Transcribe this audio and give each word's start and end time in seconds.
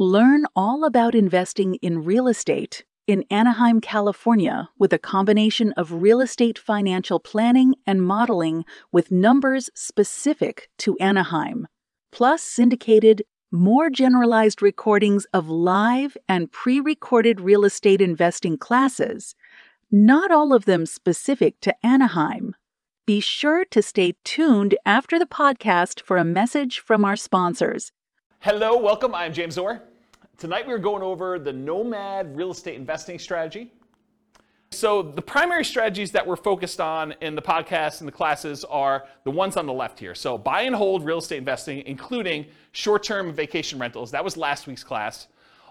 Learn 0.00 0.44
all 0.54 0.84
about 0.84 1.16
investing 1.16 1.74
in 1.82 2.04
real 2.04 2.28
estate 2.28 2.84
in 3.08 3.24
Anaheim, 3.32 3.80
California, 3.80 4.68
with 4.78 4.92
a 4.92 4.98
combination 4.98 5.72
of 5.72 5.90
real 5.90 6.20
estate 6.20 6.56
financial 6.56 7.18
planning 7.18 7.74
and 7.84 8.00
modeling 8.00 8.64
with 8.92 9.10
numbers 9.10 9.70
specific 9.74 10.70
to 10.78 10.96
Anaheim, 10.98 11.66
plus 12.12 12.44
syndicated, 12.44 13.24
more 13.50 13.90
generalized 13.90 14.62
recordings 14.62 15.26
of 15.32 15.48
live 15.48 16.16
and 16.28 16.52
pre 16.52 16.78
recorded 16.78 17.40
real 17.40 17.64
estate 17.64 18.00
investing 18.00 18.56
classes, 18.56 19.34
not 19.90 20.30
all 20.30 20.54
of 20.54 20.64
them 20.64 20.86
specific 20.86 21.58
to 21.62 21.74
Anaheim. 21.84 22.54
Be 23.04 23.18
sure 23.18 23.64
to 23.64 23.82
stay 23.82 24.14
tuned 24.22 24.76
after 24.86 25.18
the 25.18 25.26
podcast 25.26 26.00
for 26.02 26.18
a 26.18 26.24
message 26.24 26.78
from 26.78 27.04
our 27.04 27.16
sponsors. 27.16 27.90
Hello, 28.42 28.78
welcome. 28.78 29.16
I'm 29.16 29.32
James 29.32 29.58
Orr. 29.58 29.82
Tonight 30.38 30.68
we're 30.68 30.78
going 30.78 31.02
over 31.02 31.36
the 31.40 31.52
Nomad 31.52 32.36
real 32.36 32.52
estate 32.52 32.76
investing 32.76 33.18
strategy. 33.18 33.72
So, 34.70 35.02
the 35.02 35.20
primary 35.20 35.64
strategies 35.64 36.12
that 36.12 36.24
we're 36.24 36.36
focused 36.36 36.80
on 36.80 37.12
in 37.20 37.34
the 37.34 37.42
podcast 37.42 37.98
and 37.98 38.06
the 38.06 38.12
classes 38.12 38.62
are 38.64 39.08
the 39.24 39.32
ones 39.32 39.56
on 39.56 39.66
the 39.66 39.72
left 39.72 39.98
here. 39.98 40.14
So, 40.14 40.38
buy 40.38 40.62
and 40.62 40.76
hold 40.76 41.04
real 41.04 41.18
estate 41.18 41.38
investing, 41.38 41.82
including 41.86 42.46
short 42.70 43.02
term 43.02 43.32
vacation 43.32 43.80
rentals. 43.80 44.12
That 44.12 44.22
was 44.22 44.36
last 44.36 44.68
week's 44.68 44.84
class 44.84 45.26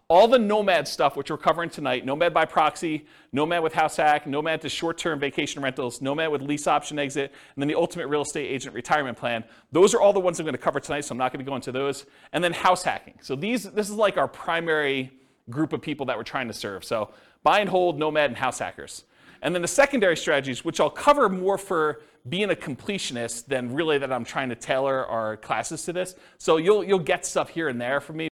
all 0.10 0.28
the 0.28 0.40
Nomad 0.40 0.88
stuff, 0.88 1.18
which 1.18 1.30
we're 1.30 1.38
covering 1.38 1.70
tonight, 1.70 2.06
Nomad 2.06 2.34
by 2.34 2.46
proxy, 2.46 3.06
Nomad 3.34 3.62
with 3.62 3.74
house 3.74 3.98
hack, 3.98 4.26
Nomad 4.26 4.62
to 4.62 4.70
short-term 4.70 5.20
vacation 5.20 5.62
rentals, 5.62 6.02
Nomad 6.02 6.32
with 6.32 6.42
lease 6.42 6.66
option 6.66 6.98
exit, 6.98 7.34
and 7.56 7.62
then 7.62 7.68
the 7.68 7.76
ultimate 7.76 8.08
real 8.08 8.22
estate 8.22 8.48
agent 8.48 8.74
retirement 8.74 9.18
plan. 9.18 9.44
Those 9.74 9.94
are 9.94 10.00
all 10.00 10.14
the 10.14 10.20
ones 10.20 10.40
I'm 10.40 10.46
going 10.46 10.54
to 10.54 10.60
cover 10.60 10.80
tonight, 10.80 11.02
so 11.02 11.12
I'm 11.12 11.18
not 11.18 11.34
going 11.34 11.44
to 11.44 11.50
go 11.50 11.56
into 11.56 11.74
those. 11.74 12.06
And 12.32 12.42
then 12.42 12.54
house 12.54 12.84
hacking. 12.84 13.16
So 13.22 13.36
these, 13.36 13.64
this 13.64 13.90
is 13.90 13.96
like 13.96 14.16
our 14.16 14.30
primary 14.30 15.12
group 15.50 15.74
of 15.74 15.82
people 15.82 16.06
that 16.06 16.16
we're 16.16 16.24
trying 16.24 16.48
to 16.48 16.54
serve. 16.54 16.86
So 16.86 17.12
buy 17.44 17.60
and 17.60 17.70
hold, 17.70 18.00
Nomad, 18.00 18.30
and 18.30 18.38
house 18.38 18.60
hackers. 18.60 19.04
And 19.42 19.54
then 19.54 19.62
the 19.62 19.68
secondary 19.68 20.16
strategies, 20.16 20.64
which 20.64 20.80
I'll 20.80 20.90
cover 20.90 21.28
more 21.28 21.58
for 21.58 22.02
being 22.30 22.50
a 22.50 22.56
completionist 22.56 23.46
than 23.48 23.74
really 23.74 23.98
that 23.98 24.12
I'm 24.12 24.26
trying 24.26 24.50
to 24.50 24.56
tailor 24.56 25.06
our 25.06 25.36
classes 25.36 25.84
to 25.84 25.94
this. 25.94 26.16
So 26.38 26.58
you'll, 26.58 26.84
you'll 26.84 27.00
get 27.00 27.26
stuff 27.26 27.50
here 27.50 27.68
and 27.68 27.80
there 27.80 28.00
from 28.00 28.18
me. 28.18 28.30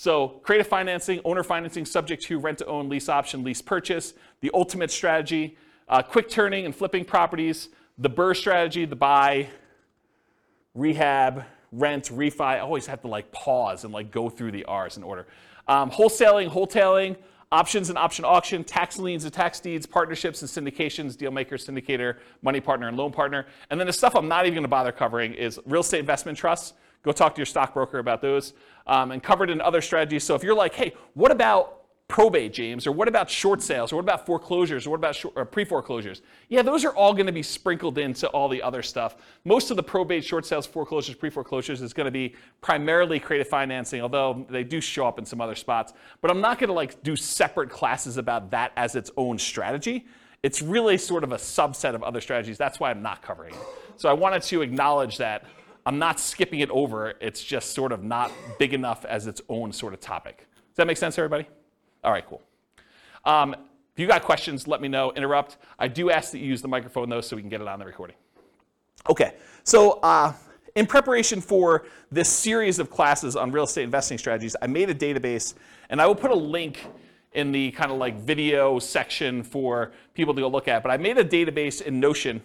So 0.00 0.28
creative 0.42 0.66
financing, 0.66 1.20
owner 1.26 1.42
financing 1.42 1.84
subject 1.84 2.22
to 2.22 2.38
rent 2.38 2.56
to 2.56 2.64
own, 2.64 2.88
lease 2.88 3.10
option, 3.10 3.44
lease 3.44 3.60
purchase, 3.60 4.14
the 4.40 4.50
ultimate 4.54 4.90
strategy, 4.90 5.58
uh, 5.90 6.00
quick 6.00 6.30
turning 6.30 6.64
and 6.64 6.74
flipping 6.74 7.04
properties, 7.04 7.68
the 7.98 8.08
BRRRR 8.08 8.34
strategy, 8.34 8.86
the 8.86 8.96
buy, 8.96 9.50
rehab, 10.74 11.44
rent, 11.70 12.04
refi. 12.06 12.40
I 12.40 12.60
always 12.60 12.86
have 12.86 13.02
to 13.02 13.08
like 13.08 13.30
pause 13.30 13.84
and 13.84 13.92
like 13.92 14.10
go 14.10 14.30
through 14.30 14.52
the 14.52 14.64
R's 14.64 14.96
in 14.96 15.02
order. 15.02 15.26
Um, 15.68 15.90
wholesaling, 15.90 16.50
wholetailing, 16.50 17.18
options 17.52 17.90
and 17.90 17.98
option 17.98 18.24
auction, 18.24 18.64
tax 18.64 18.98
liens 18.98 19.24
and 19.24 19.34
tax 19.34 19.60
deeds, 19.60 19.84
partnerships 19.84 20.40
and 20.40 20.50
syndications, 20.50 21.14
deal 21.14 21.30
maker, 21.30 21.58
syndicator, 21.58 22.20
money 22.40 22.62
partner, 22.62 22.88
and 22.88 22.96
loan 22.96 23.12
partner. 23.12 23.44
And 23.68 23.78
then 23.78 23.86
the 23.86 23.92
stuff 23.92 24.16
I'm 24.16 24.28
not 24.28 24.46
even 24.46 24.54
going 24.54 24.64
to 24.64 24.68
bother 24.68 24.92
covering 24.92 25.34
is 25.34 25.60
real 25.66 25.82
estate 25.82 26.00
investment 26.00 26.38
trusts. 26.38 26.72
Go 27.02 27.12
talk 27.12 27.34
to 27.34 27.38
your 27.38 27.46
stockbroker 27.46 27.98
about 27.98 28.20
those. 28.20 28.52
Um, 28.86 29.10
and 29.12 29.22
covered 29.22 29.50
in 29.50 29.60
other 29.60 29.80
strategies. 29.80 30.24
So 30.24 30.34
if 30.34 30.42
you're 30.42 30.54
like, 30.54 30.74
hey, 30.74 30.94
what 31.14 31.30
about 31.30 31.80
probate, 32.10 32.52
James? 32.52 32.86
Or 32.86 32.92
what 32.92 33.08
about 33.08 33.30
short 33.30 33.62
sales? 33.62 33.92
Or 33.92 33.96
what 33.96 34.02
about 34.02 34.26
foreclosures? 34.26 34.86
Or 34.86 34.90
what 34.90 34.96
about 34.96 35.50
pre 35.52 35.64
foreclosures? 35.64 36.20
Yeah, 36.48 36.62
those 36.62 36.84
are 36.84 36.94
all 36.94 37.14
going 37.14 37.26
to 37.26 37.32
be 37.32 37.42
sprinkled 37.42 37.96
into 37.96 38.28
all 38.28 38.48
the 38.48 38.60
other 38.62 38.82
stuff. 38.82 39.16
Most 39.44 39.70
of 39.70 39.76
the 39.76 39.82
probate, 39.82 40.24
short 40.24 40.44
sales, 40.44 40.66
foreclosures, 40.66 41.14
pre 41.14 41.30
foreclosures 41.30 41.80
is 41.80 41.94
going 41.94 42.06
to 42.06 42.10
be 42.10 42.34
primarily 42.60 43.18
creative 43.18 43.48
financing, 43.48 44.02
although 44.02 44.44
they 44.50 44.64
do 44.64 44.80
show 44.80 45.06
up 45.06 45.18
in 45.18 45.24
some 45.24 45.40
other 45.40 45.54
spots. 45.54 45.94
But 46.20 46.30
I'm 46.30 46.40
not 46.40 46.58
going 46.58 46.68
to 46.68 46.74
like 46.74 47.02
do 47.02 47.16
separate 47.16 47.70
classes 47.70 48.18
about 48.18 48.50
that 48.50 48.72
as 48.76 48.96
its 48.96 49.10
own 49.16 49.38
strategy. 49.38 50.06
It's 50.42 50.60
really 50.62 50.98
sort 50.98 51.22
of 51.22 51.32
a 51.32 51.36
subset 51.36 51.94
of 51.94 52.02
other 52.02 52.20
strategies. 52.20 52.58
That's 52.58 52.80
why 52.80 52.90
I'm 52.90 53.02
not 53.02 53.22
covering 53.22 53.54
it. 53.54 53.60
So 53.96 54.08
I 54.08 54.14
wanted 54.14 54.42
to 54.44 54.62
acknowledge 54.62 55.18
that 55.18 55.44
I'm 55.86 55.98
not 55.98 56.20
skipping 56.20 56.60
it 56.60 56.70
over. 56.70 57.14
It's 57.20 57.42
just 57.42 57.72
sort 57.72 57.92
of 57.92 58.02
not 58.02 58.32
big 58.58 58.74
enough 58.74 59.04
as 59.04 59.26
its 59.26 59.40
own 59.48 59.72
sort 59.72 59.94
of 59.94 60.00
topic. 60.00 60.38
Does 60.38 60.76
that 60.76 60.86
make 60.86 60.96
sense, 60.96 61.18
everybody? 61.18 61.46
All 62.04 62.12
right, 62.12 62.26
cool. 62.26 62.42
Um, 63.24 63.54
if 63.54 63.98
you 63.98 64.06
got 64.06 64.22
questions, 64.22 64.66
let 64.68 64.80
me 64.80 64.88
know. 64.88 65.12
Interrupt. 65.12 65.56
I 65.78 65.88
do 65.88 66.10
ask 66.10 66.32
that 66.32 66.38
you 66.38 66.46
use 66.46 66.62
the 66.62 66.68
microphone 66.68 67.08
though, 67.08 67.20
so 67.20 67.36
we 67.36 67.42
can 67.42 67.50
get 67.50 67.60
it 67.60 67.68
on 67.68 67.78
the 67.78 67.84
recording. 67.84 68.16
Okay, 69.08 69.34
so 69.64 69.92
uh, 70.02 70.32
in 70.74 70.86
preparation 70.86 71.40
for 71.40 71.86
this 72.10 72.28
series 72.28 72.78
of 72.78 72.90
classes 72.90 73.34
on 73.36 73.50
real 73.50 73.64
estate 73.64 73.84
investing 73.84 74.18
strategies, 74.18 74.54
I 74.62 74.66
made 74.66 74.90
a 74.90 74.94
database, 74.94 75.54
and 75.88 76.00
I 76.00 76.06
will 76.06 76.14
put 76.14 76.30
a 76.30 76.36
link 76.36 76.86
in 77.32 77.52
the 77.52 77.70
kind 77.72 77.90
of 77.90 77.98
like 77.98 78.16
video 78.18 78.78
section 78.78 79.42
for 79.42 79.92
people 80.14 80.34
to 80.34 80.40
go 80.40 80.48
look 80.48 80.68
at. 80.68 80.82
But 80.82 80.90
I 80.90 80.96
made 80.96 81.18
a 81.18 81.24
database 81.24 81.82
in 81.82 82.00
Notion 82.00 82.42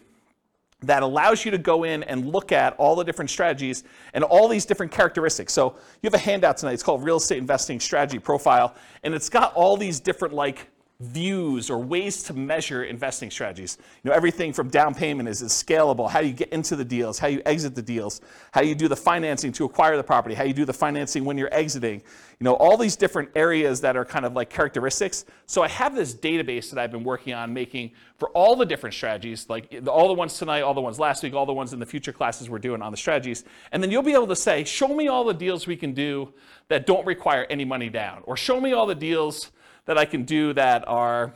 that 0.88 1.04
allows 1.04 1.46
you 1.46 1.52
to 1.52 1.58
go 1.58 1.84
in 1.84 2.04
and 2.04 2.32
look 2.32 2.52
at 2.52 2.76
all 2.78 2.96
the 2.96 3.04
different 3.04 3.30
strategies 3.30 3.84
and 4.14 4.24
all 4.24 4.48
these 4.48 4.66
different 4.66 4.92
characteristics. 4.92 5.54
So 5.54 5.76
you 6.02 6.08
have 6.08 6.14
a 6.14 6.18
handout 6.18 6.58
tonight. 6.58 6.74
It's 6.74 6.84
called 6.84 7.04
Real 7.04 7.18
Estate 7.18 7.38
Investing 7.38 7.80
Strategy 7.80 8.20
Profile, 8.20 8.76
and 9.04 9.14
it's 9.14 9.30
got 9.30 9.54
all 9.54 9.78
these 9.78 10.00
different 10.00 10.34
like 10.34 10.68
views 11.02 11.70
or 11.70 11.78
ways 11.78 12.24
to 12.24 12.34
measure 12.34 12.86
investing 12.86 13.30
strategies. 13.30 13.78
You 14.04 14.10
know, 14.10 14.16
everything 14.16 14.54
from 14.54 14.70
down 14.70 14.96
payment 14.96 15.28
is, 15.28 15.42
is 15.42 15.52
scalable, 15.52 16.10
how 16.10 16.22
do 16.22 16.28
you 16.28 16.34
get 16.34 16.50
into 16.50 16.78
the 16.78 16.86
deals, 16.86 17.20
how 17.20 17.28
you 17.28 17.42
exit 17.46 17.76
the 17.76 17.82
deals, 17.82 18.22
how 18.54 18.62
you 18.62 18.76
do 18.76 18.88
the 18.88 18.96
financing 18.96 19.52
to 19.54 19.66
acquire 19.66 19.98
the 19.98 20.04
property, 20.04 20.36
how 20.36 20.46
you 20.46 20.54
do 20.54 20.64
the 20.64 20.74
financing 20.74 21.26
when 21.26 21.38
you're 21.38 21.54
exiting. 21.54 22.02
You 22.40 22.46
know, 22.46 22.54
all 22.54 22.78
these 22.78 22.96
different 22.96 23.30
areas 23.36 23.82
that 23.82 23.98
are 23.98 24.06
kind 24.06 24.26
of 24.26 24.34
like 24.34 24.50
characteristics. 24.50 25.26
So 25.48 25.64
I 25.64 25.68
have 25.68 25.96
this 25.96 26.14
database 26.14 26.70
that 26.70 26.80
I've 26.80 26.92
been 26.92 27.04
working 27.04 27.34
on 27.34 27.54
making 27.54 27.92
for 28.18 28.30
all 28.30 28.56
the 28.56 28.66
different 28.66 28.94
strategies, 28.94 29.50
like 29.50 29.76
all 29.88 30.08
the 30.08 30.14
ones 30.14 30.38
tonight, 30.38 30.62
all 30.62 30.74
the 30.74 30.82
ones 30.82 30.98
last 30.98 31.24
week, 31.24 31.34
all 31.34 31.46
the 31.46 31.54
ones 31.54 31.74
in 31.74 31.80
the 31.80 31.86
future 31.86 32.14
classes 32.14 32.50
we're 32.50 32.60
doing 32.60 32.82
on 32.82 32.92
the 32.92 32.98
strategies. 32.98 33.44
And 33.74 33.84
then 33.84 33.92
you'll 33.92 34.02
be 34.02 34.14
able 34.14 34.28
to 34.28 34.36
say, 34.36 34.64
show 34.64 34.88
me 34.88 35.10
all 35.10 35.26
the 35.26 35.34
deals 35.34 35.68
we 35.68 35.76
can 35.76 35.94
do 35.94 36.34
that 36.70 36.86
don't 36.86 37.06
require 37.06 37.46
any 37.50 37.66
money 37.66 37.90
down, 37.90 38.22
or 38.24 38.38
show 38.38 38.62
me 38.62 38.72
all 38.72 38.86
the 38.86 38.96
deals 38.96 39.52
that 39.86 39.98
I 39.98 40.06
can 40.06 40.24
do 40.24 40.54
that 40.54 40.88
are, 40.88 41.34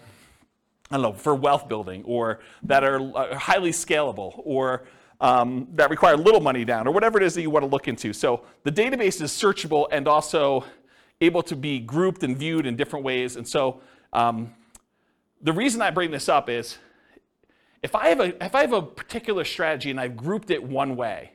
I 0.92 0.96
don't 0.96 1.02
know, 1.02 1.14
for 1.14 1.36
wealth 1.36 1.68
building 1.68 2.04
or 2.04 2.40
that 2.64 2.84
are 2.84 3.00
uh, 3.16 3.36
highly 3.36 3.72
scalable 3.72 4.42
or 4.44 4.84
um, 5.22 5.68
that 5.74 5.90
require 5.90 6.18
little 6.18 6.40
money 6.40 6.66
down 6.66 6.88
or 6.88 6.94
whatever 6.94 7.18
it 7.18 7.24
is 7.24 7.34
that 7.36 7.42
you 7.42 7.50
want 7.50 7.64
to 7.64 7.70
look 7.70 7.88
into. 7.88 8.14
So 8.14 8.44
the 8.64 8.72
database 8.72 9.22
is 9.22 9.32
searchable 9.32 9.88
and 9.92 10.08
also 10.08 10.66
able 11.22 11.44
to 11.44 11.56
be 11.56 11.80
grouped 11.80 12.24
and 12.24 12.38
viewed 12.38 12.66
in 12.66 12.76
different 12.76 13.04
ways. 13.04 13.36
And 13.36 13.48
so 13.48 13.82
um, 14.14 14.54
the 15.42 15.54
reason 15.54 15.81
I 15.81 15.92
bring 15.92 16.12
this 16.12 16.30
up 16.30 16.50
is 16.50 16.78
if 17.84 17.96
I, 17.96 18.10
have 18.10 18.20
a, 18.20 18.46
if 18.46 18.56
I 18.56 18.62
have 18.62 18.74
a 18.74 18.81
particular 18.81 19.44
strategy 19.46 19.90
and 19.90 20.00
I've 20.00 20.18
grouped 20.18 20.50
it 20.50 20.64
one 20.64 20.96
way, 20.96 21.31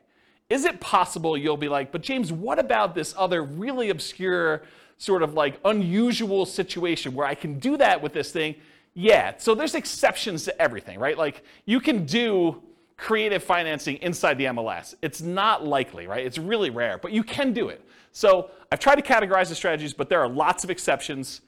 is 0.51 0.65
it 0.65 0.81
possible 0.81 1.37
you'll 1.37 1.57
be 1.57 1.69
like, 1.69 1.91
but 1.91 2.03
James, 2.03 2.33
what 2.33 2.59
about 2.59 2.95
this 2.95 3.15
other 3.17 3.43
really 3.43 3.91
obscure 3.91 4.63
sort 4.99 5.22
of 5.22 5.34
like 5.34 5.59
unusual 5.65 6.47
situation 6.47 7.15
where 7.15 7.27
I 7.27 7.34
can 7.34 7.59
do 7.59 7.77
that 7.77 8.01
with 8.03 8.13
this 8.13 8.30
thing, 8.30 8.54
yeah. 8.95 9.34
So 9.39 9.54
there's 9.54 9.74
exceptions 9.74 10.45
to 10.45 10.63
everything, 10.63 10.98
right? 10.98 11.19
Like 11.19 11.42
you 11.66 11.80
can 11.80 12.07
do 12.07 12.63
creative 12.97 13.42
financing 13.42 13.97
inside 13.97 14.39
the 14.39 14.45
MLS. 14.45 14.95
It's 15.03 15.21
not 15.21 15.66
likely, 15.66 16.07
right? 16.07 16.24
It's 16.24 16.39
really 16.39 16.71
rare, 16.71 16.98
but 16.98 17.13
you 17.13 17.24
can 17.24 17.53
do 17.53 17.69
it. 17.69 17.84
So 18.13 18.51
I've 18.71 18.78
tried 18.78 18.97
to 18.97 19.03
categorize 19.03 19.48
the 19.48 19.57
strategies, 19.57 19.92
but 19.92 20.09
there 20.09 20.21
are 20.21 20.28
lots 20.28 20.63
of 20.63 20.71
exceptions. 20.71 21.41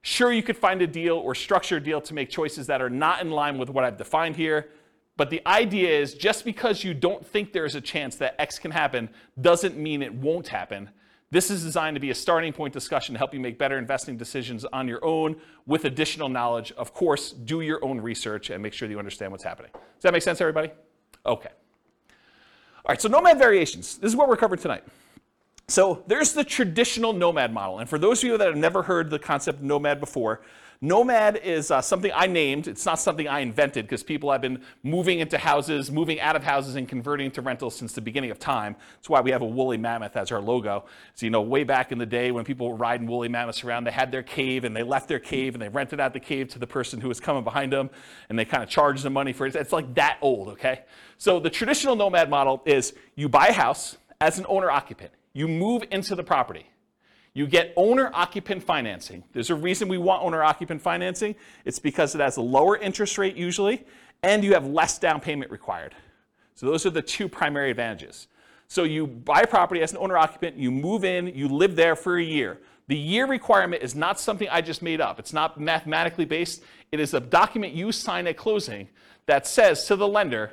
Sure, 0.00 0.32
you 0.32 0.42
could 0.42 0.56
find 0.56 0.80
a 0.80 0.86
deal 0.86 1.16
or 1.16 1.34
structure 1.34 1.76
a 1.76 1.80
deal 1.80 2.00
to 2.00 2.14
make 2.14 2.30
choices 2.30 2.66
that 2.68 2.80
are 2.80 2.90
not 2.90 3.20
in 3.20 3.30
line 3.30 3.58
with 3.58 3.68
what 3.68 3.84
I've 3.84 3.98
defined 3.98 4.36
here. 4.36 4.70
But 5.16 5.30
the 5.30 5.42
idea 5.46 5.90
is 5.90 6.14
just 6.14 6.44
because 6.44 6.82
you 6.82 6.94
don't 6.94 7.24
think 7.24 7.52
there's 7.52 7.74
a 7.74 7.80
chance 7.80 8.16
that 8.16 8.34
X 8.40 8.58
can 8.58 8.70
happen 8.70 9.08
doesn't 9.40 9.76
mean 9.76 10.02
it 10.02 10.12
won't 10.12 10.48
happen. 10.48 10.90
This 11.34 11.50
is 11.50 11.64
designed 11.64 11.96
to 11.96 12.00
be 12.00 12.10
a 12.10 12.14
starting 12.14 12.52
point 12.52 12.72
discussion 12.72 13.12
to 13.14 13.18
help 13.18 13.34
you 13.34 13.40
make 13.40 13.58
better 13.58 13.76
investing 13.76 14.16
decisions 14.16 14.64
on 14.66 14.86
your 14.86 15.04
own 15.04 15.34
with 15.66 15.84
additional 15.84 16.28
knowledge. 16.28 16.70
Of 16.76 16.94
course, 16.94 17.32
do 17.32 17.60
your 17.60 17.84
own 17.84 18.00
research 18.00 18.50
and 18.50 18.62
make 18.62 18.72
sure 18.72 18.86
that 18.86 18.92
you 18.92 19.00
understand 19.00 19.32
what's 19.32 19.42
happening. 19.42 19.72
Does 19.72 20.02
that 20.02 20.12
make 20.12 20.22
sense, 20.22 20.40
everybody? 20.40 20.70
Okay. 21.26 21.48
All 21.48 22.84
right, 22.88 23.02
so 23.02 23.08
nomad 23.08 23.36
variations. 23.36 23.98
This 23.98 24.12
is 24.12 24.16
what 24.16 24.28
we're 24.28 24.36
covering 24.36 24.60
tonight. 24.60 24.84
So 25.66 26.04
there's 26.06 26.34
the 26.34 26.44
traditional 26.44 27.12
nomad 27.12 27.52
model. 27.52 27.80
And 27.80 27.90
for 27.90 27.98
those 27.98 28.22
of 28.22 28.28
you 28.28 28.38
that 28.38 28.46
have 28.46 28.56
never 28.56 28.84
heard 28.84 29.10
the 29.10 29.18
concept 29.18 29.60
nomad 29.60 29.98
before, 29.98 30.40
nomad 30.84 31.40
is 31.42 31.70
uh, 31.70 31.80
something 31.80 32.10
I 32.14 32.26
named. 32.26 32.68
It's 32.68 32.84
not 32.84 33.00
something 33.00 33.26
I 33.26 33.40
invented 33.40 33.86
because 33.86 34.02
people 34.02 34.30
have 34.30 34.40
been 34.40 34.62
moving 34.82 35.20
into 35.20 35.38
houses, 35.38 35.90
moving 35.90 36.20
out 36.20 36.36
of 36.36 36.44
houses, 36.44 36.76
and 36.76 36.88
converting 36.88 37.30
to 37.32 37.42
rentals 37.42 37.74
since 37.74 37.92
the 37.92 38.00
beginning 38.00 38.30
of 38.30 38.38
time. 38.38 38.76
That's 38.96 39.08
why 39.08 39.20
we 39.20 39.30
have 39.30 39.42
a 39.42 39.46
woolly 39.46 39.78
mammoth 39.78 40.16
as 40.16 40.30
our 40.30 40.40
logo. 40.40 40.84
So, 41.14 41.26
you 41.26 41.30
know, 41.30 41.42
way 41.42 41.64
back 41.64 41.90
in 41.90 41.98
the 41.98 42.06
day 42.06 42.30
when 42.30 42.44
people 42.44 42.68
were 42.68 42.76
riding 42.76 43.06
woolly 43.06 43.28
mammoths 43.28 43.64
around, 43.64 43.84
they 43.84 43.90
had 43.90 44.12
their 44.12 44.22
cave 44.22 44.64
and 44.64 44.76
they 44.76 44.82
left 44.82 45.08
their 45.08 45.18
cave 45.18 45.54
and 45.54 45.62
they 45.62 45.68
rented 45.68 46.00
out 46.00 46.12
the 46.12 46.20
cave 46.20 46.48
to 46.48 46.58
the 46.58 46.66
person 46.66 47.00
who 47.00 47.08
was 47.08 47.20
coming 47.20 47.44
behind 47.44 47.72
them 47.72 47.90
and 48.28 48.38
they 48.38 48.44
kind 48.44 48.62
of 48.62 48.68
charged 48.68 49.02
them 49.02 49.14
money 49.14 49.32
for 49.32 49.46
it. 49.46 49.56
It's 49.56 49.72
like 49.72 49.94
that 49.94 50.18
old, 50.20 50.48
okay? 50.48 50.82
So 51.18 51.40
the 51.40 51.50
traditional 51.50 51.96
nomad 51.96 52.28
model 52.28 52.62
is 52.66 52.94
you 53.14 53.28
buy 53.28 53.48
a 53.48 53.52
house 53.52 53.96
as 54.20 54.38
an 54.38 54.46
owner 54.48 54.70
occupant 54.70 55.10
you 55.34 55.48
move 55.48 55.84
into 55.90 56.14
the 56.14 56.22
property. 56.22 56.66
You 57.34 57.48
get 57.48 57.72
owner 57.76 58.10
occupant 58.14 58.62
financing. 58.62 59.24
There's 59.32 59.50
a 59.50 59.56
reason 59.56 59.88
we 59.88 59.98
want 59.98 60.22
owner 60.22 60.42
occupant 60.42 60.80
financing. 60.80 61.34
It's 61.64 61.80
because 61.80 62.14
it 62.14 62.20
has 62.20 62.36
a 62.36 62.40
lower 62.40 62.76
interest 62.76 63.18
rate 63.18 63.36
usually, 63.36 63.84
and 64.22 64.44
you 64.44 64.54
have 64.54 64.66
less 64.66 64.98
down 65.00 65.20
payment 65.20 65.50
required. 65.50 65.96
So 66.54 66.66
those 66.66 66.86
are 66.86 66.90
the 66.90 67.02
two 67.02 67.28
primary 67.28 67.70
advantages. 67.70 68.28
So 68.68 68.84
you 68.84 69.08
buy 69.08 69.44
property 69.44 69.82
as 69.82 69.90
an 69.92 69.98
owner 69.98 70.16
occupant, 70.16 70.56
you 70.56 70.70
move 70.70 71.04
in, 71.04 71.26
you 71.26 71.48
live 71.48 71.74
there 71.74 71.96
for 71.96 72.16
a 72.16 72.22
year. 72.22 72.60
The 72.86 72.96
year 72.96 73.26
requirement 73.26 73.82
is 73.82 73.96
not 73.96 74.20
something 74.20 74.48
I 74.48 74.60
just 74.60 74.80
made 74.80 75.00
up. 75.00 75.18
It's 75.18 75.32
not 75.32 75.58
mathematically 75.58 76.26
based. 76.26 76.62
It 76.92 77.00
is 77.00 77.14
a 77.14 77.20
document 77.20 77.72
you 77.72 77.90
sign 77.90 78.28
at 78.28 78.36
closing 78.36 78.88
that 79.26 79.46
says 79.46 79.86
to 79.86 79.96
the 79.96 80.06
lender, 80.06 80.52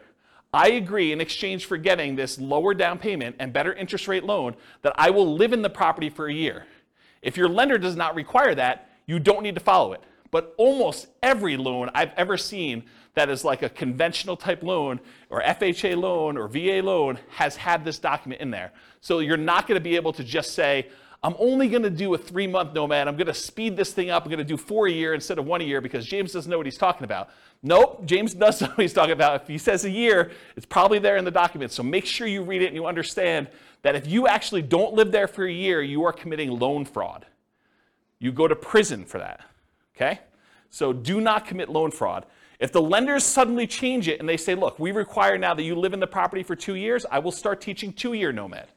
I 0.53 0.71
agree 0.71 1.11
in 1.11 1.21
exchange 1.21 1.65
for 1.65 1.77
getting 1.77 2.15
this 2.15 2.39
lower 2.39 2.73
down 2.73 2.99
payment 2.99 3.37
and 3.39 3.53
better 3.53 3.73
interest 3.73 4.07
rate 4.07 4.23
loan 4.23 4.55
that 4.81 4.93
I 4.97 5.09
will 5.09 5.35
live 5.35 5.53
in 5.53 5.61
the 5.61 5.69
property 5.69 6.09
for 6.09 6.27
a 6.27 6.33
year. 6.33 6.65
If 7.21 7.37
your 7.37 7.49
lender 7.49 7.77
does 7.77 7.95
not 7.95 8.15
require 8.15 8.55
that, 8.55 8.89
you 9.05 9.19
don't 9.19 9.43
need 9.43 9.55
to 9.55 9.61
follow 9.61 9.93
it. 9.93 10.01
But 10.31 10.53
almost 10.57 11.07
every 11.21 11.57
loan 11.57 11.89
I've 11.93 12.13
ever 12.15 12.37
seen 12.37 12.83
that 13.13 13.29
is 13.29 13.43
like 13.43 13.61
a 13.61 13.69
conventional 13.69 14.37
type 14.37 14.63
loan 14.63 14.99
or 15.29 15.41
FHA 15.41 15.97
loan 15.97 16.37
or 16.37 16.47
VA 16.47 16.81
loan 16.81 17.19
has 17.31 17.57
had 17.57 17.83
this 17.83 17.99
document 17.99 18.41
in 18.41 18.51
there. 18.51 18.71
So 19.01 19.19
you're 19.19 19.35
not 19.35 19.67
going 19.67 19.75
to 19.75 19.83
be 19.83 19.97
able 19.97 20.13
to 20.13 20.23
just 20.23 20.53
say, 20.53 20.87
I'm 21.23 21.35
only 21.37 21.67
going 21.67 21.83
to 21.83 21.89
do 21.89 22.13
a 22.15 22.17
three 22.17 22.47
month 22.47 22.73
nomad. 22.73 23.07
I'm 23.07 23.15
going 23.15 23.27
to 23.27 23.33
speed 23.33 23.77
this 23.77 23.93
thing 23.93 24.09
up. 24.09 24.23
I'm 24.23 24.29
going 24.29 24.39
to 24.39 24.43
do 24.43 24.57
four 24.57 24.87
a 24.87 24.91
year 24.91 25.13
instead 25.13 25.37
of 25.37 25.45
one 25.45 25.61
a 25.61 25.63
year 25.63 25.79
because 25.79 26.05
James 26.05 26.33
doesn't 26.33 26.49
know 26.49 26.57
what 26.57 26.65
he's 26.65 26.79
talking 26.79 27.03
about. 27.03 27.29
Nope, 27.61 28.05
James 28.05 28.33
does 28.33 28.59
know 28.61 28.67
what 28.67 28.79
he's 28.79 28.93
talking 28.93 29.11
about. 29.11 29.41
If 29.43 29.47
he 29.47 29.59
says 29.59 29.85
a 29.85 29.89
year, 29.89 30.31
it's 30.55 30.65
probably 30.65 30.97
there 30.97 31.17
in 31.17 31.25
the 31.25 31.31
document. 31.31 31.71
So 31.71 31.83
make 31.83 32.05
sure 32.05 32.25
you 32.25 32.41
read 32.41 32.63
it 32.63 32.67
and 32.67 32.75
you 32.75 32.87
understand 32.87 33.49
that 33.83 33.95
if 33.95 34.07
you 34.07 34.27
actually 34.27 34.63
don't 34.63 34.93
live 34.93 35.11
there 35.11 35.27
for 35.27 35.45
a 35.45 35.51
year, 35.51 35.81
you 35.81 36.03
are 36.05 36.13
committing 36.13 36.57
loan 36.57 36.85
fraud. 36.85 37.25
You 38.17 38.31
go 38.31 38.47
to 38.47 38.55
prison 38.55 39.05
for 39.05 39.19
that. 39.19 39.41
Okay? 39.95 40.19
So 40.71 40.91
do 40.91 41.21
not 41.21 41.45
commit 41.45 41.69
loan 41.69 41.91
fraud. 41.91 42.25
If 42.59 42.71
the 42.71 42.81
lenders 42.81 43.23
suddenly 43.23 43.67
change 43.67 44.07
it 44.07 44.19
and 44.19 44.29
they 44.29 44.37
say, 44.37 44.55
look, 44.55 44.79
we 44.79 44.91
require 44.91 45.37
now 45.37 45.53
that 45.53 45.63
you 45.63 45.75
live 45.75 45.93
in 45.93 45.99
the 45.99 46.07
property 46.07 46.43
for 46.43 46.55
two 46.55 46.75
years, 46.75 47.05
I 47.11 47.19
will 47.19 47.31
start 47.31 47.61
teaching 47.61 47.93
two 47.93 48.13
year 48.13 48.31
nomad. 48.31 48.67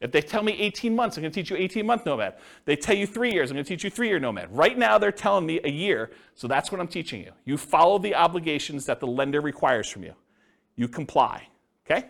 If 0.00 0.12
they 0.12 0.20
tell 0.20 0.42
me 0.42 0.52
18 0.52 0.94
months, 0.94 1.16
I'm 1.16 1.22
going 1.22 1.32
to 1.32 1.40
teach 1.40 1.50
you 1.50 1.56
18 1.56 1.84
month 1.84 2.06
nomad. 2.06 2.34
They 2.64 2.76
tell 2.76 2.96
you 2.96 3.06
three 3.06 3.32
years, 3.32 3.50
I'm 3.50 3.56
going 3.56 3.64
to 3.64 3.68
teach 3.68 3.82
you 3.82 3.90
three 3.90 4.08
year 4.08 4.20
nomad. 4.20 4.54
Right 4.56 4.78
now, 4.78 4.96
they're 4.98 5.10
telling 5.10 5.44
me 5.44 5.60
a 5.64 5.70
year, 5.70 6.10
so 6.34 6.46
that's 6.46 6.70
what 6.70 6.80
I'm 6.80 6.88
teaching 6.88 7.20
you. 7.20 7.32
You 7.44 7.56
follow 7.56 7.98
the 7.98 8.14
obligations 8.14 8.86
that 8.86 9.00
the 9.00 9.06
lender 9.06 9.40
requires 9.40 9.88
from 9.88 10.04
you. 10.04 10.14
You 10.76 10.86
comply, 10.86 11.48
okay? 11.84 12.06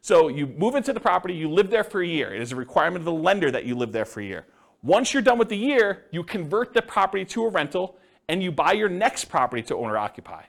So 0.00 0.26
you 0.26 0.48
move 0.48 0.74
into 0.74 0.92
the 0.92 0.98
property, 0.98 1.34
you 1.34 1.48
live 1.48 1.70
there 1.70 1.84
for 1.84 2.02
a 2.02 2.06
year. 2.06 2.34
It 2.34 2.42
is 2.42 2.50
a 2.50 2.56
requirement 2.56 3.02
of 3.02 3.04
the 3.04 3.12
lender 3.12 3.52
that 3.52 3.64
you 3.64 3.76
live 3.76 3.92
there 3.92 4.04
for 4.04 4.20
a 4.20 4.24
year. 4.24 4.46
Once 4.82 5.14
you're 5.14 5.22
done 5.22 5.38
with 5.38 5.48
the 5.48 5.56
year, 5.56 6.06
you 6.10 6.24
convert 6.24 6.74
the 6.74 6.82
property 6.82 7.24
to 7.24 7.44
a 7.44 7.48
rental 7.48 7.96
and 8.28 8.42
you 8.42 8.50
buy 8.50 8.72
your 8.72 8.88
next 8.88 9.26
property 9.26 9.62
to 9.62 9.76
owner 9.76 9.96
occupy. 9.96 10.42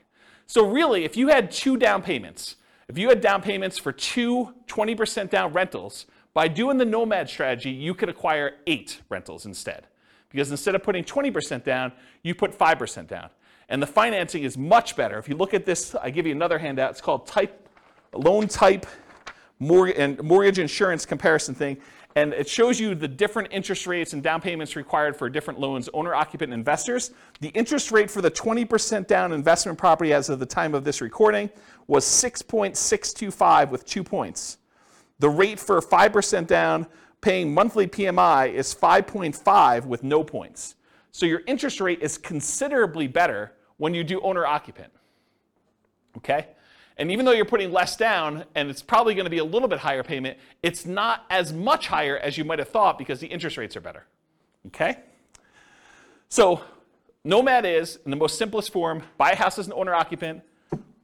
So 0.47 0.67
really, 0.67 1.03
if 1.03 1.15
you 1.15 1.27
had 1.27 1.51
two 1.51 1.77
down 1.77 2.01
payments, 2.01 2.55
if 2.87 2.97
you 2.97 3.09
had 3.09 3.21
down 3.21 3.41
payments 3.41 3.77
for 3.77 3.91
two 3.91 4.53
20% 4.67 5.29
down 5.29 5.53
rentals, 5.53 6.07
by 6.33 6.47
doing 6.47 6.77
the 6.77 6.85
nomad 6.85 7.29
strategy, 7.29 7.69
you 7.69 7.93
could 7.93 8.09
acquire 8.09 8.55
eight 8.65 9.01
rentals 9.09 9.45
instead. 9.45 9.87
Because 10.29 10.49
instead 10.49 10.73
of 10.73 10.81
putting 10.81 11.03
20% 11.03 11.63
down, 11.63 11.91
you 12.23 12.33
put 12.33 12.57
5% 12.57 13.07
down. 13.07 13.29
And 13.69 13.81
the 13.81 13.87
financing 13.87 14.43
is 14.43 14.57
much 14.57 14.95
better. 14.95 15.17
If 15.19 15.29
you 15.29 15.35
look 15.35 15.53
at 15.53 15.65
this, 15.65 15.95
I 15.95 16.09
give 16.09 16.25
you 16.25 16.31
another 16.31 16.57
handout. 16.57 16.91
It's 16.91 17.01
called 17.01 17.27
type 17.27 17.69
loan 18.13 18.47
type 18.47 18.85
mortgage, 19.59 20.59
insurance 20.59 21.05
comparison 21.05 21.55
thing. 21.55 21.77
And 22.15 22.33
it 22.33 22.47
shows 22.47 22.79
you 22.79 22.93
the 22.93 23.07
different 23.07 23.49
interest 23.51 23.87
rates 23.87 24.13
and 24.13 24.21
down 24.21 24.41
payments 24.41 24.75
required 24.75 25.15
for 25.15 25.29
different 25.29 25.59
loans, 25.59 25.89
owner, 25.93 26.13
occupant, 26.13 26.53
investors. 26.53 27.11
The 27.39 27.49
interest 27.49 27.91
rate 27.91 28.11
for 28.11 28.21
the 28.21 28.29
20% 28.29 29.07
down 29.07 29.31
investment 29.31 29.77
property 29.77 30.13
as 30.13 30.29
of 30.29 30.39
the 30.39 30.45
time 30.45 30.75
of 30.75 30.83
this 30.83 31.01
recording 31.01 31.49
was 31.87 32.05
6.625 32.05 33.69
with 33.71 33.85
two 33.85 34.03
points. 34.03 34.57
The 35.23 35.29
rate 35.29 35.57
for 35.57 35.79
5% 35.79 36.47
down 36.47 36.85
paying 37.21 37.53
monthly 37.53 37.87
PMI 37.87 38.51
is 38.51 38.75
5.5 38.75 39.85
with 39.85 40.03
no 40.03 40.21
points. 40.21 40.75
So 41.13 41.25
your 41.25 41.43
interest 41.47 41.79
rate 41.79 42.01
is 42.01 42.17
considerably 42.17 43.07
better 43.07 43.53
when 43.77 43.93
you 43.93 44.03
do 44.03 44.19
owner 44.19 44.45
occupant. 44.45 44.91
Okay? 46.17 46.47
And 46.97 47.09
even 47.09 47.23
though 47.23 47.31
you're 47.31 47.45
putting 47.45 47.71
less 47.71 47.95
down 47.95 48.43
and 48.53 48.69
it's 48.69 48.81
probably 48.81 49.13
going 49.13 49.23
to 49.23 49.29
be 49.29 49.37
a 49.37 49.45
little 49.45 49.69
bit 49.69 49.79
higher 49.79 50.03
payment, 50.03 50.37
it's 50.61 50.85
not 50.85 51.23
as 51.29 51.53
much 51.53 51.87
higher 51.87 52.17
as 52.17 52.37
you 52.37 52.43
might 52.43 52.59
have 52.59 52.67
thought 52.67 52.97
because 52.97 53.21
the 53.21 53.27
interest 53.27 53.55
rates 53.55 53.77
are 53.77 53.81
better. 53.81 54.05
Okay? 54.67 54.97
So, 56.27 56.59
Nomad 57.23 57.65
is, 57.65 57.97
in 58.03 58.11
the 58.11 58.17
most 58.17 58.37
simplest 58.37 58.73
form, 58.73 59.03
buy 59.17 59.31
a 59.31 59.35
house 59.37 59.57
as 59.57 59.67
an 59.67 59.73
owner 59.73 59.95
occupant, 59.95 60.41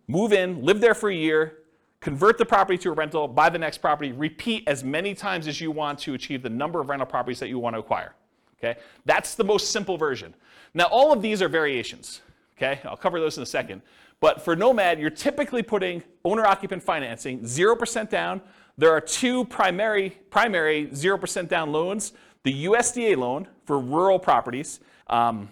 move 0.10 0.34
in, 0.34 0.66
live 0.66 0.82
there 0.82 0.94
for 0.94 1.10
a 1.10 1.16
year, 1.16 1.60
convert 2.02 2.38
the 2.38 2.46
property 2.46 2.78
to 2.78 2.90
a 2.90 2.94
rental, 2.94 3.28
buy 3.28 3.50
the 3.50 3.60
next 3.60 3.80
property, 3.80 4.12
repeat 4.12 4.64
as 4.68 4.84
many 4.84 5.14
times 5.14 5.48
as 5.48 5.60
you 5.60 5.72
want 5.72 6.00
to 6.00 6.14
achieve 6.14 6.42
the 6.42 6.50
number 6.50 6.80
of 6.80 6.90
rental 6.90 7.06
properties 7.06 7.40
that 7.40 7.50
you 7.50 7.60
want 7.60 7.76
to 7.76 7.80
acquire. 7.80 8.16
Okay? 8.58 8.80
That's 9.06 9.36
the 9.36 9.44
most 9.44 9.72
simple 9.72 9.98
version. 9.98 10.34
Now, 10.74 10.86
all 10.86 11.12
of 11.12 11.22
these 11.22 11.42
are 11.42 11.50
variations. 11.50 12.22
Okay? 12.58 12.80
I'll 12.86 12.98
cover 12.98 13.20
those 13.20 13.38
in 13.38 13.44
a 13.44 13.46
second. 13.46 13.82
But 14.20 14.42
for 14.42 14.56
Nomad, 14.56 15.00
you're 15.00 15.10
typically 15.10 15.64
putting 15.64 16.04
owner 16.26 16.46
occupant 16.46 16.84
financing, 16.84 17.40
0% 17.42 18.10
down. 18.10 18.42
There 18.78 18.92
are 18.92 19.02
two 19.02 19.46
primary, 19.46 20.12
primary 20.30 20.88
0% 20.88 21.48
down 21.48 21.72
loans 21.72 22.14
the 22.44 22.66
USDA 22.66 23.18
loan 23.18 23.48
for 23.66 23.80
rural 23.80 24.20
properties. 24.20 24.80
Um, 25.08 25.50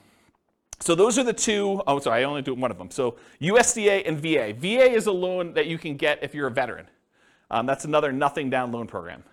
so 0.80 0.96
those 0.96 1.18
are 1.18 1.24
the 1.24 1.34
two, 1.34 1.82
oh, 1.88 2.00
sorry, 2.00 2.22
I 2.22 2.24
only 2.24 2.42
do 2.42 2.54
one 2.54 2.72
of 2.72 2.78
them. 2.78 2.92
So 2.92 3.16
USDA 3.42 4.08
and 4.08 4.20
VA. 4.20 4.54
VA 4.54 4.92
is 4.92 5.08
a 5.08 5.12
loan 5.12 5.54
that 5.54 5.68
you 5.68 5.78
can 5.78 5.98
get 5.98 6.20
if 6.22 6.36
you're 6.36 6.48
a 6.48 6.52
veteran. 6.52 6.88
Um, 7.50 7.66
that's 7.66 7.86
another 7.86 8.12
nothing 8.12 8.50
down 8.50 8.72
loan 8.72 8.88
program. 8.88 9.24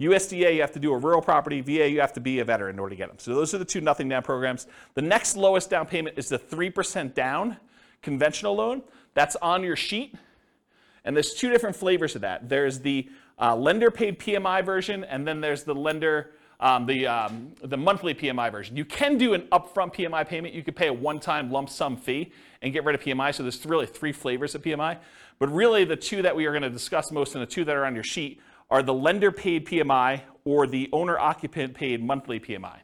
USDA, 0.00 0.54
you 0.54 0.60
have 0.60 0.72
to 0.72 0.78
do 0.78 0.92
a 0.92 0.98
rural 0.98 1.22
property. 1.22 1.60
VA, 1.60 1.88
you 1.88 2.00
have 2.00 2.12
to 2.12 2.20
be 2.20 2.40
a 2.40 2.44
veteran 2.44 2.76
in 2.76 2.78
order 2.78 2.90
to 2.90 2.96
get 2.96 3.08
them. 3.08 3.18
So 3.18 3.34
those 3.34 3.54
are 3.54 3.58
the 3.58 3.64
two 3.64 3.80
nothing 3.80 4.08
down 4.08 4.22
programs. 4.22 4.66
The 4.94 5.02
next 5.02 5.36
lowest 5.36 5.70
down 5.70 5.86
payment 5.86 6.18
is 6.18 6.28
the 6.28 6.38
3% 6.38 7.14
down 7.14 7.56
conventional 8.02 8.54
loan. 8.54 8.82
That's 9.14 9.36
on 9.36 9.62
your 9.62 9.76
sheet. 9.76 10.14
And 11.04 11.16
there's 11.16 11.34
two 11.34 11.50
different 11.50 11.76
flavors 11.76 12.14
of 12.14 12.20
that. 12.22 12.48
There's 12.48 12.80
the 12.80 13.08
uh, 13.40 13.56
lender 13.56 13.90
paid 13.90 14.18
PMI 14.18 14.64
version, 14.64 15.04
and 15.04 15.26
then 15.26 15.40
there's 15.40 15.64
the 15.64 15.74
lender 15.74 16.32
um, 16.60 16.86
the, 16.86 17.06
um, 17.06 17.52
the 17.62 17.76
monthly 17.76 18.14
PMI 18.14 18.50
version. 18.50 18.76
You 18.76 18.84
can 18.84 19.18
do 19.18 19.34
an 19.34 19.42
upfront 19.52 19.94
PMI 19.94 20.26
payment. 20.26 20.54
You 20.54 20.62
could 20.62 20.76
pay 20.76 20.88
a 20.88 20.92
one-time 20.92 21.50
lump 21.50 21.68
sum 21.68 21.96
fee 21.96 22.32
and 22.62 22.72
get 22.72 22.84
rid 22.84 22.94
of 22.94 23.02
PMI. 23.02 23.34
So 23.34 23.42
there's 23.42 23.64
really 23.66 23.86
three 23.86 24.12
flavors 24.12 24.54
of 24.54 24.62
PMI. 24.62 24.98
But 25.38 25.52
really 25.52 25.84
the 25.84 25.96
two 25.96 26.22
that 26.22 26.34
we 26.34 26.46
are 26.46 26.52
going 26.52 26.62
to 26.62 26.70
discuss 26.70 27.12
most 27.12 27.34
and 27.34 27.42
the 27.42 27.46
two 27.46 27.64
that 27.64 27.76
are 27.76 27.84
on 27.84 27.94
your 27.94 28.04
sheet 28.04 28.40
are 28.70 28.82
the 28.82 28.94
lender 28.94 29.30
paid 29.30 29.66
PMI 29.66 30.22
or 30.44 30.66
the 30.66 30.88
owner 30.92 31.18
occupant 31.18 31.74
paid 31.74 32.02
monthly 32.02 32.40
PMI. 32.40 32.78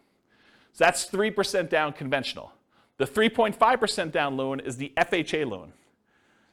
So 0.73 0.85
that's 0.85 1.09
3% 1.09 1.69
down 1.69 1.93
conventional. 1.93 2.52
The 2.99 3.07
3.5% 3.07 4.12
down 4.12 4.37
loan 4.37 4.61
is 4.61 4.76
the 4.76 4.93
FHA 4.97 5.49
loan. 5.49 5.73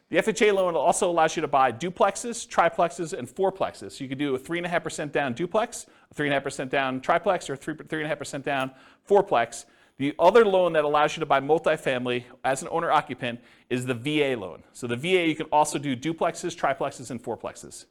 The 0.10 0.18
FHA 0.18 0.56
loan 0.56 0.76
also 0.76 1.10
allows 1.10 1.36
you 1.36 1.42
to 1.42 1.48
buy 1.48 1.72
duplexes, 1.72 2.48
triplexes, 2.48 3.14
and 3.14 3.28
fourplexes. 3.28 3.92
So 3.92 4.04
you 4.04 4.10
could 4.10 4.18
do 4.18 4.34
a 4.34 4.40
3.5% 4.40 5.12
down 5.12 5.34
duplex, 5.34 5.86
3.5% 6.16 6.70
down 6.70 7.01
triplex, 7.01 7.50
or 7.50 7.56
3, 7.56 7.75
3.5% 7.75 8.44
down 8.44 8.72
fourplex. 9.08 9.66
The 9.98 10.16
other 10.18 10.46
loan 10.46 10.74
that 10.74 10.86
allows 10.86 11.16
you 11.16 11.20
to 11.20 11.25
buy 11.25 11.42
multifamily 11.42 12.24
as 12.44 12.62
an 12.62 12.70
owner 12.72 12.89
occupant 12.89 13.42
is 13.70 13.86
the 13.86 13.94
VA 13.94 14.39
loan. 14.39 14.63
So 14.72 14.88
the 14.88 14.96
VA, 14.96 15.28
you 15.28 15.36
can 15.36 15.48
also 15.48 15.78
do 15.78 15.96
duplexes, 15.96 16.56
triplexes, 16.58 17.12
and 17.12 17.22
fourplexes. 17.22 17.86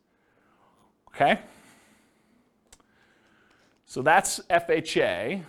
Okay? 1.09 1.39
So 3.85 4.03
that's 4.03 4.41
FHA. 4.51 5.43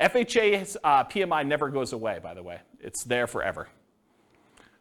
FHA's 0.00 0.76
uh, 0.82 1.04
PMI 1.04 1.46
never 1.46 1.70
goes 1.70 1.92
away, 1.92 2.18
by 2.22 2.34
the 2.34 2.42
way. 2.42 2.60
It's 2.80 3.04
there 3.04 3.26
forever. 3.26 3.68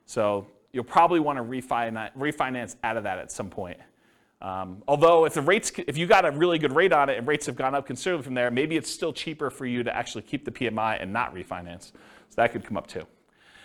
So 0.06 0.48
you'll 0.74 0.84
probably 0.84 1.20
want 1.20 1.38
to 1.38 1.44
refinance 1.44 2.76
out 2.84 2.98
of 2.98 3.04
that 3.04 3.20
at 3.20 3.32
some 3.32 3.50
point. 3.50 3.78
Um, 4.42 4.82
although 4.88 5.26
if 5.26 5.36
the 5.36 5.42
rates, 5.42 5.72
if 5.88 5.98
you 5.98 6.08
got 6.08 6.26
a 6.26 6.32
really 6.32 6.58
good 6.58 6.74
rate 6.74 6.92
on 6.92 7.10
it 7.10 7.18
and 7.18 7.28
rates 7.28 7.46
have 7.46 7.56
gone 7.56 7.76
up 7.76 7.86
considerably 7.86 8.24
from 8.24 8.34
there, 8.34 8.50
maybe 8.50 8.76
it's 8.76 8.90
still 8.90 9.14
cheaper 9.14 9.52
for 9.52 9.66
you 9.66 9.84
to 9.84 9.96
actually 9.96 10.24
keep 10.24 10.46
the 10.46 10.52
PMI 10.52 11.02
and 11.02 11.14
not 11.14 11.34
refinance. 11.36 11.92
So 12.30 12.36
that 12.38 12.52
could 12.52 12.66
come 12.66 12.76
up 12.76 12.88
too. 12.88 13.06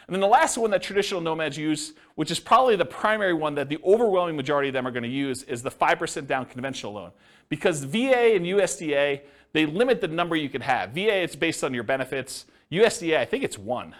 And 0.07 0.15
then 0.15 0.21
the 0.21 0.29
last 0.29 0.57
one 0.57 0.71
that 0.71 0.83
traditional 0.83 1.21
nomads 1.21 1.57
use, 1.57 1.95
which 2.15 2.31
is 2.31 2.39
probably 2.39 2.77
the 2.77 2.85
primary 2.85 3.33
one 3.33 3.55
that 3.57 3.69
the 3.69 3.79
overwhelming 3.85 4.37
majority 4.37 4.69
of 4.69 4.75
them 4.75 4.87
are 4.87 4.93
going 4.93 5.03
to 5.03 5.09
use, 5.09 5.43
is 5.45 5.63
the 5.63 5.71
5% 5.71 6.27
down 6.27 6.47
conventional 6.47 6.93
loan. 6.93 7.11
Because 7.49 7.83
VA 7.83 8.35
and 8.35 8.45
USDA, 8.45 9.23
they 9.53 9.67
limit 9.67 10.01
the 10.01 10.09
number 10.09 10.37
you 10.37 10.49
can 10.49 10.61
have. 10.61 10.91
VA, 10.91 11.23
it's 11.23 11.35
based 11.35 11.65
on 11.65 11.75
your 11.75 11.83
benefits. 11.83 12.47
USDA, 12.71 13.17
I 13.17 13.25
think 13.25 13.43
it's 13.43 13.59
one. 13.59 13.97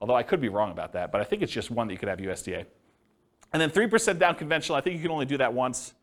Although 0.00 0.16
I 0.16 0.22
could 0.22 0.40
be 0.40 0.48
wrong 0.48 0.72
about 0.72 0.94
that, 0.94 1.12
but 1.12 1.20
I 1.20 1.24
think 1.24 1.42
it's 1.42 1.52
just 1.52 1.70
one 1.70 1.86
that 1.88 1.92
you 1.92 1.98
could 1.98 2.08
have 2.08 2.18
USDA. 2.18 2.64
And 3.52 3.60
then 3.60 3.70
3% 3.70 4.18
down 4.18 4.36
conventional, 4.36 4.76
I 4.76 4.80
think 4.80 4.96
you 4.96 5.02
can 5.02 5.10
only 5.10 5.26
do 5.26 5.38
that 5.38 5.52
once. 5.52 5.94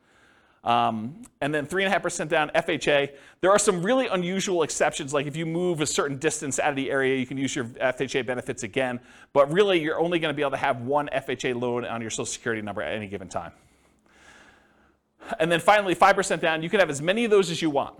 Um, 0.63 1.21
and 1.39 1.53
then 1.53 1.65
3.5% 1.65 2.27
down 2.27 2.49
FHA. 2.53 3.11
There 3.39 3.51
are 3.51 3.59
some 3.59 3.81
really 3.81 4.07
unusual 4.07 4.63
exceptions, 4.63 5.13
like 5.13 5.25
if 5.25 5.37
you 5.37 5.45
move 5.45 5.79
a 5.79 5.85
certain 5.85 6.17
distance 6.17 6.59
out 6.59 6.71
of 6.71 6.75
the 6.75 6.91
area, 6.91 7.15
you 7.15 7.25
can 7.25 7.37
use 7.37 7.55
your 7.55 7.65
FHA 7.65 8.25
benefits 8.25 8.63
again. 8.63 8.99
But 9.31 9.51
really, 9.51 9.81
you're 9.81 9.99
only 9.99 10.19
going 10.19 10.33
to 10.33 10.35
be 10.35 10.41
able 10.41 10.51
to 10.51 10.57
have 10.57 10.81
one 10.81 11.09
FHA 11.13 11.59
loan 11.61 11.85
on 11.85 12.01
your 12.01 12.09
Social 12.09 12.25
Security 12.25 12.61
number 12.61 12.81
at 12.81 12.93
any 12.93 13.07
given 13.07 13.29
time. 13.29 13.53
And 15.39 15.51
then 15.51 15.61
finally, 15.61 15.95
5% 15.95 16.41
down, 16.41 16.63
you 16.63 16.69
can 16.69 16.79
have 16.79 16.89
as 16.89 17.01
many 17.01 17.23
of 17.23 17.31
those 17.31 17.49
as 17.49 17.61
you 17.61 17.69
want, 17.69 17.97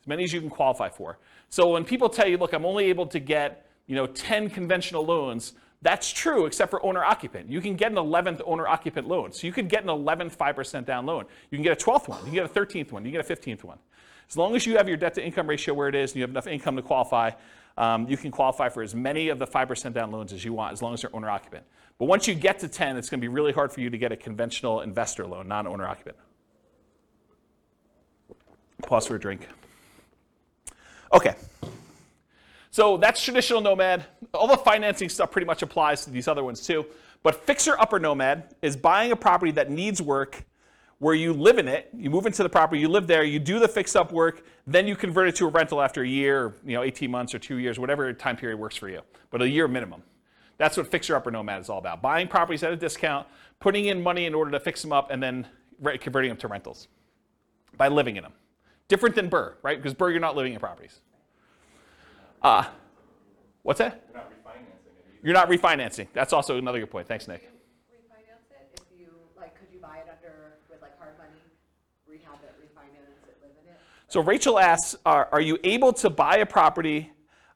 as 0.00 0.06
many 0.06 0.24
as 0.24 0.32
you 0.32 0.40
can 0.40 0.50
qualify 0.50 0.90
for. 0.90 1.18
So 1.48 1.70
when 1.70 1.84
people 1.84 2.08
tell 2.08 2.28
you, 2.28 2.36
look, 2.36 2.52
I'm 2.52 2.66
only 2.66 2.86
able 2.86 3.06
to 3.06 3.18
get 3.18 3.66
you 3.86 3.94
know, 3.94 4.06
10 4.06 4.50
conventional 4.50 5.04
loans, 5.04 5.52
that's 5.86 6.12
true, 6.12 6.46
except 6.46 6.70
for 6.70 6.84
owner 6.84 7.04
occupant. 7.04 7.48
You 7.48 7.60
can 7.60 7.76
get 7.76 7.92
an 7.92 7.96
11th 7.96 8.40
owner 8.44 8.66
occupant 8.66 9.06
loan. 9.06 9.30
So 9.30 9.46
you 9.46 9.52
could 9.52 9.68
get 9.68 9.84
an 9.84 9.88
11th 9.88 10.36
5% 10.36 10.84
down 10.84 11.06
loan. 11.06 11.26
You 11.50 11.56
can 11.56 11.62
get 11.62 11.80
a 11.80 11.84
12th 11.84 12.08
one. 12.08 12.18
You 12.20 12.24
can 12.24 12.34
get 12.34 12.44
a 12.44 12.48
13th 12.48 12.90
one. 12.90 13.04
You 13.04 13.12
can 13.12 13.22
get 13.22 13.30
a 13.30 13.34
15th 13.34 13.62
one. 13.62 13.78
As 14.28 14.36
long 14.36 14.56
as 14.56 14.66
you 14.66 14.76
have 14.76 14.88
your 14.88 14.96
debt 14.96 15.14
to 15.14 15.24
income 15.24 15.46
ratio 15.46 15.74
where 15.74 15.88
it 15.88 15.94
is 15.94 16.10
and 16.10 16.16
you 16.16 16.22
have 16.22 16.30
enough 16.30 16.48
income 16.48 16.74
to 16.74 16.82
qualify, 16.82 17.30
um, 17.78 18.08
you 18.08 18.16
can 18.16 18.32
qualify 18.32 18.68
for 18.68 18.82
as 18.82 18.96
many 18.96 19.28
of 19.28 19.38
the 19.38 19.46
5% 19.46 19.92
down 19.92 20.10
loans 20.10 20.32
as 20.32 20.44
you 20.44 20.52
want, 20.52 20.72
as 20.72 20.82
long 20.82 20.92
as 20.92 21.02
they're 21.02 21.14
owner 21.14 21.30
occupant. 21.30 21.64
But 21.98 22.06
once 22.06 22.26
you 22.26 22.34
get 22.34 22.58
to 22.60 22.68
10, 22.68 22.96
it's 22.96 23.08
going 23.08 23.20
to 23.20 23.24
be 23.24 23.28
really 23.32 23.52
hard 23.52 23.72
for 23.72 23.80
you 23.80 23.88
to 23.88 23.96
get 23.96 24.10
a 24.10 24.16
conventional 24.16 24.80
investor 24.80 25.24
loan, 25.24 25.46
non 25.46 25.68
owner 25.68 25.86
occupant. 25.86 26.16
Pause 28.82 29.06
for 29.06 29.14
a 29.14 29.20
drink. 29.20 29.48
Okay. 31.12 31.36
So 32.76 32.98
that's 32.98 33.24
traditional 33.24 33.62
nomad. 33.62 34.04
All 34.34 34.46
the 34.46 34.58
financing 34.58 35.08
stuff 35.08 35.30
pretty 35.30 35.46
much 35.46 35.62
applies 35.62 36.04
to 36.04 36.10
these 36.10 36.28
other 36.28 36.44
ones 36.44 36.60
too. 36.60 36.84
But 37.22 37.42
fixer 37.46 37.74
upper 37.80 37.98
nomad 37.98 38.54
is 38.60 38.76
buying 38.76 39.12
a 39.12 39.16
property 39.16 39.50
that 39.52 39.70
needs 39.70 40.02
work 40.02 40.44
where 40.98 41.14
you 41.14 41.32
live 41.32 41.56
in 41.56 41.68
it, 41.68 41.88
you 41.96 42.10
move 42.10 42.26
into 42.26 42.42
the 42.42 42.50
property, 42.50 42.78
you 42.78 42.88
live 42.88 43.06
there, 43.06 43.24
you 43.24 43.38
do 43.38 43.58
the 43.58 43.66
fix 43.66 43.96
up 43.96 44.12
work, 44.12 44.44
then 44.66 44.86
you 44.86 44.94
convert 44.94 45.26
it 45.26 45.34
to 45.36 45.46
a 45.46 45.48
rental 45.48 45.80
after 45.80 46.02
a 46.02 46.06
year, 46.06 46.54
you 46.66 46.74
know, 46.74 46.82
18 46.82 47.10
months 47.10 47.34
or 47.34 47.38
2 47.38 47.56
years, 47.56 47.78
whatever 47.78 48.12
time 48.12 48.36
period 48.36 48.58
works 48.58 48.76
for 48.76 48.90
you. 48.90 49.00
But 49.30 49.40
a 49.40 49.48
year 49.48 49.68
minimum. 49.68 50.02
That's 50.58 50.76
what 50.76 50.86
fixer 50.86 51.16
upper 51.16 51.30
nomad 51.30 51.62
is 51.62 51.70
all 51.70 51.78
about. 51.78 52.02
Buying 52.02 52.28
properties 52.28 52.62
at 52.62 52.74
a 52.74 52.76
discount, 52.76 53.26
putting 53.58 53.86
in 53.86 54.02
money 54.02 54.26
in 54.26 54.34
order 54.34 54.50
to 54.50 54.60
fix 54.60 54.82
them 54.82 54.92
up 54.92 55.10
and 55.10 55.22
then 55.22 55.46
converting 55.98 56.28
them 56.28 56.36
to 56.36 56.46
rentals 56.46 56.88
by 57.78 57.88
living 57.88 58.16
in 58.16 58.22
them. 58.22 58.34
Different 58.88 59.14
than 59.14 59.30
BRRRR, 59.30 59.54
right? 59.62 59.78
Because 59.78 59.94
BRRRR 59.94 60.10
you're 60.10 60.20
not 60.20 60.36
living 60.36 60.52
in 60.52 60.60
properties. 60.60 61.00
Uh, 62.42 62.64
what's 63.62 63.78
that? 63.78 64.04
You're 64.12 64.14
not 64.14 64.30
refinancing 64.30 64.98
it. 64.98 65.20
You're 65.22 65.34
not 65.34 65.48
refinancing. 65.48 66.06
That's 66.12 66.32
also 66.32 66.58
another 66.58 66.80
good 66.80 66.90
point. 66.90 67.08
Thanks, 67.08 67.26
Nick. 67.28 67.42
Refinance 67.90 68.50
it 68.50 68.80
if 68.80 68.98
you 68.98 69.08
like. 69.36 69.58
Could 69.58 69.68
you 69.72 69.80
buy 69.80 69.98
it 69.98 70.08
under 70.08 70.58
with 70.70 70.82
like 70.82 70.98
hard 70.98 71.16
money, 71.18 71.40
rehab 72.08 72.38
it, 72.42 72.54
refinance 72.60 73.28
it, 73.28 73.36
live 73.42 73.50
in 73.62 73.70
it? 73.70 73.80
So 74.08 74.20
Rachel 74.20 74.58
asks, 74.58 74.96
are, 75.04 75.28
are 75.32 75.40
you 75.40 75.58
able 75.64 75.92
to 75.94 76.10
buy 76.10 76.36
a 76.38 76.46
property 76.46 77.10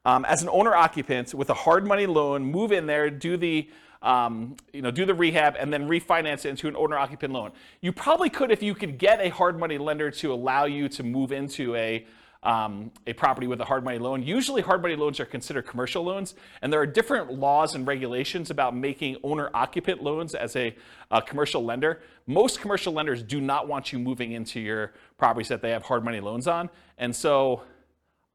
um, 0.05 0.25
as 0.25 0.43
an 0.43 0.49
owner 0.49 0.75
occupant 0.75 1.35
with 1.35 1.51
a 1.51 1.55
hard 1.55 1.87
money 1.87 2.07
loan, 2.07 2.43
move 2.43 2.73
in 2.73 2.87
there, 2.87 3.11
do 3.11 3.37
the 3.37 3.69
um, 4.03 4.57
you 4.73 4.81
know, 4.81 4.91
do 4.91 5.05
the 5.05 5.15
rehab 5.15 5.57
and 5.59 5.73
then 5.73 5.87
refinance 5.87 6.45
it 6.45 6.47
into 6.47 6.69
an 6.69 6.77
owner 6.77 6.97
occupant 6.97 7.33
loan. 7.33 7.53
You 7.81 7.93
probably 7.93 8.31
could 8.31 8.51
if 8.51 8.63
you 8.63 8.75
could 8.75 8.99
get 8.99 9.21
a 9.21 9.29
hard 9.29 9.59
money 9.59 9.79
lender 9.79 10.11
to 10.11 10.33
allow 10.33 10.65
you 10.65 10.89
to 10.89 11.03
move 11.03 11.33
into 11.33 11.75
a 11.77 12.07
um, 12.43 12.91
a 13.07 13.13
property 13.13 13.47
with 13.47 13.61
a 13.61 13.65
hard 13.65 13.85
money 13.85 13.99
loan. 13.99 14.23
Usually, 14.23 14.63
hard 14.63 14.81
money 14.81 14.97
loans 14.97 15.21
are 15.21 15.27
considered 15.27 15.67
commercial 15.67 16.03
loans, 16.03 16.35
and 16.63 16.73
there 16.73 16.81
are 16.81 16.87
different 16.87 17.33
laws 17.33 17.75
and 17.75 17.87
regulations 17.87 18.51
about 18.51 18.75
making 18.75 19.17
owner 19.23 19.51
occupant 19.53 20.03
loans 20.03 20.35
as 20.35 20.57
a, 20.57 20.75
a, 21.11 21.21
commercial 21.21 21.65
lender. 21.65 22.01
Most 22.27 22.61
commercial 22.61 22.93
lenders 22.93 23.23
do 23.23 23.41
not 23.41 23.69
want 23.69 23.93
you 23.93 23.99
moving 23.99 24.33
into 24.33 24.59
your 24.59 24.93
properties 25.19 25.49
that 25.49 25.61
they 25.61 25.71
have 25.71 25.83
hard 25.83 26.03
money 26.03 26.21
loans 26.21 26.47
on, 26.47 26.71
and 26.97 27.15
so 27.15 27.63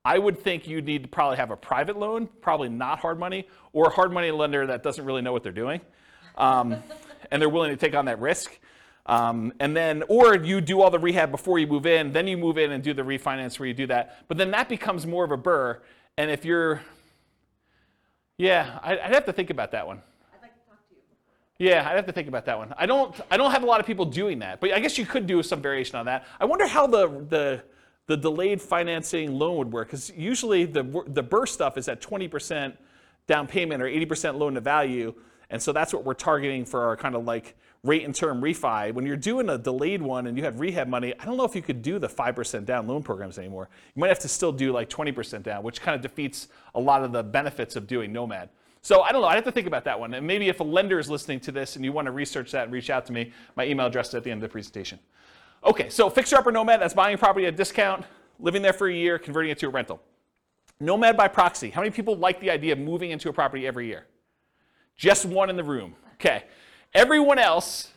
I 0.04 0.20
would 0.20 0.40
think 0.40 0.68
you'd 0.68 0.86
need 0.86 1.02
to 1.02 1.10
probably 1.10 1.38
have 1.38 1.50
a 1.50 1.58
private 1.58 1.98
loan, 1.98 2.30
probably 2.42 2.70
not 2.70 3.00
hard 3.00 3.18
money, 3.18 3.48
or 3.74 3.88
a 3.88 3.90
hard 3.90 4.12
money 4.12 4.30
lender 4.30 4.68
that 4.68 4.84
doesn't 4.84 5.04
really 5.04 5.24
know 5.24 5.34
what 5.34 5.42
they're 5.42 5.52
doing. 5.52 5.82
Um, 6.38 6.76
and 7.32 7.42
they're 7.42 7.50
willing 7.50 7.72
to 7.72 7.78
take 7.78 7.96
on 7.96 8.06
that 8.06 8.20
risk. 8.20 8.60
Um, 9.08 9.54
and 9.60 9.76
then, 9.76 10.04
or 10.08 10.36
you 10.36 10.62
do 10.62 10.82
all 10.82 10.90
the 10.90 11.00
rehab 11.00 11.30
before 11.30 11.60
you 11.60 11.68
move 11.68 11.86
in, 11.86 12.12
then 12.12 12.28
you 12.28 12.38
move 12.38 12.58
in 12.58 12.72
and 12.72 12.84
do 12.84 12.94
the 12.94 13.04
refinance 13.04 13.60
where 13.60 13.68
you 13.68 13.74
do 13.74 13.88
that. 13.88 14.28
But 14.28 14.38
then 14.38 14.52
that 14.52 14.68
becomes 14.68 15.06
more 15.06 15.24
of 15.24 15.32
a 15.32 15.38
BRRRR. 15.38 15.80
And 16.18 16.32
if 16.32 16.44
you're, 16.44 16.82
yeah, 18.38 18.80
I'd 18.82 19.14
have 19.14 19.26
to 19.26 19.34
think 19.34 19.50
about 19.50 19.72
that 19.72 19.86
one. 19.86 20.02
I'd 20.34 20.42
like 20.42 20.54
to 20.54 20.70
talk 20.70 20.90
to 20.90 20.96
you. 20.96 21.68
Yeah, 21.68 21.88
I'd 21.88 21.96
have 21.96 22.08
to 22.08 22.12
think 22.12 22.28
about 22.28 22.46
that 22.46 22.58
one. 22.58 22.74
I 22.78 22.88
don't, 22.88 23.16
I 23.30 23.38
don't 23.38 23.52
have 23.52 23.64
a 23.64 23.68
lot 23.68 23.80
of 23.80 23.86
people 23.86 24.06
doing 24.06 24.40
that, 24.40 24.60
but 24.60 24.74
I 24.74 24.80
guess 24.80 24.98
you 24.98 25.06
could 25.06 25.28
do 25.28 25.44
some 25.44 25.62
variation 25.62 25.98
on 25.98 26.08
that. 26.08 26.26
I 26.40 26.46
wonder 26.46 26.66
how 26.66 26.88
the, 26.88 27.08
the, 27.30 27.64
the 28.08 28.18
delayed 28.18 28.60
financing 28.60 29.38
loan 29.38 29.58
would 29.58 29.72
work, 29.72 29.88
because 29.88 30.12
usually 30.16 30.66
the, 30.66 30.84
the 31.08 31.24
BRRRR 31.24 31.48
stuff 31.48 31.78
is 31.78 31.88
at 31.88 32.02
20% 32.02 32.74
down 33.28 33.46
payment 33.46 33.84
or 33.84 33.86
80% 33.86 34.40
loan 34.40 34.56
to 34.56 34.62
value. 34.62 35.14
And 35.52 35.62
so 35.62 35.72
that's 35.72 35.94
what 35.94 36.04
we're 36.04 36.16
targeting 36.16 36.66
for 36.66 36.84
our 36.84 36.98
kind 36.98 37.16
of 37.16 37.26
like 37.26 37.56
rate 37.86 38.04
and 38.04 38.16
term 38.16 38.42
refi. 38.42 38.94
When 38.94 39.06
you're 39.06 39.16
doing 39.16 39.50
a 39.50 39.58
delayed 39.58 40.02
one 40.02 40.28
and 40.28 40.38
you 40.38 40.44
have 40.44 40.60
rehab 40.60 40.88
money, 40.88 41.14
I 41.20 41.26
don't 41.26 41.38
know 41.38 41.46
if 41.46 41.56
you 41.56 41.62
could 41.62 41.82
do 41.82 42.00
the 42.00 42.08
5% 42.08 42.66
down 42.66 42.88
loan 42.88 43.04
programs 43.04 43.38
anymore. 43.38 43.70
You 43.96 44.00
might 44.00 44.10
have 44.10 44.20
to 44.20 44.28
still 44.28 44.52
do 44.52 44.72
like 44.72 44.90
20% 44.90 45.44
down, 45.44 45.64
which 45.64 45.82
kind 45.82 45.96
of 45.96 46.02
defeats 46.02 46.48
a 46.74 46.80
lot 46.80 47.04
of 47.04 47.12
the 47.12 47.24
benefits 47.24 47.76
of 47.76 47.88
doing 47.88 48.12
Nomad. 48.12 48.50
So 48.82 49.02
I 49.02 49.12
don't 49.12 49.22
know. 49.22 49.28
I 49.28 49.36
have 49.36 49.46
to 49.46 49.52
think 49.52 49.68
about 49.68 49.84
that 49.86 50.00
one. 50.00 50.14
And 50.14 50.26
maybe 50.26 50.48
if 50.48 50.60
a 50.60 50.64
lender 50.64 51.00
is 51.00 51.10
listening 51.10 51.40
to 51.42 51.52
this 51.52 51.76
and 51.76 51.84
you 51.84 51.92
want 51.92 52.06
to 52.06 52.12
research 52.12 52.52
that 52.52 52.66
and 52.66 52.74
reach 52.74 52.90
out 52.90 53.06
to 53.08 53.14
me, 53.14 53.32
my 53.56 53.66
email 53.66 53.88
address 53.88 54.10
is 54.10 54.16
at 54.16 54.24
the 54.24 54.32
end 54.32 54.44
of 54.44 54.50
the 54.50 54.52
presentation. 54.52 55.00
Okay, 55.64 55.90
so 55.90 56.10
fixer 56.10 56.36
upper 56.36 56.52
Nomad, 56.52 56.82
that's 56.82 56.94
buying 56.94 57.16
a 57.16 57.18
property 57.18 57.48
at 57.48 57.54
a 57.54 57.58
discount, 57.58 58.06
living 58.40 58.62
there 58.62 58.74
for 58.74 58.88
a 58.88 58.94
year, 58.94 59.18
converting 59.18 59.52
it 59.52 59.58
to 59.60 59.68
a 59.68 59.70
rental. 59.70 60.02
Nomad 60.80 61.18
by 61.18 61.28
proxy. 61.28 61.70
How 61.70 61.82
many 61.82 61.92
people 61.92 62.16
like 62.16 62.40
the 62.40 62.52
idea 62.52 62.74
of 62.74 62.80
moving 62.80 63.12
into 63.12 63.30
a 63.30 63.34
property 63.34 63.66
every 63.66 63.88
year? 63.88 64.06
Just 64.98 65.26
one 65.26 65.50
in 65.50 65.56
the 65.56 65.64
room. 65.64 65.96
Okay. 66.16 66.44
Everyone 66.96 67.38
else, 67.38 67.92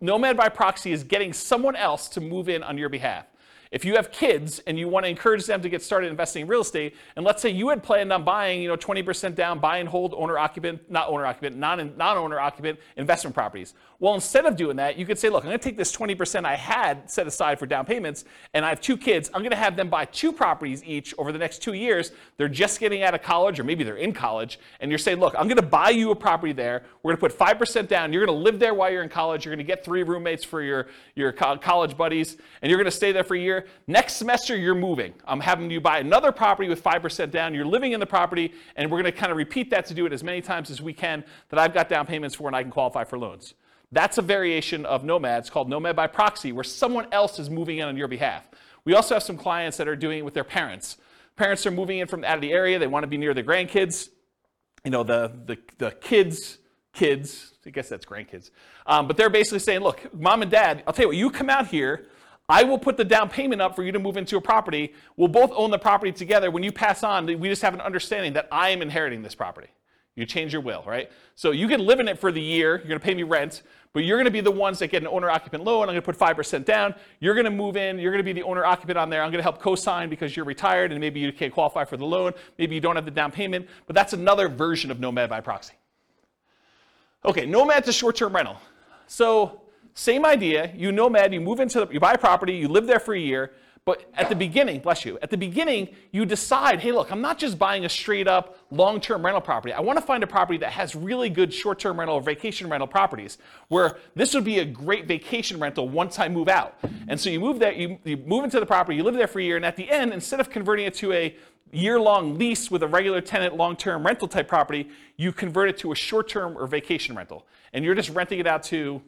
Nomad 0.00 0.36
by 0.36 0.48
proxy, 0.48 0.92
is 0.92 1.02
getting 1.02 1.32
someone 1.32 1.74
else 1.74 2.08
to 2.10 2.20
move 2.20 2.48
in 2.48 2.62
on 2.62 2.78
your 2.78 2.88
behalf. 2.88 3.26
If 3.72 3.84
you 3.84 3.96
have 3.96 4.12
kids 4.12 4.60
and 4.60 4.78
you 4.78 4.88
want 4.88 5.04
to 5.04 5.10
encourage 5.10 5.44
them 5.44 5.60
to 5.60 5.68
get 5.68 5.82
started 5.82 6.08
investing 6.08 6.42
in 6.42 6.48
real 6.48 6.60
estate, 6.60 6.94
and 7.16 7.24
let's 7.24 7.42
say 7.42 7.50
you 7.50 7.68
had 7.68 7.82
planned 7.82 8.12
on 8.12 8.22
buying, 8.22 8.62
you 8.62 8.68
know, 8.68 8.76
20% 8.76 9.34
down, 9.34 9.58
buy 9.58 9.78
and 9.78 9.88
hold 9.88 10.14
owner 10.16 10.38
occupant, 10.38 10.88
not 10.88 11.08
owner 11.08 11.26
occupant, 11.26 11.56
non, 11.56 11.96
non-owner 11.96 12.38
occupant 12.38 12.78
investment 12.96 13.34
properties. 13.34 13.74
Well, 14.00 14.14
instead 14.14 14.46
of 14.46 14.54
doing 14.54 14.76
that, 14.76 14.96
you 14.96 15.04
could 15.04 15.18
say, 15.18 15.28
look, 15.28 15.42
I'm 15.42 15.48
going 15.48 15.58
to 15.58 15.64
take 15.64 15.76
this 15.76 15.90
20% 15.90 16.44
I 16.44 16.54
had 16.54 17.10
set 17.10 17.26
aside 17.26 17.58
for 17.58 17.66
down 17.66 17.84
payments, 17.84 18.24
and 18.54 18.64
I 18.64 18.68
have 18.68 18.80
two 18.80 18.96
kids. 18.96 19.28
I'm 19.34 19.40
going 19.40 19.50
to 19.50 19.56
have 19.56 19.76
them 19.76 19.90
buy 19.90 20.04
two 20.04 20.32
properties 20.32 20.84
each 20.84 21.12
over 21.18 21.32
the 21.32 21.38
next 21.38 21.62
two 21.62 21.72
years. 21.72 22.12
They're 22.36 22.48
just 22.48 22.78
getting 22.78 23.02
out 23.02 23.14
of 23.14 23.22
college, 23.22 23.58
or 23.58 23.64
maybe 23.64 23.82
they're 23.82 23.96
in 23.96 24.12
college, 24.12 24.60
and 24.78 24.88
you're 24.88 24.98
saying, 24.98 25.18
look, 25.18 25.34
I'm 25.36 25.48
going 25.48 25.56
to 25.56 25.62
buy 25.66 25.90
you 25.90 26.12
a 26.12 26.16
property 26.16 26.52
there. 26.52 26.84
We're 27.02 27.16
going 27.16 27.28
to 27.30 27.36
put 27.36 27.58
5% 27.58 27.88
down. 27.88 28.12
You're 28.12 28.24
going 28.24 28.38
to 28.38 28.42
live 28.44 28.60
there 28.60 28.72
while 28.72 28.88
you're 28.88 29.02
in 29.02 29.08
college. 29.08 29.44
You're 29.44 29.54
going 29.54 29.66
to 29.66 29.68
get 29.68 29.84
three 29.84 30.04
roommates 30.04 30.44
for 30.44 30.62
your, 30.62 30.86
your 31.16 31.32
college 31.32 31.96
buddies, 31.96 32.36
and 32.62 32.70
you're 32.70 32.78
going 32.78 32.84
to 32.84 32.96
stay 32.96 33.10
there 33.10 33.24
for 33.24 33.34
a 33.34 33.40
year 33.40 33.66
Next 33.86 34.14
semester, 34.14 34.54
you're 34.54 34.74
moving. 34.74 35.14
I'm 35.26 35.40
having 35.40 35.70
you 35.70 35.80
buy 35.80 35.98
another 35.98 36.30
property 36.30 36.68
with 36.68 36.84
5% 36.84 37.30
down. 37.30 37.54
You're 37.54 37.64
living 37.64 37.92
in 37.92 38.00
the 38.00 38.06
property, 38.06 38.52
and 38.76 38.90
we're 38.90 39.00
going 39.00 39.10
to 39.10 39.18
kind 39.18 39.32
of 39.32 39.38
repeat 39.38 39.70
that 39.70 39.86
to 39.86 39.94
do 39.94 40.04
it 40.04 40.12
as 40.12 40.22
many 40.22 40.42
times 40.42 40.70
as 40.70 40.82
we 40.82 40.92
can 40.92 41.24
that 41.48 41.58
I've 41.58 41.72
got 41.72 41.88
down 41.88 42.06
payments 42.06 42.34
for 42.34 42.48
and 42.48 42.54
I 42.54 42.62
can 42.62 42.70
qualify 42.70 43.04
for 43.04 43.18
loans. 43.18 43.54
That's 43.90 44.18
a 44.18 44.22
variation 44.22 44.84
of 44.84 45.04
Nomad. 45.04 45.40
It's 45.40 45.50
called 45.50 45.68
Nomad 45.68 45.96
by 45.96 46.06
proxy, 46.06 46.52
where 46.52 46.64
someone 46.64 47.06
else 47.12 47.38
is 47.38 47.48
moving 47.48 47.78
in 47.78 47.88
on 47.88 47.96
your 47.96 48.08
behalf. 48.08 48.48
We 48.84 48.94
also 48.94 49.14
have 49.14 49.22
some 49.22 49.36
clients 49.36 49.76
that 49.78 49.88
are 49.88 49.96
doing 49.96 50.18
it 50.18 50.24
with 50.24 50.34
their 50.34 50.44
parents. 50.44 50.98
Parents 51.36 51.66
are 51.66 51.70
moving 51.70 51.98
in 51.98 52.06
from 52.06 52.24
out 52.24 52.34
of 52.34 52.40
the 52.40 52.52
area. 52.52 52.78
They 52.78 52.86
want 52.86 53.04
to 53.04 53.06
be 53.06 53.16
near 53.16 53.32
their 53.32 53.44
grandkids. 53.44 54.08
You 54.84 54.90
know, 54.90 55.02
the, 55.02 55.32
the, 55.46 55.58
the 55.78 55.90
kids, 55.92 56.58
kids, 56.92 57.52
I 57.66 57.70
guess 57.70 57.88
that's 57.88 58.04
grandkids. 58.04 58.50
Um, 58.86 59.06
but 59.06 59.16
they're 59.16 59.30
basically 59.30 59.60
saying, 59.60 59.80
look, 59.80 60.12
mom 60.14 60.42
and 60.42 60.50
dad, 60.50 60.82
I'll 60.86 60.92
tell 60.92 61.04
you 61.04 61.08
what, 61.08 61.16
you 61.16 61.30
come 61.30 61.50
out 61.50 61.68
here. 61.68 62.06
I 62.48 62.62
will 62.64 62.78
put 62.78 62.96
the 62.96 63.04
down 63.04 63.28
payment 63.28 63.60
up 63.60 63.76
for 63.76 63.82
you 63.82 63.92
to 63.92 63.98
move 63.98 64.16
into 64.16 64.36
a 64.38 64.40
property. 64.40 64.94
We'll 65.16 65.28
both 65.28 65.52
own 65.54 65.70
the 65.70 65.78
property 65.78 66.12
together. 66.12 66.50
When 66.50 66.62
you 66.62 66.72
pass 66.72 67.02
on, 67.02 67.26
we 67.26 67.48
just 67.48 67.60
have 67.62 67.74
an 67.74 67.82
understanding 67.82 68.32
that 68.34 68.48
I 68.50 68.70
am 68.70 68.80
inheriting 68.80 69.22
this 69.22 69.34
property. 69.34 69.68
You 70.18 70.26
change 70.26 70.52
your 70.52 70.62
will, 70.62 70.82
right? 70.84 71.12
So 71.36 71.52
you 71.52 71.68
can 71.68 71.78
live 71.78 72.00
in 72.00 72.08
it 72.08 72.18
for 72.18 72.32
the 72.32 72.40
year. 72.40 72.78
You're 72.78 72.88
going 72.88 72.98
to 72.98 73.04
pay 73.04 73.14
me 73.14 73.22
rent, 73.22 73.62
but 73.92 74.00
you're 74.00 74.16
going 74.16 74.24
to 74.24 74.32
be 74.32 74.40
the 74.40 74.50
ones 74.50 74.80
that 74.80 74.88
get 74.88 75.00
an 75.00 75.06
owner 75.06 75.30
occupant 75.30 75.62
loan. 75.62 75.82
I'm 75.82 75.94
going 75.94 76.02
to 76.02 76.02
put 76.02 76.18
5% 76.18 76.64
down. 76.64 76.92
You're 77.20 77.34
going 77.34 77.44
to 77.44 77.52
move 77.52 77.76
in. 77.76 78.00
You're 78.00 78.10
going 78.10 78.18
to 78.18 78.24
be 78.24 78.32
the 78.32 78.42
owner 78.42 78.64
occupant 78.64 78.98
on 78.98 79.10
there. 79.10 79.22
I'm 79.22 79.30
going 79.30 79.38
to 79.38 79.44
help 79.44 79.60
co 79.60 79.76
sign 79.76 80.10
because 80.10 80.34
you're 80.34 80.44
retired 80.44 80.90
and 80.90 81.00
maybe 81.00 81.20
you 81.20 81.32
can't 81.32 81.54
qualify 81.54 81.84
for 81.84 81.96
the 81.96 82.04
loan. 82.04 82.32
Maybe 82.58 82.74
you 82.74 82.80
don't 82.80 82.96
have 82.96 83.04
the 83.04 83.12
down 83.12 83.30
payment, 83.30 83.68
but 83.86 83.94
that's 83.94 84.12
another 84.12 84.48
version 84.48 84.90
of 84.90 84.98
Nomad 84.98 85.30
by 85.30 85.40
proxy. 85.40 85.74
Okay, 87.24 87.46
Nomad's 87.46 87.86
a 87.86 87.92
short 87.92 88.16
term 88.16 88.34
rental. 88.34 88.56
So, 89.06 89.62
same 89.94 90.26
idea. 90.26 90.72
You 90.74 90.90
Nomad, 90.90 91.32
you 91.32 91.40
move 91.40 91.60
into 91.60 91.84
the, 91.84 91.92
you 91.92 92.00
buy 92.00 92.14
a 92.14 92.18
property, 92.18 92.54
you 92.54 92.66
live 92.66 92.88
there 92.88 93.00
for 93.00 93.14
a 93.14 93.20
year. 93.20 93.52
But 93.88 94.04
at 94.12 94.28
the 94.28 94.36
beginning, 94.36 94.80
bless 94.80 95.06
you, 95.06 95.18
at 95.22 95.30
the 95.30 95.38
beginning, 95.38 95.88
you 96.12 96.26
decide, 96.26 96.80
hey, 96.80 96.92
look, 96.92 97.10
I'm 97.10 97.22
not 97.22 97.38
just 97.38 97.58
buying 97.58 97.86
a 97.86 97.88
straight 97.88 98.28
up 98.28 98.58
long 98.70 99.00
term 99.00 99.24
rental 99.24 99.40
property. 99.40 99.72
I 99.72 99.80
want 99.80 99.98
to 99.98 100.04
find 100.04 100.22
a 100.22 100.26
property 100.26 100.58
that 100.58 100.72
has 100.72 100.94
really 100.94 101.30
good 101.30 101.54
short 101.54 101.78
term 101.78 101.98
rental 101.98 102.16
or 102.16 102.20
vacation 102.20 102.68
rental 102.68 102.86
properties 102.86 103.38
where 103.68 103.96
this 104.14 104.34
would 104.34 104.44
be 104.44 104.58
a 104.58 104.64
great 104.66 105.06
vacation 105.06 105.58
rental 105.58 105.88
once 105.88 106.18
I 106.18 106.28
move 106.28 106.50
out. 106.50 106.78
And 107.08 107.18
so 107.18 107.30
you 107.30 107.40
move 107.40 107.60
there, 107.60 107.72
you, 107.72 107.98
you 108.04 108.18
move 108.18 108.44
into 108.44 108.60
the 108.60 108.66
property, 108.66 108.98
you 108.98 109.04
live 109.04 109.14
there 109.14 109.26
for 109.26 109.40
a 109.40 109.42
year, 109.42 109.56
and 109.56 109.64
at 109.64 109.76
the 109.76 109.90
end, 109.90 110.12
instead 110.12 110.38
of 110.38 110.50
converting 110.50 110.84
it 110.84 110.92
to 110.96 111.14
a 111.14 111.34
year 111.72 111.98
long 111.98 112.36
lease 112.36 112.70
with 112.70 112.82
a 112.82 112.86
regular 112.86 113.22
tenant 113.22 113.56
long 113.56 113.74
term 113.74 114.04
rental 114.04 114.28
type 114.28 114.48
property, 114.48 114.90
you 115.16 115.32
convert 115.32 115.70
it 115.70 115.78
to 115.78 115.92
a 115.92 115.96
short 115.96 116.28
term 116.28 116.58
or 116.58 116.66
vacation 116.66 117.16
rental. 117.16 117.46
And 117.72 117.86
you're 117.86 117.94
just 117.94 118.10
renting 118.10 118.38
it 118.38 118.46
out 118.46 118.64
to 118.64 119.00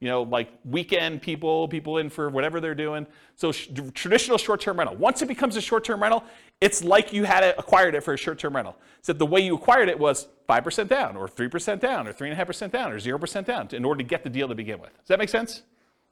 you 0.00 0.08
know, 0.08 0.22
like 0.22 0.50
weekend 0.64 1.22
people, 1.22 1.68
people 1.68 1.98
in 1.98 2.10
for 2.10 2.28
whatever 2.28 2.60
they're 2.60 2.74
doing. 2.74 3.06
So 3.36 3.52
sh- 3.52 3.68
traditional 3.94 4.38
short-term 4.38 4.78
rental. 4.78 4.96
Once 4.96 5.22
it 5.22 5.28
becomes 5.28 5.56
a 5.56 5.60
short-term 5.60 6.02
rental, 6.02 6.24
it's 6.60 6.84
like 6.84 7.12
you 7.12 7.24
had 7.24 7.42
it, 7.44 7.54
acquired 7.58 7.94
it 7.94 8.02
for 8.02 8.14
a 8.14 8.16
short-term 8.16 8.54
rental. 8.54 8.76
Except 8.98 9.18
the 9.18 9.26
way 9.26 9.40
you 9.40 9.54
acquired 9.54 9.88
it 9.88 9.98
was 9.98 10.28
5% 10.48 10.88
down, 10.88 11.16
or 11.16 11.28
3% 11.28 11.80
down, 11.80 12.06
or 12.06 12.12
3.5% 12.12 12.70
down, 12.70 12.92
or 12.92 12.96
0% 12.96 13.44
down 13.44 13.68
in 13.72 13.84
order 13.84 13.98
to 13.98 14.04
get 14.04 14.22
the 14.22 14.30
deal 14.30 14.48
to 14.48 14.54
begin 14.54 14.80
with. 14.80 14.90
Does 14.98 15.08
that 15.08 15.18
make 15.18 15.28
sense? 15.28 15.62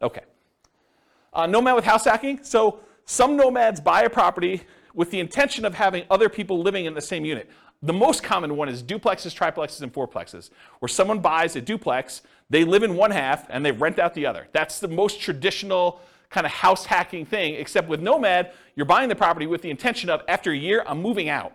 Okay. 0.00 0.22
Uh, 1.32 1.46
nomad 1.46 1.74
with 1.74 1.84
house 1.84 2.04
hacking. 2.04 2.42
So 2.42 2.80
some 3.04 3.36
nomads 3.36 3.80
buy 3.80 4.02
a 4.02 4.10
property 4.10 4.62
with 4.94 5.10
the 5.10 5.20
intention 5.20 5.64
of 5.64 5.74
having 5.74 6.04
other 6.10 6.28
people 6.28 6.60
living 6.60 6.84
in 6.84 6.94
the 6.94 7.00
same 7.00 7.24
unit. 7.24 7.50
The 7.82 7.92
most 7.92 8.22
common 8.22 8.56
one 8.56 8.68
is 8.68 8.82
duplexes, 8.82 9.34
triplexes, 9.34 9.82
and 9.82 9.92
fourplexes, 9.92 10.50
where 10.78 10.88
someone 10.88 11.18
buys 11.18 11.56
a 11.56 11.60
duplex, 11.60 12.22
they 12.50 12.64
live 12.64 12.82
in 12.82 12.94
one 12.96 13.10
half, 13.10 13.46
and 13.48 13.64
they 13.64 13.72
rent 13.72 13.98
out 13.98 14.14
the 14.14 14.26
other. 14.26 14.48
That's 14.52 14.80
the 14.80 14.88
most 14.88 15.20
traditional 15.20 16.00
kind 16.30 16.46
of 16.46 16.52
house 16.52 16.86
hacking 16.86 17.26
thing, 17.26 17.54
except 17.54 17.88
with 17.88 18.00
Nomad, 18.00 18.52
you're 18.74 18.86
buying 18.86 19.08
the 19.08 19.14
property 19.14 19.46
with 19.46 19.62
the 19.62 19.70
intention 19.70 20.08
of, 20.08 20.22
after 20.28 20.50
a 20.50 20.56
year, 20.56 20.82
I'm 20.86 21.00
moving 21.00 21.28
out, 21.28 21.52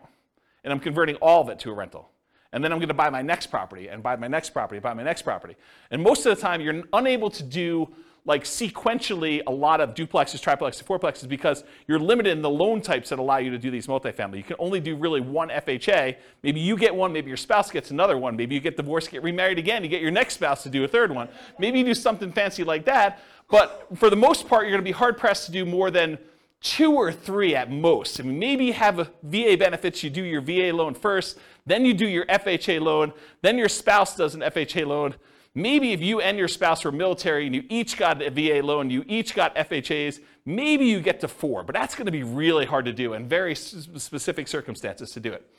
and 0.63 0.71
I'm 0.71 0.79
converting 0.79 1.15
all 1.15 1.41
of 1.41 1.49
it 1.49 1.59
to 1.59 1.71
a 1.71 1.73
rental. 1.73 2.09
And 2.53 2.63
then 2.63 2.71
I'm 2.71 2.79
going 2.79 2.87
to 2.87 2.93
buy 2.93 3.09
my 3.09 3.21
next 3.21 3.47
property, 3.47 3.89
and 3.89 4.01
buy 4.01 4.15
my 4.15 4.27
next 4.27 4.51
property, 4.51 4.79
buy 4.79 4.93
my 4.93 5.03
next 5.03 5.23
property. 5.23 5.55
And 5.91 6.01
most 6.01 6.25
of 6.25 6.35
the 6.35 6.41
time, 6.41 6.61
you're 6.61 6.83
unable 6.93 7.29
to 7.31 7.43
do 7.43 7.89
like 8.27 8.43
sequentially 8.43 9.41
a 9.47 9.51
lot 9.51 9.79
of 9.79 9.93
duplexes, 9.93 10.41
triplexes, 10.41 10.83
fourplexes 10.83 11.27
because 11.29 11.63
you're 11.87 11.97
limited 11.97 12.31
in 12.33 12.41
the 12.41 12.49
loan 12.49 12.81
types 12.81 13.09
that 13.09 13.19
allow 13.19 13.37
you 13.37 13.49
to 13.49 13.57
do 13.57 13.71
these 13.71 13.87
multifamily. 13.87 14.35
You 14.35 14.43
can 14.43 14.57
only 14.59 14.81
do 14.81 14.97
really 14.97 15.21
one 15.21 15.47
FHA. 15.47 16.17
Maybe 16.43 16.59
you 16.59 16.77
get 16.77 16.93
one, 16.93 17.13
maybe 17.13 17.29
your 17.29 17.37
spouse 17.37 17.71
gets 17.71 17.89
another 17.89 18.17
one. 18.17 18.35
Maybe 18.35 18.53
you 18.53 18.59
get 18.59 18.75
divorced, 18.75 19.11
get 19.11 19.23
remarried 19.23 19.57
again, 19.57 19.81
you 19.81 19.89
get 19.89 20.01
your 20.01 20.11
next 20.11 20.33
spouse 20.33 20.61
to 20.63 20.69
do 20.69 20.83
a 20.83 20.87
third 20.89 21.09
one. 21.09 21.29
Maybe 21.57 21.79
you 21.79 21.85
do 21.85 21.95
something 21.95 22.33
fancy 22.33 22.65
like 22.65 22.83
that. 22.85 23.23
But 23.49 23.87
for 23.95 24.09
the 24.09 24.17
most 24.17 24.49
part, 24.49 24.63
you're 24.63 24.71
going 24.71 24.83
to 24.83 24.89
be 24.89 24.91
hard 24.91 25.17
pressed 25.17 25.45
to 25.45 25.53
do 25.53 25.65
more 25.65 25.89
than 25.89 26.17
two 26.59 26.95
or 26.95 27.13
three 27.13 27.55
at 27.55 27.71
most. 27.71 28.19
I 28.19 28.23
mean, 28.23 28.39
maybe 28.39 28.65
you 28.65 28.73
have 28.73 29.09
VA 29.23 29.55
benefits, 29.57 30.03
you 30.03 30.09
do 30.09 30.23
your 30.23 30.41
VA 30.41 30.75
loan 30.75 30.95
first, 30.95 31.37
then 31.65 31.85
you 31.85 31.93
do 31.93 32.05
your 32.05 32.25
FHA 32.25 32.81
loan, 32.81 33.13
then 33.41 33.57
your 33.57 33.69
spouse 33.69 34.17
does 34.17 34.35
an 34.35 34.41
FHA 34.41 34.85
loan 34.85 35.15
Maybe 35.57 35.91
if 35.91 36.01
you 36.01 36.21
and 36.21 36.37
your 36.37 36.47
spouse 36.47 36.85
were 36.85 36.91
military 36.91 37.47
and 37.47 37.55
you 37.55 37.63
each 37.67 37.97
got 37.97 38.21
a 38.21 38.29
VA 38.29 38.63
loan, 38.63 38.91
you 38.91 39.03
each 39.07 39.33
got 39.33 39.55
FHAs, 39.55 40.19
maybe 40.45 40.85
you 40.85 41.01
get 41.01 41.19
to 41.21 41.27
four, 41.27 41.63
but 41.63 41.73
that's 41.73 41.95
going 41.95 42.05
to 42.05 42.11
be 42.11 42.21
really 42.21 42.63
hard 42.63 42.85
to 42.85 42.93
do 42.93 43.13
and 43.13 43.27
very 43.27 43.55
specific 43.55 44.47
circumstances 44.47 45.09
to 45.13 45.19
do 45.19 45.33
it. 45.33 45.49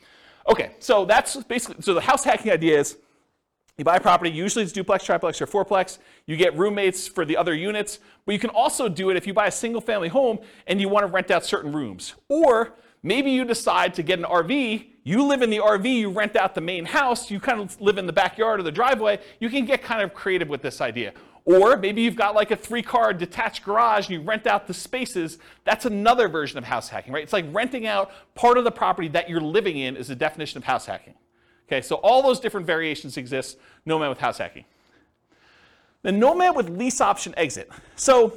Okay, 0.49 0.71
so 0.79 1.05
that's 1.05 1.35
basically, 1.43 1.83
so 1.83 1.95
the 1.95 2.01
house 2.01 2.23
hacking 2.23 2.53
idea 2.53 2.79
is 2.79 2.97
you 3.77 3.85
buy 3.85 3.97
a 3.97 4.01
property, 4.01 4.31
usually 4.31 4.63
it's 4.63 4.73
duplex, 4.73 5.03
triplex, 5.03 5.43
or 5.43 5.49
fourplex. 5.49 5.99
You 6.27 6.37
get 6.37 6.57
roommates 6.57 7.09
for 7.09 7.25
the 7.25 7.37
other 7.37 7.53
units, 7.57 7.99
but 8.25 8.35
you 8.35 8.39
can 8.39 8.51
also 8.51 8.89
do 8.89 9.11
it 9.11 9.17
if 9.17 9.27
you 9.27 9.35
buy 9.35 9.49
a 9.49 9.53
single 9.53 9.81
family 9.81 10.09
home 10.09 10.39
and 10.69 10.81
you 10.81 10.89
want 10.89 11.09
to 11.09 11.13
rent 11.13 11.33
out 11.33 11.45
certain 11.45 11.73
rooms. 11.73 12.15
Or 12.29 12.75
maybe 13.03 13.31
you 13.31 13.45
decide 13.45 13.95
to 13.95 14.03
get 14.03 14.19
an 14.19 14.25
RV 14.25 14.87
you 15.09 15.25
live 15.25 15.41
in 15.41 15.49
the 15.49 15.57
RV, 15.57 15.91
you 15.91 16.11
rent 16.11 16.37
out 16.37 16.55
the 16.55 16.61
main 16.61 16.85
house, 16.85 17.31
you 17.31 17.41
kind 17.41 17.63
of 17.63 17.81
live 17.81 17.97
in 17.97 18.05
the 18.05 18.13
backyard 18.13 18.61
or 18.61 18.63
the 18.63 18.71
driveway, 18.71 19.19
you 19.41 19.49
can 19.49 19.65
get 19.65 19.83
kind 19.83 20.03
of 20.03 20.13
creative 20.13 20.51
with 20.51 20.61
this 20.61 20.83
idea. 20.83 21.15
Or 21.47 21.79
maybe 21.79 22.03
you've 22.03 22.15
got 22.15 22.35
like 22.35 22.51
a 22.51 22.57
three 22.57 22.83
car 22.83 23.15
detached 23.15 23.65
garage 23.65 24.11
and 24.11 24.21
you 24.21 24.21
rent 24.21 24.47
out 24.47 24.67
the 24.67 24.75
spaces. 24.75 25.39
That's 25.65 25.87
another 25.87 26.29
version 26.29 26.59
of 26.59 26.65
house 26.65 26.91
hacking, 26.91 27.15
right? 27.15 27.23
It's 27.23 27.33
like 27.33 27.47
renting 27.53 27.87
out 27.87 28.11
part 28.35 28.59
of 28.59 28.65
the 28.65 28.71
property 28.71 29.09
that 29.09 29.31
you're 29.31 29.41
living 29.41 29.79
in 29.79 29.97
is 29.97 30.09
the 30.09 30.15
definition 30.15 30.59
of 30.59 30.65
house 30.65 30.85
hacking. 30.85 31.15
Okay, 31.67 31.81
so 31.81 31.97
all 31.97 32.23
those 32.23 32.39
different 32.39 32.67
variations 32.67 33.17
exist, 33.17 33.57
nomad 33.87 34.11
with 34.11 34.19
house 34.19 34.37
hacking. 34.37 34.67
The 36.03 36.13
nomad 36.13 36.55
with 36.55 36.69
lease 36.69 37.01
option 37.01 37.33
exit. 37.39 37.71
So 37.97 38.37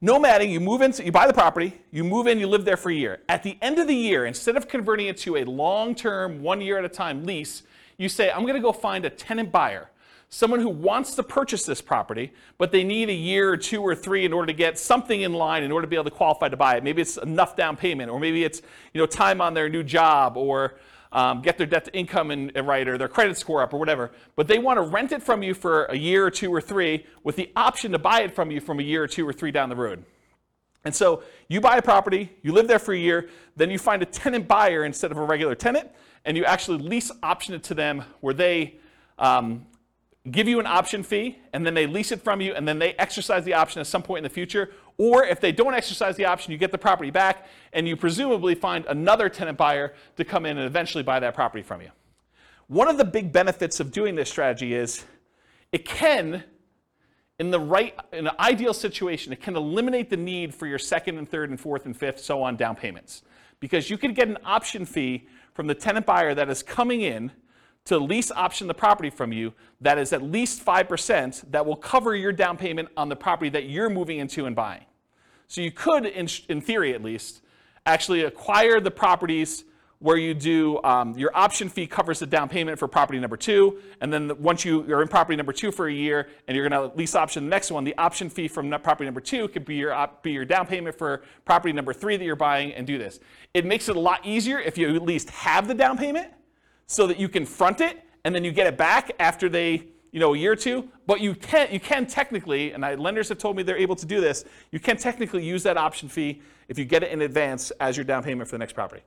Nomading, 0.00 0.52
you 0.52 0.60
move 0.60 0.80
in, 0.80 0.92
you 1.04 1.10
buy 1.10 1.26
the 1.26 1.32
property, 1.32 1.72
you 1.90 2.04
move 2.04 2.28
in, 2.28 2.38
you 2.38 2.46
live 2.46 2.64
there 2.64 2.76
for 2.76 2.88
a 2.88 2.94
year. 2.94 3.20
At 3.28 3.42
the 3.42 3.58
end 3.60 3.80
of 3.80 3.88
the 3.88 3.94
year, 3.96 4.26
instead 4.26 4.56
of 4.56 4.68
converting 4.68 5.08
it 5.08 5.16
to 5.18 5.36
a 5.38 5.44
long 5.44 5.96
term, 5.96 6.40
one 6.40 6.60
year 6.60 6.78
at 6.78 6.84
a 6.84 6.88
time 6.88 7.24
lease, 7.24 7.64
you 7.96 8.08
say, 8.08 8.30
I'm 8.30 8.42
going 8.42 8.54
to 8.54 8.60
go 8.60 8.70
find 8.70 9.04
a 9.04 9.10
tenant 9.10 9.50
buyer, 9.50 9.90
someone 10.28 10.60
who 10.60 10.68
wants 10.68 11.16
to 11.16 11.24
purchase 11.24 11.66
this 11.66 11.80
property, 11.80 12.32
but 12.58 12.70
they 12.70 12.84
need 12.84 13.08
a 13.08 13.12
year 13.12 13.50
or 13.50 13.56
two 13.56 13.82
or 13.82 13.96
three 13.96 14.24
in 14.24 14.32
order 14.32 14.46
to 14.46 14.52
get 14.52 14.78
something 14.78 15.22
in 15.22 15.32
line 15.32 15.64
in 15.64 15.72
order 15.72 15.84
to 15.84 15.90
be 15.90 15.96
able 15.96 16.04
to 16.04 16.12
qualify 16.12 16.48
to 16.48 16.56
buy 16.56 16.76
it. 16.76 16.84
Maybe 16.84 17.02
it's 17.02 17.16
enough 17.16 17.56
down 17.56 17.76
payment, 17.76 18.08
or 18.08 18.20
maybe 18.20 18.44
it's 18.44 18.62
you 18.94 19.00
know, 19.00 19.06
time 19.06 19.40
on 19.40 19.52
their 19.52 19.68
new 19.68 19.82
job, 19.82 20.36
or 20.36 20.76
um, 21.12 21.42
get 21.42 21.58
their 21.58 21.66
debt 21.66 21.84
to 21.86 21.94
income 21.94 22.30
in, 22.30 22.52
right 22.64 22.86
or 22.86 22.98
their 22.98 23.08
credit 23.08 23.36
score 23.36 23.62
up 23.62 23.72
or 23.72 23.78
whatever. 23.78 24.10
But 24.36 24.48
they 24.48 24.58
want 24.58 24.78
to 24.78 24.82
rent 24.82 25.12
it 25.12 25.22
from 25.22 25.42
you 25.42 25.54
for 25.54 25.84
a 25.86 25.96
year 25.96 26.26
or 26.26 26.30
two 26.30 26.52
or 26.52 26.60
three 26.60 27.06
with 27.24 27.36
the 27.36 27.50
option 27.56 27.92
to 27.92 27.98
buy 27.98 28.22
it 28.22 28.34
from 28.34 28.50
you 28.50 28.60
from 28.60 28.80
a 28.80 28.82
year 28.82 29.02
or 29.02 29.08
two 29.08 29.26
or 29.26 29.32
three 29.32 29.50
down 29.50 29.68
the 29.68 29.76
road. 29.76 30.04
And 30.84 30.94
so 30.94 31.22
you 31.48 31.60
buy 31.60 31.76
a 31.76 31.82
property, 31.82 32.30
you 32.42 32.52
live 32.52 32.68
there 32.68 32.78
for 32.78 32.94
a 32.94 32.98
year, 32.98 33.28
then 33.56 33.70
you 33.70 33.78
find 33.78 34.02
a 34.02 34.06
tenant 34.06 34.46
buyer 34.46 34.84
instead 34.84 35.10
of 35.10 35.18
a 35.18 35.24
regular 35.24 35.54
tenant, 35.54 35.90
and 36.24 36.36
you 36.36 36.44
actually 36.44 36.78
lease 36.78 37.10
option 37.22 37.54
it 37.54 37.62
to 37.64 37.74
them 37.74 38.04
where 38.20 38.34
they 38.34 38.76
um, 39.18 39.66
give 40.30 40.48
you 40.48 40.60
an 40.60 40.66
option 40.66 41.02
fee, 41.02 41.38
and 41.52 41.64
then 41.64 41.74
they 41.74 41.86
lease 41.86 42.12
it 42.12 42.22
from 42.22 42.40
you, 42.40 42.54
and 42.54 42.66
then 42.66 42.78
they 42.78 42.94
exercise 42.94 43.44
the 43.44 43.54
option 43.54 43.80
at 43.80 43.86
some 43.86 44.02
point 44.02 44.18
in 44.18 44.24
the 44.24 44.34
future. 44.34 44.70
Or 44.96 45.24
if 45.24 45.40
they 45.40 45.52
don't 45.52 45.74
exercise 45.74 46.16
the 46.16 46.24
option, 46.24 46.52
you 46.52 46.58
get 46.58 46.72
the 46.72 46.78
property 46.78 47.10
back, 47.10 47.46
and 47.72 47.86
you 47.86 47.96
presumably 47.96 48.54
find 48.54 48.84
another 48.86 49.28
tenant 49.28 49.58
buyer 49.58 49.94
to 50.16 50.24
come 50.24 50.46
in 50.46 50.58
and 50.58 50.66
eventually 50.66 51.04
buy 51.04 51.20
that 51.20 51.34
property 51.34 51.62
from 51.62 51.80
you. 51.80 51.90
One 52.66 52.88
of 52.88 52.98
the 52.98 53.04
big 53.04 53.32
benefits 53.32 53.80
of 53.80 53.92
doing 53.92 54.14
this 54.14 54.28
strategy 54.28 54.74
is 54.74 55.04
it 55.72 55.84
can, 55.84 56.44
in 57.38 57.50
the 57.50 57.60
right, 57.60 57.94
in 58.12 58.26
an 58.26 58.34
ideal 58.40 58.74
situation, 58.74 59.32
it 59.32 59.40
can 59.40 59.56
eliminate 59.56 60.10
the 60.10 60.16
need 60.16 60.54
for 60.54 60.66
your 60.66 60.78
second 60.78 61.18
and 61.18 61.28
third 61.28 61.50
and 61.50 61.60
fourth 61.60 61.86
and 61.86 61.96
fifth, 61.96 62.20
so 62.20 62.42
on, 62.42 62.56
down 62.56 62.76
payments. 62.76 63.22
Because 63.60 63.88
you 63.90 63.98
can 63.98 64.12
get 64.14 64.28
an 64.28 64.38
option 64.44 64.84
fee 64.84 65.26
from 65.54 65.66
the 65.66 65.74
tenant 65.74 66.06
buyer 66.06 66.34
that 66.34 66.48
is 66.48 66.62
coming 66.62 67.00
in 67.00 67.32
to 67.86 67.98
lease 67.98 68.30
option 68.30 68.66
the 68.66 68.74
property 68.74 69.10
from 69.10 69.32
you 69.32 69.52
that 69.80 69.98
is 69.98 70.12
at 70.12 70.22
least 70.22 70.64
5% 70.64 71.50
that 71.50 71.64
will 71.64 71.76
cover 71.76 72.14
your 72.14 72.32
down 72.32 72.56
payment 72.56 72.88
on 72.96 73.08
the 73.08 73.16
property 73.16 73.48
that 73.50 73.64
you're 73.64 73.88
moving 73.88 74.18
into 74.18 74.46
and 74.46 74.54
buying. 74.54 74.84
So 75.46 75.62
you 75.62 75.70
could, 75.70 76.04
in, 76.04 76.28
in 76.48 76.60
theory 76.60 76.94
at 76.94 77.02
least, 77.02 77.40
actually 77.86 78.22
acquire 78.22 78.80
the 78.80 78.90
properties 78.90 79.64
where 80.00 80.16
you 80.16 80.32
do 80.32 80.80
um, 80.84 81.16
your 81.18 81.30
option 81.34 81.68
fee 81.68 81.86
covers 81.86 82.20
the 82.20 82.26
down 82.26 82.48
payment 82.48 82.78
for 82.78 82.86
property 82.86 83.18
number 83.18 83.36
two, 83.36 83.80
and 84.00 84.12
then 84.12 84.30
once 84.40 84.64
you 84.64 84.82
are 84.92 85.02
in 85.02 85.08
property 85.08 85.34
number 85.34 85.52
two 85.52 85.72
for 85.72 85.88
a 85.88 85.92
year 85.92 86.28
and 86.46 86.56
you're 86.56 86.68
going 86.68 86.90
to 86.90 86.96
lease 86.96 87.16
option 87.16 87.44
the 87.44 87.50
next 87.50 87.72
one, 87.72 87.82
the 87.82 87.96
option 87.98 88.30
fee 88.30 88.46
from 88.46 88.70
property 88.70 89.06
number 89.06 89.20
two 89.20 89.48
could 89.48 89.64
be 89.64 89.74
your 89.74 89.92
op, 89.92 90.22
be 90.22 90.30
your 90.30 90.44
down 90.44 90.66
payment 90.66 90.96
for 90.96 91.22
property 91.44 91.72
number 91.72 91.92
three 91.92 92.16
that 92.16 92.24
you're 92.24 92.36
buying 92.36 92.72
and 92.74 92.86
do 92.86 92.96
this. 92.96 93.18
It 93.54 93.64
makes 93.64 93.88
it 93.88 93.96
a 93.96 94.00
lot 94.00 94.24
easier 94.24 94.60
if 94.60 94.78
you 94.78 94.94
at 94.94 95.02
least 95.02 95.30
have 95.30 95.66
the 95.66 95.74
down 95.74 95.98
payment 95.98 96.32
so 96.88 97.06
that 97.06 97.20
you 97.20 97.28
can 97.28 97.46
front 97.46 97.80
it 97.80 98.02
and 98.24 98.34
then 98.34 98.42
you 98.42 98.50
get 98.50 98.66
it 98.66 98.76
back 98.76 99.12
after 99.20 99.48
they, 99.48 99.84
you 100.10 100.18
know, 100.18 100.34
a 100.34 100.38
year 100.38 100.52
or 100.52 100.56
two. 100.56 100.88
But 101.06 101.20
you 101.20 101.34
can, 101.34 101.68
you 101.70 101.78
can 101.78 102.06
technically, 102.06 102.72
and 102.72 102.84
I, 102.84 102.96
lenders 102.96 103.28
have 103.28 103.38
told 103.38 103.56
me 103.56 103.62
they're 103.62 103.76
able 103.76 103.96
to 103.96 104.06
do 104.06 104.20
this, 104.20 104.44
you 104.72 104.80
can 104.80 104.96
technically 104.96 105.44
use 105.44 105.62
that 105.62 105.76
option 105.76 106.08
fee 106.08 106.42
if 106.66 106.78
you 106.78 106.84
get 106.84 107.02
it 107.02 107.12
in 107.12 107.22
advance 107.22 107.70
as 107.78 107.96
your 107.96 108.04
down 108.04 108.24
payment 108.24 108.48
for 108.48 108.56
the 108.56 108.58
next 108.58 108.72
property. 108.72 109.02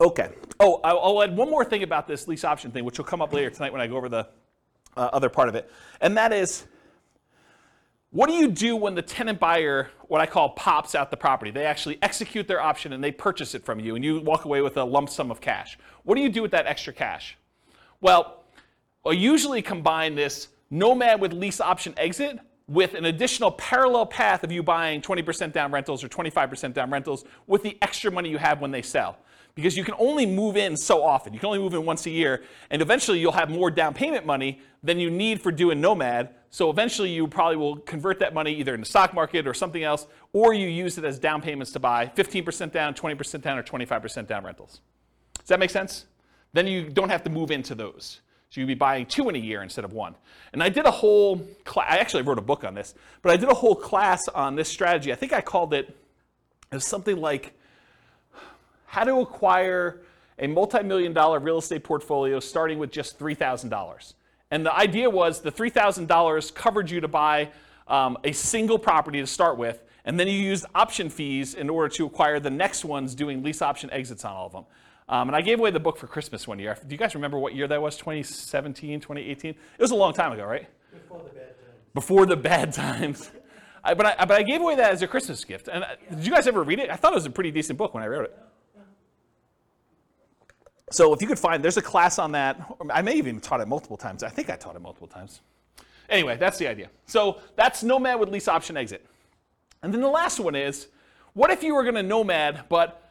Okay. 0.00 0.30
Oh, 0.60 0.80
I'll 0.84 1.22
add 1.22 1.36
one 1.36 1.50
more 1.50 1.64
thing 1.64 1.82
about 1.82 2.06
this 2.06 2.28
lease 2.28 2.44
option 2.44 2.70
thing, 2.70 2.84
which 2.84 2.98
will 2.98 3.04
come 3.04 3.20
up 3.20 3.32
later 3.32 3.50
tonight 3.50 3.72
when 3.72 3.80
I 3.80 3.86
go 3.86 3.96
over 3.96 4.08
the 4.08 4.28
uh, 4.96 5.10
other 5.12 5.28
part 5.28 5.48
of 5.48 5.54
it. 5.54 5.70
And 6.00 6.16
that 6.16 6.32
is 6.32 6.66
What 8.10 8.28
do 8.28 8.34
you 8.34 8.48
do 8.48 8.74
when 8.74 8.94
the 8.94 9.02
tenant 9.02 9.38
buyer, 9.38 9.90
what 10.06 10.22
I 10.22 10.26
call 10.26 10.50
pops 10.50 10.94
out 10.94 11.10
the 11.10 11.16
property? 11.16 11.50
They 11.50 11.66
actually 11.66 11.98
execute 12.00 12.48
their 12.48 12.60
option 12.60 12.94
and 12.94 13.04
they 13.04 13.12
purchase 13.12 13.54
it 13.54 13.62
from 13.66 13.80
you, 13.80 13.96
and 13.96 14.04
you 14.04 14.20
walk 14.20 14.46
away 14.46 14.62
with 14.62 14.78
a 14.78 14.84
lump 14.84 15.10
sum 15.10 15.30
of 15.30 15.42
cash. 15.42 15.78
What 16.04 16.14
do 16.14 16.22
you 16.22 16.30
do 16.30 16.40
with 16.40 16.50
that 16.52 16.66
extra 16.66 16.94
cash? 16.94 17.36
Well, 18.00 18.44
I 19.04 19.10
usually 19.10 19.60
combine 19.60 20.14
this 20.14 20.48
nomad 20.70 21.20
with 21.20 21.34
lease 21.34 21.60
option 21.60 21.92
exit 21.98 22.38
with 22.66 22.94
an 22.94 23.04
additional 23.04 23.50
parallel 23.52 24.06
path 24.06 24.42
of 24.42 24.50
you 24.50 24.62
buying 24.62 25.02
20% 25.02 25.52
down 25.52 25.70
rentals 25.70 26.02
or 26.02 26.08
25% 26.08 26.72
down 26.72 26.90
rentals 26.90 27.26
with 27.46 27.62
the 27.62 27.76
extra 27.82 28.10
money 28.10 28.30
you 28.30 28.38
have 28.38 28.60
when 28.60 28.70
they 28.70 28.82
sell 28.82 29.18
because 29.58 29.76
you 29.76 29.82
can 29.82 29.96
only 29.98 30.24
move 30.24 30.56
in 30.56 30.76
so 30.76 31.02
often. 31.02 31.34
You 31.34 31.40
can 31.40 31.48
only 31.48 31.58
move 31.58 31.74
in 31.74 31.84
once 31.84 32.06
a 32.06 32.10
year, 32.10 32.44
and 32.70 32.80
eventually 32.80 33.18
you'll 33.18 33.32
have 33.32 33.50
more 33.50 33.72
down 33.72 33.92
payment 33.92 34.24
money 34.24 34.60
than 34.84 35.00
you 35.00 35.10
need 35.10 35.42
for 35.42 35.50
doing 35.50 35.80
Nomad. 35.80 36.28
So 36.50 36.70
eventually 36.70 37.10
you 37.10 37.26
probably 37.26 37.56
will 37.56 37.78
convert 37.78 38.20
that 38.20 38.32
money 38.32 38.54
either 38.54 38.72
in 38.72 38.78
the 38.78 38.86
stock 38.86 39.14
market 39.14 39.48
or 39.48 39.54
something 39.54 39.82
else, 39.82 40.06
or 40.32 40.54
you 40.54 40.68
use 40.68 40.96
it 40.96 41.04
as 41.04 41.18
down 41.18 41.42
payments 41.42 41.72
to 41.72 41.80
buy 41.80 42.06
15% 42.06 42.70
down, 42.70 42.94
20% 42.94 43.42
down, 43.42 43.58
or 43.58 43.64
25% 43.64 44.28
down 44.28 44.44
rentals. 44.44 44.80
Does 45.38 45.48
that 45.48 45.58
make 45.58 45.70
sense? 45.70 46.06
Then 46.52 46.68
you 46.68 46.88
don't 46.88 47.10
have 47.10 47.24
to 47.24 47.30
move 47.30 47.50
into 47.50 47.74
those. 47.74 48.20
So 48.50 48.60
you'd 48.60 48.68
be 48.68 48.74
buying 48.74 49.06
two 49.06 49.28
in 49.28 49.34
a 49.34 49.40
year 49.40 49.64
instead 49.64 49.84
of 49.84 49.92
one. 49.92 50.14
And 50.52 50.62
I 50.62 50.68
did 50.68 50.86
a 50.86 50.92
whole 50.92 51.38
class, 51.64 51.88
I 51.90 51.96
actually 51.96 52.22
wrote 52.22 52.38
a 52.38 52.42
book 52.42 52.62
on 52.62 52.74
this, 52.74 52.94
but 53.22 53.32
I 53.32 53.36
did 53.36 53.48
a 53.48 53.54
whole 53.54 53.74
class 53.74 54.28
on 54.28 54.54
this 54.54 54.68
strategy. 54.68 55.12
I 55.12 55.16
think 55.16 55.32
I 55.32 55.40
called 55.40 55.74
it, 55.74 55.88
it 56.70 56.74
was 56.76 56.86
something 56.86 57.16
like 57.16 57.57
how 58.88 59.04
to 59.04 59.20
acquire 59.20 60.00
a 60.38 60.46
multi-million 60.46 61.12
dollar 61.12 61.38
real 61.38 61.58
estate 61.58 61.84
portfolio 61.84 62.40
starting 62.40 62.78
with 62.78 62.90
just 62.90 63.18
$3,000. 63.18 64.14
And 64.50 64.64
the 64.64 64.74
idea 64.74 65.10
was 65.10 65.40
the 65.40 65.52
$3,000 65.52 66.54
covered 66.54 66.90
you 66.90 67.00
to 67.00 67.08
buy 67.08 67.50
um, 67.86 68.16
a 68.24 68.32
single 68.32 68.78
property 68.78 69.20
to 69.20 69.26
start 69.26 69.58
with, 69.58 69.82
and 70.06 70.18
then 70.18 70.26
you 70.26 70.38
used 70.38 70.64
option 70.74 71.10
fees 71.10 71.54
in 71.54 71.68
order 71.68 71.94
to 71.96 72.06
acquire 72.06 72.40
the 72.40 72.50
next 72.50 72.84
ones 72.84 73.14
doing 73.14 73.42
lease 73.42 73.60
option 73.60 73.90
exits 73.90 74.24
on 74.24 74.32
all 74.32 74.46
of 74.46 74.52
them. 74.52 74.64
Um, 75.08 75.28
and 75.28 75.36
I 75.36 75.42
gave 75.42 75.58
away 75.58 75.70
the 75.70 75.80
book 75.80 75.98
for 75.98 76.06
Christmas 76.06 76.46
one 76.46 76.58
year. 76.58 76.76
Do 76.86 76.94
you 76.94 76.98
guys 76.98 77.14
remember 77.14 77.38
what 77.38 77.54
year 77.54 77.66
that 77.68 77.80
was? 77.80 77.96
2017, 77.96 79.00
2018? 79.00 79.50
It 79.50 79.56
was 79.78 79.90
a 79.90 79.94
long 79.94 80.14
time 80.14 80.32
ago, 80.32 80.44
right? 80.44 80.66
Before 80.92 81.22
the 81.22 81.30
bad 81.30 81.56
times. 81.58 81.94
Before 81.94 82.26
the 82.26 82.36
bad 82.36 82.72
times. 82.72 83.30
I, 83.84 83.94
but, 83.94 84.06
I, 84.06 84.24
but 84.24 84.32
I 84.32 84.42
gave 84.42 84.60
away 84.60 84.76
that 84.76 84.92
as 84.92 85.02
a 85.02 85.06
Christmas 85.06 85.44
gift. 85.44 85.68
And 85.68 85.84
I, 85.84 85.88
uh, 85.88 86.14
did 86.14 86.26
you 86.26 86.32
guys 86.32 86.46
ever 86.46 86.62
read 86.62 86.78
it? 86.78 86.90
I 86.90 86.96
thought 86.96 87.12
it 87.12 87.16
was 87.16 87.26
a 87.26 87.30
pretty 87.30 87.50
decent 87.50 87.78
book 87.78 87.94
when 87.94 88.02
I 88.02 88.06
wrote 88.06 88.24
it. 88.24 88.38
So 90.90 91.12
if 91.12 91.20
you 91.20 91.28
could 91.28 91.38
find, 91.38 91.62
there's 91.62 91.76
a 91.76 91.82
class 91.82 92.18
on 92.18 92.32
that. 92.32 92.60
I 92.90 93.02
may 93.02 93.16
have 93.16 93.26
even 93.26 93.40
taught 93.40 93.60
it 93.60 93.68
multiple 93.68 93.96
times. 93.96 94.22
I 94.22 94.28
think 94.28 94.50
I 94.50 94.56
taught 94.56 94.76
it 94.76 94.80
multiple 94.80 95.08
times. 95.08 95.40
Anyway, 96.08 96.36
that's 96.36 96.58
the 96.58 96.66
idea. 96.66 96.88
So 97.06 97.38
that's 97.56 97.82
Nomad 97.82 98.18
with 98.18 98.30
lease 98.30 98.48
option 98.48 98.76
exit. 98.76 99.04
And 99.82 99.92
then 99.92 100.00
the 100.00 100.08
last 100.08 100.40
one 100.40 100.54
is, 100.54 100.88
what 101.34 101.50
if 101.50 101.62
you 101.62 101.74
were 101.74 101.82
going 101.82 101.94
to 101.94 102.02
Nomad, 102.02 102.64
but 102.68 103.10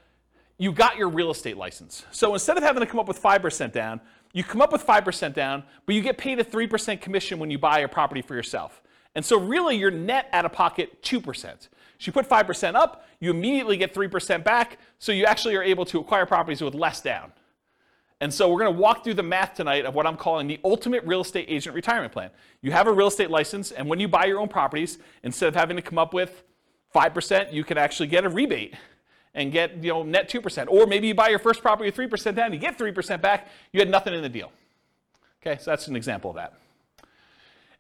you 0.57 0.71
got 0.71 0.97
your 0.97 1.07
real 1.07 1.29
estate 1.29 1.55
license? 1.57 2.05
So 2.11 2.33
instead 2.33 2.57
of 2.57 2.63
having 2.63 2.81
to 2.81 2.87
come 2.87 2.99
up 2.99 3.07
with 3.07 3.21
5% 3.21 3.71
down, 3.71 4.01
you 4.33 4.43
come 4.43 4.61
up 4.61 4.71
with 4.71 4.85
5% 4.85 5.33
down, 5.33 5.63
but 5.85 5.95
you 5.95 6.01
get 6.01 6.17
paid 6.17 6.39
a 6.39 6.43
3% 6.43 6.99
commission 6.99 7.39
when 7.39 7.51
you 7.51 7.57
buy 7.57 7.79
a 7.79 7.87
property 7.87 8.21
for 8.21 8.35
yourself. 8.35 8.81
And 9.15 9.23
so 9.23 9.39
really 9.39 9.77
you're 9.77 9.91
net 9.91 10.27
out 10.33 10.45
of 10.45 10.51
pocket 10.51 11.01
2%. 11.03 11.41
So 11.41 11.67
you 11.99 12.11
put 12.11 12.27
5% 12.27 12.75
up, 12.75 13.07
you 13.19 13.31
immediately 13.31 13.77
get 13.77 13.93
3% 13.93 14.43
back, 14.43 14.77
so 14.99 15.11
you 15.11 15.25
actually 15.25 15.55
are 15.55 15.63
able 15.63 15.85
to 15.85 15.99
acquire 15.99 16.25
properties 16.25 16.61
with 16.61 16.75
less 16.75 17.01
down. 17.01 17.31
And 18.19 18.33
so 18.33 18.49
we're 18.51 18.59
going 18.59 18.73
to 18.73 18.79
walk 18.79 19.03
through 19.03 19.13
the 19.13 19.23
math 19.23 19.53
tonight 19.53 19.85
of 19.85 19.93
what 19.93 20.07
I'm 20.07 20.17
calling 20.17 20.47
the 20.47 20.59
ultimate 20.63 21.03
real 21.03 21.21
estate 21.21 21.45
agent 21.47 21.75
retirement 21.75 22.11
plan. 22.11 22.31
You 22.61 22.71
have 22.71 22.87
a 22.87 22.91
real 22.91 23.07
estate 23.07 23.29
license, 23.29 23.71
and 23.71 23.87
when 23.87 23.99
you 23.99 24.07
buy 24.07 24.25
your 24.25 24.39
own 24.39 24.47
properties, 24.47 24.97
instead 25.21 25.47
of 25.47 25.55
having 25.55 25.75
to 25.75 25.83
come 25.83 25.99
up 25.99 26.13
with 26.13 26.43
5%, 26.95 27.53
you 27.53 27.63
can 27.63 27.77
actually 27.77 28.07
get 28.07 28.25
a 28.25 28.29
rebate 28.29 28.73
and 29.35 29.51
get 29.51 29.83
you 29.83 29.91
know 29.91 30.03
net 30.03 30.29
2%. 30.29 30.67
Or 30.67 30.87
maybe 30.87 31.07
you 31.07 31.13
buy 31.13 31.29
your 31.29 31.39
first 31.39 31.61
property 31.61 31.89
with 31.89 32.11
3% 32.11 32.33
down, 32.33 32.53
you 32.53 32.59
get 32.59 32.77
3% 32.77 33.21
back, 33.21 33.49
you 33.71 33.79
had 33.79 33.89
nothing 33.89 34.13
in 34.15 34.23
the 34.23 34.29
deal. 34.29 34.51
Okay, 35.41 35.61
so 35.61 35.69
that's 35.69 35.87
an 35.87 35.95
example 35.95 36.31
of 36.31 36.37
that. 36.37 36.53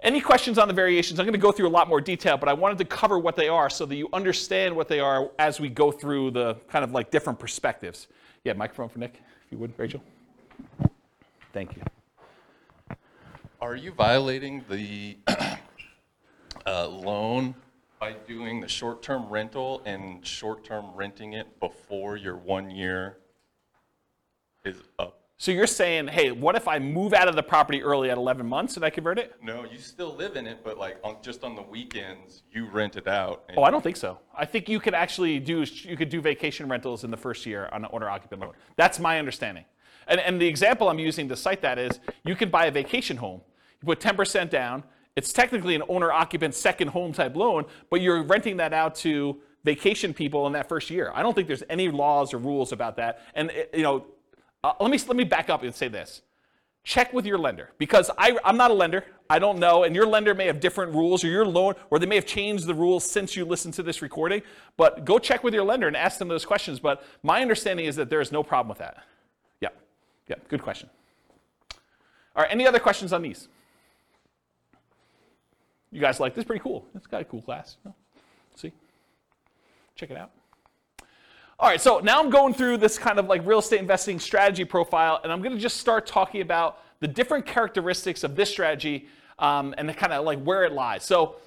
Any 0.01 0.21
questions 0.21 0.59
on 0.59 0.67
the 0.67 0.73
variations? 0.75 1.19
I'm 1.19 1.25
going 1.25 1.33
to 1.33 1.39
go 1.39 1.51
through 1.51 1.67
a 1.67 1.69
lot 1.69 1.89
more 1.89 1.99
detail, 1.99 2.37
but 2.37 2.47
I 2.47 2.53
wanted 2.53 2.77
to 2.77 2.85
cover 2.85 3.17
what 3.17 3.35
they 3.35 3.47
are 3.47 3.67
so 3.67 3.87
that 3.87 3.95
you 3.95 4.07
understand 4.13 4.75
what 4.75 4.87
they 4.87 4.99
are 4.99 5.31
as 5.39 5.59
we 5.59 5.69
go 5.69 5.91
through 5.91 6.31
the 6.31 6.53
kind 6.69 6.85
of 6.85 6.91
like 6.91 7.09
different 7.09 7.39
perspectives. 7.39 8.07
Yeah, 8.43 8.53
microphone 8.53 8.89
for 8.89 8.99
Nick, 8.99 9.19
if 9.43 9.51
you 9.51 9.57
would, 9.57 9.73
Rachel. 9.77 10.03
Thank 11.53 11.75
you. 11.75 11.83
Are 13.59 13.75
you 13.75 13.91
violating 13.91 14.63
the 14.69 15.17
uh, 16.65 16.87
loan 16.87 17.55
by 17.99 18.13
doing 18.27 18.61
the 18.61 18.67
short-term 18.67 19.27
rental 19.29 19.81
and 19.85 20.25
short-term 20.25 20.91
renting 20.93 21.33
it 21.33 21.59
before 21.59 22.15
your 22.15 22.37
one 22.37 22.69
year 22.69 23.17
is 24.63 24.77
up? 24.99 25.17
So 25.39 25.51
you're 25.51 25.67
saying, 25.67 26.07
hey, 26.07 26.31
what 26.31 26.55
if 26.55 26.67
I 26.67 26.79
move 26.79 27.13
out 27.13 27.27
of 27.27 27.35
the 27.35 27.43
property 27.43 27.83
early 27.83 28.09
at 28.09 28.17
11 28.17 28.47
months 28.47 28.75
and 28.75 28.83
I 28.83 28.89
convert 28.89 29.19
it? 29.19 29.35
No, 29.41 29.65
you 29.65 29.77
still 29.77 30.15
live 30.15 30.35
in 30.35 30.47
it, 30.47 30.59
but 30.63 30.79
like 30.79 30.97
on, 31.03 31.17
just 31.21 31.43
on 31.43 31.55
the 31.55 31.61
weekends, 31.61 32.41
you 32.51 32.67
rent 32.67 32.95
it 32.95 33.07
out. 33.07 33.43
Oh, 33.55 33.61
I 33.61 33.69
don't 33.69 33.83
think 33.83 33.97
so. 33.97 34.17
I 34.35 34.45
think 34.45 34.67
you 34.67 34.79
could 34.79 34.95
actually 34.95 35.39
do 35.39 35.63
you 35.83 35.95
could 35.95 36.09
do 36.09 36.21
vacation 36.21 36.67
rentals 36.67 37.03
in 37.03 37.11
the 37.11 37.17
first 37.17 37.45
year 37.45 37.69
on 37.71 37.85
an 37.85 37.89
owner 37.93 38.09
occupant 38.09 38.41
loan. 38.41 38.53
That's 38.77 38.99
my 38.99 39.19
understanding. 39.19 39.65
And, 40.07 40.19
and 40.19 40.41
the 40.41 40.47
example 40.47 40.89
I'm 40.89 40.99
using 40.99 41.27
to 41.29 41.35
cite 41.35 41.61
that 41.61 41.77
is 41.77 41.99
you 42.25 42.35
can 42.35 42.49
buy 42.49 42.65
a 42.65 42.71
vacation 42.71 43.17
home. 43.17 43.41
You 43.81 43.85
put 43.85 43.99
10% 43.99 44.49
down. 44.49 44.83
It's 45.15 45.33
technically 45.33 45.75
an 45.75 45.83
owner 45.89 46.11
occupant 46.11 46.53
second 46.53 46.89
home 46.89 47.11
type 47.11 47.35
loan, 47.35 47.65
but 47.89 48.01
you're 48.01 48.23
renting 48.23 48.57
that 48.57 48.73
out 48.73 48.95
to 48.97 49.37
vacation 49.63 50.13
people 50.13 50.47
in 50.47 50.53
that 50.53 50.69
first 50.69 50.89
year. 50.89 51.11
I 51.13 51.23
don't 51.23 51.33
think 51.33 51.47
there's 51.47 51.63
any 51.69 51.89
laws 51.89 52.33
or 52.33 52.37
rules 52.37 52.71
about 52.71 52.97
that. 52.97 53.21
And 53.33 53.51
you 53.73 53.83
know, 53.83 54.05
uh, 54.63 54.73
let 54.79 54.91
me 54.91 54.99
let 55.07 55.17
me 55.17 55.23
back 55.23 55.49
up 55.49 55.63
and 55.63 55.73
say 55.73 55.87
this. 55.87 56.21
Check 56.83 57.11
with 57.11 57.25
your 57.25 57.37
lender 57.37 57.71
because 57.77 58.09
I, 58.17 58.37
I'm 58.45 58.55
not 58.55 58.71
a 58.71 58.73
lender. 58.73 59.03
I 59.29 59.39
don't 59.39 59.59
know, 59.59 59.83
and 59.83 59.93
your 59.93 60.05
lender 60.05 60.33
may 60.33 60.45
have 60.45 60.61
different 60.61 60.93
rules, 60.93 61.21
or 61.21 61.27
your 61.27 61.45
loan, 61.45 61.73
or 61.89 61.99
they 61.99 62.05
may 62.05 62.15
have 62.15 62.25
changed 62.25 62.65
the 62.65 62.73
rules 62.73 63.03
since 63.03 63.35
you 63.35 63.43
listened 63.43 63.73
to 63.73 63.83
this 63.83 64.01
recording. 64.01 64.41
But 64.77 65.03
go 65.03 65.19
check 65.19 65.43
with 65.43 65.53
your 65.53 65.65
lender 65.65 65.87
and 65.87 65.97
ask 65.97 66.17
them 66.17 66.29
those 66.29 66.45
questions. 66.45 66.79
But 66.79 67.03
my 67.23 67.41
understanding 67.41 67.87
is 67.87 67.97
that 67.97 68.09
there 68.09 68.21
is 68.21 68.31
no 68.31 68.41
problem 68.41 68.69
with 68.69 68.77
that. 68.77 69.03
Yeah, 70.27 70.35
good 70.49 70.61
question. 70.61 70.89
All 72.35 72.43
right, 72.43 72.51
any 72.51 72.67
other 72.67 72.79
questions 72.79 73.13
on 73.13 73.21
these? 73.21 73.47
You 75.91 76.01
guys 76.01 76.19
like 76.19 76.35
this? 76.35 76.43
Pretty 76.43 76.61
cool. 76.61 76.85
It's 76.95 77.07
got 77.07 77.21
a 77.21 77.25
cool 77.25 77.41
class. 77.41 77.77
See? 78.55 78.71
Check 79.95 80.11
it 80.11 80.17
out. 80.17 80.31
All 81.59 81.67
right, 81.67 81.81
so 81.81 81.99
now 81.99 82.19
I'm 82.19 82.29
going 82.29 82.53
through 82.53 82.77
this 82.77 82.99
kind 82.99 83.17
of 83.17 83.25
like 83.25 83.45
real 83.45 83.59
estate 83.59 83.79
investing 83.79 84.19
strategy 84.19 84.63
profile, 84.63 85.19
and 85.23 85.31
I'm 85.31 85.41
going 85.41 85.55
to 85.55 85.61
just 85.61 85.77
start 85.77 86.05
talking 86.05 86.41
about 86.41 86.83
the 86.99 87.07
different 87.07 87.45
characteristics 87.45 88.23
of 88.23 88.35
this 88.35 88.49
strategy 88.49 89.07
um, 89.39 89.73
and 89.77 89.89
the 89.89 89.93
kind 89.93 90.13
of 90.13 90.25
like 90.25 90.39
where 90.43 90.65
it 90.65 90.73
lies. 90.73 91.03
So, 91.03 91.37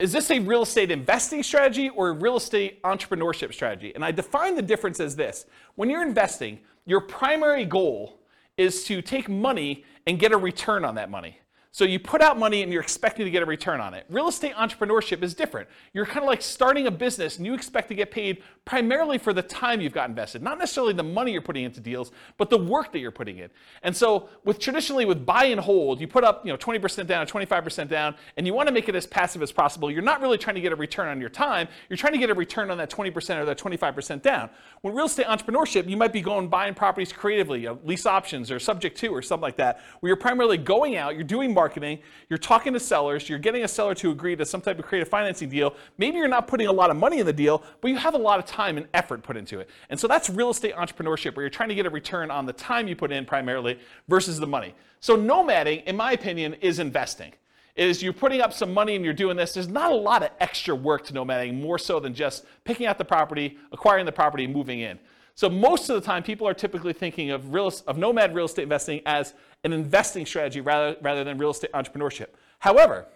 is 0.00 0.12
this 0.12 0.30
a 0.30 0.38
real 0.38 0.62
estate 0.62 0.90
investing 0.90 1.42
strategy 1.42 1.90
or 1.90 2.08
a 2.08 2.12
real 2.12 2.36
estate 2.36 2.82
entrepreneurship 2.82 3.52
strategy? 3.52 3.94
And 3.94 4.02
I 4.02 4.10
define 4.10 4.56
the 4.56 4.62
difference 4.62 4.98
as 4.98 5.14
this 5.14 5.44
when 5.74 5.90
you're 5.90 6.02
investing, 6.02 6.58
your 6.86 7.02
primary 7.02 7.66
goal 7.66 8.19
is 8.56 8.84
to 8.84 9.02
take 9.02 9.28
money 9.28 9.84
and 10.06 10.18
get 10.18 10.32
a 10.32 10.36
return 10.36 10.84
on 10.84 10.94
that 10.96 11.10
money. 11.10 11.40
So 11.72 11.84
you 11.84 12.00
put 12.00 12.20
out 12.20 12.36
money 12.36 12.62
and 12.62 12.72
you're 12.72 12.82
expecting 12.82 13.24
to 13.24 13.30
get 13.30 13.44
a 13.44 13.46
return 13.46 13.80
on 13.80 13.94
it. 13.94 14.04
Real 14.08 14.26
estate 14.26 14.54
entrepreneurship 14.54 15.22
is 15.22 15.34
different. 15.34 15.68
You're 15.92 16.04
kind 16.04 16.18
of 16.18 16.24
like 16.24 16.42
starting 16.42 16.88
a 16.88 16.90
business 16.90 17.36
and 17.36 17.46
you 17.46 17.54
expect 17.54 17.86
to 17.88 17.94
get 17.94 18.10
paid 18.10 18.42
primarily 18.64 19.18
for 19.18 19.32
the 19.32 19.42
time 19.42 19.80
you've 19.80 19.92
got 19.92 20.08
invested, 20.08 20.42
not 20.42 20.58
necessarily 20.58 20.92
the 20.94 21.04
money 21.04 21.30
you're 21.30 21.40
putting 21.40 21.62
into 21.62 21.80
deals, 21.80 22.10
but 22.38 22.50
the 22.50 22.58
work 22.58 22.90
that 22.90 22.98
you're 22.98 23.12
putting 23.12 23.38
in. 23.38 23.50
And 23.84 23.96
so 23.96 24.28
with 24.44 24.58
traditionally 24.58 25.04
with 25.04 25.24
buy 25.24 25.44
and 25.44 25.60
hold, 25.60 26.00
you 26.00 26.08
put 26.08 26.24
up, 26.24 26.44
you 26.44 26.50
know, 26.50 26.58
20% 26.58 27.06
down, 27.06 27.24
25% 27.28 27.88
down, 27.88 28.16
and 28.36 28.48
you 28.48 28.52
want 28.52 28.66
to 28.66 28.74
make 28.74 28.88
it 28.88 28.96
as 28.96 29.06
passive 29.06 29.40
as 29.40 29.52
possible. 29.52 29.92
You're 29.92 30.02
not 30.02 30.20
really 30.20 30.38
trying 30.38 30.56
to 30.56 30.60
get 30.60 30.72
a 30.72 30.76
return 30.76 31.06
on 31.06 31.20
your 31.20 31.30
time. 31.30 31.68
You're 31.88 31.96
trying 31.96 32.14
to 32.14 32.18
get 32.18 32.30
a 32.30 32.34
return 32.34 32.72
on 32.72 32.78
that 32.78 32.90
20% 32.90 33.40
or 33.40 33.44
that 33.44 33.58
25% 33.58 34.22
down. 34.22 34.50
When 34.82 34.94
real 34.94 35.04
estate 35.04 35.26
entrepreneurship, 35.26 35.90
you 35.90 35.96
might 35.98 36.10
be 36.10 36.22
going 36.22 36.48
buying 36.48 36.72
properties 36.72 37.12
creatively, 37.12 37.60
you 37.60 37.66
know, 37.66 37.78
lease 37.84 38.06
options 38.06 38.50
or 38.50 38.58
subject 38.58 38.96
to 39.00 39.08
or 39.08 39.20
something 39.20 39.42
like 39.42 39.56
that, 39.56 39.80
where 40.00 40.08
you're 40.08 40.16
primarily 40.16 40.56
going 40.56 40.96
out, 40.96 41.16
you're 41.16 41.22
doing 41.22 41.52
marketing, 41.52 41.98
you're 42.30 42.38
talking 42.38 42.72
to 42.72 42.80
sellers, 42.80 43.28
you're 43.28 43.38
getting 43.38 43.62
a 43.62 43.68
seller 43.68 43.94
to 43.96 44.10
agree 44.10 44.34
to 44.34 44.46
some 44.46 44.62
type 44.62 44.78
of 44.78 44.86
creative 44.86 45.06
financing 45.06 45.50
deal. 45.50 45.74
Maybe 45.98 46.16
you're 46.16 46.28
not 46.28 46.48
putting 46.48 46.66
a 46.66 46.72
lot 46.72 46.88
of 46.88 46.96
money 46.96 47.18
in 47.18 47.26
the 47.26 47.32
deal, 47.32 47.62
but 47.82 47.88
you 47.88 47.98
have 47.98 48.14
a 48.14 48.18
lot 48.18 48.38
of 48.38 48.46
time 48.46 48.78
and 48.78 48.88
effort 48.94 49.22
put 49.22 49.36
into 49.36 49.58
it. 49.58 49.68
And 49.90 50.00
so 50.00 50.08
that's 50.08 50.30
real 50.30 50.48
estate 50.48 50.74
entrepreneurship 50.74 51.36
where 51.36 51.42
you're 51.42 51.50
trying 51.50 51.68
to 51.68 51.74
get 51.74 51.84
a 51.84 51.90
return 51.90 52.30
on 52.30 52.46
the 52.46 52.54
time 52.54 52.88
you 52.88 52.96
put 52.96 53.12
in 53.12 53.26
primarily 53.26 53.78
versus 54.08 54.40
the 54.40 54.46
money. 54.46 54.74
So 55.00 55.14
nomading, 55.14 55.84
in 55.84 55.94
my 55.94 56.12
opinion, 56.12 56.54
is 56.54 56.78
investing. 56.78 57.32
Is 57.80 58.02
you're 58.02 58.12
putting 58.12 58.42
up 58.42 58.52
some 58.52 58.74
money 58.74 58.94
and 58.94 59.02
you're 59.02 59.14
doing 59.14 59.38
this. 59.38 59.54
There's 59.54 59.66
not 59.66 59.90
a 59.90 59.94
lot 59.94 60.22
of 60.22 60.28
extra 60.38 60.74
work 60.74 61.06
to 61.06 61.14
nomading, 61.14 61.62
more 61.62 61.78
so 61.78 61.98
than 61.98 62.12
just 62.12 62.44
picking 62.64 62.84
out 62.84 62.98
the 62.98 63.06
property, 63.06 63.56
acquiring 63.72 64.04
the 64.04 64.12
property, 64.12 64.46
moving 64.46 64.80
in. 64.80 64.98
So 65.34 65.48
most 65.48 65.88
of 65.88 65.94
the 65.94 66.06
time, 66.06 66.22
people 66.22 66.46
are 66.46 66.52
typically 66.52 66.92
thinking 66.92 67.30
of, 67.30 67.54
real, 67.54 67.72
of 67.86 67.96
nomad 67.96 68.34
real 68.34 68.44
estate 68.44 68.64
investing 68.64 69.00
as 69.06 69.32
an 69.64 69.72
investing 69.72 70.26
strategy 70.26 70.60
rather, 70.60 70.94
rather 71.00 71.24
than 71.24 71.38
real 71.38 71.52
estate 71.52 71.72
entrepreneurship. 71.72 72.26
However, 72.58 73.06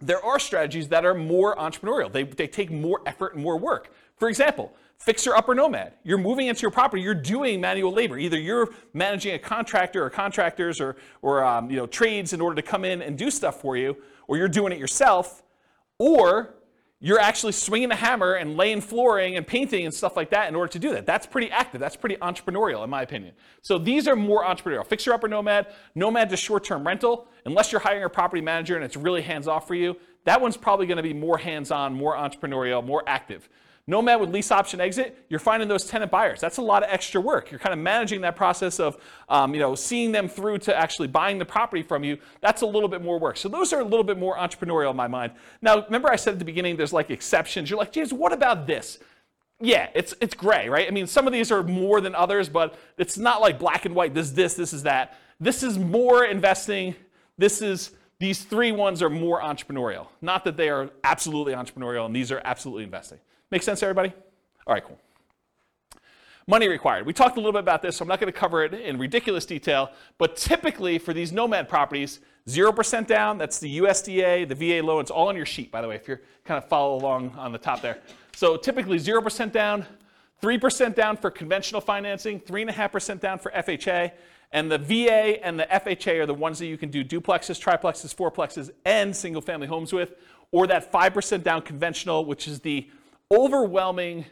there 0.00 0.20
are 0.24 0.40
strategies 0.40 0.88
that 0.88 1.04
are 1.04 1.14
more 1.14 1.54
entrepreneurial. 1.54 2.10
They, 2.12 2.24
they 2.24 2.48
take 2.48 2.72
more 2.72 3.02
effort 3.06 3.34
and 3.34 3.42
more 3.44 3.56
work. 3.56 3.92
For 4.16 4.28
example, 4.28 4.74
fixer 4.98 5.34
upper 5.34 5.54
nomad. 5.54 5.94
You're 6.02 6.18
moving 6.18 6.46
into 6.46 6.62
your 6.62 6.70
property, 6.70 7.02
you're 7.02 7.14
doing 7.14 7.60
manual 7.60 7.92
labor. 7.92 8.18
Either 8.18 8.38
you're 8.38 8.68
managing 8.92 9.34
a 9.34 9.38
contractor 9.38 10.04
or 10.04 10.10
contractors 10.10 10.80
or, 10.80 10.96
or 11.22 11.44
um, 11.44 11.70
you 11.70 11.76
know, 11.76 11.86
trades 11.86 12.32
in 12.32 12.40
order 12.40 12.56
to 12.60 12.62
come 12.62 12.84
in 12.84 13.02
and 13.02 13.16
do 13.16 13.30
stuff 13.30 13.60
for 13.60 13.76
you, 13.76 13.96
or 14.28 14.36
you're 14.36 14.48
doing 14.48 14.72
it 14.72 14.78
yourself, 14.78 15.42
or 15.98 16.54
you're 16.98 17.20
actually 17.20 17.52
swinging 17.52 17.90
a 17.90 17.94
hammer 17.94 18.34
and 18.34 18.56
laying 18.56 18.80
flooring 18.80 19.36
and 19.36 19.46
painting 19.46 19.84
and 19.84 19.92
stuff 19.92 20.16
like 20.16 20.30
that 20.30 20.48
in 20.48 20.54
order 20.54 20.72
to 20.72 20.78
do 20.78 20.92
that. 20.92 21.04
That's 21.04 21.26
pretty 21.26 21.50
active. 21.50 21.78
That's 21.78 21.94
pretty 21.94 22.16
entrepreneurial, 22.16 22.82
in 22.84 22.90
my 22.90 23.02
opinion. 23.02 23.34
So 23.60 23.76
these 23.76 24.08
are 24.08 24.16
more 24.16 24.44
entrepreneurial. 24.44 24.86
Fixer 24.86 25.12
upper 25.12 25.28
nomad, 25.28 25.66
nomad 25.94 26.30
to 26.30 26.36
short 26.36 26.64
term 26.64 26.86
rental. 26.86 27.28
Unless 27.44 27.70
you're 27.70 27.82
hiring 27.82 28.04
a 28.04 28.08
property 28.08 28.40
manager 28.40 28.76
and 28.76 28.84
it's 28.84 28.96
really 28.96 29.20
hands 29.20 29.46
off 29.46 29.68
for 29.68 29.74
you, 29.74 29.96
that 30.24 30.40
one's 30.40 30.56
probably 30.56 30.86
going 30.86 30.96
to 30.96 31.02
be 31.02 31.12
more 31.12 31.36
hands 31.36 31.70
on, 31.70 31.94
more 31.94 32.16
entrepreneurial, 32.16 32.84
more 32.84 33.04
active. 33.06 33.48
Nomad 33.88 34.20
with 34.20 34.30
lease 34.30 34.50
option 34.50 34.80
exit, 34.80 35.24
you're 35.28 35.38
finding 35.38 35.68
those 35.68 35.84
tenant 35.84 36.10
buyers. 36.10 36.40
That's 36.40 36.56
a 36.56 36.62
lot 36.62 36.82
of 36.82 36.88
extra 36.90 37.20
work. 37.20 37.52
You're 37.52 37.60
kind 37.60 37.72
of 37.72 37.78
managing 37.78 38.20
that 38.22 38.34
process 38.34 38.80
of, 38.80 38.96
um, 39.28 39.54
you 39.54 39.60
know, 39.60 39.76
seeing 39.76 40.10
them 40.10 40.28
through 40.28 40.58
to 40.58 40.76
actually 40.76 41.06
buying 41.06 41.38
the 41.38 41.44
property 41.44 41.82
from 41.82 42.02
you. 42.02 42.18
That's 42.40 42.62
a 42.62 42.66
little 42.66 42.88
bit 42.88 43.00
more 43.00 43.20
work. 43.20 43.36
So 43.36 43.48
those 43.48 43.72
are 43.72 43.80
a 43.80 43.84
little 43.84 44.02
bit 44.02 44.18
more 44.18 44.36
entrepreneurial 44.36 44.90
in 44.90 44.96
my 44.96 45.06
mind. 45.06 45.32
Now, 45.62 45.84
remember 45.84 46.10
I 46.10 46.16
said 46.16 46.32
at 46.32 46.40
the 46.40 46.44
beginning, 46.44 46.76
there's 46.76 46.92
like 46.92 47.10
exceptions. 47.10 47.70
You're 47.70 47.78
like, 47.78 47.92
James, 47.92 48.12
what 48.12 48.32
about 48.32 48.66
this? 48.66 48.98
Yeah, 49.60 49.88
it's 49.94 50.14
it's 50.20 50.34
gray, 50.34 50.68
right? 50.68 50.86
I 50.86 50.90
mean, 50.90 51.06
some 51.06 51.26
of 51.28 51.32
these 51.32 51.52
are 51.52 51.62
more 51.62 52.00
than 52.00 52.14
others, 52.14 52.48
but 52.48 52.74
it's 52.98 53.16
not 53.16 53.40
like 53.40 53.58
black 53.58 53.86
and 53.86 53.94
white. 53.94 54.14
This, 54.14 54.32
this, 54.32 54.54
this 54.54 54.72
is 54.72 54.82
that. 54.82 55.16
This 55.38 55.62
is 55.62 55.78
more 55.78 56.24
investing. 56.24 56.96
This 57.38 57.62
is 57.62 57.92
these 58.18 58.42
three 58.42 58.72
ones 58.72 59.00
are 59.00 59.10
more 59.10 59.40
entrepreneurial. 59.40 60.08
Not 60.20 60.44
that 60.44 60.56
they 60.56 60.70
are 60.70 60.90
absolutely 61.04 61.52
entrepreneurial, 61.54 62.06
and 62.06 62.16
these 62.16 62.32
are 62.32 62.42
absolutely 62.44 62.84
investing. 62.84 63.18
Make 63.50 63.62
sense, 63.62 63.82
everybody? 63.82 64.12
All 64.66 64.74
right, 64.74 64.84
cool. 64.84 64.98
Money 66.48 66.68
required. 66.68 67.06
We 67.06 67.12
talked 67.12 67.36
a 67.36 67.40
little 67.40 67.52
bit 67.52 67.60
about 67.60 67.82
this, 67.82 67.96
so 67.96 68.02
I'm 68.02 68.08
not 68.08 68.20
going 68.20 68.32
to 68.32 68.38
cover 68.38 68.64
it 68.64 68.74
in 68.74 68.98
ridiculous 68.98 69.46
detail, 69.46 69.90
but 70.18 70.36
typically 70.36 70.98
for 70.98 71.12
these 71.12 71.32
nomad 71.32 71.68
properties, 71.68 72.20
0% 72.48 73.06
down, 73.06 73.38
that's 73.38 73.58
the 73.58 73.78
USDA, 73.78 74.48
the 74.48 74.54
VA 74.54 74.84
loan, 74.84 75.00
it's 75.00 75.10
all 75.10 75.28
on 75.28 75.36
your 75.36 75.46
sheet, 75.46 75.72
by 75.72 75.80
the 75.80 75.88
way, 75.88 75.96
if 75.96 76.06
you're 76.06 76.22
kind 76.44 76.58
of 76.58 76.68
follow 76.68 76.96
along 76.96 77.30
on 77.36 77.50
the 77.50 77.58
top 77.58 77.82
there. 77.82 77.98
So 78.36 78.56
typically 78.56 78.98
0% 78.98 79.50
down, 79.50 79.86
3% 80.40 80.94
down 80.94 81.16
for 81.16 81.30
conventional 81.30 81.80
financing, 81.80 82.38
3.5% 82.40 83.20
down 83.20 83.38
for 83.40 83.50
FHA, 83.50 84.12
and 84.52 84.70
the 84.70 84.78
VA 84.78 85.44
and 85.44 85.58
the 85.58 85.64
FHA 85.64 86.20
are 86.20 86.26
the 86.26 86.34
ones 86.34 86.60
that 86.60 86.66
you 86.66 86.78
can 86.78 86.90
do 86.90 87.04
duplexes, 87.04 87.60
triplexes, 87.60 88.14
fourplexes, 88.14 88.70
and 88.84 89.14
single 89.14 89.42
family 89.42 89.66
homes 89.66 89.92
with, 89.92 90.14
or 90.52 90.68
that 90.68 90.92
5% 90.92 91.42
down 91.42 91.62
conventional, 91.62 92.24
which 92.24 92.46
is 92.46 92.60
the 92.60 92.88
overwhelming 93.32 94.24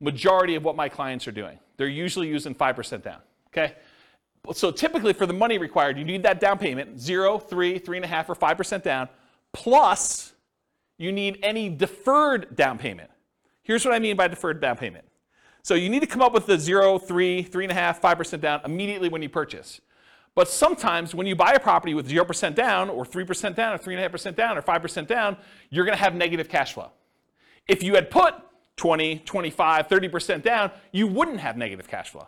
majority 0.00 0.54
of 0.54 0.64
what 0.64 0.76
my 0.76 0.88
clients 0.88 1.26
are 1.26 1.32
doing. 1.32 1.58
They're 1.76 1.88
usually 1.88 2.28
using 2.28 2.54
5% 2.54 3.02
down, 3.02 3.20
okay? 3.48 3.74
So 4.52 4.70
typically 4.70 5.12
for 5.12 5.26
the 5.26 5.32
money 5.32 5.58
required, 5.58 5.98
you 5.98 6.04
need 6.04 6.22
that 6.22 6.40
down 6.40 6.58
payment, 6.58 7.00
zero, 7.00 7.38
three, 7.38 7.78
three 7.78 7.98
and 7.98 8.04
a 8.04 8.08
half, 8.08 8.28
or 8.28 8.34
5% 8.34 8.82
down, 8.82 9.08
plus 9.52 10.32
you 10.98 11.12
need 11.12 11.38
any 11.42 11.68
deferred 11.68 12.56
down 12.56 12.78
payment. 12.78 13.10
Here's 13.62 13.84
what 13.84 13.94
I 13.94 13.98
mean 13.98 14.16
by 14.16 14.28
deferred 14.28 14.60
down 14.60 14.76
payment. 14.76 15.04
So 15.62 15.74
you 15.74 15.90
need 15.90 16.00
to 16.00 16.06
come 16.06 16.22
up 16.22 16.32
with 16.32 16.46
the 16.46 16.58
zero, 16.58 16.98
three, 16.98 17.42
three 17.42 17.64
and 17.64 17.72
a 17.72 17.74
half, 17.74 18.00
5% 18.00 18.40
down 18.40 18.60
immediately 18.64 19.08
when 19.08 19.20
you 19.22 19.28
purchase. 19.28 19.80
But 20.34 20.48
sometimes 20.48 21.14
when 21.14 21.26
you 21.26 21.34
buy 21.34 21.52
a 21.52 21.60
property 21.60 21.94
with 21.94 22.08
0% 22.08 22.54
down, 22.54 22.88
or 22.88 23.04
3% 23.04 23.54
down, 23.54 23.74
or 23.74 23.78
3.5% 23.78 24.36
down, 24.36 24.56
or 24.56 24.62
5% 24.62 25.06
down, 25.06 25.36
you're 25.68 25.84
gonna 25.84 25.96
have 25.96 26.14
negative 26.14 26.48
cash 26.48 26.72
flow. 26.72 26.90
If 27.68 27.82
you 27.82 27.94
had 27.94 28.10
put 28.10 28.34
20, 28.76 29.20
25, 29.20 29.88
30% 29.88 30.42
down, 30.42 30.70
you 30.90 31.06
wouldn't 31.06 31.40
have 31.40 31.56
negative 31.56 31.86
cash 31.86 32.10
flow. 32.10 32.26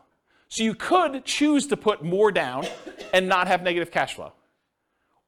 So 0.48 0.64
you 0.64 0.74
could 0.74 1.24
choose 1.24 1.66
to 1.68 1.76
put 1.76 2.04
more 2.04 2.30
down 2.30 2.66
and 3.14 3.28
not 3.28 3.48
have 3.48 3.62
negative 3.62 3.90
cash 3.90 4.14
flow. 4.14 4.32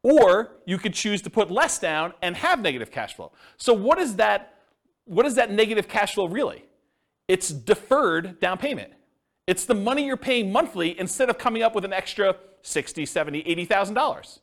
Or 0.02 0.56
you 0.66 0.78
could 0.78 0.94
choose 0.94 1.22
to 1.22 1.30
put 1.30 1.50
less 1.50 1.78
down 1.78 2.12
and 2.22 2.36
have 2.36 2.60
negative 2.60 2.90
cash 2.90 3.14
flow. 3.14 3.32
So 3.56 3.72
what 3.72 3.98
is 3.98 4.16
that 4.16 4.48
what 5.04 5.26
is 5.26 5.34
that 5.34 5.50
negative 5.50 5.88
cash 5.88 6.14
flow 6.14 6.26
really? 6.26 6.64
It's 7.28 7.48
deferred 7.48 8.38
down 8.40 8.58
payment. 8.58 8.92
It's 9.46 9.64
the 9.64 9.74
money 9.74 10.06
you're 10.06 10.16
paying 10.16 10.52
monthly 10.52 10.98
instead 10.98 11.28
of 11.28 11.38
coming 11.38 11.62
up 11.62 11.74
with 11.74 11.84
an 11.84 11.92
extra 11.92 12.36
60, 12.62 13.04
70, 13.06 13.42
$80,000. 13.42 14.40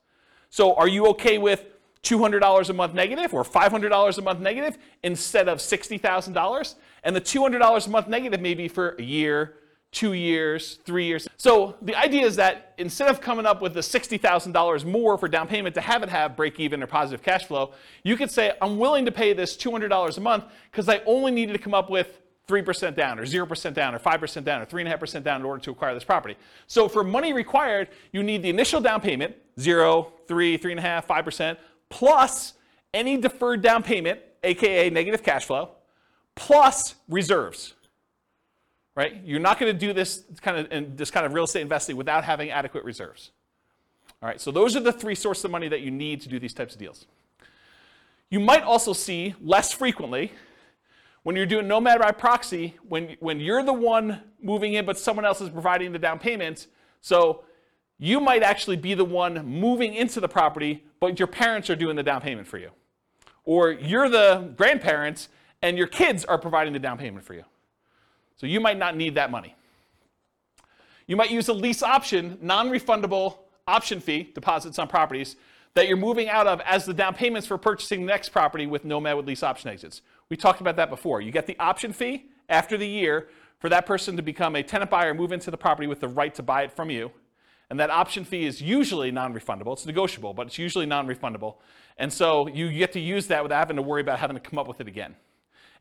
So 0.49 0.75
are 0.75 0.88
you 0.88 1.08
okay 1.08 1.38
with 1.38 1.65
$200 2.03 2.69
a 2.69 2.73
month 2.73 2.93
negative 2.93 3.33
or 3.33 3.43
$500 3.43 4.17
a 4.17 4.21
month 4.21 4.39
negative 4.39 4.77
instead 5.03 5.49
of 5.49 5.59
$60,000. 5.59 6.75
And 7.03 7.15
the 7.15 7.21
$200 7.21 7.88
a 7.88 7.89
month 7.89 8.07
negative 8.07 8.41
may 8.41 8.53
be 8.53 8.67
for 8.67 8.95
a 8.99 9.03
year, 9.03 9.55
two 9.91 10.13
years, 10.13 10.79
three 10.85 11.05
years. 11.05 11.27
So 11.38 11.75
the 11.81 11.95
idea 11.95 12.25
is 12.25 12.35
that 12.35 12.73
instead 12.77 13.09
of 13.09 13.21
coming 13.21 13.45
up 13.45 13.62
with 13.62 13.73
the 13.73 13.81
$60,000 13.81 14.85
more 14.85 15.17
for 15.17 15.27
down 15.27 15.47
payment 15.47 15.75
to 15.75 15.81
have 15.81 16.03
it 16.03 16.09
have 16.09 16.35
break 16.35 16.59
even 16.59 16.83
or 16.83 16.88
positive 16.88 17.23
cash 17.23 17.45
flow, 17.45 17.73
you 18.03 18.15
could 18.15 18.31
say, 18.31 18.53
I'm 18.62 18.77
willing 18.77 19.05
to 19.05 19.12
pay 19.12 19.33
this 19.33 19.57
$200 19.57 20.17
a 20.17 20.21
month 20.21 20.45
because 20.71 20.88
I 20.88 21.01
only 21.05 21.31
needed 21.31 21.53
to 21.53 21.59
come 21.59 21.73
up 21.73 21.89
with 21.89 22.19
3% 22.47 22.95
down 22.95 23.19
or 23.19 23.25
0% 23.25 23.73
down 23.73 23.93
or 23.93 23.99
5% 23.99 24.43
down 24.43 24.62
or 24.62 24.65
3.5% 24.65 25.23
down 25.23 25.41
in 25.41 25.45
order 25.45 25.62
to 25.62 25.71
acquire 25.71 25.93
this 25.93 26.03
property. 26.03 26.35
So 26.67 26.89
for 26.89 27.03
money 27.03 27.31
required, 27.31 27.89
you 28.12 28.23
need 28.23 28.41
the 28.41 28.49
initial 28.49 28.81
down 28.81 29.01
payment, 29.01 29.35
0, 29.59 30.12
3, 30.27 30.57
3.5, 30.57 31.05
5%, 31.05 31.57
plus 31.89 32.54
any 32.93 33.17
deferred 33.17 33.62
down 33.62 33.84
payment, 33.84 34.19
aka 34.43 34.89
negative 34.89 35.23
cash 35.23 35.45
flow, 35.45 35.71
plus 36.36 36.95
reserves. 37.08 37.73
Right? 38.95 39.21
You're 39.23 39.39
not 39.39 39.60
going 39.60 39.71
to 39.71 39.78
do 39.78 39.93
this 39.93 40.23
kind 40.41 40.58
of 40.58 40.71
in 40.71 40.95
this 40.95 41.12
kind 41.12 41.25
of 41.25 41.34
real 41.34 41.45
estate 41.45 41.62
investing 41.62 41.95
without 41.95 42.23
having 42.23 42.49
adequate 42.49 42.84
reserves. 42.84 43.32
All 44.21 44.28
right, 44.28 44.41
so 44.41 44.52
those 44.52 44.75
are 44.75 44.82
the 44.82 44.91
three 44.91 45.15
sources 45.15 45.45
of 45.45 45.52
money 45.52 45.69
that 45.69 45.80
you 45.80 45.91
need 45.91 46.19
to 46.21 46.30
do 46.30 46.39
these 46.39 46.54
types 46.54 46.73
of 46.73 46.80
deals. 46.80 47.06
You 48.30 48.41
might 48.41 48.63
also 48.63 48.91
see 48.91 49.34
less 49.41 49.71
frequently 49.71 50.34
when 51.23 51.38
you're 51.38 51.45
doing 51.45 51.67
nomad 51.67 51.99
by 51.99 52.12
proxy, 52.12 52.75
when, 52.88 53.15
when 53.21 53.39
you're 53.39 53.63
the 53.63 53.73
one 53.73 54.21
moving 54.41 54.73
in 54.73 54.86
but 54.86 54.99
someone 54.99 55.25
else 55.25 55.39
is 55.39 55.49
providing 55.49 55.93
the 55.93 55.99
down 55.99 56.19
payment. 56.19 56.67
So 56.99 57.45
you 57.99 58.21
might 58.21 58.41
actually 58.41 58.77
be 58.77 58.93
the 58.93 59.05
one 59.05 59.45
moving 59.45 59.93
into 59.93 60.21
the 60.21 60.29
property, 60.29 60.83
but 60.99 61.19
your 61.19 61.27
parents 61.27 61.69
are 61.69 61.75
doing 61.75 61.97
the 61.97 62.03
down 62.03 62.21
payment 62.21 62.47
for 62.47 62.57
you. 62.57 62.71
Or 63.43 63.71
you're 63.71 64.09
the 64.09 64.53
grandparents 64.55 65.27
and 65.62 65.77
your 65.77 65.88
kids 65.88 66.23
are 66.23 66.38
providing 66.38 66.71
the 66.71 66.79
down 66.79 66.97
payment 66.97 67.25
for 67.25 67.33
you. 67.33 67.43
So 68.38 68.47
you 68.47 68.62
might 68.62 68.77
not 68.77 68.95
need 68.95 69.15
that 69.15 69.31
money. 69.31 69.53
You 71.07 71.17
might 71.17 71.29
use 71.29 71.49
a 71.49 71.53
lease 71.53 71.83
option, 71.83 72.38
non 72.41 72.69
refundable 72.69 73.39
option 73.67 73.99
fee 73.99 74.31
deposits 74.33 74.79
on 74.79 74.88
properties 74.88 75.35
that 75.73 75.88
you're 75.88 75.97
moving 75.97 76.29
out 76.29 76.47
of 76.47 76.62
as 76.62 76.85
the 76.85 76.93
down 76.93 77.13
payments 77.13 77.47
for 77.47 77.57
purchasing 77.57 78.01
the 78.01 78.07
next 78.07 78.29
property 78.29 78.65
with 78.65 78.85
Nomad 78.85 79.17
with 79.17 79.27
lease 79.27 79.43
option 79.43 79.69
exits. 79.69 80.01
We 80.29 80.38
talked 80.38 80.62
about 80.62 80.77
that 80.77 80.89
before. 80.89 81.21
You 81.21 81.31
get 81.31 81.47
the 81.47 81.57
option 81.59 81.91
fee 81.93 82.25
after 82.47 82.77
the 82.77 82.88
year 82.88 83.27
for 83.59 83.69
that 83.69 83.85
person 83.85 84.15
to 84.15 84.21
become 84.21 84.55
a 84.55 84.63
tenant 84.63 84.89
buyer, 84.89 85.13
move 85.13 85.31
into 85.31 85.51
the 85.51 85.57
property 85.57 85.88
with 85.88 85.99
the 85.99 86.07
right 86.07 86.33
to 86.35 86.43
buy 86.43 86.63
it 86.63 86.71
from 86.71 86.89
you. 86.89 87.12
And 87.69 87.79
that 87.79 87.89
option 87.89 88.25
fee 88.25 88.45
is 88.45 88.62
usually 88.62 89.12
non-refundable. 89.12 89.73
It's 89.73 89.86
negotiable, 89.86 90.34
but 90.34 90.47
it's 90.47 90.58
usually 90.58 90.86
non-refundable. 90.86 91.55
And 91.97 92.12
so 92.12 92.47
you 92.47 92.71
get 92.71 92.93
to 92.93 92.99
use 92.99 93.27
that 93.27 93.43
without 93.43 93.60
having 93.60 93.75
to 93.75 93.82
worry 93.82 94.01
about 94.01 94.19
having 94.19 94.36
to 94.36 94.41
come 94.41 94.58
up 94.58 94.67
with 94.67 94.82
it 94.82 94.88
again. 94.88 95.15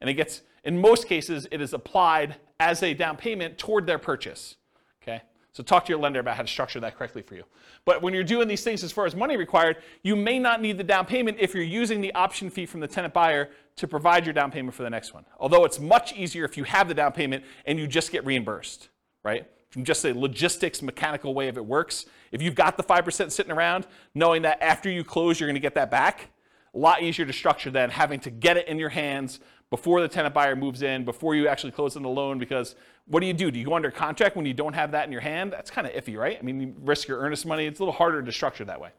And 0.01 0.11
it 0.11 0.14
gets, 0.14 0.42
in 0.64 0.81
most 0.81 1.09
cases, 1.09 1.48
it 1.51 1.61
is 1.61 1.72
applied 1.72 2.37
as 2.61 2.83
a 2.83 2.92
down 2.92 3.16
payment 3.16 3.57
toward 3.57 3.87
their 3.87 3.98
purchase. 3.98 4.57
Okay? 5.03 5.22
So 5.53 5.62
talk 5.62 5.87
to 5.87 5.92
your 5.92 5.98
lender 5.98 6.20
about 6.20 6.37
how 6.37 6.42
to 6.42 6.48
structure 6.48 6.79
that 6.81 6.96
correctly 6.96 7.22
for 7.22 7.35
you. 7.35 7.44
But 7.85 8.03
when 8.03 8.12
you're 8.12 8.22
doing 8.22 8.48
these 8.48 8.62
things 8.62 8.85
as 8.85 8.92
far 8.92 9.07
as 9.07 9.16
money 9.16 9.37
required, 9.37 9.79
you 10.03 10.14
may 10.14 10.38
not 10.38 10.61
need 10.61 10.77
the 10.77 10.85
down 10.85 11.07
payment 11.07 11.38
if 11.40 11.55
you're 11.55 11.64
using 11.64 12.01
the 12.01 12.12
option 12.14 12.51
fee 12.51 12.66
from 12.66 12.81
the 12.81 12.87
tenant 12.87 13.14
buyer 13.14 13.48
to 13.77 13.88
provide 13.88 14.27
your 14.27 14.35
down 14.35 14.51
payment 14.51 14.74
for 14.74 14.83
the 14.83 14.90
next 14.90 15.14
one. 15.14 15.24
Although 15.38 15.64
it's 15.64 15.81
much 15.81 16.12
easier 16.12 16.44
if 16.44 16.57
you 16.57 16.64
have 16.64 16.87
the 16.87 16.94
down 16.94 17.12
payment 17.12 17.44
and 17.64 17.79
you 17.79 17.87
just 17.87 18.12
get 18.12 18.27
reimbursed, 18.27 18.88
right? 19.24 19.48
From 19.70 19.85
just 19.85 20.04
a 20.04 20.12
logistics 20.12 20.83
mechanical 20.83 21.35
way 21.35 21.48
of 21.48 21.57
it 21.57 21.64
works. 21.64 22.07
If 22.33 22.42
you've 22.42 22.54
got 22.54 22.76
the 22.76 22.83
5% 22.83 23.31
sitting 23.31 23.52
around, 23.52 23.87
knowing 24.14 24.42
that 24.42 24.62
after 24.62 24.90
you 24.90 25.04
close, 25.04 25.38
you're 25.38 25.48
going 25.48 25.54
to 25.54 25.61
get 25.61 25.74
that 25.74 25.90
back, 25.90 26.31
a 26.74 26.78
lot 26.78 27.02
easier 27.02 27.26
to 27.26 27.33
structure 27.33 27.70
than 27.70 27.90
having 27.90 28.20
to 28.20 28.31
get 28.31 28.57
it 28.57 28.68
in 28.68 28.78
your 28.78 28.88
hands 28.88 29.40
before 29.70 30.00
the 30.00 30.09
tenant 30.09 30.35
buyer 30.35 30.57
moves 30.57 30.83
in, 30.83 31.04
before 31.04 31.35
you 31.35 31.48
actually 31.48 31.72
close 31.72 31.96
on 31.96 32.02
the 32.02 32.09
loan. 32.09 32.38
Because 32.38 32.74
what 33.07 33.20
do 33.20 33.26
you 33.26 33.35
do? 33.35 33.50
Do 33.50 33.59
you 33.59 33.66
go 33.66 33.74
under 33.74 33.90
contract 33.90 34.37
when 34.37 34.46
you 34.46 34.54
don't 34.54 34.72
have 34.72 34.92
that 34.92 35.07
in 35.07 35.12
your 35.12 35.20
hand? 35.20 35.52
That's 35.52 35.70
kind 35.70 35.87
of 35.87 35.92
iffy, 35.92 36.16
right? 36.16 36.38
I 36.38 36.42
mean, 36.42 36.61
you 36.61 36.74
risk 36.81 37.09
your 37.09 37.18
earnest 37.18 37.44
money. 37.44 37.66
It's 37.66 37.78
a 37.81 37.83
little 37.83 37.94
harder 37.94 38.22
to 38.22 38.33
structure 38.33 38.64
that 38.64 38.81
way. 38.81 38.90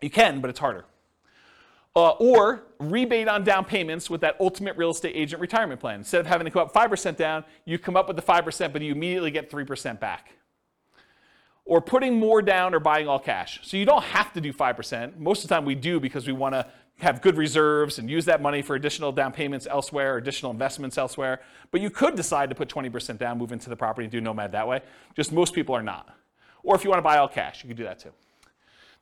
You 0.00 0.10
can, 0.10 0.40
but 0.40 0.50
it's 0.50 0.58
harder. 0.58 0.86
Uh, 1.94 2.10
or 2.12 2.64
rebate 2.78 3.28
on 3.28 3.44
down 3.44 3.66
payments 3.66 4.08
with 4.08 4.22
that 4.22 4.34
ultimate 4.40 4.76
real 4.78 4.90
estate 4.90 5.12
agent 5.14 5.40
retirement 5.40 5.78
plan. 5.78 5.96
Instead 5.96 6.22
of 6.22 6.26
having 6.26 6.46
to 6.46 6.50
come 6.50 6.62
up 6.62 6.72
5% 6.72 7.16
down, 7.16 7.44
you 7.66 7.78
come 7.78 7.96
up 7.96 8.08
with 8.08 8.16
the 8.16 8.22
5%, 8.22 8.72
but 8.72 8.80
you 8.80 8.92
immediately 8.92 9.30
get 9.30 9.50
3% 9.50 10.00
back. 10.00 10.32
Or 11.66 11.82
putting 11.82 12.18
more 12.18 12.40
down 12.40 12.74
or 12.74 12.80
buying 12.80 13.08
all 13.08 13.18
cash. 13.18 13.60
So 13.62 13.76
you 13.76 13.84
don't 13.84 14.02
have 14.04 14.32
to 14.32 14.40
do 14.40 14.54
5%. 14.54 15.18
Most 15.18 15.44
of 15.44 15.50
the 15.50 15.54
time 15.54 15.66
we 15.66 15.74
do 15.74 16.00
because 16.00 16.26
we 16.26 16.32
want 16.32 16.54
to 16.54 16.66
have 16.98 17.20
good 17.20 17.36
reserves 17.36 17.98
and 17.98 18.08
use 18.08 18.24
that 18.24 18.40
money 18.40 18.62
for 18.62 18.74
additional 18.74 19.12
down 19.12 19.32
payments 19.32 19.66
elsewhere, 19.68 20.14
or 20.14 20.16
additional 20.18 20.50
investments 20.50 20.96
elsewhere. 20.96 21.40
But 21.70 21.80
you 21.80 21.90
could 21.90 22.16
decide 22.16 22.48
to 22.48 22.54
put 22.54 22.68
20% 22.68 23.18
down, 23.18 23.38
move 23.38 23.52
into 23.52 23.68
the 23.68 23.76
property, 23.76 24.04
and 24.04 24.12
do 24.12 24.20
Nomad 24.20 24.52
that 24.52 24.66
way. 24.66 24.80
Just 25.14 25.32
most 25.32 25.52
people 25.52 25.74
are 25.74 25.82
not. 25.82 26.08
Or 26.62 26.74
if 26.74 26.84
you 26.84 26.90
want 26.90 26.98
to 26.98 27.02
buy 27.02 27.18
all 27.18 27.28
cash, 27.28 27.62
you 27.62 27.68
could 27.68 27.76
do 27.76 27.84
that 27.84 27.98
too. 27.98 28.12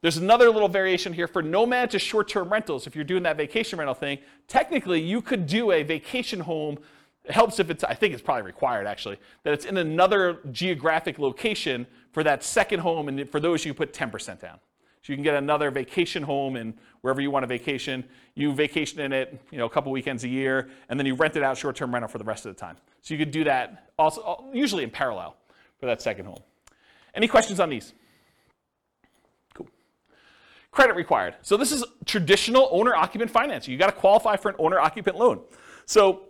There's 0.02 0.16
another 0.16 0.48
little 0.48 0.68
variation 0.68 1.12
here 1.12 1.26
for 1.26 1.42
nomad 1.42 1.90
to 1.90 1.98
short-term 1.98 2.48
rentals. 2.48 2.86
If 2.86 2.94
you're 2.94 3.04
doing 3.04 3.22
that 3.24 3.36
vacation 3.36 3.78
rental 3.78 3.94
thing, 3.94 4.18
technically 4.48 5.00
you 5.00 5.20
could 5.20 5.46
do 5.46 5.72
a 5.72 5.82
vacation 5.82 6.40
home. 6.40 6.78
It 7.24 7.32
helps 7.32 7.58
if 7.58 7.68
it's, 7.68 7.84
I 7.84 7.92
think 7.92 8.14
it's 8.14 8.22
probably 8.22 8.44
required 8.44 8.86
actually, 8.86 9.18
that 9.42 9.52
it's 9.52 9.66
in 9.66 9.76
another 9.76 10.40
geographic 10.52 11.18
location 11.18 11.86
for 12.12 12.22
that 12.24 12.42
second 12.42 12.80
home, 12.80 13.08
and 13.08 13.28
for 13.30 13.40
those 13.40 13.64
you 13.64 13.74
put 13.74 13.92
10% 13.92 14.40
down. 14.40 14.58
So 15.02 15.12
you 15.12 15.16
can 15.16 15.22
get 15.22 15.34
another 15.34 15.70
vacation 15.70 16.22
home 16.22 16.56
and 16.56 16.74
wherever 17.02 17.20
you 17.20 17.30
want 17.30 17.42
to 17.42 17.46
vacation. 17.46 18.04
You 18.34 18.52
vacation 18.52 19.00
in 19.00 19.12
it, 19.12 19.38
you 19.50 19.58
know, 19.58 19.66
a 19.66 19.70
couple 19.70 19.92
weekends 19.92 20.24
a 20.24 20.28
year, 20.28 20.70
and 20.88 20.98
then 20.98 21.06
you 21.06 21.14
rent 21.14 21.36
it 21.36 21.42
out 21.42 21.56
short-term 21.56 21.92
rental 21.92 22.08
for 22.08 22.18
the 22.18 22.24
rest 22.24 22.46
of 22.46 22.54
the 22.54 22.60
time. 22.60 22.76
So 23.02 23.14
you 23.14 23.18
could 23.18 23.30
do 23.30 23.44
that 23.44 23.90
also, 23.98 24.44
usually 24.52 24.84
in 24.84 24.90
parallel 24.90 25.36
for 25.78 25.86
that 25.86 26.02
second 26.02 26.26
home. 26.26 26.40
Any 27.14 27.28
questions 27.28 27.60
on 27.60 27.70
these? 27.70 27.92
Credit 30.70 30.94
required. 30.94 31.35
So 31.42 31.56
this 31.56 31.72
is 31.72 31.85
traditional 32.04 32.68
owner-occupant 32.70 33.30
financing. 33.30 33.72
You 33.72 33.78
got 33.78 33.87
to 33.87 34.00
qualify 34.00 34.37
for 34.37 34.50
an 34.50 34.56
owner-occupant 34.59 35.16
loan. 35.16 35.40
So 35.85 36.22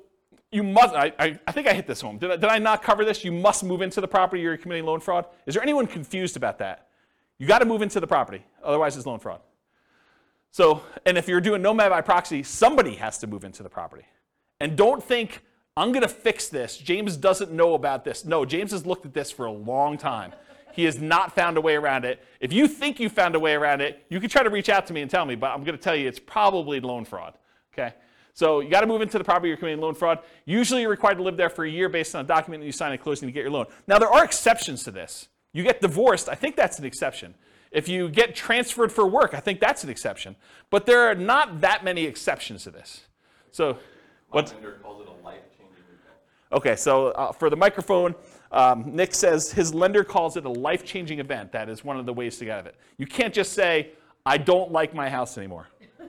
you 0.51 0.63
must, 0.63 0.95
I, 0.95 1.13
I, 1.19 1.39
I, 1.47 1.53
think 1.53 1.69
I 1.69 1.75
hit 1.75 1.87
this 1.87 2.01
home. 2.01 2.19
Did 2.19 2.31
I, 2.31 2.37
did 2.37 2.47
I 2.47 2.59
not 2.59 2.83
cover 2.83 3.05
this? 3.05 3.25
You 3.25 3.33
must 3.33 3.63
move 3.63 3.83
into 3.83 4.01
the 4.01 4.09
property 4.09 4.43
you're 4.43 4.57
committing 4.57 4.85
loan 4.85 5.01
fraud. 5.01 5.27
Is 5.47 5.55
there 5.55 5.63
anyone 5.63 5.87
confused 5.87 6.37
about 6.37 6.59
that? 6.59 6.89
You 7.39 7.47
got 7.47 7.61
to 7.61 7.65
move 7.65 7.83
into 7.83 8.01
the 8.01 8.07
property, 8.07 8.45
otherwise 8.63 8.97
it's 8.97 9.07
loan 9.07 9.19
fraud. 9.19 9.41
So, 10.51 10.83
and 11.07 11.17
if 11.17 11.29
you're 11.29 11.41
doing 11.41 11.63
nomad 11.63 11.91
by 11.91 12.01
proxy, 12.01 12.43
somebody 12.43 12.97
has 12.97 13.19
to 13.19 13.27
move 13.27 13.45
into 13.45 13.63
the 13.63 13.69
property. 13.69 14.05
And 14.61 14.77
don't 14.77 15.03
think, 15.03 15.43
I'm 15.77 15.93
going 15.93 16.03
to 16.03 16.09
fix 16.09 16.49
this. 16.49 16.77
James 16.77 17.17
doesn't 17.17 17.53
know 17.53 17.75
about 17.75 18.05
this. 18.05 18.25
No, 18.25 18.45
James 18.45 18.73
has 18.73 18.85
looked 18.85 19.07
at 19.07 19.15
this 19.15 19.31
for 19.31 19.47
a 19.47 19.53
long 19.53 19.97
time. 19.97 20.33
He 20.81 20.87
has 20.87 20.99
not 20.99 21.35
found 21.35 21.59
a 21.59 21.61
way 21.61 21.77
around 21.77 22.07
it. 22.07 22.25
If 22.41 22.55
you 22.55 22.67
think 22.67 22.99
you 22.99 23.11
found 23.11 23.35
a 23.35 23.39
way 23.39 23.53
around 23.53 23.83
it, 23.83 24.03
you 24.09 24.19
can 24.19 24.31
try 24.31 24.43
to 24.43 24.49
reach 24.49 24.71
out 24.71 24.87
to 24.87 24.95
me 24.95 25.03
and 25.03 25.11
tell 25.11 25.27
me, 25.27 25.35
but 25.35 25.51
I'm 25.51 25.63
going 25.63 25.77
to 25.77 25.83
tell 25.83 25.95
you 25.95 26.09
it's 26.09 26.19
probably 26.19 26.81
loan 26.81 27.05
fraud. 27.05 27.35
Okay? 27.75 27.93
So 28.33 28.61
you 28.61 28.71
got 28.71 28.81
to 28.81 28.87
move 28.87 29.03
into 29.03 29.19
the 29.19 29.25
property 29.25 29.49
you're 29.49 29.59
committing 29.59 29.83
loan 29.83 29.95
fraud. 29.95 30.21
Usually 30.47 30.81
you're 30.81 30.91
required 30.91 31.19
to 31.19 31.23
live 31.23 31.37
there 31.37 31.51
for 31.51 31.67
a 31.67 31.71
year 31.71 31.91
based 31.91 32.15
on 32.15 32.25
a 32.25 32.27
document 32.27 32.63
that 32.63 32.67
you 32.67 32.73
sign 32.73 32.95
at 32.95 33.03
closing 33.03 33.29
to 33.29 33.33
get 33.33 33.43
your 33.43 33.51
loan. 33.51 33.67
Now 33.89 33.99
there 33.99 34.09
are 34.09 34.25
exceptions 34.25 34.83
to 34.85 34.91
this. 34.91 35.29
You 35.53 35.65
get 35.65 35.83
divorced, 35.83 36.31
I 36.31 36.35
think 36.35 36.57
that's 36.57 36.79
an 36.79 36.87
exception. 36.87 37.35
If 37.71 37.87
you 37.87 38.09
get 38.09 38.35
transferred 38.35 38.91
for 38.91 39.07
work, 39.07 39.35
I 39.35 39.41
think 39.41 39.61
that's 39.61 39.85
an 39.85 39.91
exception. 39.91 40.35
But 40.71 40.87
there 40.87 41.11
are 41.11 41.15
not 41.15 41.61
that 41.61 41.85
many 41.85 42.05
exceptions 42.05 42.65
to 42.65 42.71
this. 42.71 43.03
So, 43.51 43.77
what? 44.31 44.55
Okay, 46.53 46.75
so 46.75 47.09
uh, 47.09 47.33
for 47.33 47.51
the 47.51 47.57
microphone, 47.57 48.15
um, 48.53 48.97
Nick 48.97 49.15
says 49.15 49.53
his 49.53 49.73
lender 49.73 50.03
calls 50.03 50.37
it 50.37 50.45
a 50.45 50.51
life 50.51 50.85
changing 50.85 51.21
event. 51.21 51.53
That 51.53 51.69
is 51.69 51.85
one 51.85 51.99
of 51.99 52.07
the 52.07 52.13
ways 52.13 52.39
to 52.39 52.45
get 52.45 52.55
out 52.55 52.61
of 52.61 52.67
it. 52.67 52.77
You 52.97 53.07
can't 53.07 53.33
just 53.33 53.53
say, 53.53 53.91
I 54.27 54.39
don't 54.39 54.73
like 54.73 54.95
my 54.95 55.09
house 55.09 55.39
anymore. 55.39 55.69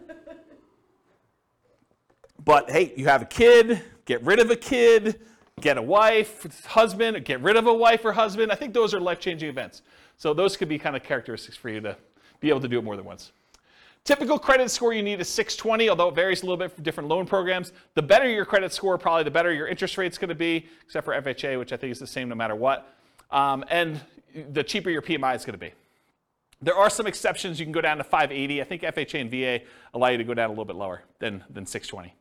but 2.44 2.70
hey, 2.70 2.94
you 2.98 3.06
have 3.06 3.22
a 3.22 3.26
kid, 3.26 3.82
get 4.06 4.24
rid 4.24 4.40
of 4.40 4.50
a 4.50 4.56
kid, 4.56 5.22
get 5.60 5.78
a 5.78 5.82
wife, 5.82 6.66
husband, 6.66 7.24
get 7.26 7.42
rid 7.42 7.56
of 7.56 7.68
a 7.68 7.74
wife 7.74 8.04
or 8.04 8.12
husband. 8.12 8.52
I 8.52 8.56
think 8.56 8.74
those 8.74 8.94
are 8.94 9.00
life 9.00 9.20
changing 9.20 9.50
events. 9.50 9.84
So 10.18 10.34
those 10.34 10.58
could 10.58 10.70
be 10.70 10.80
kind 10.80 10.96
of 10.96 11.04
characteristics 11.04 11.58
for 11.58 11.70
you 11.70 11.80
to 11.82 11.96
be 12.40 12.50
able 12.50 12.62
to 12.62 12.68
do 12.68 12.80
it 12.80 12.84
more 12.84 12.96
than 12.96 13.06
once. 13.06 13.32
Typical 14.04 14.40
credit 14.40 14.72
score 14.72 14.94
you 14.94 15.04
need 15.04 15.20
is 15.20 15.30
620, 15.30 15.90
although 15.90 16.10
it 16.10 16.16
varies 16.16 16.42
a 16.42 16.46
little 16.46 16.58
bit 16.58 16.72
for 16.72 16.82
different 16.82 17.08
loan 17.08 17.28
programs. 17.28 17.72
The 17.94 18.02
better 18.02 18.28
your 18.28 18.46
credit 18.46 18.74
score, 18.74 18.98
probably 18.98 19.24
the 19.24 19.32
better 19.32 19.54
your 19.54 19.68
interest 19.68 19.98
rate's 19.98 20.18
going 20.18 20.30
to 20.30 20.36
be, 20.36 20.66
except 20.84 21.06
for 21.06 21.14
FHA, 21.14 21.60
which 21.60 21.72
I 21.72 21.78
think 21.78 21.92
is 21.92 22.00
the 22.00 22.08
same 22.08 22.28
no 22.28 22.36
matter 22.36 22.56
what. 22.56 22.96
Um, 23.30 23.64
and 23.70 24.02
the 24.54 24.64
cheaper 24.64 24.90
your 24.90 25.04
PMI 25.04 25.36
is 25.36 25.46
going 25.46 25.54
to 25.54 25.60
be. 25.60 25.72
There 26.64 26.76
are 26.76 26.90
some 26.90 27.06
exceptions. 27.06 27.60
You 27.60 27.66
can 27.66 27.72
go 27.72 27.82
down 27.82 27.98
to 27.98 28.04
580. 28.04 28.62
I 28.62 28.64
think 28.64 28.82
FHA 28.82 29.22
and 29.22 29.32
VA 29.32 29.62
allow 29.94 30.10
you 30.10 30.18
to 30.18 30.24
go 30.24 30.34
down 30.34 30.48
a 30.48 30.52
little 30.52 30.66
bit 30.66 30.76
lower 30.76 31.04
than, 31.20 31.44
than 31.50 31.66
620. 31.66 32.14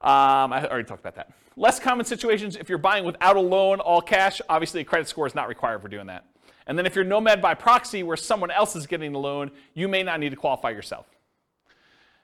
Um, 0.00 0.52
I 0.52 0.66
already 0.68 0.86
talked 0.86 1.00
about 1.00 1.16
that. 1.16 1.30
Less 1.56 1.80
common 1.80 2.04
situations, 2.06 2.56
if 2.56 2.68
you're 2.68 2.78
buying 2.78 3.04
without 3.04 3.36
a 3.36 3.40
loan, 3.40 3.80
all 3.80 4.00
cash, 4.00 4.40
obviously 4.48 4.82
a 4.82 4.84
credit 4.84 5.08
score 5.08 5.26
is 5.26 5.34
not 5.34 5.48
required 5.48 5.82
for 5.82 5.88
doing 5.88 6.06
that. 6.06 6.24
And 6.68 6.78
then 6.78 6.86
if 6.86 6.94
you're 6.94 7.04
Nomad 7.04 7.42
by 7.42 7.54
proxy, 7.54 8.02
where 8.02 8.16
someone 8.16 8.50
else 8.50 8.76
is 8.76 8.86
getting 8.86 9.12
the 9.12 9.18
loan, 9.18 9.50
you 9.74 9.88
may 9.88 10.02
not 10.02 10.20
need 10.20 10.30
to 10.30 10.36
qualify 10.36 10.70
yourself. 10.70 11.06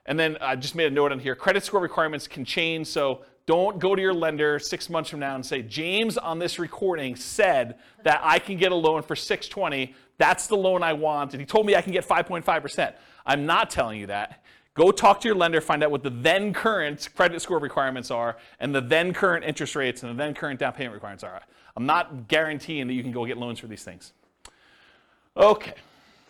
And 0.05 0.19
then 0.19 0.37
I 0.39 0.55
just 0.55 0.75
made 0.75 0.85
a 0.85 0.93
note 0.93 1.11
on 1.11 1.19
here 1.19 1.35
credit 1.35 1.63
score 1.63 1.81
requirements 1.81 2.27
can 2.27 2.45
change. 2.45 2.87
So 2.87 3.25
don't 3.47 3.79
go 3.79 3.95
to 3.95 4.01
your 4.01 4.13
lender 4.13 4.59
six 4.59 4.89
months 4.89 5.09
from 5.09 5.19
now 5.19 5.35
and 5.35 5.45
say, 5.45 5.63
James 5.63 6.17
on 6.17 6.39
this 6.39 6.59
recording 6.59 7.15
said 7.15 7.79
that 8.03 8.21
I 8.23 8.39
can 8.39 8.57
get 8.57 8.71
a 8.71 8.75
loan 8.75 9.01
for 9.01 9.15
620. 9.15 9.95
That's 10.17 10.47
the 10.47 10.55
loan 10.55 10.83
I 10.83 10.93
want. 10.93 11.33
And 11.33 11.41
he 11.41 11.45
told 11.45 11.65
me 11.65 11.75
I 11.75 11.81
can 11.81 11.91
get 11.91 12.07
5.5%. 12.07 12.93
I'm 13.25 13.45
not 13.47 13.71
telling 13.71 13.99
you 13.99 14.07
that. 14.07 14.43
Go 14.75 14.91
talk 14.91 15.21
to 15.21 15.27
your 15.27 15.37
lender, 15.37 15.61
find 15.61 15.83
out 15.83 15.91
what 15.91 16.03
the 16.03 16.09
then 16.09 16.53
current 16.53 17.07
credit 17.15 17.41
score 17.41 17.59
requirements 17.59 18.11
are, 18.11 18.35
and 18.59 18.75
the 18.75 18.81
then 18.81 19.13
current 19.13 19.45
interest 19.45 19.75
rates 19.75 20.03
and 20.03 20.11
the 20.11 20.21
then 20.21 20.33
current 20.33 20.59
down 20.59 20.73
payment 20.73 20.93
requirements 20.93 21.23
are. 21.23 21.41
I'm 21.77 21.85
not 21.85 22.27
guaranteeing 22.27 22.87
that 22.87 22.93
you 22.93 23.01
can 23.01 23.13
go 23.13 23.25
get 23.25 23.37
loans 23.37 23.59
for 23.59 23.67
these 23.67 23.83
things. 23.83 24.11
Okay. 25.37 25.73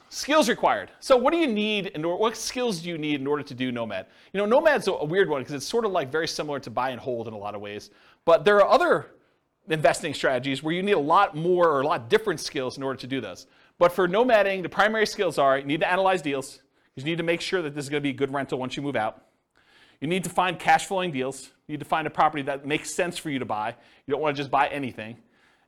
Skills 0.10 0.48
required. 0.48 0.92
So 1.00 1.18
what 1.18 1.32
do 1.32 1.38
you 1.38 1.48
need 1.48 1.88
in 1.88 2.06
order, 2.06 2.22
what 2.22 2.38
skills 2.38 2.82
do 2.82 2.90
you 2.90 2.98
need 2.98 3.20
in 3.20 3.28
order 3.28 3.44
to 3.44 3.54
do 3.54 3.72
Nomad? 3.72 4.06
You 4.34 4.40
know, 4.40 4.46
Nomad's 4.46 4.88
a 4.88 5.04
weird 5.04 5.30
one 5.30 5.42
because 5.42 5.56
it's 5.56 5.66
sort 5.66 5.86
of 5.86 5.92
like 5.92 6.12
very 6.12 6.28
similar 6.28 6.60
to 6.62 6.70
buy 6.70 6.92
and 6.92 7.00
hold 7.00 7.28
in 7.28 7.34
a 7.34 7.38
lot 7.38 7.54
of 7.54 7.62
ways. 7.62 7.90
But 8.24 8.46
there 8.46 8.58
are 8.58 8.68
other 8.68 9.12
investing 9.68 10.14
strategies 10.14 10.64
where 10.64 10.74
you 10.74 10.84
need 10.84 10.94
a 10.94 11.00
lot 11.00 11.36
more 11.36 11.70
or 11.70 11.82
a 11.82 11.86
lot 11.86 12.10
different 12.10 12.40
skills 12.40 12.78
in 12.78 12.84
order 12.84 12.98
to 13.00 13.08
do 13.08 13.20
this. 13.20 13.48
But 13.78 13.92
for 13.92 14.08
nomading, 14.08 14.64
the 14.64 14.70
primary 14.70 15.06
skills 15.06 15.38
are 15.38 15.58
you 15.58 15.66
need 15.66 15.82
to 15.82 15.92
analyze 15.92 16.22
deals. 16.22 16.62
You 16.96 17.04
need 17.04 17.18
to 17.18 17.24
make 17.24 17.42
sure 17.42 17.62
that 17.62 17.76
this 17.76 17.86
is 17.86 17.90
going 17.90 18.02
to 18.02 18.04
be 18.04 18.12
a 18.12 18.14
good 18.14 18.34
rental 18.34 18.58
once 18.58 18.78
you 18.78 18.84
move 18.84 18.96
out. 18.96 19.26
You 20.00 20.08
need 20.08 20.24
to 20.24 20.30
find 20.30 20.58
cash 20.58 20.86
flowing 20.86 21.12
deals. 21.12 21.52
You 21.68 21.74
need 21.74 21.80
to 21.80 21.86
find 21.86 22.08
a 22.08 22.10
property 22.10 22.44
that 22.44 22.66
makes 22.66 22.94
sense 22.94 23.18
for 23.18 23.30
you 23.30 23.40
to 23.40 23.46
buy. 23.46 23.76
You 24.06 24.12
don't 24.14 24.22
want 24.22 24.36
to 24.36 24.42
just 24.42 24.52
buy 24.52 24.68
anything. 24.68 25.18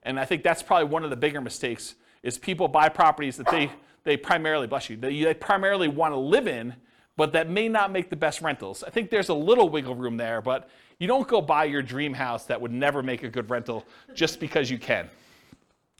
And 0.03 0.19
I 0.19 0.25
think 0.25 0.43
that's 0.43 0.63
probably 0.63 0.87
one 0.87 1.03
of 1.03 1.09
the 1.09 1.17
bigger 1.17 1.41
mistakes 1.41 1.95
is 2.23 2.37
people 2.37 2.67
buy 2.67 2.89
properties 2.89 3.37
that 3.37 3.49
they, 3.49 3.71
they 4.03 4.17
primarily, 4.17 4.67
bless 4.67 4.89
you, 4.89 4.97
they, 4.97 5.33
primarily 5.33 5.87
want 5.87 6.13
to 6.13 6.17
live 6.17 6.47
in, 6.47 6.73
but 7.15 7.33
that 7.33 7.49
may 7.49 7.67
not 7.67 7.91
make 7.91 8.09
the 8.09 8.15
best 8.15 8.41
rentals. 8.41 8.83
I 8.83 8.89
think 8.89 9.09
there's 9.09 9.29
a 9.29 9.33
little 9.33 9.69
wiggle 9.69 9.95
room 9.95 10.17
there, 10.17 10.41
but 10.41 10.69
you 10.99 11.07
don't 11.07 11.27
go 11.27 11.41
buy 11.41 11.65
your 11.65 11.81
dream 11.81 12.13
house 12.13 12.45
that 12.45 12.59
would 12.59 12.71
never 12.71 13.03
make 13.03 13.23
a 13.23 13.29
good 13.29 13.49
rental 13.49 13.85
just 14.13 14.39
because 14.39 14.69
you 14.69 14.77
can. 14.77 15.09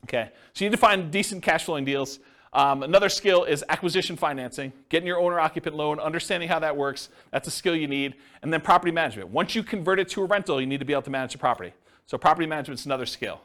Okay, 0.04 0.30
so 0.54 0.64
you 0.64 0.70
need 0.70 0.76
to 0.76 0.80
find 0.80 1.10
decent 1.10 1.42
cash 1.42 1.64
flowing 1.64 1.84
deals. 1.84 2.20
Um, 2.52 2.82
another 2.82 3.08
skill 3.08 3.44
is 3.44 3.64
acquisition 3.68 4.16
financing, 4.16 4.72
getting 4.88 5.06
your 5.06 5.18
owner 5.18 5.38
occupant 5.38 5.76
loan, 5.76 6.00
understanding 6.00 6.48
how 6.48 6.58
that 6.60 6.76
works. 6.76 7.10
That's 7.30 7.46
a 7.46 7.50
skill 7.50 7.76
you 7.76 7.88
need. 7.88 8.14
And 8.42 8.52
then 8.52 8.60
property 8.60 8.92
management. 8.92 9.28
Once 9.28 9.54
you 9.54 9.62
convert 9.62 9.98
it 9.98 10.08
to 10.10 10.22
a 10.22 10.24
rental, 10.24 10.60
you 10.60 10.66
need 10.66 10.78
to 10.78 10.86
be 10.86 10.92
able 10.92 11.02
to 11.02 11.10
manage 11.10 11.32
the 11.32 11.38
property. 11.38 11.72
So 12.06 12.16
property 12.16 12.46
management 12.46 12.80
is 12.80 12.86
another 12.86 13.06
skill. 13.06 13.40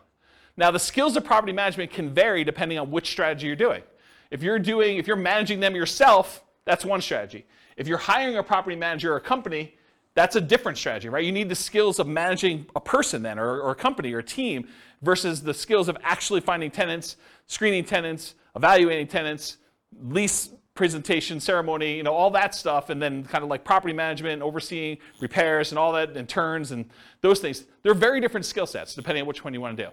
Now, 0.56 0.72
the 0.72 0.80
skills 0.80 1.18
of 1.18 1.24
property 1.24 1.54
management 1.54 1.92
can 1.92 2.13
vary 2.13 2.44
depending 2.44 2.78
on 2.78 2.92
which 2.92 3.10
strategy 3.10 3.48
you're 3.48 3.56
doing. 3.56 3.82
If 4.30 4.44
you're 4.44 4.60
doing, 4.60 4.98
if 4.98 5.08
you're 5.08 5.16
managing 5.16 5.60
them 5.60 5.76
yourself, 5.76 6.44
that's 6.66 6.86
one 6.86 7.02
strategy. 7.02 7.46
If 7.78 7.88
you're 7.88 7.98
hiring 7.98 8.38
a 8.38 8.44
property 8.44 8.76
manager 8.76 9.13
or 9.13 9.18
a 9.18 9.22
company, 9.22 9.76
that's 10.16 10.36
a 10.36 10.42
different 10.42 10.78
strategy, 10.78 11.10
right? 11.10 11.24
You 11.24 11.32
need 11.32 11.50
the 11.50 11.56
skills 11.56 12.00
of 12.00 12.08
managing 12.08 12.68
a 12.76 12.80
person 12.80 13.24
then, 13.24 13.39
or, 13.39 13.62
or 13.62 13.72
a 13.72 13.76
company 13.76 14.13
or 14.13 14.20
a 14.20 14.24
team, 14.24 14.68
versus 15.02 15.42
the 15.42 15.54
skills 15.54 15.89
of 15.89 15.98
actually 16.04 16.39
finding 16.39 16.70
tenants, 16.70 17.18
screening 17.48 17.84
tenants, 17.84 18.36
evaluating 18.56 19.08
tenants, 19.08 19.58
lease 20.02 20.50
presentation, 20.76 21.39
ceremony, 21.39 21.98
you 21.98 22.04
know, 22.04 22.13
all 22.13 22.32
that 22.32 22.56
stuff, 22.56 22.89
and 22.89 23.02
then 23.02 23.24
kind 23.24 23.44
of 23.44 23.50
like 23.50 23.63
property 23.63 23.94
management, 23.94 24.42
overseeing 24.42 24.98
repairs 25.20 25.72
and 25.72 25.80
all 25.80 25.92
that, 25.92 26.16
and 26.16 26.28
turns 26.28 26.72
and 26.72 26.89
those 27.22 27.39
things. 27.39 27.66
They're 27.84 27.94
very 27.94 28.20
different 28.22 28.46
skill 28.46 28.66
sets 28.66 28.96
depending 28.96 29.22
on 29.22 29.28
which 29.28 29.44
one 29.44 29.54
you 29.54 29.62
want 29.62 29.78
to 29.78 29.84
do. 29.86 29.89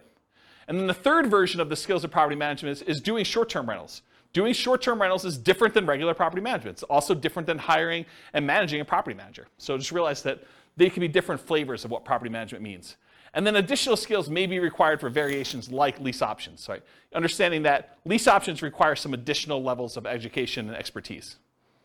And 0.70 0.78
then 0.78 0.86
the 0.86 0.94
third 0.94 1.26
version 1.26 1.60
of 1.60 1.68
the 1.68 1.74
skills 1.74 2.04
of 2.04 2.12
property 2.12 2.36
management 2.36 2.76
is, 2.76 2.82
is 2.82 3.00
doing 3.00 3.24
short-term 3.24 3.68
rentals. 3.68 4.02
Doing 4.32 4.52
short-term 4.52 5.00
rentals 5.00 5.24
is 5.24 5.36
different 5.36 5.74
than 5.74 5.84
regular 5.84 6.14
property 6.14 6.40
management. 6.40 6.76
It's 6.76 6.84
also 6.84 7.12
different 7.12 7.48
than 7.48 7.58
hiring 7.58 8.06
and 8.34 8.46
managing 8.46 8.80
a 8.80 8.84
property 8.84 9.16
manager. 9.16 9.48
So 9.58 9.76
just 9.76 9.90
realize 9.90 10.22
that 10.22 10.44
they 10.76 10.88
can 10.88 11.00
be 11.00 11.08
different 11.08 11.40
flavors 11.40 11.84
of 11.84 11.90
what 11.90 12.04
property 12.04 12.30
management 12.30 12.62
means. 12.62 12.96
And 13.34 13.44
then 13.44 13.56
additional 13.56 13.96
skills 13.96 14.30
may 14.30 14.46
be 14.46 14.60
required 14.60 15.00
for 15.00 15.10
variations 15.10 15.72
like 15.72 15.98
lease 15.98 16.22
options, 16.22 16.68
right? 16.68 16.84
Understanding 17.16 17.64
that 17.64 17.98
lease 18.04 18.28
options 18.28 18.62
require 18.62 18.94
some 18.94 19.12
additional 19.12 19.64
levels 19.64 19.96
of 19.96 20.06
education 20.06 20.68
and 20.68 20.76
expertise. 20.76 21.34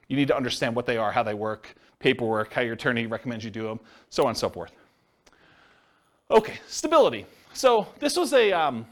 You 0.10 0.16
need 0.16 0.28
to 0.28 0.38
understand 0.38 0.76
what 0.76 0.86
they 0.86 0.98
are, 0.98 1.12
how 1.12 1.24
they 1.24 1.34
work, 1.34 1.74
paperwork, 1.98 2.54
how 2.54 2.62
your 2.62 2.74
attorney 2.74 3.08
recommends 3.08 3.44
you 3.44 3.50
do 3.50 3.64
them, 3.64 3.80
so 4.12 4.26
on 4.26 4.30
and 4.30 4.38
so 4.38 4.48
forth. 4.48 4.74
Okay, 6.30 6.60
stability. 6.68 7.26
So 7.56 7.88
this 8.00 8.18
was 8.18 8.34
a, 8.34 8.52
um, 8.52 8.86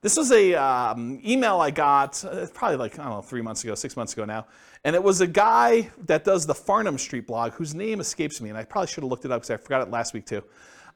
This 0.00 0.16
was 0.16 0.32
a 0.32 0.54
um, 0.54 1.20
email 1.24 1.60
I 1.60 1.70
got 1.70 2.22
uh, 2.24 2.46
probably 2.52 2.76
like 2.76 2.98
I 2.98 3.04
don't 3.04 3.12
know 3.12 3.22
three 3.22 3.42
months 3.42 3.62
ago, 3.62 3.76
six 3.76 3.96
months 3.96 4.12
ago 4.12 4.24
now, 4.24 4.46
and 4.82 4.96
it 4.96 5.02
was 5.02 5.20
a 5.20 5.26
guy 5.26 5.88
that 6.06 6.24
does 6.24 6.46
the 6.46 6.54
Farnham 6.54 6.98
Street 6.98 7.28
blog 7.28 7.52
whose 7.52 7.72
name 7.72 8.00
escapes 8.00 8.40
me, 8.40 8.50
and 8.50 8.58
I 8.58 8.64
probably 8.64 8.88
should 8.88 9.04
have 9.04 9.10
looked 9.10 9.24
it 9.24 9.30
up 9.30 9.42
because 9.42 9.50
I 9.50 9.56
forgot 9.56 9.86
it 9.86 9.90
last 9.90 10.14
week 10.14 10.26
too. 10.26 10.42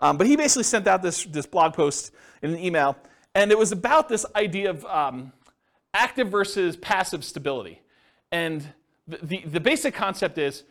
Um, 0.00 0.18
but 0.18 0.26
he 0.26 0.36
basically 0.36 0.64
sent 0.64 0.88
out 0.88 1.00
this 1.00 1.24
this 1.26 1.46
blog 1.46 1.74
post 1.74 2.12
in 2.42 2.50
an 2.50 2.58
email, 2.58 2.96
and 3.36 3.52
it 3.52 3.58
was 3.58 3.70
about 3.70 4.08
this 4.08 4.26
idea 4.34 4.70
of 4.70 4.84
um, 4.84 5.32
active 5.94 6.28
versus 6.28 6.76
passive 6.76 7.24
stability, 7.24 7.80
and 8.32 8.66
the, 9.06 9.18
the 9.22 9.42
the 9.46 9.60
basic 9.60 9.94
concept 9.94 10.38
is 10.38 10.64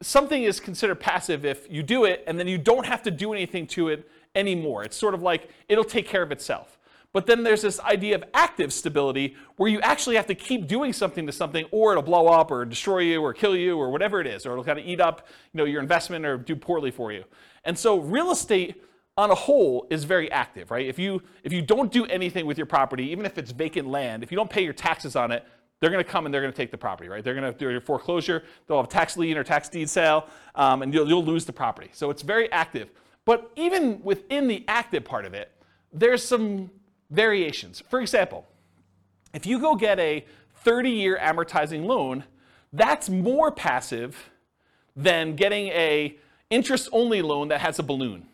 something 0.00 0.44
is 0.44 0.60
considered 0.60 1.00
passive 1.00 1.44
if 1.44 1.68
you 1.68 1.82
do 1.82 2.04
it 2.04 2.22
and 2.28 2.38
then 2.38 2.46
you 2.46 2.56
don't 2.56 2.86
have 2.86 3.02
to 3.02 3.10
do 3.10 3.32
anything 3.32 3.66
to 3.66 3.88
it 3.88 4.08
anymore. 4.34 4.84
It's 4.84 4.96
sort 4.96 5.14
of 5.14 5.22
like 5.22 5.50
it'll 5.68 5.84
take 5.84 6.06
care 6.06 6.22
of 6.22 6.32
itself. 6.32 6.78
But 7.12 7.26
then 7.26 7.42
there's 7.42 7.62
this 7.62 7.80
idea 7.80 8.14
of 8.14 8.24
active 8.34 8.72
stability 8.72 9.34
where 9.56 9.68
you 9.68 9.80
actually 9.80 10.14
have 10.14 10.26
to 10.26 10.34
keep 10.34 10.68
doing 10.68 10.92
something 10.92 11.26
to 11.26 11.32
something 11.32 11.66
or 11.72 11.90
it'll 11.90 12.04
blow 12.04 12.28
up 12.28 12.52
or 12.52 12.64
destroy 12.64 13.00
you 13.00 13.20
or 13.20 13.34
kill 13.34 13.56
you 13.56 13.76
or 13.76 13.90
whatever 13.90 14.20
it 14.20 14.28
is 14.28 14.46
or 14.46 14.52
it'll 14.52 14.64
kind 14.64 14.78
of 14.78 14.86
eat 14.86 15.00
up 15.00 15.26
you 15.52 15.58
know, 15.58 15.64
your 15.64 15.82
investment 15.82 16.24
or 16.24 16.36
do 16.36 16.54
poorly 16.54 16.92
for 16.92 17.10
you. 17.10 17.24
And 17.64 17.76
so 17.76 17.98
real 17.98 18.30
estate 18.30 18.84
on 19.16 19.30
a 19.30 19.34
whole 19.34 19.88
is 19.90 20.04
very 20.04 20.30
active, 20.30 20.70
right? 20.70 20.86
If 20.86 20.98
you 20.98 21.20
if 21.42 21.52
you 21.52 21.62
don't 21.62 21.90
do 21.90 22.06
anything 22.06 22.46
with 22.46 22.56
your 22.56 22.66
property, 22.66 23.10
even 23.10 23.26
if 23.26 23.38
it's 23.38 23.50
vacant 23.50 23.88
land, 23.88 24.22
if 24.22 24.30
you 24.30 24.36
don't 24.36 24.48
pay 24.48 24.62
your 24.62 24.72
taxes 24.72 25.16
on 25.16 25.32
it, 25.32 25.44
they're 25.80 25.90
going 25.90 26.04
to 26.04 26.08
come 26.08 26.26
and 26.26 26.34
they're 26.34 26.42
going 26.42 26.52
to 26.52 26.56
take 26.56 26.70
the 26.70 26.78
property, 26.78 27.08
right? 27.08 27.24
They're 27.24 27.34
going 27.34 27.52
to 27.52 27.58
do 27.58 27.76
a 27.76 27.80
foreclosure, 27.80 28.44
they'll 28.66 28.76
have 28.76 28.86
a 28.86 28.88
tax 28.88 29.16
lien 29.16 29.36
or 29.36 29.42
tax 29.42 29.68
deed 29.68 29.90
sale, 29.90 30.28
um, 30.54 30.82
and 30.82 30.94
you'll, 30.94 31.08
you'll 31.08 31.24
lose 31.24 31.44
the 31.44 31.52
property. 31.52 31.90
So 31.92 32.10
it's 32.10 32.22
very 32.22 32.50
active. 32.52 32.90
But 33.30 33.52
even 33.54 34.02
within 34.02 34.48
the 34.48 34.64
active 34.66 35.04
part 35.04 35.24
of 35.24 35.34
it, 35.34 35.52
there's 35.92 36.20
some 36.20 36.68
variations. 37.10 37.80
For 37.88 38.00
example, 38.00 38.44
if 39.32 39.46
you 39.46 39.60
go 39.60 39.76
get 39.76 40.00
a 40.00 40.24
30 40.64 40.90
year 40.90 41.16
amortizing 41.16 41.84
loan, 41.84 42.24
that's 42.72 43.08
more 43.08 43.52
passive 43.52 44.30
than 44.96 45.36
getting 45.36 45.68
a 45.68 46.18
interest 46.50 46.88
only 46.90 47.22
loan 47.22 47.46
that 47.50 47.60
has 47.60 47.78
a 47.78 47.84
balloon, 47.84 48.26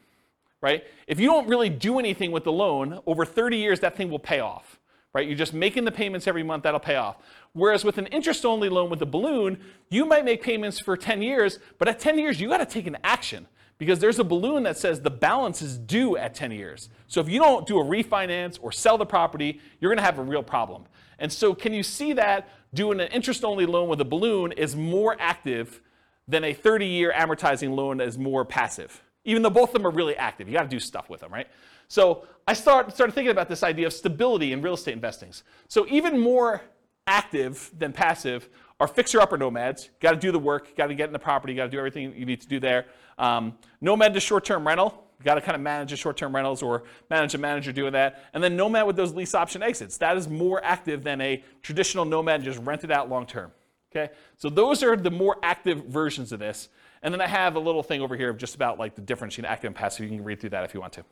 right? 0.63 0.83
If 1.07 1.21
you 1.21 1.27
don't 1.27 1.47
really 1.47 1.69
do 1.69 1.99
anything 1.99 2.33
with 2.33 2.45
the 2.45 2.53
loan, 2.53 2.99
over 3.05 3.27
30 3.27 3.59
years 3.59 3.81
that 3.81 3.99
thing 3.99 4.11
will 4.11 4.19
pay 4.19 4.41
off, 4.41 4.81
right? 5.13 5.29
You're 5.29 5.37
just 5.37 5.53
making 5.53 5.85
the 5.85 5.93
payments 5.93 6.27
every 6.27 6.43
month, 6.43 6.63
that'll 6.63 6.81
pay 6.81 6.97
off. 6.97 7.19
Whereas 7.53 7.85
with 7.85 7.99
an 7.99 8.07
interest 8.07 8.47
only 8.47 8.71
loan 8.71 8.89
with 8.89 9.03
a 9.03 9.07
balloon, 9.07 9.59
you 9.91 10.07
might 10.07 10.25
make 10.25 10.43
payments 10.43 10.81
for 10.81 10.97
10 10.97 11.21
years, 11.21 11.59
but 11.79 11.87
at 11.87 12.01
10 12.01 12.19
years 12.19 12.41
you 12.41 12.49
got 12.49 12.61
to 12.61 12.65
take 12.65 12.87
an 12.87 12.97
action 13.05 13.47
because 13.79 13.99
there's 13.99 14.19
a 14.19 14.25
balloon 14.25 14.63
that 14.63 14.79
says 14.79 15.01
the 15.01 15.11
balance 15.11 15.61
is 15.61 15.77
due 15.77 16.17
at 16.17 16.35
10 16.35 16.51
years. 16.51 16.89
So 17.07 17.21
if 17.21 17.29
you 17.29 17.39
don't 17.39 17.67
do 17.67 17.79
a 17.79 17.85
refinance 17.85 18.59
or 18.61 18.73
sell 18.73 18.97
the 18.97 19.07
property, 19.07 19.61
you're 19.81 19.91
going 19.91 19.99
to 19.99 20.05
have 20.05 20.19
a 20.19 20.23
real 20.23 20.43
problem. 20.43 20.85
And 21.19 21.33
so 21.33 21.55
can 21.55 21.73
you 21.73 21.83
see 21.83 22.13
that 22.15 22.49
doing 22.75 23.01
an 23.01 23.09
interest 23.09 23.45
only 23.45 23.67
loan 23.67 23.89
with 23.89 24.01
a 24.01 24.05
balloon 24.05 24.53
is 24.53 24.77
more 24.77 25.17
active 25.19 25.81
than 26.29 26.45
a 26.45 26.53
30 26.53 26.87
year 26.87 27.13
amortizing 27.15 27.75
loan 27.75 28.01
is 28.01 28.19
more 28.19 28.45
passive? 28.45 29.03
Even 29.25 29.43
though 29.43 29.51
both 29.51 29.71
of 29.71 29.75
them 29.75 29.87
are 29.87 29.91
really 29.91 30.17
active, 30.17 30.49
you 30.49 30.55
got 30.55 30.63
to 30.63 30.69
do 30.69 30.81
stuff 30.81 31.11
with 31.11 31.21
them, 31.21 31.33
right? 31.33 31.49
So 31.89 32.27
I 32.47 32.53
start, 32.53 32.95
started 32.95 33.13
thinking 33.13 33.31
about 33.31 33.49
this 33.49 33.63
idea 33.63 33.87
of 33.87 33.93
stability 33.93 34.53
in 34.53 34.63
real 34.63 34.75
estate 34.75 34.95
investing. 34.95 35.33
So 35.69 35.87
even 35.89 36.19
more 36.19 36.63
active 37.07 37.71
than 37.77 37.93
passive 37.93 38.49
are 38.79 38.87
fixer 38.87 39.21
upper 39.21 39.39
nomads. 39.39 39.91
Got 40.01 40.13
to 40.13 40.17
do 40.19 40.33
the 40.33 40.39
work, 40.39 40.77
got 40.77 40.89
to 40.89 40.95
get 40.95 41.09
in 41.09 41.13
the 41.13 41.19
property, 41.19 41.55
got 41.55 41.65
to 41.65 41.71
do 41.71 41.79
everything 41.79 42.15
you 42.17 42.27
need 42.27 42.41
to 42.43 42.49
do 42.49 42.61
there. 42.61 42.87
Um, 43.19 43.57
nomad 43.81 44.15
to 44.15 44.21
short 44.21 44.45
term 44.45 44.67
rental. 44.67 45.03
Got 45.25 45.37
to 45.37 45.41
kind 45.41 45.55
of 45.55 45.63
manage 45.63 45.91
the 45.91 45.97
short 45.97 46.19
term 46.19 46.35
rentals 46.35 46.63
or 46.63 46.85
manage 47.09 47.35
a 47.35 47.39
manager 47.39 47.73
doing 47.73 47.93
that. 47.95 48.25
And 48.35 48.45
then 48.45 48.55
nomad 48.55 48.87
with 48.87 48.97
those 48.97 49.15
lease 49.15 49.35
option 49.35 49.63
exits. 49.63 49.97
That 49.97 50.17
is 50.17 50.29
more 50.29 50.63
active 50.63 51.03
than 51.03 51.21
a 51.23 51.43
traditional 51.63 52.05
nomad 52.05 52.43
just 52.43 52.59
rent 52.61 52.85
it 52.85 52.91
out 52.91 53.09
long 53.09 53.27
term. 53.27 53.51
Okay? 53.91 54.13
So 54.37 54.51
those 54.51 54.83
are 54.83 54.95
the 54.95 55.11
more 55.11 55.39
active 55.43 55.87
versions 55.87 56.33
of 56.33 56.39
this. 56.39 56.69
And 57.03 57.15
then 57.15 57.21
I 57.23 57.27
have 57.27 57.57
a 57.57 57.59
little 57.59 57.83
thing 57.83 58.03
over 58.03 58.15
here 58.15 58.29
of 58.29 58.37
just 58.37 58.55
about 58.55 58.79
like 58.79 58.95
the 58.95 59.01
difference 59.01 59.37
between 59.37 59.51
active 59.51 59.69
and 59.69 59.77
passive. 59.77 60.05
You 60.05 60.17
can 60.17 60.25
read 60.25 60.41
through 60.41 60.51
that 60.51 60.65
if 60.65 60.75
you 60.75 60.81
want 60.81 60.93
to. 60.95 61.05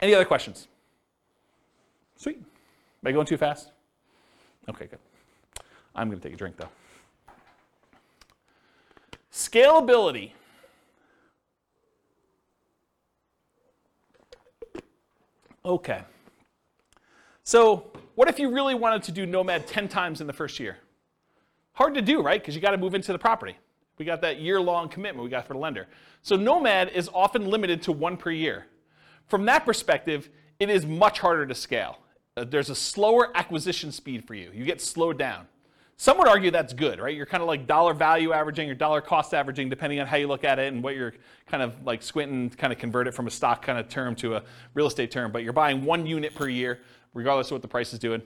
Any 0.00 0.14
other 0.14 0.24
questions? 0.24 0.68
Sweet. 2.16 2.36
Am 2.38 3.08
I 3.08 3.12
going 3.12 3.26
too 3.26 3.36
fast? 3.36 3.72
Okay, 4.68 4.86
good. 4.86 4.98
I'm 5.94 6.08
going 6.08 6.20
to 6.20 6.26
take 6.26 6.34
a 6.34 6.38
drink 6.38 6.56
though. 6.56 6.68
Scalability. 9.32 10.32
Okay. 15.64 16.02
So, 17.44 17.90
what 18.14 18.28
if 18.28 18.38
you 18.38 18.52
really 18.52 18.74
wanted 18.74 19.02
to 19.04 19.12
do 19.12 19.26
Nomad 19.26 19.66
10 19.66 19.88
times 19.88 20.20
in 20.20 20.26
the 20.26 20.32
first 20.32 20.60
year? 20.60 20.78
Hard 21.72 21.94
to 21.94 22.02
do, 22.02 22.20
right? 22.20 22.40
Because 22.40 22.54
you 22.54 22.60
got 22.60 22.72
to 22.72 22.78
move 22.78 22.94
into 22.94 23.12
the 23.12 23.18
property. 23.18 23.56
We 23.98 24.04
got 24.04 24.20
that 24.22 24.40
year 24.40 24.60
long 24.60 24.88
commitment 24.88 25.24
we 25.24 25.30
got 25.30 25.46
for 25.46 25.54
the 25.54 25.58
lender. 25.58 25.86
So, 26.22 26.36
Nomad 26.36 26.90
is 26.90 27.08
often 27.14 27.46
limited 27.46 27.82
to 27.82 27.92
one 27.92 28.16
per 28.16 28.30
year. 28.30 28.66
From 29.28 29.46
that 29.46 29.64
perspective, 29.64 30.28
it 30.58 30.68
is 30.68 30.84
much 30.84 31.20
harder 31.20 31.46
to 31.46 31.54
scale. 31.54 31.98
Uh, 32.36 32.44
there's 32.44 32.70
a 32.70 32.74
slower 32.74 33.30
acquisition 33.34 33.92
speed 33.92 34.26
for 34.26 34.34
you. 34.34 34.50
You 34.52 34.64
get 34.64 34.80
slowed 34.80 35.18
down. 35.18 35.46
Some 35.96 36.18
would 36.18 36.26
argue 36.26 36.50
that's 36.50 36.72
good, 36.72 36.98
right? 36.98 37.14
You're 37.14 37.26
kind 37.26 37.42
of 37.42 37.46
like 37.46 37.66
dollar 37.66 37.94
value 37.94 38.32
averaging 38.32 38.68
or 38.68 38.74
dollar 38.74 39.00
cost 39.00 39.34
averaging, 39.34 39.68
depending 39.68 40.00
on 40.00 40.06
how 40.06 40.16
you 40.16 40.26
look 40.26 40.42
at 40.42 40.58
it 40.58 40.72
and 40.72 40.82
what 40.82 40.96
you're 40.96 41.14
kind 41.46 41.62
of 41.62 41.74
like 41.84 42.02
squinting, 42.02 42.50
kind 42.50 42.72
of 42.72 42.78
convert 42.78 43.06
it 43.06 43.14
from 43.14 43.26
a 43.26 43.30
stock 43.30 43.62
kind 43.62 43.78
of 43.78 43.88
term 43.88 44.14
to 44.16 44.36
a 44.36 44.42
real 44.74 44.86
estate 44.86 45.10
term. 45.10 45.30
But 45.30 45.44
you're 45.44 45.52
buying 45.52 45.84
one 45.84 46.06
unit 46.06 46.34
per 46.34 46.48
year, 46.48 46.80
regardless 47.14 47.48
of 47.48 47.52
what 47.52 47.62
the 47.62 47.68
price 47.68 47.92
is 47.92 47.98
doing. 47.98 48.22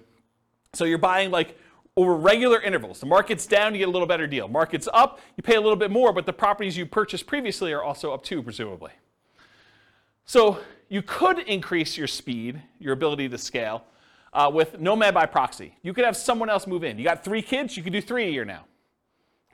So 0.73 0.85
you're 0.85 0.99
buying 0.99 1.31
like 1.31 1.59
over 1.97 2.15
regular 2.15 2.61
intervals. 2.61 3.01
The 3.01 3.07
market's 3.07 3.47
down, 3.47 3.75
you 3.75 3.79
get 3.79 3.89
a 3.89 3.91
little 3.91 4.07
better 4.07 4.27
deal. 4.27 4.49
Market's 4.49 4.89
up, 4.93 5.21
you 5.37 5.43
pay 5.43 5.57
a 5.57 5.61
little 5.61 5.77
bit 5.77 5.91
more, 5.91 6.13
but 6.13 6.27
the 6.27 6.33
properties 6.33 6.77
you 6.77 6.87
purchased 6.87 7.27
previously 7.27 7.73
are 7.73 7.83
also 7.83 8.13
up 8.13 8.23
too, 8.23 8.43
presumably. 8.43 8.93
So 10.27 10.59
you 10.89 11.03
could 11.03 11.39
increase 11.41 11.97
your 11.97 12.07
speed, 12.07 12.61
your 12.79 12.93
ability 12.93 13.29
to 13.31 13.39
scale, 13.39 13.85
uh, 14.37 14.51
with 14.53 14.79
Nomad 14.79 15.15
by 15.15 15.25
proxy. 15.25 15.75
You 15.83 15.95
could 15.95 16.05
have 16.05 16.17
someone 16.17 16.51
else 16.51 16.67
move 16.67 16.85
in. 16.85 16.99
You 16.99 17.05
got 17.05 17.25
three 17.25 17.41
kids, 17.41 17.75
you 17.77 17.83
could 17.83 17.95
do 17.95 18.03
three 18.03 18.27
a 18.27 18.31
year 18.31 18.45
now, 18.45 18.67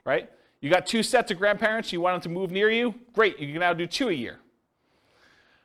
right? 0.03 0.29
You 0.59 0.69
got 0.69 0.85
two 0.85 1.01
sets 1.01 1.31
of 1.31 1.37
grandparents, 1.37 1.93
you 1.93 2.01
want 2.01 2.21
them 2.21 2.33
to 2.33 2.39
move 2.39 2.51
near 2.51 2.69
you, 2.69 2.93
great, 3.13 3.39
you 3.39 3.53
can 3.53 3.61
now 3.61 3.73
do 3.73 3.87
two 3.87 4.09
a 4.09 4.13
year. 4.13 4.39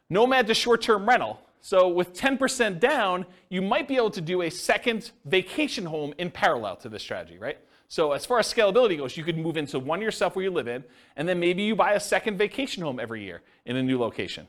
Nomad 0.09 0.47
to 0.47 0.55
short 0.55 0.83
term 0.83 1.07
rental. 1.07 1.41
So 1.61 1.89
with 1.89 2.14
10% 2.14 2.79
down, 2.79 3.27
you 3.49 3.61
might 3.61 3.89
be 3.89 3.97
able 3.97 4.12
to 4.12 4.21
do 4.21 4.43
a 4.43 4.51
second 4.51 5.11
vacation 5.25 5.85
home 5.85 6.14
in 6.19 6.31
parallel 6.31 6.77
to 6.77 6.89
this 6.89 7.03
strategy, 7.03 7.39
right? 7.39 7.59
So 7.89 8.12
as 8.12 8.25
far 8.25 8.39
as 8.39 8.53
scalability 8.53 8.97
goes, 8.97 9.16
you 9.16 9.25
could 9.25 9.37
move 9.37 9.57
into 9.57 9.81
one 9.81 10.01
yourself 10.01 10.37
where 10.37 10.45
you 10.45 10.53
live 10.53 10.69
in, 10.69 10.85
and 11.16 11.29
then 11.29 11.41
maybe 11.41 11.64
you 11.64 11.75
buy 11.75 11.95
a 11.95 12.01
second 12.01 12.39
vacation 12.39 12.85
home 12.85 13.01
every 13.01 13.25
year 13.25 13.43
in 13.66 13.77
a 13.77 13.83
new 13.83 13.99
location. 13.99 14.47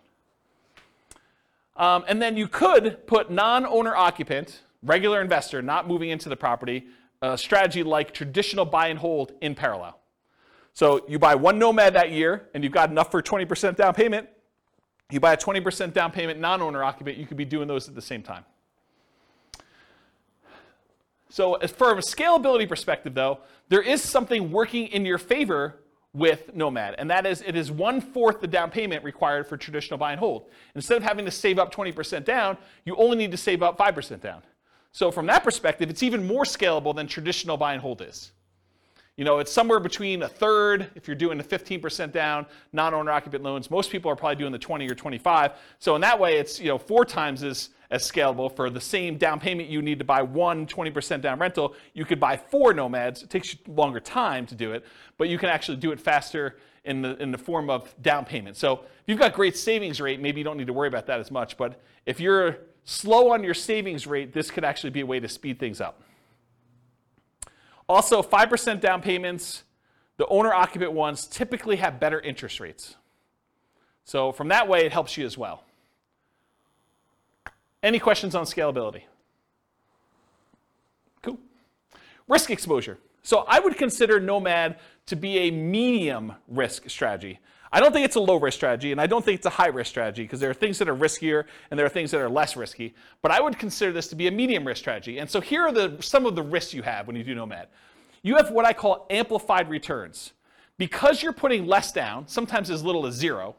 Um, 1.80 2.03
and 2.09 2.21
then 2.21 2.36
you 2.36 2.47
could 2.47 3.07
put 3.07 3.32
non-owner 3.32 3.95
occupant, 3.95 4.61
regular 4.84 5.21
investor, 5.21 5.61
not 5.61 5.88
moving 5.88 6.09
into 6.09 6.27
the 6.27 6.36
property, 6.36 6.88
a 7.21 7.38
strategy 7.38 7.84
like 7.84 8.13
traditional 8.13 8.65
buy 8.65 8.88
and 8.88 8.99
hold 8.99 9.32
in 9.41 9.55
parallel. 9.55 9.97
So 10.73 11.05
you 11.07 11.17
buy 11.19 11.36
one 11.36 11.57
Nomad 11.57 11.93
that 11.93 12.11
year, 12.11 12.49
and 12.53 12.63
you've 12.63 12.73
got 12.73 12.89
enough 12.89 13.09
for 13.11 13.21
20% 13.21 13.77
down 13.77 13.93
payment. 13.93 14.27
You 15.09 15.21
buy 15.21 15.34
a 15.34 15.38
20% 15.38 15.93
down 15.93 16.11
payment 16.11 16.39
non-owner 16.39 16.84
occupant, 16.84 17.17
you 17.17 17.25
could 17.25 17.38
be 17.38 17.45
doing 17.45 17.67
those 17.67 17.88
at 17.88 17.95
the 17.95 18.01
same 18.01 18.23
time. 18.23 18.43
So 21.30 21.55
as 21.55 21.71
from 21.71 21.97
a 21.97 22.01
scalability 22.01 22.67
perspective, 22.67 23.13
though, 23.13 23.39
there 23.69 23.82
is 23.82 24.01
something 24.01 24.51
working 24.51 24.88
in 24.88 25.05
your 25.05 25.17
favor 25.17 25.80
with 26.14 26.55
Nomad, 26.55 26.95
and 26.97 27.10
that 27.12 27.26
is 27.26 27.43
it 27.45 27.55
is 27.55 27.72
one 27.72 28.01
fourth 28.01 28.41
the 28.41 28.47
down 28.47 28.72
payment 28.72 29.03
required 29.03 29.47
for 29.47 29.57
traditional 29.57 29.97
buy 29.97 30.12
and 30.12 30.20
hold. 30.20 30.49
Instead 30.76 30.97
of 30.97 31.03
having 31.03 31.26
to 31.26 31.32
save 31.32 31.60
up 31.60 31.74
20% 31.74 32.26
down, 32.26 32.57
you 32.86 32.95
only 32.95 33.16
need 33.16 33.32
to 33.32 33.38
save 33.38 33.62
up 33.62 33.78
5% 33.78 34.20
down. 34.20 34.41
So 34.91 35.12
from 35.12 35.28
that 35.28 35.43
perspective, 35.43 35.89
it's 35.89 36.01
even 36.01 36.26
more 36.26 36.43
scalable 36.43 36.95
than 36.95 37.05
traditional 37.05 37.57
buy 37.57 37.74
and 37.74 37.82
hold 37.82 38.01
is. 38.01 38.32
You 39.20 39.26
know, 39.26 39.39
it's 39.39 39.51
somewhere 39.51 39.82
between 39.82 40.24
a 40.24 40.30
third 40.30 40.91
if 40.95 41.05
you're 41.05 41.13
doing 41.13 41.38
the 41.38 41.43
15% 41.43 42.13
down 42.13 42.45
non-owner 42.72 43.11
occupant 43.11 43.43
loans. 43.43 43.70
Most 43.70 43.91
people 43.91 44.09
are 44.09 44.15
probably 44.15 44.38
doing 44.38 44.53
the 44.53 44.57
20 44.57 44.89
or 44.89 44.95
25. 44.95 45.51
So 45.78 45.95
in 45.95 45.99
that 45.99 46.17
way, 46.17 46.38
it's 46.38 46.57
you 46.57 46.70
know 46.70 46.78
four 46.78 47.03
times 47.03 47.43
as 47.43 47.72
as 47.91 48.09
scalable 48.09 48.55
for 48.55 48.70
the 48.70 48.80
same 48.80 49.17
down 49.17 49.41
payment 49.41 49.67
you 49.67 49.82
need 49.82 49.99
to 49.99 50.05
buy 50.05 50.22
one 50.22 50.65
20% 50.65 51.20
down 51.20 51.38
rental. 51.38 51.76
You 51.93 52.05
could 52.05 52.22
buy 52.22 52.38
four 52.38 52.74
nomads. 52.74 53.22
It 53.22 53.30
takes 53.30 53.51
you 53.51 53.59
longer 53.67 53.99
time 53.99 54.45
to 54.45 54.55
do 54.55 54.72
it, 54.72 54.86
but 55.17 55.28
you 55.28 55.38
can 55.38 55.49
actually 55.49 55.80
do 55.80 55.91
it 55.91 55.99
faster 55.99 56.55
in 56.86 57.01
the 57.01 57.22
in 57.22 57.32
the 57.32 57.38
form 57.38 57.70
of 57.70 57.93
down 58.01 58.24
payment. 58.24 58.55
So 58.55 58.86
if 58.86 59.03
you've 59.07 59.20
got 59.20 59.34
great 59.34 59.57
savings 59.57 59.99
rate, 59.99 60.22
maybe 60.22 60.39
you 60.39 60.45
don't 60.45 60.55
need 60.55 60.67
to 60.67 60.74
worry 60.74 60.88
about 60.88 61.07
that 61.07 61.20
as 61.20 61.30
much. 61.30 61.57
But 61.57 61.82
if 62.05 62.22
you're 62.22 62.59
slow 62.86 63.34
on 63.34 63.43
your 63.43 63.53
savings 63.53 64.07
rate, 64.07 64.32
this 64.32 64.49
could 64.49 64.63
actually 64.63 64.91
be 64.91 65.01
a 65.01 65.05
way 65.05 65.20
to 65.20 65.28
speed 65.28 65.59
things 65.59 65.82
up. 65.82 66.03
Also, 67.89 68.21
5% 68.21 68.79
down 68.79 69.01
payments, 69.01 69.63
the 70.17 70.27
owner 70.27 70.53
occupant 70.53 70.93
ones 70.93 71.25
typically 71.25 71.77
have 71.77 71.99
better 71.99 72.19
interest 72.19 72.59
rates. 72.59 72.95
So, 74.05 74.31
from 74.31 74.49
that 74.49 74.67
way, 74.67 74.85
it 74.85 74.91
helps 74.91 75.17
you 75.17 75.25
as 75.25 75.37
well. 75.37 75.63
Any 77.81 77.97
questions 77.97 78.35
on 78.35 78.45
scalability? 78.45 79.03
Cool. 81.23 81.39
Risk 82.27 82.51
exposure. 82.51 82.99
So, 83.23 83.43
I 83.47 83.59
would 83.59 83.75
consider 83.75 84.19
Nomad 84.19 84.77
to 85.07 85.15
be 85.15 85.39
a 85.39 85.51
medium 85.51 86.33
risk 86.47 86.89
strategy. 86.91 87.39
I 87.72 87.80
don't 87.80 87.93
think 87.93 88.05
it's 88.05 88.15
a 88.15 88.20
low 88.20 88.38
risk 88.38 88.55
strategy, 88.55 88.91
and 88.91 88.99
I 88.99 89.05
don't 89.05 89.24
think 89.24 89.38
it's 89.38 89.45
a 89.45 89.51
high 89.51 89.67
risk 89.67 89.89
strategy 89.89 90.24
because 90.24 90.39
there 90.39 90.49
are 90.49 90.55
things 90.55 90.80
that 90.80 90.89
are 90.89 90.95
riskier 90.95 91.45
and 91.70 91.78
there 91.78 91.86
are 91.86 91.89
things 91.89 92.09
that 92.11 92.20
are 92.20 92.30
less 92.30 92.55
risky. 92.57 92.95
But 93.22 93.32
I 93.32 93.39
would 93.41 93.59
consider 93.59 93.91
this 93.91 94.07
to 94.07 94.15
be 94.15 94.28
a 94.28 94.32
medium 94.32 94.65
risk 94.65 94.80
strategy. 94.80 95.20
And 95.20 95.30
so 95.30 95.39
here 95.39 95.63
are 95.67 95.72
the, 95.72 95.97
some 95.99 96.26
of 96.26 96.36
the 96.36 96.41
risks 96.41 96.74
you 96.74 96.82
have 96.82 97.05
when 97.05 97.15
you 97.15 97.24
do 97.24 97.36
Nomad. 97.36 97.67
You 98.24 98.38
have 98.38 98.51
what 98.51 98.65
I 98.65 98.74
call 98.74 99.05
amplified 99.09 99.70
returns. 99.70 100.34
Because 100.78 101.22
you're 101.22 101.34
putting 101.34 101.67
less 101.67 101.91
down, 101.91 102.28
sometimes 102.28 102.70
as 102.70 102.84
little 102.84 103.05
as 103.05 103.13
zero, 103.13 103.55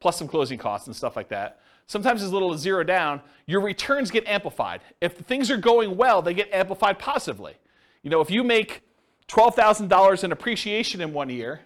plus 0.00 0.16
some 0.16 0.28
closing 0.28 0.58
costs 0.58 0.86
and 0.86 0.94
stuff 0.94 1.16
like 1.16 1.28
that, 1.28 1.60
sometimes 1.86 2.22
as 2.22 2.32
little 2.32 2.54
as 2.54 2.60
zero 2.60 2.82
down, 2.84 3.20
your 3.46 3.60
returns 3.60 4.10
get 4.10 4.26
amplified. 4.26 4.80
If 5.00 5.18
things 5.18 5.50
are 5.50 5.56
going 5.56 5.96
well, 5.96 6.22
they 6.22 6.32
get 6.32 6.52
amplified 6.52 6.98
positively. 6.98 7.54
You 8.02 8.10
know, 8.10 8.20
if 8.20 8.30
you 8.30 8.44
make 8.44 8.82
$12,000 9.28 10.24
in 10.24 10.32
appreciation 10.32 11.00
in 11.00 11.12
one 11.12 11.28
year 11.28 11.60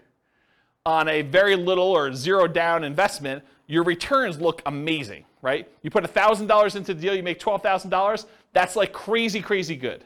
on 0.87 1.09
a 1.09 1.23
very 1.23 1.57
little 1.57 1.91
or 1.91 2.15
zero 2.15 2.47
down 2.47 2.85
investment, 2.85 3.43
your 3.67 3.83
returns 3.85 4.41
look 4.41 4.63
amazing, 4.67 5.25
right? 5.43 5.71
You 5.83 5.91
put 5.91 6.05
$1,000 6.05 6.77
into 6.77 6.95
the 6.95 7.01
deal, 7.01 7.15
you 7.15 7.23
make 7.23 7.39
$12,000, 7.39 8.27
that's 8.53 8.77
like 8.77 8.93
crazy, 8.93 9.41
crazy 9.41 9.77
good. 9.77 10.05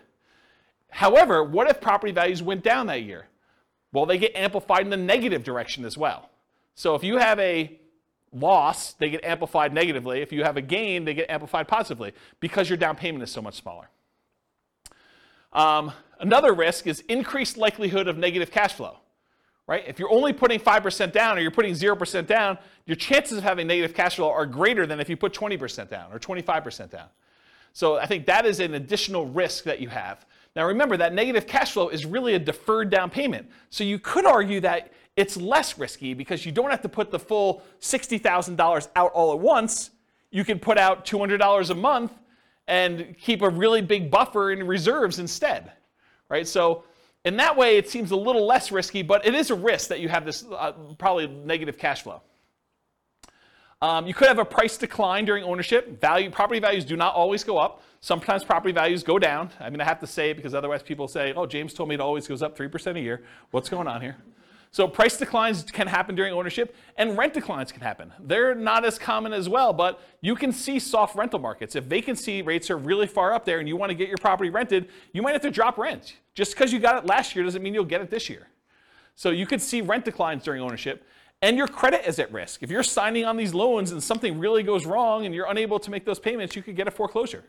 However, 0.91 1.43
what 1.43 1.71
if 1.71 1.81
property 1.81 2.13
values 2.13 2.43
went 2.43 2.63
down 2.63 2.87
that 2.89 3.03
year? 3.03 3.27
Well, 3.93 4.07
they 4.07 4.19
get 4.19 4.35
amplified 4.35 4.83
in 4.83 4.91
the 4.91 4.97
negative 4.97 5.45
direction 5.45 5.85
as 5.85 5.97
well. 5.97 6.29
So 6.75 6.95
if 6.95 7.05
you 7.05 7.19
have 7.19 7.39
a 7.39 7.79
loss, 8.33 8.95
they 8.95 9.11
get 9.11 9.25
amplified 9.25 9.73
negatively. 9.73 10.21
If 10.21 10.33
you 10.33 10.43
have 10.45 10.57
a 10.57 10.63
gain, 10.63 11.05
they 11.05 11.15
get 11.15 11.31
amplified 11.31 11.69
positively 11.69 12.13
because 12.41 12.69
your 12.69 12.79
down 12.79 12.97
payment 12.97 13.23
is 13.23 13.31
so 13.31 13.43
much 13.43 13.55
smaller. 13.55 13.89
Um, 15.53 15.93
another 16.19 16.55
risk 16.55 16.87
is 16.87 17.01
increased 17.09 17.57
likelihood 17.57 18.09
of 18.09 18.17
negative 18.17 18.51
cash 18.51 18.73
flow. 18.73 18.99
Right? 19.67 19.85
If 19.87 19.99
you're 19.99 20.13
only 20.13 20.33
putting 20.33 20.59
5% 20.59 21.13
down 21.13 21.39
or 21.39 21.41
you're 21.41 21.51
putting 21.51 21.73
0% 21.73 22.27
down, 22.27 22.59
your 22.85 22.97
chances 22.97 23.39
of 23.39 23.45
having 23.45 23.67
negative 23.67 23.95
cash 23.95 24.17
flow 24.17 24.31
are 24.31 24.45
greater 24.45 24.87
than 24.87 24.99
if 24.99 25.09
you 25.09 25.17
put 25.17 25.33
20% 25.33 25.89
down 25.89 26.13
or 26.13 26.19
25% 26.19 26.91
down. 26.91 27.07
So 27.73 27.97
I 27.97 28.07
think 28.07 28.27
that 28.27 28.45
is 28.45 28.61
an 28.61 28.75
additional 28.75 29.27
risk 29.27 29.65
that 29.65 29.81
you 29.81 29.89
have. 29.89 30.27
Now 30.55 30.67
remember 30.67 30.97
that 30.99 31.15
negative 31.15 31.47
cash 31.47 31.73
flow 31.73 31.89
is 31.89 32.05
really 32.05 32.35
a 32.35 32.39
deferred 32.39 32.91
down 32.91 33.09
payment. 33.09 33.49
So 33.71 33.85
you 33.85 33.99
could 33.99 34.27
argue 34.27 34.61
that 34.61 34.93
it's 35.17 35.37
less 35.37 35.79
risky 35.79 36.13
because 36.15 36.45
you 36.45 36.53
don't 36.53 36.71
have 36.71 36.83
to 36.83 36.89
put 36.89 37.11
the 37.11 37.19
full 37.19 37.63
$60,000 37.81 38.89
out 38.97 39.13
all 39.13 39.33
at 39.33 39.39
once. 39.39 39.91
You 40.31 40.45
can 40.45 40.59
put 40.59 40.77
out 40.77 41.05
$200 41.05 41.71
a 41.71 41.75
month 41.75 42.13
and 42.67 43.17
keep 43.19 43.43
a 43.43 43.49
really 43.49 43.81
big 43.81 44.11
buffer 44.11 44.53
in 44.53 44.67
reserves 44.67 45.19
instead. 45.19 45.73
Right? 46.29 46.49
So 46.49 46.85
in 47.25 47.37
that 47.37 47.57
way 47.57 47.77
it 47.77 47.89
seems 47.89 48.11
a 48.11 48.17
little 48.17 48.47
less 48.47 48.73
risky, 48.73 49.03
but 49.03 49.27
it 49.27 49.35
is 49.35 49.51
a 49.51 49.55
risk 49.55 49.89
that 49.89 50.01
you 50.01 50.09
have 50.09 50.25
this 50.25 50.45
uh, 50.45 50.73
probably 50.99 51.27
negative 51.27 51.79
cash 51.79 52.03
flow. 52.03 52.23
Um, 53.81 54.07
you 54.07 54.15
could 54.15 54.29
have 54.29 54.39
a 54.39 54.45
price 54.45 54.77
decline 54.77 55.25
during 55.25 55.43
ownership. 55.43 56.01
Value, 56.01 56.31
property 56.31 56.61
values 56.61 56.85
do 56.85 56.97
not 56.97 57.15
always 57.15 57.43
go 57.43 57.59
up. 57.59 57.83
Sometimes 58.01 58.45
property 58.45 58.73
values 58.73 59.03
go 59.03 59.19
down. 59.19 59.51
I 59.59 59.71
mean, 59.71 59.81
I 59.81 59.85
have 59.85 59.99
to 60.01 60.07
say 60.07 60.31
it 60.31 60.37
because 60.37 60.55
otherwise 60.55 60.85
people 60.85 61.09
say, 61.09 61.33
oh, 61.35 61.47
James 61.47 61.75
told 61.75 61.89
me 61.89 61.97
it 61.97 62.01
always 62.01 62.29
goes 62.29 62.43
up 62.43 62.57
3% 62.57 62.97
a 62.97 63.01
year. 63.01 63.25
What's 63.51 63.69
going 63.69 63.89
on 63.89 64.01
here? 64.01 64.17
So 64.73 64.89
price 64.89 65.19
declines 65.19 65.65
can 65.65 65.87
happen 65.87 66.15
during 66.15 66.33
ownership 66.33 66.75
and 66.97 67.17
rent 67.17 67.35
declines 67.35 67.71
can 67.71 67.83
happen. 67.83 68.11
They're 68.19 68.55
not 68.55 68.87
as 68.87 68.99
common 68.99 69.35
as 69.35 69.47
well, 69.47 69.75
but 69.75 70.01
you 70.23 70.35
can 70.35 70.51
see 70.51 70.79
soft 70.79 71.15
rental 71.15 71.39
markets. 71.39 71.77
If 71.77 71.85
vacancy 71.85 72.41
rates 72.41 72.71
are 72.71 72.79
really 72.79 73.07
far 73.07 73.35
up 73.35 73.45
there 73.45 73.59
and 73.59 73.69
you 73.69 73.77
want 73.77 73.91
to 73.91 73.95
get 73.95 74.09
your 74.09 74.17
property 74.17 74.49
rented, 74.49 74.89
you 75.13 75.21
might 75.21 75.33
have 75.33 75.43
to 75.43 75.51
drop 75.51 75.77
rent. 75.77 76.17
Just 76.35 76.55
because 76.55 76.73
you 76.73 76.79
got 76.79 76.97
it 76.97 77.07
last 77.07 77.37
year 77.37 77.45
doesn't 77.45 77.63
mean 77.63 77.75
you'll 77.75 77.85
get 77.85 78.01
it 78.01 78.09
this 78.09 78.31
year. 78.31 78.49
So 79.15 79.29
you 79.29 79.45
could 79.45 79.61
see 79.61 79.83
rent 79.83 80.07
declines 80.07 80.43
during 80.43 80.63
ownership 80.63 81.07
and 81.43 81.59
your 81.59 81.69
credit 81.69 82.09
is 82.09 82.19
at 82.19 82.33
risk. 82.33 82.63
If 82.63 82.71
you're 82.71 82.83
signing 82.83 83.27
on 83.27 83.37
these 83.37 83.53
loans 83.53 83.93
and 83.93 84.03
something 84.03 84.39
really 84.39 84.63
goes 84.63 84.87
wrong 84.87 85.27
and 85.27 85.35
you're 85.35 85.51
unable 85.51 85.81
to 85.81 85.91
make 85.91 86.07
those 86.07 86.19
payments, 86.19 86.57
you 86.57 86.63
could 86.63 86.77
get 86.77 86.89
a 86.89 86.91
foreclosure. 86.91 87.45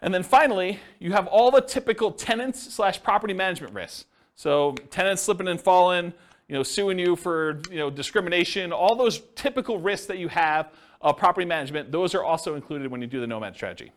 And 0.00 0.14
then 0.14 0.22
finally, 0.22 0.78
you 1.00 1.14
have 1.14 1.26
all 1.26 1.50
the 1.50 1.62
typical 1.62 2.12
tenants 2.12 2.72
slash 2.72 3.02
property 3.02 3.34
management 3.34 3.74
risks. 3.74 4.04
So 4.38 4.76
tenants 4.90 5.22
slipping 5.22 5.48
and 5.48 5.60
falling, 5.60 6.12
you 6.46 6.54
know, 6.54 6.62
suing 6.62 6.96
you 6.96 7.16
for 7.16 7.60
you 7.72 7.78
know 7.78 7.90
discrimination, 7.90 8.72
all 8.72 8.94
those 8.94 9.20
typical 9.34 9.80
risks 9.80 10.06
that 10.06 10.18
you 10.18 10.28
have 10.28 10.70
of 11.00 11.16
property 11.16 11.44
management, 11.44 11.90
those 11.90 12.14
are 12.14 12.22
also 12.22 12.54
included 12.54 12.88
when 12.88 13.00
you 13.00 13.08
do 13.08 13.20
the 13.20 13.26
nomad 13.26 13.56
strategy. 13.56 13.90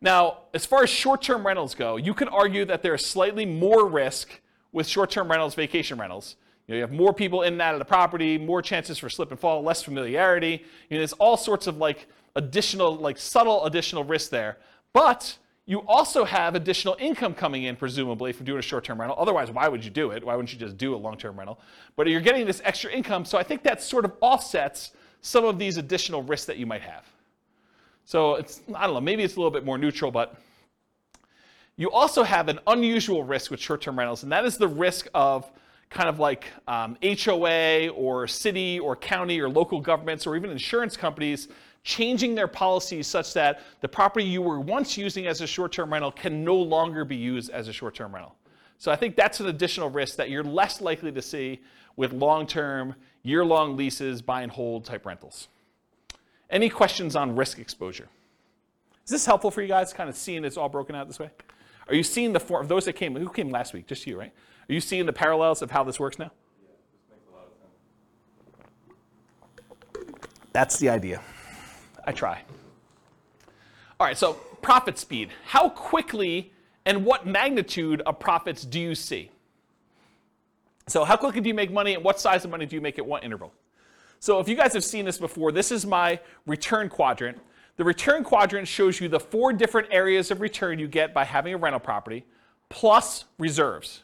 Now, 0.00 0.38
as 0.54 0.64
far 0.64 0.82
as 0.82 0.88
short-term 0.88 1.46
rentals 1.46 1.74
go, 1.74 1.96
you 1.96 2.14
could 2.14 2.30
argue 2.30 2.64
that 2.64 2.82
there's 2.82 3.04
slightly 3.04 3.44
more 3.44 3.86
risk 3.86 4.40
with 4.72 4.86
short-term 4.86 5.30
rentals, 5.30 5.54
vacation 5.54 5.98
rentals. 5.98 6.36
You, 6.66 6.72
know, 6.72 6.76
you 6.76 6.82
have 6.82 6.92
more 6.92 7.12
people 7.12 7.42
in 7.42 7.52
and 7.52 7.62
out 7.62 7.74
of 7.74 7.80
the 7.80 7.84
property, 7.84 8.38
more 8.38 8.62
chances 8.62 8.98
for 8.98 9.10
slip 9.10 9.30
and 9.30 9.38
fall, 9.38 9.62
less 9.62 9.82
familiarity. 9.82 10.64
You 10.88 10.96
know, 10.96 11.00
there's 11.00 11.12
all 11.12 11.36
sorts 11.36 11.66
of 11.66 11.76
like 11.76 12.06
additional, 12.34 12.96
like 12.96 13.18
subtle 13.18 13.66
additional 13.66 14.04
risk 14.04 14.30
there. 14.30 14.56
But 14.94 15.36
you 15.66 15.80
also 15.86 16.24
have 16.24 16.54
additional 16.54 16.96
income 17.00 17.34
coming 17.34 17.64
in, 17.64 17.76
presumably, 17.76 18.32
from 18.32 18.44
doing 18.44 18.58
a 18.58 18.62
short-term 18.62 19.00
rental. 19.00 19.16
Otherwise, 19.18 19.50
why 19.50 19.66
would 19.66 19.82
you 19.82 19.90
do 19.90 20.10
it? 20.10 20.22
Why 20.22 20.34
wouldn't 20.34 20.52
you 20.52 20.58
just 20.58 20.76
do 20.76 20.94
a 20.94 20.96
long-term 20.96 21.38
rental? 21.38 21.58
But 21.96 22.06
you're 22.08 22.20
getting 22.20 22.46
this 22.46 22.60
extra 22.64 22.90
income, 22.90 23.24
so 23.24 23.38
I 23.38 23.42
think 23.42 23.62
that 23.62 23.82
sort 23.82 24.04
of 24.04 24.12
offsets 24.20 24.92
some 25.22 25.44
of 25.44 25.58
these 25.58 25.78
additional 25.78 26.22
risks 26.22 26.46
that 26.46 26.58
you 26.58 26.66
might 26.66 26.82
have. 26.82 27.06
So 28.04 28.34
it's, 28.34 28.60
I 28.74 28.84
don't 28.84 28.94
know, 28.94 29.00
maybe 29.00 29.22
it's 29.22 29.36
a 29.36 29.38
little 29.38 29.50
bit 29.50 29.64
more 29.64 29.78
neutral, 29.78 30.10
but 30.10 30.36
you 31.76 31.90
also 31.90 32.22
have 32.22 32.48
an 32.48 32.60
unusual 32.66 33.24
risk 33.24 33.50
with 33.50 33.58
short-term 33.58 33.98
rentals, 33.98 34.22
and 34.22 34.30
that 34.32 34.44
is 34.44 34.58
the 34.58 34.68
risk 34.68 35.08
of 35.14 35.50
kind 35.88 36.10
of 36.10 36.18
like 36.18 36.46
um, 36.68 36.98
HOA 37.02 37.88
or 37.88 38.26
city 38.26 38.78
or 38.78 38.96
county 38.96 39.40
or 39.40 39.48
local 39.48 39.80
governments 39.80 40.26
or 40.26 40.36
even 40.36 40.50
insurance 40.50 40.96
companies 40.96 41.48
changing 41.84 42.34
their 42.34 42.48
policies 42.48 43.06
such 43.06 43.34
that 43.34 43.60
the 43.80 43.88
property 43.88 44.24
you 44.24 44.42
were 44.42 44.58
once 44.58 44.96
using 44.96 45.26
as 45.26 45.42
a 45.42 45.46
short-term 45.46 45.92
rental 45.92 46.10
can 46.10 46.42
no 46.42 46.56
longer 46.56 47.04
be 47.04 47.14
used 47.14 47.50
as 47.50 47.68
a 47.68 47.72
short-term 47.72 48.12
rental. 48.12 48.34
So 48.78 48.90
I 48.90 48.96
think 48.96 49.14
that's 49.14 49.38
an 49.40 49.46
additional 49.46 49.90
risk 49.90 50.16
that 50.16 50.30
you're 50.30 50.42
less 50.42 50.80
likely 50.80 51.12
to 51.12 51.22
see 51.22 51.60
with 51.96 52.12
long-term, 52.12 52.94
year-long 53.22 53.76
leases, 53.76 54.20
buy 54.20 54.42
and 54.42 54.50
hold 54.50 54.84
type 54.84 55.06
rentals. 55.06 55.48
Any 56.50 56.68
questions 56.68 57.14
on 57.14 57.36
risk 57.36 57.58
exposure? 57.58 58.08
Is 59.04 59.10
this 59.10 59.26
helpful 59.26 59.50
for 59.50 59.60
you 59.60 59.68
guys, 59.68 59.92
kind 59.92 60.08
of 60.08 60.16
seeing 60.16 60.44
it's 60.44 60.56
all 60.56 60.68
broken 60.70 60.96
out 60.96 61.06
this 61.06 61.18
way? 61.18 61.30
Are 61.88 61.94
you 61.94 62.02
seeing 62.02 62.32
the 62.32 62.40
form, 62.40 62.62
of 62.62 62.68
those 62.68 62.86
that 62.86 62.94
came, 62.94 63.14
who 63.14 63.28
came 63.28 63.50
last 63.50 63.74
week? 63.74 63.86
Just 63.86 64.06
you, 64.06 64.18
right? 64.18 64.32
Are 64.68 64.72
you 64.72 64.80
seeing 64.80 65.04
the 65.04 65.12
parallels 65.12 65.60
of 65.60 65.70
how 65.70 65.84
this 65.84 66.00
works 66.00 66.18
now? 66.18 66.30
That's 70.52 70.78
the 70.78 70.88
idea. 70.88 71.20
I 72.06 72.12
try. 72.12 72.42
All 73.98 74.06
right, 74.06 74.16
so 74.16 74.34
profit 74.62 74.98
speed. 74.98 75.30
How 75.46 75.68
quickly 75.68 76.52
and 76.84 77.04
what 77.04 77.26
magnitude 77.26 78.00
of 78.02 78.18
profits 78.18 78.64
do 78.64 78.80
you 78.80 78.94
see? 78.94 79.30
So 80.86 81.04
how 81.04 81.16
quickly 81.16 81.40
do 81.40 81.48
you 81.48 81.54
make 81.54 81.72
money 81.72 81.94
and 81.94 82.04
what 82.04 82.20
size 82.20 82.44
of 82.44 82.50
money 82.50 82.66
do 82.66 82.76
you 82.76 82.82
make 82.82 82.98
at 82.98 83.06
what 83.06 83.24
interval? 83.24 83.52
So 84.20 84.38
if 84.38 84.48
you 84.48 84.56
guys 84.56 84.72
have 84.74 84.84
seen 84.84 85.04
this 85.04 85.18
before, 85.18 85.52
this 85.52 85.72
is 85.72 85.86
my 85.86 86.20
return 86.46 86.88
quadrant. 86.88 87.38
The 87.76 87.84
return 87.84 88.22
quadrant 88.24 88.68
shows 88.68 89.00
you 89.00 89.08
the 89.08 89.20
four 89.20 89.52
different 89.52 89.88
areas 89.90 90.30
of 90.30 90.40
return 90.40 90.78
you 90.78 90.88
get 90.88 91.12
by 91.12 91.24
having 91.24 91.54
a 91.54 91.56
rental 91.56 91.80
property 91.80 92.24
plus 92.68 93.24
reserves. 93.38 94.02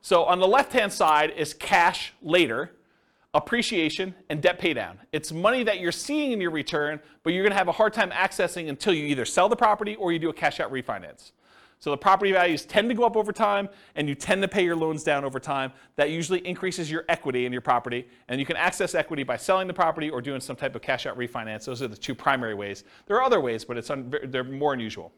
So 0.00 0.24
on 0.24 0.38
the 0.38 0.46
left-hand 0.46 0.92
side 0.92 1.30
is 1.36 1.54
cash 1.54 2.12
later, 2.22 2.72
appreciation, 3.38 4.14
and 4.28 4.42
debt 4.42 4.60
paydown. 4.60 4.96
It's 5.12 5.32
money 5.32 5.64
that 5.64 5.80
you're 5.80 5.92
seeing 5.92 6.32
in 6.32 6.40
your 6.40 6.50
return, 6.50 7.00
but 7.22 7.32
you're 7.32 7.42
going 7.42 7.52
to 7.52 7.58
have 7.58 7.68
a 7.68 7.72
hard 7.72 7.94
time 7.94 8.10
accessing 8.10 8.68
until 8.68 8.92
you 8.92 9.04
either 9.06 9.24
sell 9.24 9.48
the 9.48 9.56
property 9.56 9.96
or 9.96 10.12
you 10.12 10.18
do 10.18 10.28
a 10.28 10.34
cash 10.34 10.60
out 10.60 10.70
refinance. 10.70 11.32
So 11.80 11.92
the 11.92 11.96
property 11.96 12.32
values 12.32 12.64
tend 12.64 12.88
to 12.88 12.94
go 12.94 13.04
up 13.04 13.16
over 13.16 13.32
time, 13.32 13.68
and 13.94 14.08
you 14.08 14.16
tend 14.16 14.42
to 14.42 14.48
pay 14.48 14.64
your 14.64 14.74
loans 14.74 15.04
down 15.04 15.24
over 15.24 15.38
time. 15.38 15.72
That 15.94 16.10
usually 16.10 16.40
increases 16.46 16.90
your 16.90 17.04
equity 17.08 17.46
in 17.46 17.52
your 17.52 17.60
property, 17.60 18.08
and 18.26 18.40
you 18.40 18.46
can 18.46 18.56
access 18.56 18.96
equity 18.96 19.22
by 19.22 19.36
selling 19.36 19.68
the 19.68 19.74
property 19.74 20.10
or 20.10 20.20
doing 20.20 20.40
some 20.40 20.56
type 20.56 20.74
of 20.74 20.82
cash 20.82 21.06
out 21.06 21.16
refinance. 21.16 21.64
Those 21.64 21.80
are 21.80 21.88
the 21.88 21.96
two 21.96 22.16
primary 22.16 22.54
ways. 22.54 22.82
There 23.06 23.16
are 23.16 23.22
other 23.22 23.40
ways, 23.40 23.64
but 23.64 23.78
it's 23.78 23.90
they're 24.24 24.42
more 24.42 24.74
unusual. 24.74 25.12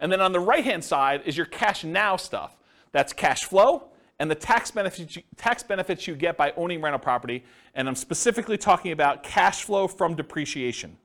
And 0.00 0.12
then 0.12 0.20
on 0.20 0.32
the 0.32 0.40
right-hand 0.40 0.84
side 0.84 1.22
is 1.24 1.36
your 1.36 1.46
cash 1.46 1.82
now 1.82 2.16
stuff. 2.16 2.58
That's 2.92 3.14
cash 3.14 3.44
flow, 3.44 3.88
and 4.18 4.30
the 4.30 4.34
tax 4.34 4.70
benefits, 4.70 5.16
you, 5.16 5.22
tax 5.36 5.62
benefits 5.62 6.06
you 6.06 6.14
get 6.14 6.36
by 6.36 6.52
owning 6.56 6.80
rental 6.80 6.98
property, 6.98 7.44
and 7.74 7.88
I'm 7.88 7.94
specifically 7.94 8.56
talking 8.56 8.92
about 8.92 9.22
cash 9.22 9.64
flow 9.64 9.88
from 9.88 10.14
depreciation. 10.14 10.96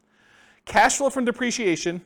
Cash 0.65 0.97
flow 0.97 1.09
from 1.09 1.25
depreciation 1.25 2.01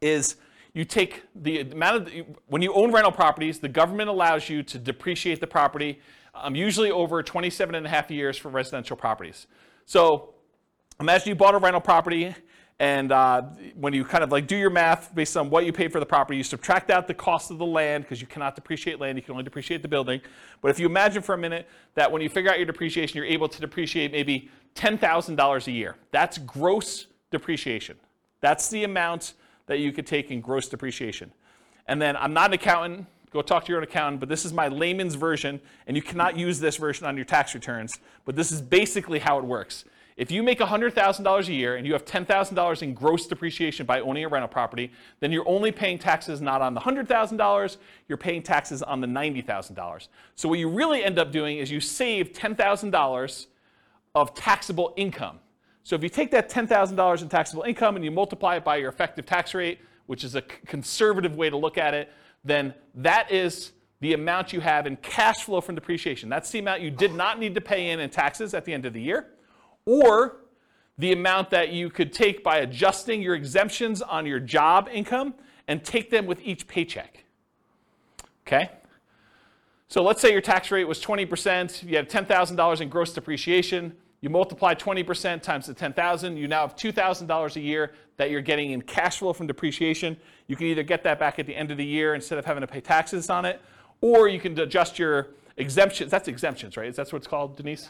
is 0.00 0.36
you 0.74 0.84
take 0.84 1.22
the 1.34 1.60
amount 1.60 2.08
of, 2.08 2.12
when 2.46 2.62
you 2.62 2.72
own 2.74 2.92
rental 2.92 3.12
properties, 3.12 3.58
the 3.58 3.68
government 3.68 4.08
allows 4.08 4.48
you 4.48 4.62
to 4.64 4.78
depreciate 4.78 5.40
the 5.40 5.46
property, 5.46 6.00
um, 6.34 6.54
usually 6.54 6.90
over 6.90 7.22
27 7.22 7.74
and 7.74 7.86
a 7.86 7.88
half 7.88 8.10
years 8.10 8.36
for 8.36 8.48
residential 8.48 8.96
properties. 8.96 9.46
So 9.86 10.34
imagine 11.00 11.30
you 11.30 11.34
bought 11.34 11.54
a 11.54 11.58
rental 11.58 11.80
property 11.80 12.34
And 12.80 13.10
uh, 13.10 13.42
when 13.74 13.92
you 13.92 14.04
kind 14.04 14.22
of 14.22 14.30
like 14.30 14.46
do 14.46 14.56
your 14.56 14.70
math 14.70 15.12
based 15.12 15.36
on 15.36 15.50
what 15.50 15.66
you 15.66 15.72
paid 15.72 15.90
for 15.90 15.98
the 15.98 16.06
property, 16.06 16.36
you 16.36 16.44
subtract 16.44 16.90
out 16.90 17.08
the 17.08 17.14
cost 17.14 17.50
of 17.50 17.58
the 17.58 17.66
land 17.66 18.04
because 18.04 18.20
you 18.20 18.28
cannot 18.28 18.54
depreciate 18.54 19.00
land, 19.00 19.18
you 19.18 19.22
can 19.22 19.32
only 19.32 19.42
depreciate 19.42 19.82
the 19.82 19.88
building. 19.88 20.20
But 20.60 20.70
if 20.70 20.78
you 20.78 20.86
imagine 20.86 21.22
for 21.22 21.34
a 21.34 21.38
minute 21.38 21.68
that 21.94 22.10
when 22.10 22.22
you 22.22 22.28
figure 22.28 22.50
out 22.50 22.56
your 22.58 22.66
depreciation, 22.66 23.16
you're 23.16 23.26
able 23.26 23.48
to 23.48 23.60
depreciate 23.60 24.12
maybe 24.12 24.48
$10,000 24.76 25.66
a 25.66 25.72
year. 25.72 25.96
That's 26.12 26.38
gross 26.38 27.06
depreciation. 27.32 27.96
That's 28.40 28.68
the 28.68 28.84
amount 28.84 29.34
that 29.66 29.80
you 29.80 29.90
could 29.90 30.06
take 30.06 30.30
in 30.30 30.40
gross 30.40 30.68
depreciation. 30.68 31.32
And 31.86 32.00
then 32.00 32.16
I'm 32.16 32.32
not 32.32 32.50
an 32.50 32.54
accountant, 32.54 33.06
go 33.32 33.42
talk 33.42 33.64
to 33.64 33.68
your 33.70 33.78
own 33.78 33.84
accountant, 33.84 34.20
but 34.20 34.28
this 34.28 34.44
is 34.44 34.52
my 34.52 34.68
layman's 34.68 35.16
version, 35.16 35.60
and 35.88 35.96
you 35.96 36.02
cannot 36.02 36.36
use 36.36 36.60
this 36.60 36.76
version 36.76 37.06
on 37.06 37.16
your 37.16 37.24
tax 37.24 37.54
returns, 37.54 37.98
but 38.24 38.36
this 38.36 38.52
is 38.52 38.62
basically 38.62 39.18
how 39.18 39.38
it 39.38 39.44
works. 39.44 39.84
If 40.18 40.32
you 40.32 40.42
make 40.42 40.58
$100,000 40.58 41.48
a 41.48 41.52
year 41.52 41.76
and 41.76 41.86
you 41.86 41.92
have 41.92 42.04
$10,000 42.04 42.82
in 42.82 42.92
gross 42.92 43.28
depreciation 43.28 43.86
by 43.86 44.00
owning 44.00 44.24
a 44.24 44.28
rental 44.28 44.48
property, 44.48 44.90
then 45.20 45.30
you're 45.30 45.48
only 45.48 45.70
paying 45.70 45.96
taxes 45.96 46.40
not 46.40 46.60
on 46.60 46.74
the 46.74 46.80
$100,000, 46.80 47.76
you're 48.08 48.18
paying 48.18 48.42
taxes 48.42 48.82
on 48.82 49.00
the 49.00 49.06
$90,000. 49.06 50.08
So 50.34 50.48
what 50.48 50.58
you 50.58 50.68
really 50.68 51.04
end 51.04 51.20
up 51.20 51.30
doing 51.30 51.58
is 51.58 51.70
you 51.70 51.78
save 51.78 52.32
$10,000 52.32 53.46
of 54.16 54.34
taxable 54.34 54.92
income. 54.96 55.38
So 55.84 55.94
if 55.94 56.02
you 56.02 56.08
take 56.08 56.32
that 56.32 56.50
$10,000 56.50 57.22
in 57.22 57.28
taxable 57.28 57.62
income 57.62 57.94
and 57.94 58.04
you 58.04 58.10
multiply 58.10 58.56
it 58.56 58.64
by 58.64 58.76
your 58.78 58.88
effective 58.88 59.24
tax 59.24 59.54
rate, 59.54 59.78
which 60.06 60.24
is 60.24 60.34
a 60.34 60.42
conservative 60.42 61.36
way 61.36 61.48
to 61.48 61.56
look 61.56 61.78
at 61.78 61.94
it, 61.94 62.10
then 62.42 62.74
that 62.96 63.30
is 63.30 63.70
the 64.00 64.14
amount 64.14 64.52
you 64.52 64.58
have 64.58 64.88
in 64.88 64.96
cash 64.96 65.44
flow 65.44 65.60
from 65.60 65.76
depreciation. 65.76 66.28
That's 66.28 66.50
the 66.50 66.58
amount 66.58 66.82
you 66.82 66.90
did 66.90 67.14
not 67.14 67.38
need 67.38 67.54
to 67.54 67.60
pay 67.60 67.90
in 67.90 68.00
in 68.00 68.10
taxes 68.10 68.52
at 68.52 68.64
the 68.64 68.74
end 68.74 68.84
of 68.84 68.92
the 68.92 69.00
year, 69.00 69.28
or 69.88 70.36
the 70.98 71.12
amount 71.12 71.48
that 71.48 71.72
you 71.72 71.88
could 71.88 72.12
take 72.12 72.44
by 72.44 72.58
adjusting 72.58 73.22
your 73.22 73.34
exemptions 73.34 74.02
on 74.02 74.26
your 74.26 74.38
job 74.38 74.86
income 74.92 75.32
and 75.66 75.82
take 75.82 76.10
them 76.10 76.26
with 76.26 76.38
each 76.42 76.68
paycheck. 76.68 77.24
Okay? 78.46 78.70
So 79.88 80.02
let's 80.02 80.20
say 80.20 80.30
your 80.30 80.42
tax 80.42 80.70
rate 80.70 80.84
was 80.84 81.00
20%, 81.02 81.84
you 81.84 81.96
had 81.96 82.10
$10,000 82.10 82.80
in 82.82 82.88
gross 82.90 83.14
depreciation, 83.14 83.96
you 84.20 84.28
multiply 84.28 84.74
20% 84.74 85.40
times 85.40 85.66
the 85.66 85.72
10,000, 85.72 86.36
you 86.36 86.48
now 86.48 86.60
have 86.62 86.76
$2,000 86.76 87.56
a 87.56 87.60
year 87.60 87.92
that 88.18 88.30
you're 88.30 88.42
getting 88.42 88.72
in 88.72 88.82
cash 88.82 89.20
flow 89.20 89.32
from 89.32 89.46
depreciation. 89.46 90.18
You 90.48 90.56
can 90.56 90.66
either 90.66 90.82
get 90.82 91.02
that 91.04 91.18
back 91.18 91.38
at 91.38 91.46
the 91.46 91.56
end 91.56 91.70
of 91.70 91.78
the 91.78 91.86
year 91.86 92.14
instead 92.14 92.38
of 92.38 92.44
having 92.44 92.60
to 92.60 92.66
pay 92.66 92.82
taxes 92.82 93.30
on 93.30 93.46
it, 93.46 93.62
or 94.02 94.28
you 94.28 94.40
can 94.40 94.58
adjust 94.58 94.98
your 94.98 95.28
exemptions. 95.56 96.10
That's 96.10 96.28
exemptions, 96.28 96.76
right? 96.76 96.88
Is 96.88 96.96
that 96.96 97.10
what 97.10 97.18
it's 97.18 97.28
called, 97.28 97.56
Denise? 97.56 97.88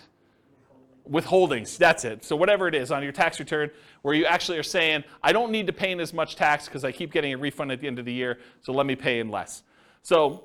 Withholdings, 1.10 1.76
that's 1.76 2.04
it. 2.04 2.24
So 2.24 2.36
whatever 2.36 2.68
it 2.68 2.74
is 2.74 2.90
on 2.90 3.02
your 3.02 3.12
tax 3.12 3.38
return, 3.38 3.70
where 4.02 4.14
you 4.14 4.26
actually 4.26 4.58
are 4.58 4.64
saying, 4.64 5.04
I 5.22 5.32
don't 5.32 5.50
need 5.50 5.66
to 5.66 5.72
pay 5.72 5.90
in 5.90 6.00
as 6.00 6.12
much 6.12 6.36
tax 6.36 6.66
because 6.66 6.84
I 6.84 6.92
keep 6.92 7.12
getting 7.12 7.32
a 7.32 7.38
refund 7.38 7.72
at 7.72 7.80
the 7.80 7.86
end 7.86 7.98
of 7.98 8.04
the 8.04 8.12
year, 8.12 8.38
so 8.60 8.72
let 8.72 8.86
me 8.86 8.96
pay 8.96 9.20
in 9.20 9.30
less. 9.30 9.62
So 10.02 10.44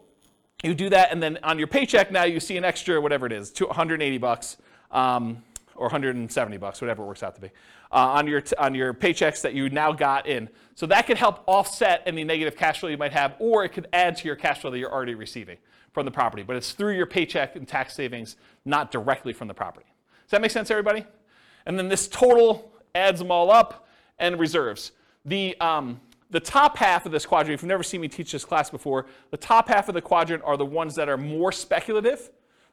you 0.64 0.74
do 0.74 0.90
that, 0.90 1.12
and 1.12 1.22
then 1.22 1.40
on 1.44 1.58
your 1.58 1.68
paycheck 1.68 2.12
now 2.12 2.24
you 2.24 2.40
see 2.40 2.58
an 2.58 2.64
extra, 2.64 3.00
whatever 3.02 3.26
it 3.26 3.34
is, 3.34 3.54
180 3.60 4.18
bucks. 4.18 4.58
Um, 4.92 5.44
or 5.76 5.88
170 5.88 6.58
bucks, 6.58 6.82
whatever 6.82 7.04
it 7.04 7.06
works 7.08 7.24
out 7.24 7.36
to 7.36 7.42
be, 7.42 7.48
uh, 7.92 7.96
on 7.96 8.28
your 8.28 8.42
t- 8.42 8.56
on 8.58 8.76
your 8.76 8.94
paychecks 8.94 9.42
that 9.42 9.54
you 9.54 9.70
now 9.70 9.92
got 9.92 10.28
in. 10.28 10.50
So 10.76 10.86
that 10.88 11.08
could 11.08 11.18
help 11.18 11.44
offset 11.48 12.04
any 12.06 12.24
negative 12.24 12.56
cash 12.56 12.80
flow 12.80 12.90
you 12.90 12.98
might 12.98 13.14
have, 13.14 13.36
or 13.40 13.64
it 13.64 13.70
could 13.70 13.88
add 13.94 14.18
to 14.18 14.28
your 14.28 14.36
cash 14.36 14.62
flow 14.62 14.72
that 14.72 14.78
you're 14.78 14.92
already 14.94 15.16
receiving 15.16 15.58
from 15.92 16.06
the 16.06 16.12
property. 16.12 16.44
But 16.44 16.56
it's 16.56 16.72
through 16.72 16.96
your 16.96 17.06
paycheck 17.06 17.56
and 17.56 17.68
tax 17.68 17.96
savings, 17.96 18.36
not 18.66 18.92
directly 18.92 19.34
from 19.34 19.48
the 19.48 19.54
property. 19.54 19.86
Does 20.24 20.32
that 20.32 20.42
make 20.42 20.52
sense, 20.52 20.72
everybody? 20.72 21.06
And 21.66 21.78
then 21.78 21.88
this 21.88 22.08
total 22.08 22.72
adds 22.96 23.20
them 23.20 23.32
all 23.32 23.52
up 23.52 23.88
and 24.20 24.40
reserves. 24.40 24.92
The 25.26 25.60
um, 25.60 26.00
the 26.34 26.40
top 26.40 26.78
half 26.78 27.06
of 27.06 27.12
this 27.12 27.28
quadrant, 27.28 27.54
if 27.54 27.62
you've 27.62 27.70
never 27.70 27.84
seen 27.84 28.02
me 28.02 28.08
teach 28.08 28.32
this 28.32 28.44
class 28.44 28.72
before, 28.72 29.06
the 29.30 29.38
top 29.38 29.68
half 29.68 29.88
of 29.88 29.94
the 29.94 30.02
quadrant 30.02 30.42
are 30.44 30.58
the 30.58 30.66
ones 30.66 30.96
that 30.96 31.08
are 31.08 31.18
more 31.18 31.52
speculative. 31.52 32.32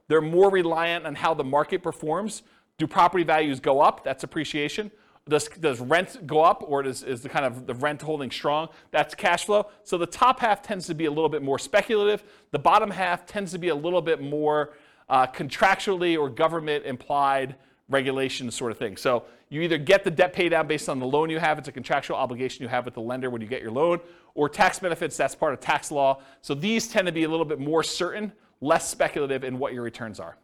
They're 0.09 0.22
more 0.22 0.51
reliant 0.51 1.07
on 1.07 1.14
how 1.14 1.34
the 1.34 1.44
market 1.44 1.82
performs. 1.82 2.42
Do 2.78 2.86
property 2.86 3.22
values 3.22 3.61
go 3.61 3.82
up? 3.82 4.03
That's 4.03 4.24
appreciation. 4.24 4.90
Does, 5.28 5.48
does 5.48 5.78
rent 5.78 6.26
go 6.26 6.40
up 6.40 6.64
or 6.66 6.82
does, 6.82 7.03
is 7.03 7.20
the 7.20 7.28
kind 7.28 7.44
of 7.44 7.66
the 7.66 7.74
rent 7.74 8.01
holding 8.01 8.30
strong? 8.30 8.68
That's 8.92 9.14
cash 9.14 9.44
flow. 9.44 9.66
So 9.84 9.98
the 9.98 10.07
top 10.07 10.40
half 10.40 10.62
tends 10.62 10.86
to 10.86 10.94
be 10.94 11.05
a 11.05 11.11
little 11.11 11.28
bit 11.28 11.42
more 11.42 11.59
speculative. 11.59 12.24
The 12.53 12.59
bottom 12.59 12.90
half 12.90 13.26
tends 13.26 13.53
to 13.53 13.59
be 13.59 13.68
a 13.68 13.74
little 13.74 14.01
bit 14.01 14.22
more 14.22 14.72
uh, 15.11 15.27
contractually 15.27 16.19
or 16.19 16.31
government 16.31 16.87
implied 16.87 17.57
regulation 17.91 18.51
sort 18.51 18.71
of 18.73 18.79
thing. 18.79 18.97
So 18.97 19.25
you 19.51 19.61
either 19.63 19.77
get 19.77 20.05
the 20.05 20.11
debt 20.11 20.33
pay 20.33 20.49
down 20.49 20.69
based 20.69 20.89
on 20.89 21.01
the 21.01 21.07
loan 21.07 21.29
you 21.29 21.41
have, 21.41 21.59
it's 21.59 21.69
a 21.69 21.73
contractual 21.73 22.17
obligation 22.17 22.63
you 22.63 22.69
have 22.69 22.85
with 22.85 22.95
the 22.95 23.01
lender 23.01 23.29
when 23.29 23.43
you 23.43 23.49
get 23.49 23.61
your 23.61 23.73
loan, 23.73 23.99
or 24.35 24.49
tax 24.49 24.79
benefits, 24.79 25.17
that's 25.17 25.35
part 25.35 25.53
of 25.53 25.61
tax 25.61 25.91
law. 25.91 26.23
So 26.41 26.55
these 26.55 26.87
tend 26.87 27.07
to 27.07 27.13
be 27.13 27.25
a 27.25 27.29
little 27.29 27.45
bit 27.45 27.59
more 27.59 27.83
certain, 27.83 28.33
less 28.61 28.89
speculative 28.89 29.43
in 29.43 29.59
what 29.59 29.75
your 29.75 29.83
returns 29.83 30.21
are. 30.21 30.37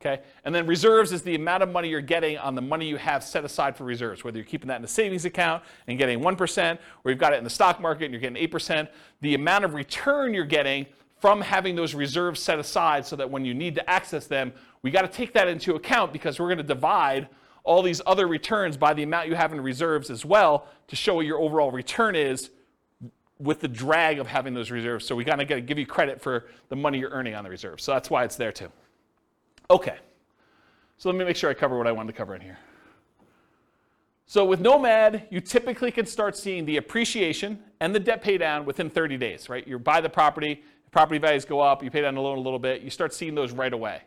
Okay? 0.00 0.22
And 0.44 0.52
then 0.52 0.66
reserves 0.66 1.12
is 1.12 1.22
the 1.22 1.36
amount 1.36 1.62
of 1.62 1.70
money 1.70 1.88
you're 1.88 2.00
getting 2.00 2.38
on 2.38 2.54
the 2.54 2.62
money 2.62 2.88
you 2.88 2.96
have 2.96 3.22
set 3.22 3.44
aside 3.44 3.76
for 3.76 3.84
reserves, 3.84 4.24
whether 4.24 4.38
you're 4.38 4.46
keeping 4.46 4.66
that 4.68 4.78
in 4.78 4.84
a 4.84 4.88
savings 4.88 5.26
account 5.26 5.62
and 5.86 5.98
getting 5.98 6.20
1%, 6.20 6.78
or 7.04 7.10
you've 7.10 7.20
got 7.20 7.34
it 7.34 7.36
in 7.36 7.44
the 7.44 7.50
stock 7.50 7.80
market 7.80 8.06
and 8.06 8.14
you're 8.14 8.20
getting 8.20 8.48
8%. 8.48 8.88
The 9.20 9.34
amount 9.34 9.64
of 9.64 9.74
return 9.74 10.34
you're 10.34 10.44
getting 10.44 10.86
from 11.20 11.40
having 11.40 11.76
those 11.76 11.94
reserves 11.94 12.40
set 12.40 12.58
aside 12.58 13.06
so 13.06 13.14
that 13.16 13.30
when 13.30 13.44
you 13.44 13.54
need 13.54 13.74
to 13.74 13.90
access 13.90 14.26
them, 14.26 14.52
we 14.82 14.90
got 14.90 15.02
to 15.02 15.08
take 15.08 15.34
that 15.34 15.48
into 15.48 15.74
account 15.74 16.12
because 16.12 16.40
we're 16.40 16.48
going 16.48 16.58
to 16.58 16.64
divide 16.64 17.28
all 17.62 17.82
these 17.82 18.00
other 18.06 18.26
returns 18.26 18.76
by 18.76 18.94
the 18.94 19.02
amount 19.02 19.28
you 19.28 19.34
have 19.34 19.52
in 19.52 19.60
reserves 19.60 20.10
as 20.10 20.24
well 20.24 20.66
to 20.88 20.96
show 20.96 21.16
what 21.16 21.26
your 21.26 21.38
overall 21.38 21.70
return 21.70 22.16
is 22.16 22.50
with 23.38 23.60
the 23.60 23.68
drag 23.68 24.18
of 24.18 24.26
having 24.26 24.54
those 24.54 24.70
reserves. 24.70 25.06
So 25.06 25.14
we 25.14 25.24
got 25.24 25.36
to 25.36 25.60
give 25.60 25.78
you 25.78 25.86
credit 25.86 26.20
for 26.20 26.46
the 26.70 26.76
money 26.76 26.98
you're 26.98 27.10
earning 27.10 27.34
on 27.34 27.44
the 27.44 27.50
reserves. 27.50 27.84
So 27.84 27.92
that's 27.92 28.10
why 28.10 28.24
it's 28.24 28.36
there 28.36 28.52
too. 28.52 28.70
Okay, 29.70 29.98
so 30.96 31.08
let 31.08 31.16
me 31.18 31.24
make 31.24 31.36
sure 31.36 31.50
I 31.50 31.54
cover 31.54 31.76
what 31.76 31.86
I 31.86 31.92
wanted 31.92 32.12
to 32.12 32.18
cover 32.18 32.34
in 32.34 32.40
here. 32.40 32.58
So 34.26 34.44
with 34.44 34.60
Nomad, 34.60 35.26
you 35.30 35.40
typically 35.40 35.90
can 35.90 36.06
start 36.06 36.36
seeing 36.36 36.64
the 36.64 36.76
appreciation 36.76 37.58
and 37.80 37.94
the 37.94 37.98
debt 37.98 38.22
pay 38.22 38.38
down 38.38 38.64
within 38.64 38.88
30 38.88 39.16
days, 39.16 39.48
right? 39.48 39.66
You 39.66 39.78
buy 39.78 40.00
the 40.00 40.08
property, 40.08 40.62
property 40.90 41.18
values 41.18 41.44
go 41.44 41.60
up, 41.60 41.82
you 41.82 41.90
pay 41.90 42.00
down 42.00 42.14
the 42.14 42.20
loan 42.20 42.38
a 42.38 42.40
little 42.40 42.58
bit, 42.58 42.82
you 42.82 42.90
start 42.90 43.14
seeing 43.14 43.34
those 43.34 43.52
right 43.52 43.72
away. 43.72 44.02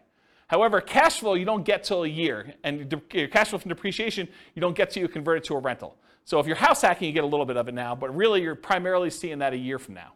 However, 0.48 0.82
cash 0.82 1.20
flow 1.20 1.34
you 1.34 1.46
don't 1.46 1.64
get 1.64 1.84
till 1.84 2.04
a 2.04 2.08
year, 2.08 2.54
and 2.64 3.02
your 3.12 3.28
cash 3.28 3.50
flow 3.50 3.60
from 3.60 3.70
depreciation 3.70 4.28
you 4.56 4.62
don't 4.62 4.76
get 4.76 4.92
till 4.92 5.02
you 5.02 5.08
convert 5.08 5.38
it 5.38 5.44
to 5.46 5.56
a 5.56 5.60
rental. 5.60 5.96
So 6.26 6.40
if 6.40 6.48
you're 6.48 6.56
house 6.56 6.82
hacking, 6.82 7.08
you 7.08 7.14
get 7.14 7.24
a 7.24 7.28
little 7.28 7.46
bit 7.46 7.58
of 7.58 7.68
it 7.68 7.74
now, 7.74 7.96
but 7.96 8.16
really 8.16 8.42
you're 8.42 8.56
primarily 8.56 9.10
seeing 9.10 9.40
that 9.40 9.54
a 9.54 9.58
year 9.58 9.80
from 9.80 9.96
now 9.96 10.14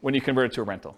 when 0.00 0.14
you 0.14 0.20
convert 0.20 0.46
it 0.46 0.54
to 0.54 0.60
a 0.60 0.64
rental. 0.64 0.96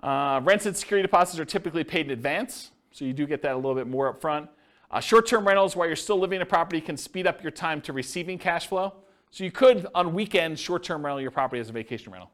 Uh, 0.00 0.40
rents 0.44 0.66
and 0.66 0.76
security 0.76 1.02
deposits 1.02 1.38
are 1.38 1.44
typically 1.44 1.82
paid 1.82 2.06
in 2.06 2.12
advance, 2.12 2.70
so 2.92 3.04
you 3.04 3.12
do 3.12 3.26
get 3.26 3.42
that 3.42 3.52
a 3.52 3.56
little 3.56 3.74
bit 3.74 3.86
more 3.86 4.08
up 4.08 4.20
front. 4.20 4.48
Uh, 4.90 5.00
short-term 5.00 5.46
rentals, 5.46 5.74
while 5.74 5.86
you're 5.86 5.96
still 5.96 6.18
living 6.18 6.36
in 6.36 6.42
a 6.42 6.46
property, 6.46 6.80
can 6.80 6.96
speed 6.96 7.26
up 7.26 7.42
your 7.42 7.50
time 7.50 7.80
to 7.80 7.92
receiving 7.92 8.38
cash 8.38 8.68
flow. 8.68 8.92
So 9.30 9.42
you 9.42 9.50
could, 9.50 9.86
on 9.94 10.14
weekends, 10.14 10.60
short-term 10.60 11.04
rental 11.04 11.20
your 11.20 11.32
property 11.32 11.60
as 11.60 11.68
a 11.68 11.72
vacation 11.72 12.12
rental. 12.12 12.30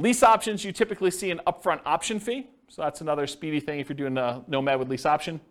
Lease 0.00 0.22
options, 0.22 0.64
you 0.64 0.72
typically 0.72 1.10
see 1.10 1.30
an 1.30 1.42
upfront 1.46 1.82
option 1.84 2.18
fee. 2.18 2.46
So 2.68 2.80
that's 2.80 3.02
another 3.02 3.26
speedy 3.26 3.60
thing 3.60 3.80
if 3.80 3.90
you're 3.90 3.96
doing 3.96 4.16
a 4.16 4.42
Nomad 4.48 4.78
with 4.78 4.88
lease 4.88 5.04
option. 5.04 5.42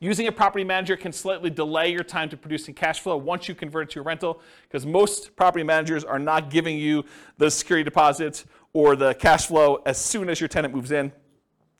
Using 0.00 0.26
a 0.26 0.32
property 0.32 0.64
manager 0.64 0.96
can 0.96 1.12
slightly 1.12 1.48
delay 1.48 1.92
your 1.92 2.02
time 2.02 2.28
to 2.30 2.36
producing 2.36 2.74
cash 2.74 2.98
flow 2.98 3.16
once 3.16 3.48
you 3.48 3.54
convert 3.54 3.88
it 3.88 3.92
to 3.92 4.00
a 4.00 4.02
rental, 4.02 4.40
because 4.62 4.84
most 4.84 5.36
property 5.36 5.62
managers 5.62 6.02
are 6.02 6.18
not 6.18 6.50
giving 6.50 6.76
you 6.76 7.04
the 7.38 7.48
security 7.48 7.84
deposits 7.84 8.46
or 8.72 8.96
the 8.96 9.14
cash 9.14 9.46
flow 9.46 9.80
as 9.86 9.96
soon 9.96 10.28
as 10.28 10.40
your 10.40 10.48
tenant 10.48 10.74
moves 10.74 10.90
in. 10.90 11.12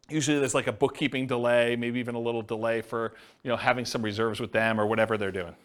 Usually 0.08 0.38
there's 0.38 0.54
like 0.54 0.68
a 0.68 0.72
bookkeeping 0.72 1.26
delay, 1.26 1.74
maybe 1.74 1.98
even 1.98 2.14
a 2.14 2.20
little 2.20 2.42
delay 2.42 2.80
for 2.80 3.14
you 3.42 3.48
know, 3.48 3.56
having 3.56 3.84
some 3.84 4.02
reserves 4.02 4.38
with 4.38 4.52
them 4.52 4.80
or 4.80 4.86
whatever 4.86 5.18
they're 5.18 5.32
doing. 5.32 5.56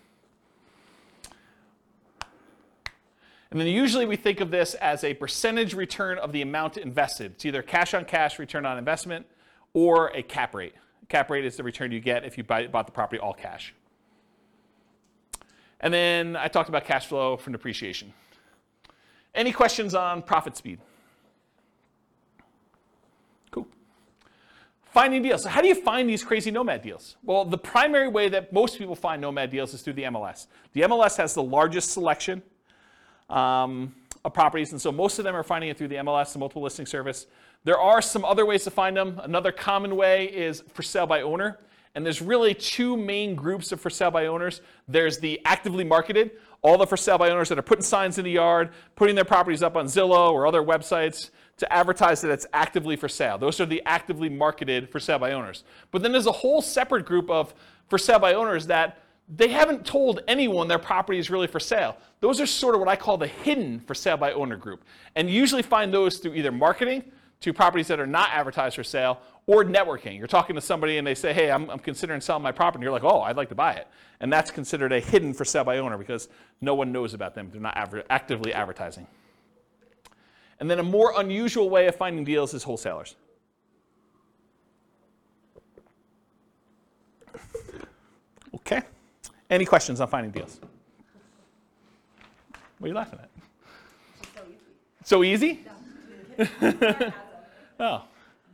And 3.52 3.60
then 3.60 3.68
usually 3.68 4.06
we 4.06 4.16
think 4.16 4.42
of 4.42 4.52
this 4.52 4.74
as 4.76 5.04
a 5.04 5.14
percentage 5.14 5.74
return 5.74 6.18
of 6.18 6.32
the 6.32 6.42
amount 6.42 6.78
invested. 6.78 7.34
It's 7.34 7.46
either 7.46 7.62
cash 7.62 7.94
on 7.94 8.06
cash 8.06 8.40
return 8.40 8.66
on 8.66 8.78
investment 8.78 9.26
or 9.74 10.08
a 10.10 10.24
cap 10.24 10.56
rate. 10.56 10.74
Cap 11.10 11.30
rate 11.30 11.46
is 11.46 11.56
the 11.56 11.64
return 11.64 11.92
you 11.92 12.00
get 12.00 12.26
if 12.26 12.38
you 12.38 12.44
buy, 12.44 12.68
bought 12.68 12.88
the 12.88 12.92
property 12.92 13.20
all 13.20 13.34
cash. 13.34 13.74
And 15.80 15.94
then 15.94 16.36
I 16.36 16.48
talked 16.48 16.70
about 16.70 16.86
cash 16.86 17.06
flow 17.06 17.38
from 17.38 17.54
depreciation. 17.54 18.14
Any 19.36 19.52
questions 19.52 19.94
on 19.94 20.22
profit 20.24 20.58
speed? 20.58 20.80
Cool. 23.52 23.68
Finding 24.86 25.22
deals. 25.22 25.44
So 25.44 25.50
how 25.50 25.62
do 25.62 25.68
you 25.68 25.76
find 25.76 26.10
these 26.10 26.24
crazy 26.24 26.50
Nomad 26.50 26.82
deals? 26.82 27.18
Well, 27.24 27.46
the 27.46 27.58
primary 27.58 28.08
way 28.08 28.30
that 28.30 28.52
most 28.52 28.78
people 28.78 28.96
find 28.96 29.22
Nomad 29.22 29.52
deals 29.52 29.74
is 29.74 29.82
through 29.82 29.94
the 29.94 30.04
MLS. 30.04 30.48
The 30.74 30.82
MLS 30.82 31.18
has 31.18 31.34
the 31.34 31.44
largest 31.44 31.92
selection 31.92 32.42
um, 33.30 33.96
of 34.24 34.34
properties, 34.34 34.72
and 34.72 34.82
so 34.82 34.92
most 34.92 35.20
of 35.20 35.26
them 35.26 35.36
are 35.36 35.44
finding 35.44 35.70
it 35.70 35.78
through 35.78 35.90
the 35.90 35.96
MLS, 35.96 36.34
the 36.34 36.40
multiple 36.40 36.62
listing 36.62 36.86
service. 36.86 37.28
There 37.64 37.80
are 37.80 38.02
some 38.02 38.24
other 38.24 38.46
ways 38.46 38.64
to 38.66 38.72
find 38.72 38.96
them. 38.96 39.20
Another 39.24 39.52
common 39.52 39.96
way 39.96 40.26
is 40.26 40.64
for 40.74 40.84
sale 40.84 41.08
by 41.08 41.22
owner. 41.22 41.60
And 41.96 42.06
there's 42.06 42.22
really 42.22 42.54
two 42.54 42.98
main 42.98 43.36
groups 43.36 43.72
of 43.72 43.80
for 43.80 43.90
sale 43.90 44.12
by 44.12 44.28
owners. 44.28 44.62
There's 44.88 45.18
the 45.18 45.42
actively 45.46 45.86
marketed, 45.86 46.32
all 46.62 46.78
the 46.78 46.86
for 46.86 46.98
sale 46.98 47.18
by 47.18 47.30
owners 47.30 47.50
that 47.50 47.58
are 47.58 47.64
putting 47.64 47.84
signs 47.84 48.18
in 48.18 48.26
the 48.26 48.32
yard, 48.32 48.72
putting 48.96 49.16
their 49.16 49.26
properties 49.26 49.64
up 49.64 49.78
on 49.78 49.86
Zillow 49.86 50.32
or 50.32 50.46
other 50.46 50.62
websites 50.62 51.30
to 51.58 51.72
advertise 51.72 52.20
that 52.22 52.32
it's 52.32 52.46
actively 52.54 52.98
for 52.98 53.08
sale. 53.08 53.38
Those 53.38 53.62
are 53.62 53.66
the 53.66 53.82
actively 53.86 54.28
marketed 54.28 54.90
for 54.90 55.00
sale 55.00 55.20
by 55.20 55.32
owners. 55.32 55.64
But 55.92 56.04
then 56.04 56.12
there's 56.12 56.28
a 56.28 56.34
whole 56.34 56.62
separate 56.62 57.06
group 57.06 57.30
of 57.30 57.54
for 57.88 57.98
sale 57.98 58.20
by 58.20 58.34
owners 58.34 58.68
that 58.68 59.00
they 59.28 59.48
haven't 59.48 59.86
told 59.86 60.22
anyone 60.28 60.68
their 60.68 60.80
property 60.80 61.18
is 61.18 61.30
really 61.30 61.48
for 61.48 61.60
sale. 61.60 61.98
Those 62.20 62.40
are 62.40 62.46
sort 62.46 62.76
of 62.76 62.80
what 62.80 62.90
I 62.90 62.96
call 62.96 63.18
the 63.18 63.28
hidden 63.28 63.80
for 63.80 63.96
sale 63.96 64.18
by 64.18 64.34
owner 64.34 64.56
group. 64.56 64.84
And 65.16 65.30
you 65.30 65.40
usually 65.40 65.64
find 65.64 65.94
those 65.94 66.20
through 66.20 66.36
either 66.36 66.52
marketing 66.52 67.04
to 67.42 67.54
properties 67.54 67.88
that 67.88 68.00
are 68.00 68.08
not 68.08 68.30
advertised 68.32 68.76
for 68.76 68.84
sale 68.84 69.20
or 69.48 69.64
networking. 69.64 70.18
You're 70.18 70.28
talking 70.28 70.56
to 70.56 70.62
somebody 70.62 70.98
and 70.98 71.06
they 71.06 71.16
say, 71.16 71.34
hey, 71.34 71.52
I'm, 71.52 71.70
I'm 71.70 71.80
considering 71.80 72.22
selling 72.22 72.44
my 72.44 72.52
property. 72.52 72.78
And 72.78 72.84
you're 72.84 72.92
like, 72.92 73.04
oh, 73.04 73.22
I'd 73.22 73.36
like 73.36 73.50
to 73.50 73.56
buy 73.56 73.74
it. 73.74 73.88
And 74.20 74.32
that's 74.32 74.52
considered 74.52 74.92
a 74.94 75.00
hidden 75.00 75.34
for 75.34 75.44
sale 75.44 75.64
by 75.64 75.80
owner 75.80 75.98
because 75.98 76.30
no 76.62 76.76
one 76.76 76.92
knows 76.92 77.14
about 77.14 77.34
them. 77.36 77.50
They're 77.52 77.62
not 77.62 77.78
actively 78.10 78.54
advertising. 78.54 79.08
And 80.60 80.70
then 80.70 80.80
a 80.80 80.84
more 80.84 81.14
unusual 81.18 81.70
way 81.70 81.88
of 81.88 81.96
finding 81.96 82.24
deals 82.24 82.54
is 82.54 82.64
wholesalers. 82.64 83.16
Okay. 88.56 88.82
Any 89.50 89.66
questions 89.66 90.02
on 90.02 90.08
finding 90.08 90.32
deals? 90.32 90.60
What 92.80 92.86
are 92.86 92.88
you 92.90 92.94
laughing 92.94 93.20
at? 93.20 93.30
So 95.04 95.24
easy? 95.24 95.66
oh. 97.80 98.04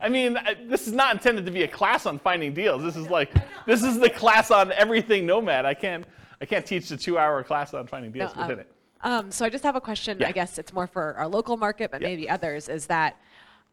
I 0.00 0.08
mean, 0.08 0.36
I- 0.36 0.54
this 0.66 0.86
is 0.86 0.92
not 0.92 1.14
intended 1.14 1.46
to 1.46 1.52
be 1.52 1.62
a 1.62 1.68
class 1.68 2.06
on 2.06 2.18
finding 2.18 2.52
deals. 2.52 2.82
This 2.82 2.96
is 2.96 3.08
like, 3.08 3.32
this 3.66 3.82
is 3.82 3.98
the 3.98 4.10
class 4.10 4.50
on 4.50 4.72
everything 4.72 5.24
Nomad. 5.24 5.64
I 5.64 5.74
can't, 5.74 6.04
I 6.40 6.44
can't 6.44 6.66
teach 6.66 6.88
the 6.88 6.96
two-hour 6.96 7.42
class 7.44 7.72
on 7.72 7.86
finding 7.86 8.12
deals 8.12 8.34
No, 8.34 8.42
within 8.42 8.54
um, 8.54 8.60
it. 8.60 8.72
Um, 9.04 9.30
so 9.30 9.44
I 9.44 9.48
just 9.48 9.64
have 9.64 9.76
a 9.76 9.80
question. 9.80 10.18
Yeah. 10.20 10.28
I 10.28 10.32
guess 10.32 10.58
it's 10.58 10.72
more 10.72 10.86
for 10.86 11.14
our 11.14 11.26
local 11.28 11.56
market, 11.56 11.90
but 11.90 12.02
Yeah. 12.02 12.08
maybe 12.08 12.28
others. 12.28 12.68
Is 12.68 12.86
that 12.86 13.16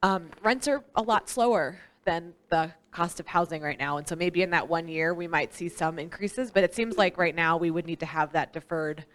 um, 0.01 0.29
rents 0.41 0.67
are 0.67 0.83
a 0.95 1.01
lot 1.01 1.29
slower 1.29 1.77
than 2.09 2.33
the 2.49 2.71
cost 2.89 3.19
of 3.19 3.27
housing 3.27 3.61
right 3.61 3.77
now, 3.77 3.97
and 3.97 4.07
so 4.07 4.15
maybe 4.15 4.41
in 4.41 4.49
that 4.49 4.67
one 4.67 4.87
year 4.87 5.13
we 5.13 5.27
might 5.27 5.53
see 5.53 5.69
some 5.69 5.99
increases. 5.99 6.49
But 6.49 6.63
it 6.63 6.73
seems 6.73 6.97
like 6.97 7.19
right 7.19 7.35
now 7.35 7.55
we 7.55 7.69
would 7.69 7.85
need 7.85 7.99
to 7.99 8.07
have 8.07 8.33
that 8.33 8.51
deferred 8.51 9.05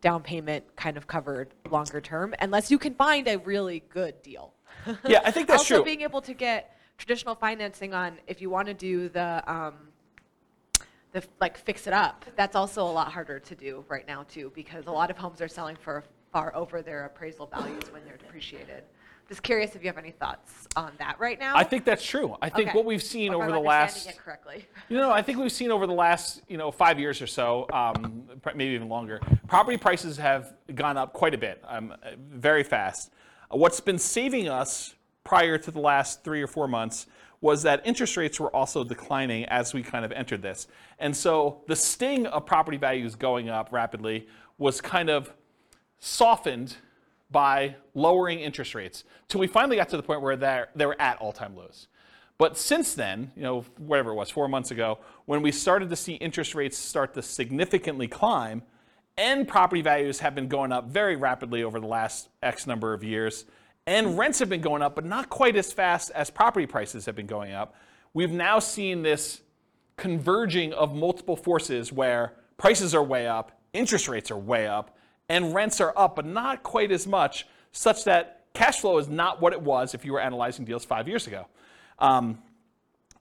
down 0.00 0.22
payment 0.22 0.64
kind 0.76 0.96
of 0.96 1.08
covered 1.08 1.48
longer 1.68 2.00
term, 2.00 2.36
unless 2.40 2.70
you 2.70 2.78
can 2.78 2.94
find 2.94 3.26
a 3.26 3.36
really 3.38 3.82
good 3.88 4.22
deal. 4.22 4.52
Yeah, 5.08 5.22
I 5.24 5.32
think 5.32 5.48
that's 5.48 5.66
true. 5.66 5.78
also 5.78 5.84
true. 5.84 5.84
being 5.84 6.02
able 6.02 6.20
to 6.20 6.34
get 6.34 6.76
traditional 6.98 7.34
financing 7.34 7.92
on 7.92 8.18
if 8.28 8.40
you 8.40 8.48
want 8.48 8.68
to 8.68 8.74
do 8.74 9.08
the 9.08 9.42
um, 9.52 9.74
the 11.10 11.24
like 11.40 11.56
fix 11.58 11.86
it 11.86 11.92
up 11.92 12.24
that's 12.36 12.54
also 12.54 12.82
a 12.84 12.94
lot 13.00 13.10
harder 13.10 13.40
to 13.40 13.54
do 13.54 13.84
right 13.88 14.06
now 14.06 14.22
too 14.24 14.52
because 14.54 14.86
a 14.86 14.90
lot 14.90 15.10
of 15.10 15.16
homes 15.16 15.40
are 15.40 15.48
selling 15.48 15.76
for 15.76 16.04
far 16.32 16.54
over 16.54 16.82
their 16.82 17.06
appraisal 17.06 17.46
values 17.46 17.84
when 17.90 18.04
they're 18.04 18.18
depreciated 18.18 18.84
just 19.28 19.42
curious 19.42 19.74
if 19.74 19.82
you 19.82 19.88
have 19.88 19.98
any 19.98 20.12
thoughts 20.12 20.68
on 20.76 20.92
that 20.98 21.16
right 21.18 21.38
now 21.38 21.56
I 21.56 21.64
think 21.64 21.84
that's 21.84 22.04
true. 22.04 22.36
I 22.40 22.48
think 22.48 22.68
Okay. 22.68 22.76
what 22.76 22.84
we've 22.84 23.02
seen 23.02 23.30
Or 23.32 23.42
if 23.42 23.48
over 23.48 23.56
I'm 23.56 23.62
the 23.64 23.68
understanding 23.70 24.04
last 24.04 24.08
it 24.08 24.18
correctly 24.24 24.66
You 24.88 24.98
know, 24.98 25.10
I 25.10 25.22
think 25.22 25.38
we've 25.38 25.50
seen 25.52 25.70
over 25.72 25.86
the 25.86 25.92
last, 25.92 26.42
you 26.48 26.56
know, 26.56 26.70
five 26.70 26.98
years 27.00 27.20
or 27.20 27.26
so, 27.26 27.66
um, 27.72 28.24
pr- 28.42 28.50
maybe 28.54 28.74
even 28.74 28.88
longer, 28.88 29.20
property 29.48 29.76
prices 29.76 30.16
have 30.16 30.54
gone 30.74 30.96
up 30.96 31.12
quite 31.12 31.34
a 31.34 31.38
bit, 31.38 31.60
um, 31.66 31.92
uh, 31.92 32.10
very 32.18 32.62
fast. 32.62 33.12
Uh, 33.52 33.56
What's 33.56 33.80
been 33.80 33.98
saving 33.98 34.48
us 34.48 34.94
prior 35.24 35.58
to 35.58 35.70
the 35.72 35.80
last 35.80 36.22
three 36.22 36.40
or 36.40 36.46
four 36.46 36.68
months 36.68 37.06
was 37.40 37.62
that 37.64 37.82
interest 37.84 38.16
rates 38.16 38.38
were 38.40 38.54
also 38.54 38.84
declining 38.84 39.44
as 39.46 39.74
we 39.74 39.82
kind 39.82 40.04
of 40.04 40.12
entered 40.12 40.40
this. 40.40 40.68
And 41.00 41.14
so 41.16 41.62
the 41.66 41.76
sting 41.76 42.26
of 42.26 42.46
property 42.46 42.76
values 42.78 43.14
going 43.16 43.48
up 43.48 43.68
rapidly 43.72 44.28
was 44.56 44.80
kind 44.80 45.10
of 45.10 45.32
softened 45.98 46.76
by 47.30 47.76
lowering 47.94 48.40
interest 48.40 48.74
rates 48.74 49.04
till 49.28 49.40
we 49.40 49.46
finally 49.46 49.76
got 49.76 49.88
to 49.88 49.96
the 49.96 50.02
point 50.02 50.22
where 50.22 50.36
they're, 50.36 50.68
were 50.76 51.00
at 51.00 51.18
all-time 51.18 51.56
lows. 51.56 51.88
But 52.38 52.58
since 52.58 52.94
then, 52.94 53.32
you 53.34 53.42
know, 53.42 53.64
whatever 53.78 54.10
it 54.10 54.14
was, 54.14 54.30
four 54.30 54.46
months 54.46 54.70
ago, 54.70 54.98
when 55.24 55.42
we 55.42 55.50
started 55.50 55.88
to 55.90 55.96
see 55.96 56.14
interest 56.14 56.54
rates 56.54 56.76
start 56.76 57.14
to 57.14 57.22
significantly 57.22 58.08
climb, 58.08 58.62
and 59.16 59.48
property 59.48 59.80
values 59.80 60.20
have 60.20 60.34
been 60.34 60.48
going 60.48 60.72
up 60.72 60.88
very 60.88 61.16
rapidly 61.16 61.62
over 61.62 61.80
the 61.80 61.86
last 61.86 62.28
X 62.42 62.66
number 62.66 62.92
of 62.92 63.02
years, 63.02 63.46
and 63.86 64.18
rents 64.18 64.38
have 64.40 64.48
been 64.48 64.60
going 64.60 64.82
up, 64.82 64.94
but 64.94 65.04
not 65.04 65.30
quite 65.30 65.56
as 65.56 65.72
fast 65.72 66.10
as 66.10 66.28
property 66.28 66.66
prices 66.66 67.06
have 67.06 67.16
been 67.16 67.26
going 67.26 67.52
up, 67.52 67.74
we've 68.12 68.32
now 68.32 68.58
seen 68.58 69.02
this 69.02 69.40
converging 69.96 70.72
of 70.74 70.94
multiple 70.94 71.36
forces 71.36 71.90
where 71.90 72.34
prices 72.58 72.94
are 72.94 73.02
way 73.02 73.26
up, 73.26 73.58
interest 73.72 74.08
rates 74.08 74.30
are 74.30 74.36
way 74.36 74.66
up, 74.66 74.95
and 75.28 75.54
rents 75.54 75.80
are 75.80 75.92
up, 75.96 76.16
but 76.16 76.26
not 76.26 76.62
quite 76.62 76.92
as 76.92 77.06
much, 77.06 77.46
such 77.72 78.04
that 78.04 78.44
cash 78.54 78.80
flow 78.80 78.98
is 78.98 79.08
not 79.08 79.40
what 79.40 79.52
it 79.52 79.60
was 79.60 79.94
if 79.94 80.04
you 80.04 80.12
were 80.12 80.20
analyzing 80.20 80.64
deals 80.64 80.84
five 80.84 81.08
years 81.08 81.26
ago. 81.26 81.46
Um, 81.98 82.38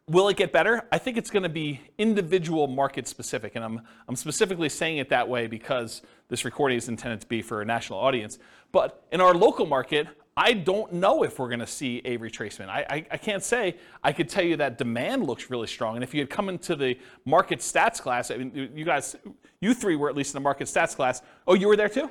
will 0.08 0.30
it 0.30 0.38
get 0.38 0.52
better? 0.52 0.88
I 0.92 0.98
think 0.98 1.18
it's 1.18 1.32
going 1.32 1.44
to 1.44 1.50
be 1.50 1.82
individual 1.98 2.68
market 2.68 3.08
specific, 3.08 3.56
and 3.56 3.66
I'm, 3.66 3.82
I'm 4.08 4.16
specifically 4.16 4.70
saying 4.70 4.98
it 4.98 5.10
that 5.10 5.28
way 5.28 5.48
because 5.48 6.02
this 6.30 6.46
recording 6.46 6.78
is 6.78 6.88
intended 6.88 7.22
to 7.22 7.28
be 7.28 7.42
for 7.42 7.62
a 7.62 7.66
national 7.66 8.00
audience. 8.00 8.40
But 8.72 9.04
in 9.12 9.22
our 9.22 9.34
local 9.34 9.66
market, 9.66 10.08
I 10.38 10.52
don't 10.52 10.92
know 10.92 11.24
if 11.24 11.40
we're 11.40 11.48
going 11.48 11.62
to 11.62 11.68
see 11.68 12.02
a 12.04 12.18
retracement. 12.18 12.68
I, 12.68 12.86
I, 12.90 13.06
I 13.12 13.18
can't 13.18 13.42
say. 13.42 13.78
I 14.04 14.12
could 14.12 14.28
tell 14.28 14.44
you 14.44 14.58
that 14.58 14.78
demand 14.78 15.26
looks 15.26 15.50
really 15.50 15.68
strong. 15.68 15.96
And 15.96 16.04
if 16.04 16.14
you 16.14 16.20
had 16.20 16.30
come 16.30 16.50
into 16.50 16.76
the 16.76 17.00
market 17.24 17.60
stats 17.60 18.02
class, 18.02 18.32
I 18.32 18.38
mean, 18.38 18.72
you- 18.76 18.84
guys, 18.84 19.16
you 19.62 19.74
three 19.74 19.96
were 19.96 20.10
at 20.10 20.16
least 20.16 20.34
in 20.34 20.38
the 20.42 20.44
market 20.44 20.68
stats 20.68 20.94
class. 20.94 21.22
Oh, 21.48 21.54
you 21.54 21.68
were 21.68 21.78
there 21.78 21.88
too? 21.88 22.10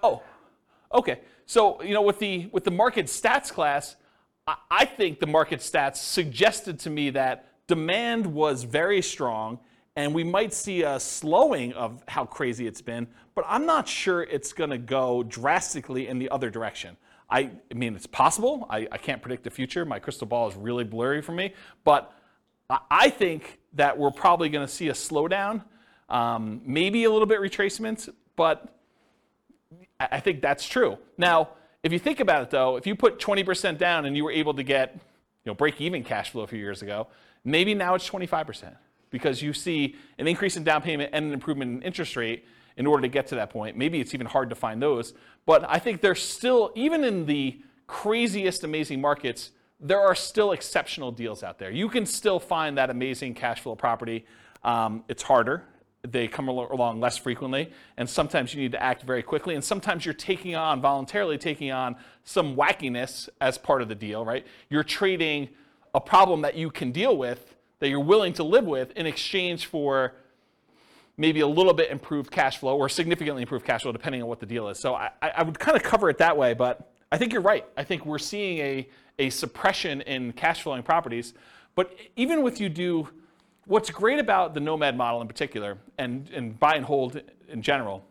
Oh, 0.00 0.22
okay. 0.94 1.20
So 1.46 1.82
you 1.82 1.92
know, 1.92 2.02
with 2.02 2.20
the 2.20 2.48
with 2.52 2.62
the 2.62 2.70
market 2.70 3.06
stats 3.06 3.52
class, 3.52 3.96
I, 4.46 4.56
I 4.70 4.84
think 4.84 5.18
the 5.18 5.26
market 5.26 5.58
stats 5.58 5.96
suggested 5.96 6.78
to 6.80 6.90
me 6.90 7.10
that 7.10 7.46
demand 7.66 8.26
was 8.26 8.62
very 8.62 9.02
strong, 9.02 9.58
and 9.96 10.14
we 10.14 10.22
might 10.22 10.52
see 10.52 10.82
a 10.82 11.00
slowing 11.00 11.72
of 11.72 12.04
how 12.06 12.26
crazy 12.26 12.68
it's 12.68 12.82
been. 12.82 13.08
But 13.34 13.44
I'm 13.48 13.66
not 13.66 13.88
sure 13.88 14.22
it's 14.22 14.52
going 14.52 14.70
to 14.70 14.78
go 14.78 15.24
drastically 15.24 16.06
in 16.06 16.20
the 16.20 16.28
other 16.30 16.48
direction. 16.48 16.96
I, 17.28 17.50
I 17.70 17.74
mean, 17.74 17.96
it's 17.96 18.06
possible. 18.06 18.66
I, 18.70 18.86
I 18.92 18.98
can't 18.98 19.20
predict 19.20 19.44
the 19.44 19.50
future. 19.50 19.84
My 19.84 19.98
crystal 19.98 20.26
ball 20.26 20.48
is 20.48 20.54
really 20.54 20.84
blurry 20.84 21.22
for 21.22 21.32
me. 21.32 21.54
But 21.84 22.12
I- 22.70 23.10
think 23.10 23.58
that 23.74 23.98
we're 23.98 24.10
probably 24.10 24.48
going 24.48 24.66
to 24.66 24.72
see 24.72 24.88
a 24.88 24.92
slowdown, 24.92 25.62
um, 26.08 26.60
maybe 26.64 27.04
a 27.04 27.10
little 27.10 27.26
bit 27.26 27.40
retracement, 27.40 28.08
but 28.36 28.74
I 30.00 30.08
I 30.12 30.20
think 30.20 30.40
that's 30.40 30.66
true. 30.66 30.98
Now, 31.18 31.50
if 31.82 31.92
you 31.92 31.98
think 31.98 32.20
about 32.20 32.42
it 32.42 32.50
though, 32.50 32.76
if 32.76 32.86
you 32.86 32.94
put 32.94 33.18
20% 33.18 33.78
down 33.78 34.06
and 34.06 34.16
you 34.16 34.24
were 34.24 34.32
able 34.32 34.54
to 34.54 34.62
get, 34.62 34.94
you 34.94 35.50
know, 35.50 35.54
break 35.54 35.80
even 35.80 36.02
cash 36.02 36.30
flow 36.30 36.42
a 36.42 36.46
few 36.46 36.58
years 36.58 36.82
ago, 36.82 37.06
maybe 37.44 37.74
now 37.74 37.94
it's 37.94 38.08
25% 38.08 38.74
because 39.10 39.40
you 39.40 39.52
see 39.52 39.94
an 40.18 40.26
increase 40.26 40.56
in 40.56 40.64
down 40.64 40.82
payment 40.82 41.10
and 41.12 41.26
an 41.26 41.32
improvement 41.32 41.70
in 41.72 41.82
interest 41.82 42.16
rate 42.16 42.44
in 42.76 42.86
order 42.86 43.02
to 43.02 43.08
get 43.08 43.26
to 43.28 43.34
that 43.36 43.50
point. 43.50 43.76
Maybe 43.76 44.00
it's 44.00 44.14
even 44.14 44.26
hard 44.26 44.50
to 44.50 44.54
find 44.54 44.82
those, 44.82 45.14
but 45.46 45.64
I 45.68 45.78
think 45.78 46.00
there's 46.00 46.22
still 46.22 46.72
even 46.74 47.04
in 47.04 47.26
the 47.26 47.60
craziest 47.86 48.64
amazing 48.64 49.00
markets, 49.00 49.52
there 49.78 50.00
are 50.00 50.14
still 50.14 50.52
exceptional 50.52 51.12
deals 51.12 51.42
out 51.42 51.58
there. 51.58 51.70
You 51.70 51.88
can 51.88 52.06
still 52.06 52.40
find 52.40 52.78
that 52.78 52.90
amazing 52.90 53.34
cash 53.34 53.60
flow 53.60 53.74
property. 53.74 54.26
Um, 54.64 55.04
it's 55.08 55.22
harder 55.22 55.64
they 56.12 56.28
come 56.28 56.48
along 56.48 57.00
less 57.00 57.16
frequently, 57.16 57.70
and 57.96 58.08
sometimes 58.08 58.54
you 58.54 58.60
need 58.60 58.72
to 58.72 58.82
act 58.82 59.02
very 59.02 59.22
quickly, 59.22 59.54
and 59.54 59.64
sometimes 59.64 60.04
you're 60.04 60.14
taking 60.14 60.54
on, 60.54 60.80
voluntarily 60.80 61.38
taking 61.38 61.72
on 61.72 61.96
some 62.24 62.56
wackiness 62.56 63.28
as 63.40 63.58
part 63.58 63.82
of 63.82 63.88
the 63.88 63.94
deal, 63.94 64.24
right? 64.24 64.46
You're 64.68 64.84
trading 64.84 65.48
a 65.94 66.00
problem 66.00 66.42
that 66.42 66.54
you 66.54 66.70
can 66.70 66.92
deal 66.92 67.16
with, 67.16 67.54
that 67.80 67.88
you're 67.88 68.00
willing 68.00 68.32
to 68.34 68.44
live 68.44 68.64
with, 68.64 68.92
in 68.92 69.06
exchange 69.06 69.66
for 69.66 70.14
maybe 71.16 71.40
a 71.40 71.46
little 71.46 71.72
bit 71.72 71.90
improved 71.90 72.30
cash 72.30 72.58
flow 72.58 72.76
or 72.76 72.88
significantly 72.88 73.42
improved 73.42 73.64
cash 73.64 73.82
flow, 73.82 73.92
depending 73.92 74.22
on 74.22 74.28
what 74.28 74.40
the 74.40 74.46
deal 74.46 74.68
is. 74.68 74.78
So 74.78 74.94
I, 74.94 75.10
I 75.22 75.42
would 75.42 75.58
kind 75.58 75.76
of 75.76 75.82
cover 75.82 76.10
it 76.10 76.18
that 76.18 76.36
way, 76.36 76.54
but 76.54 76.92
I 77.10 77.18
think 77.18 77.32
you're 77.32 77.42
right. 77.42 77.64
I 77.76 77.84
think 77.84 78.04
we're 78.04 78.18
seeing 78.18 78.58
a, 78.58 78.88
a 79.18 79.30
suppression 79.30 80.02
in 80.02 80.32
cash 80.32 80.62
flowing 80.62 80.82
properties. 80.82 81.34
But 81.74 81.94
even 82.16 82.42
with 82.42 82.60
you 82.60 82.68
do, 82.68 83.08
what's 83.66 83.90
great 83.90 84.18
about 84.18 84.54
the 84.54 84.60
Nomad 84.60 84.96
model 84.96 85.20
in 85.20 85.28
particular, 85.28 85.78
and, 85.98 86.28
and 86.30 86.58
buy 86.58 86.74
and 86.74 86.84
hold 86.84 87.20
in 87.48 87.62
general, 87.62 88.04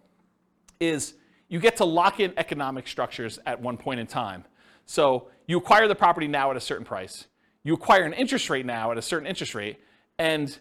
is 0.80 1.14
you 1.48 1.60
get 1.60 1.78
to 1.78 1.86
lock 1.86 2.20
in 2.20 2.34
economic 2.38 2.88
structures 2.88 3.40
at 3.46 3.62
one 3.62 3.78
point 3.78 4.00
in 4.00 4.08
time. 4.08 4.46
So 4.86 5.28
you 5.48 5.58
acquire 5.58 5.88
the 5.88 5.96
property 5.96 6.28
now 6.28 6.52
at 6.52 6.58
a 6.58 6.62
certain 6.62 6.86
price. 6.86 7.28
You 7.64 7.74
acquire 7.74 8.04
an 8.04 8.14
interest 8.14 8.50
rate 8.50 8.66
now 8.66 8.92
at 8.92 8.98
a 8.98 9.02
certain 9.02 9.28
interest 9.28 9.56
rate. 9.56 9.80
And 10.18 10.58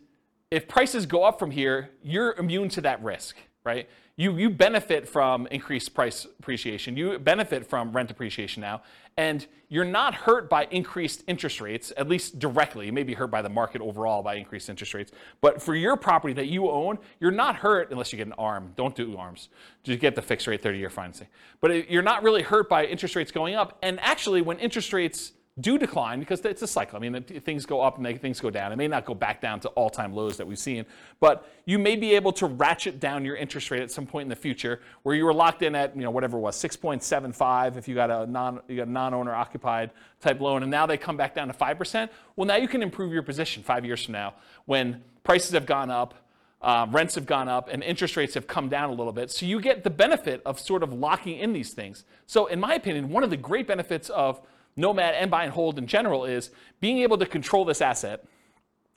if 0.54 0.68
prices 0.68 1.04
go 1.04 1.24
up 1.24 1.38
from 1.40 1.50
here, 1.50 1.90
you're 2.02 2.32
immune 2.34 2.68
to 2.70 2.80
that 2.82 3.02
risk. 3.02 3.36
right? 3.64 3.88
You, 4.16 4.36
you 4.36 4.50
benefit 4.50 5.08
from 5.08 5.48
increased 5.48 5.92
price 5.94 6.24
appreciation. 6.38 6.96
You 6.96 7.18
benefit 7.18 7.66
from 7.66 7.90
rent 7.90 8.12
appreciation 8.12 8.60
now. 8.60 8.82
And 9.16 9.44
you're 9.68 9.84
not 9.84 10.14
hurt 10.14 10.48
by 10.48 10.66
increased 10.70 11.24
interest 11.26 11.60
rates, 11.60 11.92
at 11.96 12.08
least 12.08 12.38
directly. 12.38 12.86
You 12.86 12.92
may 12.92 13.02
be 13.02 13.14
hurt 13.14 13.32
by 13.32 13.42
the 13.42 13.48
market 13.48 13.80
overall 13.80 14.22
by 14.22 14.36
increased 14.36 14.68
interest 14.68 14.94
rates. 14.94 15.10
But 15.40 15.60
for 15.60 15.74
your 15.74 15.96
property 15.96 16.34
that 16.34 16.46
you 16.46 16.70
own, 16.70 16.98
you're 17.18 17.32
not 17.32 17.56
hurt 17.56 17.90
unless 17.90 18.12
you 18.12 18.18
get 18.18 18.28
an 18.28 18.34
ARM. 18.34 18.72
Don't 18.76 18.94
do 18.94 19.16
ARMs. 19.16 19.48
Just 19.82 19.98
get 19.98 20.14
the 20.14 20.22
fixed 20.22 20.46
rate 20.46 20.62
30 20.62 20.78
year 20.78 20.90
financing. 20.90 21.26
But 21.60 21.90
you're 21.90 22.02
not 22.02 22.22
really 22.22 22.42
hurt 22.42 22.68
by 22.68 22.86
interest 22.86 23.16
rates 23.16 23.32
going 23.32 23.56
up. 23.56 23.78
And 23.82 23.98
actually, 23.98 24.42
when 24.42 24.60
interest 24.60 24.92
rates 24.92 25.32
do 25.60 25.78
decline 25.78 26.18
because 26.18 26.40
it's 26.40 26.62
a 26.62 26.66
cycle. 26.66 26.96
I 26.96 27.08
mean, 27.08 27.22
things 27.22 27.64
go 27.64 27.80
up 27.80 27.96
and 27.96 28.04
they, 28.04 28.16
things 28.16 28.40
go 28.40 28.50
down. 28.50 28.72
It 28.72 28.76
may 28.76 28.88
not 28.88 29.04
go 29.04 29.14
back 29.14 29.40
down 29.40 29.60
to 29.60 29.68
all-time 29.70 30.12
lows 30.12 30.36
that 30.38 30.46
we've 30.46 30.58
seen, 30.58 30.84
but 31.20 31.48
you 31.64 31.78
may 31.78 31.94
be 31.94 32.16
able 32.16 32.32
to 32.32 32.46
ratchet 32.46 32.98
down 32.98 33.24
your 33.24 33.36
interest 33.36 33.70
rate 33.70 33.80
at 33.80 33.90
some 33.92 34.04
point 34.04 34.24
in 34.24 34.30
the 34.30 34.36
future 34.36 34.80
where 35.04 35.14
you 35.14 35.24
were 35.24 35.32
locked 35.32 35.62
in 35.62 35.76
at, 35.76 35.94
you 35.94 36.02
know, 36.02 36.10
whatever 36.10 36.38
it 36.38 36.40
was, 36.40 36.60
6.75 36.60 37.76
if 37.76 37.86
you 37.86 37.94
got 37.94 38.10
a 38.10 38.26
non 38.26 38.60
a 38.68 38.84
non-owner 38.84 39.32
occupied 39.32 39.92
type 40.20 40.40
loan, 40.40 40.62
and 40.62 40.70
now 40.70 40.86
they 40.86 40.96
come 40.96 41.16
back 41.16 41.36
down 41.36 41.46
to 41.46 41.54
5%. 41.54 42.08
Well, 42.34 42.46
now 42.46 42.56
you 42.56 42.66
can 42.66 42.82
improve 42.82 43.12
your 43.12 43.22
position 43.22 43.62
five 43.62 43.84
years 43.84 44.04
from 44.04 44.12
now 44.12 44.34
when 44.66 45.02
prices 45.22 45.52
have 45.52 45.66
gone 45.66 45.90
up, 45.90 46.14
uh, 46.62 46.86
rents 46.90 47.14
have 47.14 47.26
gone 47.26 47.48
up 47.48 47.68
and 47.70 47.82
interest 47.82 48.16
rates 48.16 48.34
have 48.34 48.48
come 48.48 48.68
down 48.68 48.90
a 48.90 48.92
little 48.92 49.12
bit. 49.12 49.30
So 49.30 49.46
you 49.46 49.60
get 49.60 49.84
the 49.84 49.90
benefit 49.90 50.42
of 50.44 50.58
sort 50.58 50.82
of 50.82 50.92
locking 50.92 51.38
in 51.38 51.52
these 51.52 51.74
things. 51.74 52.04
So, 52.26 52.46
in 52.46 52.58
my 52.58 52.74
opinion, 52.74 53.10
one 53.10 53.22
of 53.22 53.30
the 53.30 53.36
great 53.36 53.66
benefits 53.68 54.08
of 54.08 54.40
Nomad 54.76 55.14
and 55.14 55.30
buy 55.30 55.44
and 55.44 55.52
hold 55.52 55.78
in 55.78 55.86
general 55.86 56.24
is 56.24 56.50
being 56.80 56.98
able 56.98 57.18
to 57.18 57.26
control 57.26 57.64
this 57.64 57.80
asset. 57.80 58.24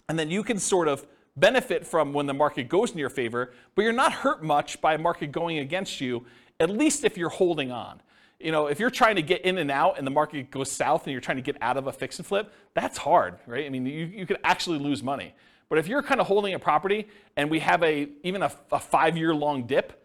And 0.10 0.18
then 0.18 0.30
you 0.30 0.44
can 0.44 0.58
sort 0.60 0.88
of 0.88 1.06
benefit 1.36 1.86
from 1.86 2.14
when 2.14 2.26
the 2.26 2.34
market 2.34 2.68
goes 2.68 2.92
in 2.92 2.98
your 2.98 3.10
favor, 3.10 3.54
but 3.76 3.84
you're 3.84 3.94
not 3.94 4.12
hurt 4.12 4.44
much 4.44 4.82
by 4.82 4.96
a 4.96 4.98
market 4.98 5.32
going 5.32 5.60
against 5.60 6.02
you, 6.02 6.26
at 6.60 6.70
least 6.70 7.04
if 7.04 7.18
you're 7.18 7.30
holding 7.30 7.72
on. 7.72 8.02
You 8.40 8.52
know, 8.52 8.68
if 8.68 8.80
you're 8.80 8.92
trying 8.92 9.16
to 9.16 9.22
get 9.22 9.42
in 9.42 9.58
and 9.58 9.72
out 9.72 9.98
and 9.98 10.06
the 10.06 10.12
market 10.12 10.52
goes 10.52 10.72
south 10.72 11.06
and 11.06 11.12
you're 11.12 11.22
trying 11.22 11.38
to 11.38 11.44
get 11.44 11.58
out 11.62 11.78
of 11.78 11.88
a 11.88 11.92
fix 11.92 12.18
and 12.18 12.26
flip, 12.26 12.52
that's 12.74 12.98
hard, 12.98 13.38
right? 13.48 13.66
I 13.66 13.70
mean, 13.70 13.86
you, 13.86 14.06
you 14.06 14.26
could 14.26 14.38
actually 14.44 14.80
lose 14.80 15.02
money. 15.04 15.34
But 15.70 15.80
if 15.80 15.88
you're 15.88 16.04
kind 16.04 16.22
of 16.22 16.28
holding 16.28 16.54
a 16.54 16.60
property 16.60 17.08
and 17.36 17.50
we 17.50 17.60
have 17.60 17.84
a 17.84 18.10
even 18.24 18.42
a, 18.44 18.52
a 18.72 18.80
five 18.80 19.18
year 19.18 19.34
long 19.34 19.64
dip, 19.64 20.04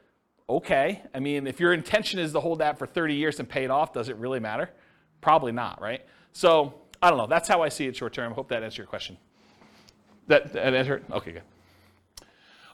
okay. 0.48 1.02
I 1.14 1.20
mean, 1.20 1.46
if 1.46 1.60
your 1.60 1.72
intention 1.72 2.18
is 2.18 2.32
to 2.32 2.40
hold 2.40 2.58
that 2.60 2.78
for 2.78 2.86
30 2.86 3.14
years 3.14 3.38
and 3.38 3.48
pay 3.48 3.64
it 3.64 3.70
off, 3.70 3.92
does 3.92 4.08
it 4.08 4.16
really 4.16 4.40
matter? 4.40 4.70
Probably 5.22 5.52
not, 5.52 5.80
right? 5.80 6.04
So 6.34 6.74
I 7.00 7.08
don't 7.08 7.16
know. 7.16 7.26
That's 7.26 7.48
how 7.48 7.62
I 7.62 7.70
see 7.70 7.86
it 7.86 7.96
short 7.96 8.12
term. 8.12 8.30
I 8.30 8.34
hope 8.34 8.48
that 8.48 8.62
answered 8.62 8.78
your 8.78 8.86
question. 8.86 9.16
That, 10.26 10.52
that 10.52 10.74
answered? 10.74 11.04
Okay, 11.10 11.32
good. 11.32 11.42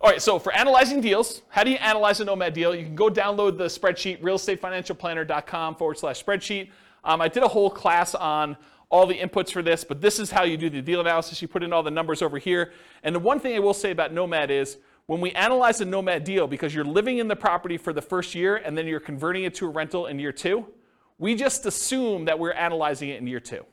All 0.00 0.10
right, 0.10 0.20
so 0.20 0.38
for 0.38 0.52
analyzing 0.52 1.00
deals, 1.00 1.42
how 1.48 1.64
do 1.64 1.70
you 1.70 1.76
analyze 1.76 2.20
a 2.20 2.24
Nomad 2.24 2.54
deal? 2.54 2.74
You 2.74 2.84
can 2.84 2.94
go 2.94 3.08
download 3.08 3.58
the 3.58 3.64
spreadsheet, 3.64 4.20
realestatefinancialplanner.com 4.20 5.74
forward 5.74 5.98
slash 5.98 6.24
spreadsheet. 6.24 6.70
Um, 7.04 7.20
I 7.20 7.28
did 7.28 7.42
a 7.42 7.48
whole 7.48 7.70
class 7.70 8.14
on 8.14 8.56
all 8.90 9.06
the 9.06 9.18
inputs 9.18 9.50
for 9.50 9.60
this, 9.60 9.84
but 9.84 10.00
this 10.00 10.18
is 10.18 10.30
how 10.30 10.44
you 10.44 10.56
do 10.56 10.70
the 10.70 10.80
deal 10.80 11.00
analysis. 11.00 11.42
You 11.42 11.48
put 11.48 11.62
in 11.62 11.72
all 11.72 11.82
the 11.82 11.90
numbers 11.90 12.22
over 12.22 12.38
here. 12.38 12.72
And 13.02 13.14
the 13.14 13.18
one 13.18 13.40
thing 13.40 13.54
I 13.54 13.58
will 13.58 13.74
say 13.74 13.90
about 13.90 14.12
Nomad 14.12 14.50
is 14.50 14.78
when 15.06 15.20
we 15.20 15.32
analyze 15.32 15.80
a 15.80 15.84
Nomad 15.84 16.24
deal, 16.24 16.46
because 16.46 16.74
you're 16.74 16.84
living 16.84 17.18
in 17.18 17.28
the 17.28 17.36
property 17.36 17.76
for 17.76 17.92
the 17.92 18.02
first 18.02 18.34
year 18.34 18.56
and 18.56 18.78
then 18.78 18.86
you're 18.86 19.00
converting 19.00 19.44
it 19.44 19.54
to 19.56 19.66
a 19.66 19.70
rental 19.70 20.06
in 20.06 20.18
year 20.18 20.32
two, 20.32 20.66
we 21.18 21.34
just 21.34 21.66
assume 21.66 22.24
that 22.26 22.38
we're 22.38 22.52
analyzing 22.52 23.08
it 23.08 23.20
in 23.20 23.26
year 23.26 23.40
two. 23.40 23.64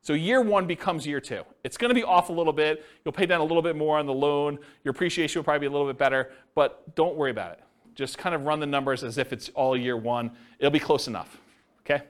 So 0.00 0.12
year 0.12 0.40
one 0.40 0.66
becomes 0.66 1.06
year 1.06 1.20
two. 1.20 1.42
It's 1.64 1.76
going 1.76 1.90
to 1.90 1.94
be 1.94 2.04
off 2.04 2.28
a 2.28 2.32
little 2.32 2.52
bit. 2.52 2.84
You'll 3.04 3.12
pay 3.12 3.26
down 3.26 3.40
a 3.40 3.44
little 3.44 3.62
bit 3.62 3.76
more 3.76 3.98
on 3.98 4.06
the 4.06 4.14
loan. 4.14 4.58
Your 4.84 4.92
appreciation 4.92 5.38
will 5.38 5.44
probably 5.44 5.60
be 5.60 5.66
a 5.66 5.70
little 5.70 5.86
bit 5.86 5.98
better, 5.98 6.30
but 6.54 6.94
don't 6.94 7.16
worry 7.16 7.30
about 7.30 7.52
it. 7.52 7.60
Just 7.94 8.16
kind 8.16 8.34
of 8.34 8.44
run 8.44 8.60
the 8.60 8.66
numbers 8.66 9.02
as 9.02 9.18
if 9.18 9.32
it's 9.32 9.48
all 9.50 9.76
year 9.76 9.96
one. 9.96 10.30
It'll 10.60 10.70
be 10.70 10.78
close 10.78 11.08
enough. 11.08 11.38
Okay? 11.80 12.04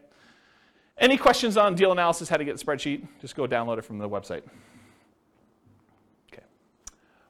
Any 0.99 1.17
questions 1.17 1.57
on 1.57 1.75
deal 1.75 1.93
analysis, 1.93 2.29
how 2.29 2.37
to 2.37 2.45
get 2.45 2.59
the 2.59 2.65
spreadsheet? 2.65 3.07
Just 3.21 3.35
go 3.35 3.47
download 3.47 3.79
it 3.79 3.85
from 3.85 3.99
the 3.99 4.09
website. 4.09 4.43
Okay. 6.31 6.43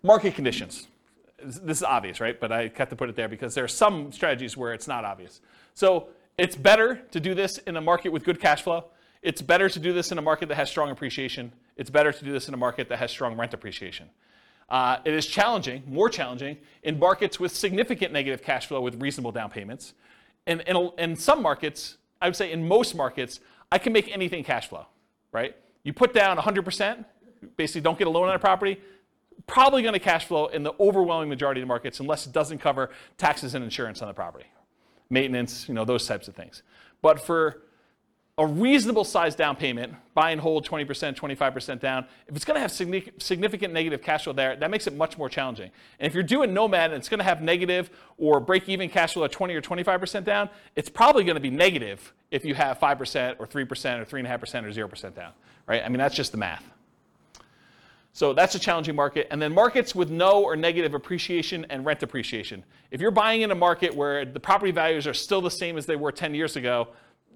Market 0.03 0.35
conditions. 0.35 0.89
This 1.41 1.79
is 1.79 1.83
obvious, 1.85 2.21
right? 2.21 2.39
But 2.39 2.51
I 2.51 2.73
have 2.75 2.89
to 2.89 2.97
put 2.97 3.09
it 3.09 3.15
there 3.15 3.29
because 3.29 3.55
there 3.55 3.63
are 3.63 3.69
some 3.69 4.11
strategies 4.11 4.57
where 4.57 4.73
it's 4.73 4.89
not 4.89 5.05
obvious. 5.05 5.41
So 5.75 6.09
it's 6.39 6.57
better 6.57 7.03
to 7.11 7.21
do 7.21 7.35
this 7.35 7.59
in 7.59 7.77
a 7.77 7.81
market 7.81 8.11
with 8.11 8.25
good 8.25 8.41
cash 8.41 8.63
flow. 8.63 8.85
It's 9.23 9.43
better 9.43 9.69
to 9.69 9.79
do 9.79 9.93
this 9.93 10.13
in 10.13 10.19
a 10.19 10.23
market 10.23 10.49
that 10.49 10.55
has 10.55 10.71
strong 10.71 10.91
appreciation. 10.91 11.53
It's 11.77 11.91
better 11.91 12.13
to 12.13 12.25
do 12.25 12.33
this 12.33 12.49
in 12.49 12.55
a 12.55 12.57
market 12.57 12.89
that 12.89 12.99
has 12.99 13.11
strong 13.11 13.37
rent 13.37 13.53
appreciation. 13.53 14.09
Uh, 14.69 14.99
it 15.05 15.15
is 15.15 15.27
challenging, 15.27 15.83
more 15.87 16.09
challenging, 16.09 16.59
in 16.83 16.99
markets 16.99 17.41
with 17.41 17.55
significant 17.55 18.13
negative 18.13 18.43
cash 18.43 18.67
flow 18.67 18.81
with 18.81 19.01
reasonable 19.01 19.33
down 19.33 19.51
payments. 19.51 19.95
And 20.47 20.63
in, 20.99 21.17
some 21.17 21.43
markets, 21.43 21.97
I 22.23 22.29
would 22.29 22.37
say 22.37 22.53
in 22.53 22.67
most 22.67 22.95
markets, 22.95 23.41
I 23.73 23.79
can 23.79 23.93
make 23.93 24.11
anything 24.11 24.45
cash 24.45 24.69
flow, 24.69 24.87
right? 25.33 25.57
You 25.83 25.93
put 25.93 26.15
down 26.15 26.37
100%, 26.37 27.05
basically 27.57 27.81
don't 27.81 27.99
get 27.99 28.07
a 28.07 28.11
loan 28.11 28.29
on 28.29 28.35
a 28.35 28.39
property, 28.39 28.81
probably 29.47 29.83
going 29.83 29.95
to 29.95 30.01
cash 30.01 30.27
flow 30.27 30.47
in 30.47 30.63
the 30.63 30.73
overwhelming 30.79 31.29
majority 31.29 31.61
of 31.61 31.65
the 31.65 31.69
markets 31.69 32.01
unless 32.01 32.27
it 32.27 32.33
doesn't 32.33 32.59
cover 32.59 32.91
taxes 33.17 33.55
and 33.55 33.65
insurance 33.65 34.03
on 34.03 34.09
the 34.09 34.15
property, 34.15 34.47
maintenance, 35.11 35.69
you 35.69 35.75
know, 35.75 35.85
those 35.85 36.07
types 36.07 36.29
of 36.29 36.35
things. 36.35 36.63
But 37.03 37.21
for 37.21 37.63
a 38.37 38.47
reasonable 38.47 39.03
size 39.03 39.35
down 39.35 39.57
payment, 39.57 39.93
buy 40.15 40.31
and 40.31 40.41
hold 40.41 40.65
20%, 40.65 40.87
25% 40.87 41.81
down, 41.81 42.07
if 42.29 42.37
it's 42.37 42.45
going 42.45 42.55
to 42.55 42.61
have 42.61 42.71
significant 42.71 43.75
negative 43.75 44.01
cash 44.01 44.25
flow 44.25 44.33
there, 44.33 44.55
that 44.55 44.71
makes 44.71 44.87
it 44.87 44.95
much 44.95 45.19
more 45.19 45.29
challenging. 45.29 45.73
And 45.99 46.07
if 46.07 46.15
you're 46.15 46.23
doing 46.23 46.55
Nomad 46.55 46.93
and 46.93 47.01
it's 47.01 47.09
going 47.09 47.19
to 47.19 47.25
have 47.25 47.43
negative 47.43 47.91
or 48.17 48.39
break 48.39 48.69
even 48.69 48.89
cash 48.91 49.15
flow 49.15 49.25
at 49.25 49.33
20 49.33 49.55
or 49.55 49.61
25% 49.61 50.23
down, 50.23 50.49
it's 50.77 50.89
probably 50.89 51.25
going 51.25 51.35
to 51.35 51.41
be 51.41 51.51
negative 51.51 52.13
if 52.31 52.45
you 52.45 52.55
have 52.55 52.79
5% 52.79 53.37
or 53.41 53.47
3% 53.47 53.61
or 54.01 54.05
3.5% 54.05 54.65
or 54.65 54.89
0% 54.89 55.15
down, 55.15 55.33
right? 55.67 55.83
I 55.85 55.89
mean, 55.89 55.99
that's 55.99 56.15
just 56.15 56.31
the 56.31 56.39
math. 56.39 56.65
So 58.13 58.33
that's 58.33 58.55
a 58.55 58.59
challenging 58.59 58.97
market. 58.97 59.29
And 59.31 59.41
then 59.41 59.55
markets 59.55 59.95
with 59.95 60.11
no 60.11 60.43
or 60.43 60.57
negative 60.57 60.95
appreciation 60.95 61.67
and 61.71 61.85
rent 61.85 62.03
appreciation. 62.03 62.65
If 62.91 63.01
you're 63.01 63.11
buying 63.11 63.43
in 63.43 63.51
a 63.51 63.55
market 63.55 63.95
where 63.95 64.25
the 64.25 64.41
property 64.41 64.73
values 64.73 65.07
are 65.07 65.15
still 65.15 65.41
the 65.41 65.51
same 65.51 65.77
as 65.77 65.87
they 65.87 65.97
were 65.97 66.11
10 66.11 66.35
years 66.35 66.57
ago, 66.57 66.89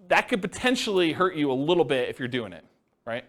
that 0.08 0.28
could 0.28 0.42
potentially 0.42 1.12
hurt 1.12 1.36
you 1.36 1.52
a 1.52 1.54
little 1.54 1.84
bit 1.84 2.08
if 2.08 2.18
you're 2.18 2.28
doing 2.28 2.52
it, 2.52 2.64
right? 3.04 3.24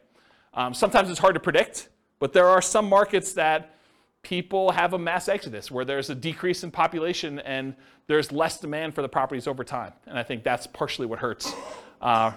Um, 0.54 0.74
sometimes 0.74 1.10
it's 1.10 1.20
hard 1.20 1.36
to 1.36 1.39
predict, 1.39 1.89
but 2.20 2.34
there 2.34 2.48
are 2.48 2.62
some 2.62 2.88
markets 2.89 3.34
that 3.34 3.76
people 4.22 4.72
have 4.72 4.94
a 4.94 5.00
mass 5.00 5.28
exodus 5.28 5.70
where 5.70 5.86
there's 5.86 6.10
a 6.10 6.16
decrease 6.16 6.64
in 6.64 6.72
population 6.72 7.39
and 7.39 7.76
there's 8.08 8.32
less 8.32 8.60
demand 8.60 8.96
for 8.96 9.02
the 9.02 9.10
properties 9.10 9.48
over 9.48 9.64
time. 9.64 9.94
And 10.08 10.18
I 10.18 10.24
think 10.24 10.44
that's 10.44 10.66
partially 10.66 11.06
what 11.06 11.20
hurts 11.20 11.54
uh, 12.02 12.32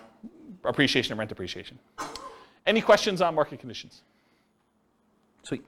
appreciation 0.64 1.12
and 1.12 1.18
rent 1.18 1.32
appreciation. 1.32 1.78
Any 2.66 2.80
questions 2.80 3.20
on 3.20 3.34
market 3.34 3.60
conditions? 3.60 4.02
Sweet. 5.46 5.64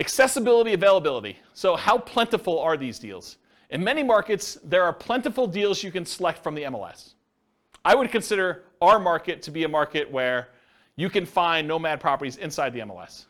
Accessibility, 0.00 0.72
availability. 0.72 1.38
So 1.54 1.76
how 1.76 1.96
plentiful 1.96 2.58
are 2.58 2.76
these 2.76 2.98
deals? 2.98 3.36
In 3.70 3.84
many 3.84 4.02
markets, 4.02 4.58
there 4.64 4.82
are 4.82 4.92
plentiful 4.92 5.46
deals 5.46 5.84
you 5.84 5.92
can 5.92 6.04
select 6.04 6.42
from 6.42 6.56
the 6.56 6.62
MLS. 6.62 7.14
I 7.84 7.94
would 7.94 8.10
consider 8.10 8.64
our 8.82 8.98
market 8.98 9.42
to 9.42 9.52
be 9.52 9.62
a 9.62 9.68
market 9.68 10.10
where 10.10 10.48
you 10.96 11.08
can 11.08 11.24
find 11.24 11.68
nomad 11.68 12.00
properties 12.00 12.36
inside 12.38 12.72
the 12.72 12.80
MLS. 12.80 13.26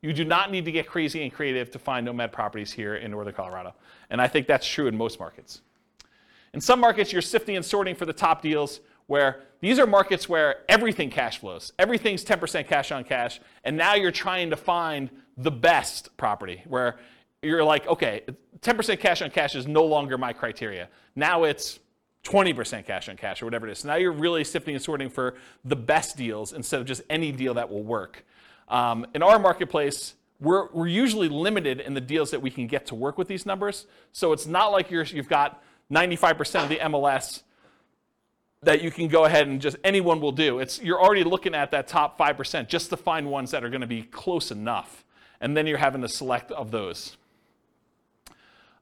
You 0.00 0.14
do 0.14 0.24
not 0.24 0.50
need 0.50 0.64
to 0.64 0.72
get 0.72 0.86
crazy 0.86 1.22
and 1.22 1.30
creative 1.30 1.70
to 1.72 1.78
find 1.78 2.06
nomad 2.06 2.32
properties 2.32 2.72
here 2.72 2.94
in 2.94 3.10
northern 3.10 3.34
Colorado. 3.34 3.74
And 4.08 4.18
I 4.18 4.28
think 4.28 4.46
that's 4.46 4.66
true 4.66 4.86
in 4.86 4.96
most 4.96 5.20
markets. 5.20 5.60
In 6.54 6.60
some 6.62 6.80
markets, 6.80 7.12
you're 7.12 7.20
sifting 7.20 7.56
and 7.56 7.64
sorting 7.64 7.94
for 7.94 8.06
the 8.06 8.14
top 8.14 8.40
deals 8.40 8.80
where 9.10 9.40
these 9.60 9.80
are 9.80 9.88
markets 9.88 10.28
where 10.28 10.58
everything 10.68 11.10
cash 11.10 11.38
flows. 11.38 11.72
Everything's 11.80 12.24
10% 12.24 12.68
cash 12.68 12.92
on 12.92 13.02
cash. 13.02 13.40
And 13.64 13.76
now 13.76 13.94
you're 13.94 14.12
trying 14.12 14.50
to 14.50 14.56
find 14.56 15.10
the 15.36 15.50
best 15.50 16.16
property 16.16 16.62
where 16.68 17.00
you're 17.42 17.64
like, 17.64 17.88
okay, 17.88 18.22
10% 18.60 19.00
cash 19.00 19.20
on 19.20 19.30
cash 19.30 19.56
is 19.56 19.66
no 19.66 19.84
longer 19.84 20.16
my 20.16 20.32
criteria. 20.32 20.88
Now 21.16 21.42
it's 21.42 21.80
20% 22.22 22.86
cash 22.86 23.08
on 23.08 23.16
cash 23.16 23.42
or 23.42 23.46
whatever 23.46 23.66
it 23.66 23.72
is. 23.72 23.80
So 23.80 23.88
now 23.88 23.96
you're 23.96 24.12
really 24.12 24.44
sifting 24.44 24.76
and 24.76 24.82
sorting 24.82 25.10
for 25.10 25.34
the 25.64 25.76
best 25.76 26.16
deals 26.16 26.52
instead 26.52 26.80
of 26.80 26.86
just 26.86 27.02
any 27.10 27.32
deal 27.32 27.54
that 27.54 27.68
will 27.68 27.82
work. 27.82 28.24
Um, 28.68 29.08
in 29.12 29.24
our 29.24 29.40
marketplace, 29.40 30.14
we're, 30.38 30.68
we're 30.72 30.86
usually 30.86 31.28
limited 31.28 31.80
in 31.80 31.94
the 31.94 32.00
deals 32.00 32.30
that 32.30 32.42
we 32.42 32.50
can 32.50 32.68
get 32.68 32.86
to 32.86 32.94
work 32.94 33.18
with 33.18 33.26
these 33.26 33.44
numbers. 33.44 33.86
So 34.12 34.32
it's 34.32 34.46
not 34.46 34.68
like 34.68 34.88
you're, 34.88 35.02
you've 35.02 35.28
got 35.28 35.60
95% 35.90 36.62
of 36.62 36.68
the 36.68 36.76
MLS 36.76 37.42
that 38.62 38.82
you 38.82 38.90
can 38.90 39.08
go 39.08 39.24
ahead 39.24 39.46
and 39.46 39.60
just 39.60 39.76
anyone 39.84 40.20
will 40.20 40.32
do. 40.32 40.58
It's 40.58 40.82
you're 40.82 41.00
already 41.00 41.24
looking 41.24 41.54
at 41.54 41.70
that 41.70 41.88
top 41.88 42.18
5% 42.18 42.68
just 42.68 42.90
to 42.90 42.96
find 42.96 43.30
ones 43.30 43.50
that 43.52 43.64
are 43.64 43.70
going 43.70 43.80
to 43.80 43.86
be 43.86 44.02
close 44.02 44.50
enough. 44.50 45.04
And 45.40 45.56
then 45.56 45.66
you're 45.66 45.78
having 45.78 46.02
to 46.02 46.08
select 46.08 46.52
of 46.52 46.70
those. 46.70 47.16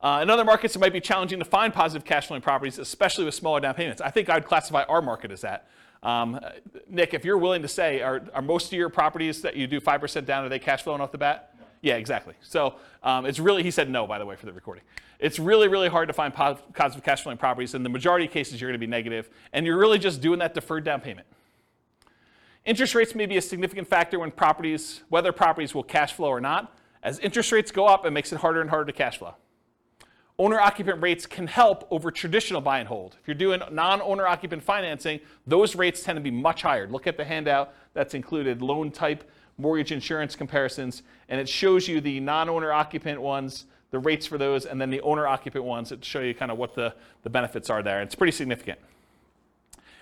Uh, 0.00 0.20
in 0.22 0.30
other 0.30 0.44
markets, 0.44 0.74
it 0.76 0.78
might 0.78 0.92
be 0.92 1.00
challenging 1.00 1.38
to 1.38 1.44
find 1.44 1.72
positive 1.72 2.04
cash 2.04 2.26
flowing 2.26 2.42
properties, 2.42 2.78
especially 2.78 3.24
with 3.24 3.34
smaller 3.34 3.60
down 3.60 3.74
payments. 3.74 4.00
I 4.00 4.10
think 4.10 4.28
I 4.28 4.34
would 4.34 4.44
classify 4.46 4.82
our 4.84 5.02
market 5.02 5.30
as 5.30 5.40
that. 5.42 5.68
Um, 6.02 6.40
Nick, 6.88 7.14
if 7.14 7.24
you're 7.24 7.38
willing 7.38 7.62
to 7.62 7.68
say, 7.68 8.00
are, 8.00 8.22
are 8.32 8.42
most 8.42 8.66
of 8.66 8.72
your 8.72 8.88
properties 8.88 9.42
that 9.42 9.56
you 9.56 9.66
do 9.66 9.80
5% 9.80 10.24
down, 10.24 10.44
are 10.44 10.48
they 10.48 10.60
cash 10.60 10.82
flowing 10.82 11.00
off 11.00 11.10
the 11.10 11.18
bat? 11.18 11.54
Yeah, 11.80 11.94
exactly. 11.94 12.34
So 12.42 12.76
um, 13.02 13.26
it's 13.26 13.38
really, 13.38 13.62
he 13.62 13.70
said 13.70 13.88
no, 13.88 14.06
by 14.06 14.18
the 14.18 14.26
way, 14.26 14.36
for 14.36 14.46
the 14.46 14.52
recording. 14.52 14.84
It's 15.18 15.38
really, 15.38 15.68
really 15.68 15.88
hard 15.88 16.08
to 16.08 16.12
find 16.12 16.32
po- 16.32 16.58
positive 16.74 17.04
cash 17.04 17.22
flowing 17.22 17.38
properties. 17.38 17.74
In 17.74 17.82
the 17.82 17.88
majority 17.88 18.26
of 18.26 18.32
cases, 18.32 18.60
you're 18.60 18.70
going 18.70 18.80
to 18.80 18.84
be 18.84 18.90
negative, 18.90 19.30
and 19.52 19.66
you're 19.66 19.78
really 19.78 19.98
just 19.98 20.20
doing 20.20 20.38
that 20.40 20.54
deferred 20.54 20.84
down 20.84 21.00
payment. 21.00 21.26
Interest 22.64 22.94
rates 22.94 23.14
may 23.14 23.26
be 23.26 23.36
a 23.36 23.42
significant 23.42 23.88
factor 23.88 24.18
when 24.18 24.30
properties, 24.30 25.02
whether 25.08 25.32
properties 25.32 25.74
will 25.74 25.82
cash 25.82 26.12
flow 26.12 26.28
or 26.28 26.40
not. 26.40 26.76
As 27.02 27.18
interest 27.20 27.52
rates 27.52 27.70
go 27.70 27.86
up, 27.86 28.04
it 28.04 28.10
makes 28.10 28.32
it 28.32 28.38
harder 28.38 28.60
and 28.60 28.68
harder 28.68 28.86
to 28.86 28.92
cash 28.92 29.18
flow. 29.18 29.34
Owner 30.40 30.60
occupant 30.60 31.02
rates 31.02 31.26
can 31.26 31.48
help 31.48 31.88
over 31.90 32.12
traditional 32.12 32.60
buy 32.60 32.78
and 32.78 32.86
hold. 32.86 33.16
If 33.20 33.26
you're 33.26 33.34
doing 33.34 33.60
non 33.72 34.00
owner 34.00 34.26
occupant 34.26 34.62
financing, 34.62 35.18
those 35.46 35.74
rates 35.74 36.02
tend 36.02 36.16
to 36.16 36.20
be 36.20 36.30
much 36.30 36.62
higher. 36.62 36.86
Look 36.86 37.08
at 37.08 37.16
the 37.16 37.24
handout 37.24 37.74
that's 37.92 38.14
included 38.14 38.62
loan 38.62 38.92
type, 38.92 39.28
mortgage 39.58 39.92
insurance 39.92 40.36
comparisons, 40.36 41.02
and 41.28 41.40
it 41.40 41.48
shows 41.48 41.88
you 41.88 42.00
the 42.00 42.20
non 42.20 42.48
owner 42.48 42.72
occupant 42.72 43.20
ones, 43.20 43.66
the 43.90 43.98
rates 43.98 44.26
for 44.26 44.38
those, 44.38 44.64
and 44.64 44.80
then 44.80 44.90
the 44.90 45.00
owner 45.02 45.26
occupant 45.26 45.64
ones 45.64 45.90
that 45.90 46.04
show 46.04 46.20
you 46.20 46.34
kind 46.34 46.50
of 46.50 46.58
what 46.58 46.74
the, 46.74 46.94
the 47.24 47.30
benefits 47.30 47.68
are 47.68 47.82
there. 47.82 48.00
It's 48.00 48.14
pretty 48.14 48.32
significant. 48.32 48.78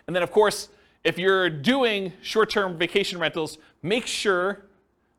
And 0.06 0.14
then, 0.14 0.22
of 0.22 0.30
course, 0.30 0.68
if 1.02 1.18
you're 1.18 1.48
doing 1.50 2.12
short 2.22 2.50
term 2.50 2.76
vacation 2.76 3.18
rentals, 3.18 3.58
make 3.82 4.06
sure 4.06 4.62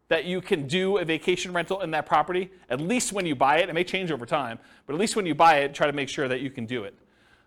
that 0.10 0.26
you 0.26 0.40
can 0.40 0.68
do 0.68 0.98
a 0.98 1.06
vacation 1.06 1.52
rental 1.52 1.82
in 1.82 1.92
that 1.92 2.06
property, 2.06 2.50
at 2.70 2.80
least 2.80 3.12
when 3.12 3.26
you 3.26 3.36
buy 3.36 3.58
it. 3.58 3.70
It 3.70 3.74
may 3.74 3.84
change 3.84 4.12
over 4.12 4.26
time, 4.26 4.58
but 4.86 4.94
at 4.94 5.00
least 5.00 5.16
when 5.16 5.26
you 5.26 5.36
buy 5.36 5.60
it, 5.60 5.74
try 5.74 5.88
to 5.88 5.94
make 5.94 6.08
sure 6.08 6.28
that 6.28 6.40
you 6.40 6.50
can 6.50 6.66
do 6.66 6.86
it 6.86 6.94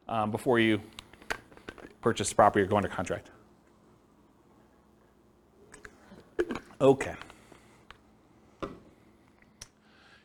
um, 0.08 0.30
before 0.30 0.58
you 0.58 0.80
purchase 2.02 2.28
the 2.28 2.34
property 2.34 2.62
or 2.62 2.66
go 2.66 2.76
under 2.76 2.88
contract. 2.88 3.30
Okay. 6.80 7.14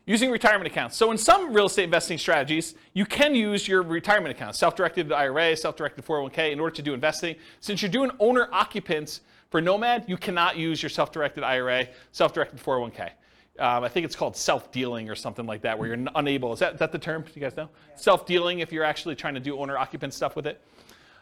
Using 0.08 0.30
retirement 0.30 0.68
accounts. 0.68 0.96
So 0.96 1.12
in 1.12 1.18
some 1.18 1.52
real 1.52 1.66
estate 1.66 1.86
investing 1.86 2.20
strategies, 2.20 2.76
you 2.94 3.06
can 3.06 3.34
use 3.34 3.68
your 3.68 3.82
retirement 3.82 4.36
accounts, 4.36 4.60
self-directed 4.60 5.12
IRA, 5.12 5.58
self-directed 5.58 6.06
401k 6.06 6.52
in 6.52 6.60
order 6.60 6.76
to 6.76 6.82
do 6.84 6.94
investing. 6.94 7.36
Since 7.60 7.82
you're 7.82 7.92
doing 7.92 8.12
owner 8.20 8.48
occupants 8.52 9.22
for 9.50 9.62
Nomad, 9.62 10.06
you 10.08 10.16
cannot 10.16 10.58
use 10.58 10.82
your 10.84 10.92
self-directed 10.92 11.44
IRA, 11.44 11.88
self-directed 12.12 12.60
401k. 12.60 13.10
Um, 13.58 13.84
I 13.84 13.88
think 13.88 14.06
it's 14.06 14.16
called 14.16 14.36
self-dealing 14.36 15.10
or 15.10 15.16
something 15.16 15.48
like 15.48 15.62
that, 15.62 15.80
where 15.80 15.88
you're 15.88 16.08
unable. 16.16 16.54
Is 16.54 16.60
that, 16.60 16.74
is 16.74 16.80
that 16.80 16.92
the 16.92 17.00
term? 17.00 17.24
Do 17.24 17.32
you 17.34 17.42
guys 17.42 17.56
know? 17.56 17.70
Yeah. 17.90 17.96
Self-dealing 17.96 18.60
if 18.60 18.72
you're 18.72 18.84
actually 18.84 19.16
trying 19.16 19.34
to 19.34 19.40
do 19.40 19.58
owner-occupant 19.58 20.14
stuff 20.14 20.36
with 20.36 20.46
it. 20.46 20.62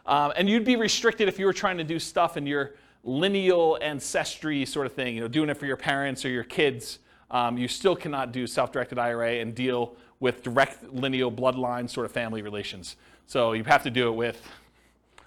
Um, 0.05 0.33
and 0.35 0.49
you'd 0.49 0.65
be 0.65 0.75
restricted 0.75 1.29
if 1.29 1.39
you 1.39 1.45
were 1.45 1.53
trying 1.53 1.77
to 1.77 1.83
do 1.85 1.99
stuff 1.99 2.35
in 2.35 2.45
your 2.45 2.73
lineal 3.03 3.77
ancestry 3.81 4.65
sort 4.65 4.85
of 4.85 4.93
thing, 4.93 5.15
you 5.15 5.21
know, 5.21 5.27
doing 5.27 5.49
it 5.49 5.57
for 5.57 5.65
your 5.65 5.77
parents 5.77 6.23
or 6.23 6.29
your 6.29 6.43
kids 6.43 6.99
um, 7.33 7.57
you 7.57 7.67
still 7.67 7.95
cannot 7.95 8.31
do 8.31 8.45
self-directed 8.45 8.99
IRA 8.99 9.39
and 9.39 9.55
deal 9.55 9.95
with 10.19 10.43
direct 10.43 10.83
lineal 10.93 11.31
bloodline 11.31 11.89
sort 11.89 12.05
of 12.05 12.11
family 12.11 12.43
relations. 12.43 12.95
So 13.25 13.53
you 13.53 13.63
have 13.63 13.81
to 13.83 13.89
do 13.89 14.07
it 14.07 14.15
with, 14.15 14.39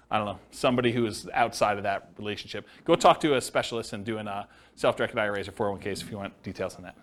I 0.09 0.17
don't 0.17 0.25
know, 0.25 0.39
somebody 0.51 0.93
who 0.93 1.05
is 1.05 1.27
outside 1.33 1.75
of 1.75 1.83
that 1.83 2.11
relationship. 2.17 2.65
Go 2.85 2.95
talk 2.95 3.19
to 3.21 3.35
a 3.35 3.41
specialist 3.41 3.91
and 3.91 4.05
doing 4.05 4.27
uh, 4.27 4.45
self-directed 4.75 5.19
IRAs 5.19 5.49
or 5.49 5.51
401ks 5.51 6.01
if 6.01 6.09
you 6.09 6.17
want 6.17 6.41
details 6.43 6.77
on 6.77 6.83
that. 6.83 6.95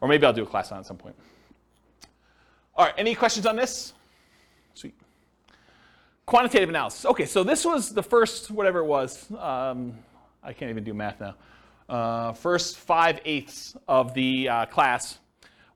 Or 0.00 0.08
maybe 0.08 0.24
I'll 0.24 0.32
do 0.32 0.42
a 0.42 0.46
class 0.46 0.72
on 0.72 0.78
it 0.78 0.80
at 0.80 0.86
some 0.86 0.96
point. 0.96 1.14
All 2.74 2.86
right, 2.86 2.94
any 2.96 3.14
questions 3.14 3.44
on 3.44 3.56
this? 3.56 3.92
Sweet. 4.72 4.94
Quantitative 6.24 6.70
analysis. 6.70 7.04
Okay, 7.04 7.26
so 7.26 7.44
this 7.44 7.64
was 7.64 7.92
the 7.92 8.02
first, 8.02 8.50
whatever 8.50 8.78
it 8.78 8.86
was. 8.86 9.30
Um, 9.38 9.94
I 10.46 10.52
can't 10.52 10.70
even 10.70 10.84
do 10.84 10.94
math 10.94 11.20
now. 11.20 11.34
Uh, 11.88 12.32
first 12.32 12.76
five 12.78 13.20
eighths 13.24 13.76
of 13.88 14.14
the 14.14 14.48
uh, 14.48 14.66
class 14.66 15.18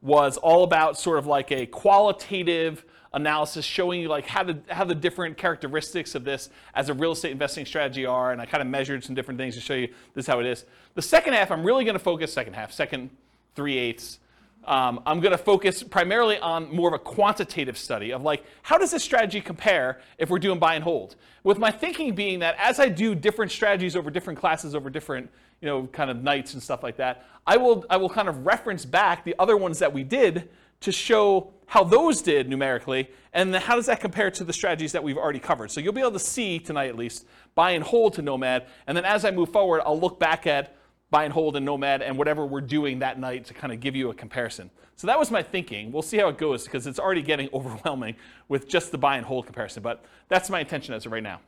was 0.01 0.37
all 0.37 0.63
about 0.63 0.97
sort 0.97 1.19
of 1.19 1.27
like 1.27 1.51
a 1.51 1.67
qualitative 1.67 2.85
analysis 3.13 3.65
showing 3.65 4.01
you 4.01 4.09
like 4.09 4.27
how, 4.27 4.45
to, 4.45 4.57
how 4.69 4.85
the 4.85 4.95
different 4.95 5.37
characteristics 5.37 6.15
of 6.15 6.23
this 6.23 6.51
as 6.75 6.89
a 6.89 6.95
real 6.95 7.11
estate 7.11 7.33
investing 7.33 7.67
strategy 7.67 8.07
are 8.07 8.31
and 8.31 8.41
i 8.41 8.47
kind 8.47 8.63
of 8.63 8.69
measured 8.69 9.03
some 9.03 9.17
different 9.17 9.37
things 9.37 9.57
to 9.57 9.61
show 9.61 9.75
you 9.75 9.89
this 10.15 10.23
is 10.23 10.27
how 10.29 10.39
it 10.39 10.47
is. 10.47 10.65
The 10.95 11.03
second 11.03 11.33
half 11.33 11.51
i'm 11.51 11.65
really 11.65 11.85
going 11.85 11.97
to 11.97 11.99
focus 11.99 12.33
second 12.33 12.55
half 12.55 12.71
second 12.71 13.11
three 13.57 13.77
eighths 13.77 14.21
um, 14.65 15.01
I'm 15.07 15.21
going 15.21 15.33
to 15.33 15.39
focus 15.39 15.83
primarily 15.83 16.39
on 16.39 16.75
more 16.75 16.89
of 16.89 16.95
a 16.95 16.99
quantitative 16.99 17.79
study 17.79 18.13
of 18.13 18.23
like, 18.23 18.45
how 18.63 18.79
does 18.79 18.91
this 18.91 19.03
strategy 19.03 19.41
compare 19.41 20.01
if 20.19 20.29
we're 20.29 20.39
doing 20.39 20.59
buy 20.59 20.75
and 20.75 20.85
hold? 20.85 21.17
With 21.45 21.59
my 21.59 21.71
thinking 21.71 22.15
being 22.15 22.41
that 22.41 22.57
as 22.59 22.79
I 22.79 22.89
do 22.89 23.15
different 23.15 23.53
strategies 23.53 23.97
over 23.97 24.11
different 24.11 24.39
classes 24.39 24.75
over 24.75 24.91
different, 24.91 25.31
you 25.61 25.67
know, 25.67 25.87
kind 25.87 26.11
of 26.11 26.23
nights 26.23 26.55
and 26.55 26.63
stuff 26.63 26.83
like 26.83 26.97
that, 26.99 27.25
I 27.47 27.57
will, 27.57 27.87
I 27.89 27.97
will 27.97 28.11
kind 28.11 28.29
of 28.29 28.45
reference 28.45 28.85
back 28.85 29.25
the 29.25 29.35
other 29.39 29.57
ones 29.57 29.79
that 29.79 29.93
we 29.93 30.05
did 30.05 30.49
to 30.81 30.93
show 30.93 31.53
how 31.67 31.85
those 31.85 32.21
did 32.21 32.49
numerically, 32.49 33.09
and 33.33 33.55
how 33.55 33.77
does 33.77 33.87
that 33.87 34.01
compare 34.01 34.31
to 34.31 34.45
the 34.45 34.53
strategies 34.53 34.93
that 34.93 35.05
we've 35.05 35.17
already 35.17 35.39
covered. 35.39 35.71
So 35.71 35.81
you'll 35.81 35.93
be 35.93 36.01
able 36.01 36.13
to 36.13 36.19
see 36.19 36.59
tonight 36.59 36.89
at 36.89 36.97
least, 36.97 37.27
buy 37.55 37.73
and 37.73 37.85
hold 37.85 38.15
to 38.15 38.23
Nomad, 38.23 38.67
and 38.87 38.97
then 38.97 39.05
as 39.05 39.25
I 39.25 39.31
move 39.31 39.51
forward, 39.51 39.83
I'll 39.87 39.99
look 39.99 40.19
back 40.19 40.47
at 40.47 40.75
buy 41.11 41.25
and 41.25 41.33
hold 41.33 41.57
and 41.57 41.67
nomad 41.67 42.03
and 42.03 42.17
whatever 42.17 42.47
we're 42.47 42.61
doing 42.61 43.01
that 43.01 43.19
night 43.19 43.45
to 43.47 43.55
kind 43.55 43.73
of 43.73 43.81
give 43.81 43.97
you 43.97 44.11
a 44.11 44.15
comparison. 44.15 44.71
So 44.97 45.07
that 45.07 45.19
was 45.19 45.31
my 45.31 45.43
thinking. 45.43 45.93
We'll 45.93 46.03
see 46.03 46.19
how 46.19 46.29
it 46.29 46.39
goes 46.39 46.65
because 46.65 46.87
it's 46.87 46.99
already 46.99 47.23
getting 47.23 47.49
overwhelming 47.55 48.17
with 48.49 48.69
just 48.69 48.93
the 48.93 48.99
buy 48.99 49.17
and 49.17 49.27
hold 49.27 49.47
comparison, 49.47 49.83
but 49.83 50.05
that's 50.29 50.51
my 50.51 50.61
intention 50.61 50.95
as 50.95 51.07
of 51.07 51.13
right 51.13 51.23
now. 51.23 51.41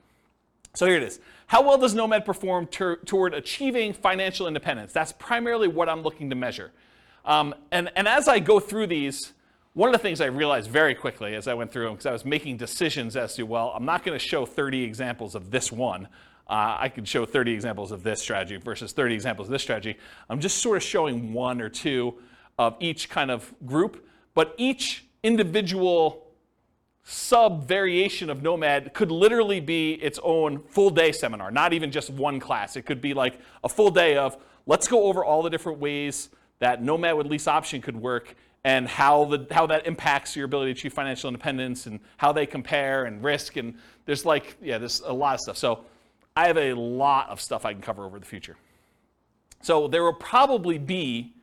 So 0.74 0.86
here 0.86 0.96
it 0.96 1.02
is. 1.02 1.20
How 1.48 1.62
well 1.62 1.76
does 1.76 1.94
Nomad 1.94 2.24
perform 2.24 2.66
ter- 2.66 2.96
toward 2.96 3.34
achieving 3.34 3.92
financial 3.92 4.48
independence? 4.48 4.92
That's 4.92 5.12
primarily 5.12 5.68
what 5.68 5.88
I'm 5.88 6.02
looking 6.02 6.30
to 6.30 6.36
measure. 6.36 6.72
Um, 7.24 7.54
and, 7.70 7.90
and 7.94 8.08
as 8.08 8.26
I 8.26 8.38
go 8.38 8.58
through 8.58 8.86
these, 8.86 9.32
one 9.74 9.88
of 9.88 9.92
the 9.92 9.98
things 9.98 10.20
I 10.20 10.26
realized 10.26 10.70
very 10.70 10.94
quickly 10.94 11.34
as 11.34 11.46
I 11.46 11.54
went 11.54 11.72
through 11.72 11.84
them, 11.84 11.94
because 11.94 12.06
I 12.06 12.12
was 12.12 12.24
making 12.24 12.56
decisions 12.56 13.16
as 13.16 13.34
to, 13.36 13.42
well, 13.44 13.72
I'm 13.74 13.84
not 13.84 14.02
going 14.02 14.18
to 14.18 14.24
show 14.24 14.44
30 14.46 14.82
examples 14.82 15.34
of 15.34 15.50
this 15.50 15.70
one. 15.70 16.08
Uh, 16.52 16.76
I 16.80 16.90
could 16.90 17.08
show 17.08 17.24
30 17.24 17.50
examples 17.50 17.92
of 17.92 18.02
this 18.02 18.20
strategy 18.20 18.58
versus 18.58 18.92
30 18.92 19.14
examples 19.14 19.48
of 19.48 19.52
this 19.52 19.62
strategy. 19.62 19.96
I'm 20.28 20.38
just 20.38 20.58
sort 20.58 20.76
of 20.76 20.82
showing 20.82 21.32
one 21.32 21.62
or 21.62 21.70
two 21.70 22.16
of 22.58 22.76
each 22.78 23.08
kind 23.08 23.30
of 23.30 23.50
group, 23.64 24.06
but 24.34 24.54
each 24.58 25.06
individual 25.22 26.26
sub 27.04 27.66
variation 27.66 28.28
of 28.28 28.42
Nomad 28.42 28.92
could 28.92 29.10
literally 29.10 29.60
be 29.60 29.94
its 29.94 30.20
own 30.22 30.62
full 30.68 30.90
day 30.90 31.10
seminar, 31.10 31.50
not 31.50 31.72
even 31.72 31.90
just 31.90 32.10
one 32.10 32.38
class. 32.38 32.76
It 32.76 32.82
could 32.82 33.00
be 33.00 33.14
like 33.14 33.40
a 33.64 33.68
full 33.70 33.90
day 33.90 34.18
of 34.18 34.36
let's 34.66 34.86
go 34.86 35.04
over 35.04 35.24
all 35.24 35.42
the 35.42 35.48
different 35.48 35.78
ways 35.78 36.28
that 36.58 36.82
Nomad 36.82 37.16
with 37.16 37.28
lease 37.28 37.48
option 37.48 37.80
could 37.80 37.96
work 37.96 38.36
and 38.62 38.86
how, 38.86 39.24
the, 39.24 39.46
how 39.50 39.66
that 39.68 39.86
impacts 39.86 40.36
your 40.36 40.44
ability 40.44 40.74
to 40.74 40.78
achieve 40.78 40.92
financial 40.92 41.28
independence 41.28 41.86
and 41.86 41.98
how 42.18 42.30
they 42.30 42.44
compare 42.44 43.06
and 43.06 43.24
risk. 43.24 43.56
And 43.56 43.78
there's 44.04 44.26
like, 44.26 44.58
yeah, 44.60 44.76
there's 44.76 45.00
a 45.00 45.14
lot 45.14 45.32
of 45.32 45.40
stuff. 45.40 45.56
So 45.56 45.86
I 46.36 46.46
have 46.46 46.56
a 46.56 46.72
lot 46.74 47.28
of 47.28 47.40
stuff 47.40 47.64
I 47.64 47.72
can 47.72 47.82
cover 47.82 48.04
over 48.04 48.18
the 48.18 48.26
future. 48.26 48.56
So 49.60 49.86
there 49.86 50.02
will 50.02 50.14
probably 50.14 50.78
be 50.78 51.34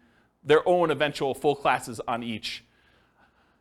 their 0.44 0.68
own 0.68 0.92
eventual 0.92 1.34
full 1.34 1.56
classes 1.56 2.02
on 2.08 2.24
each. 2.24 2.64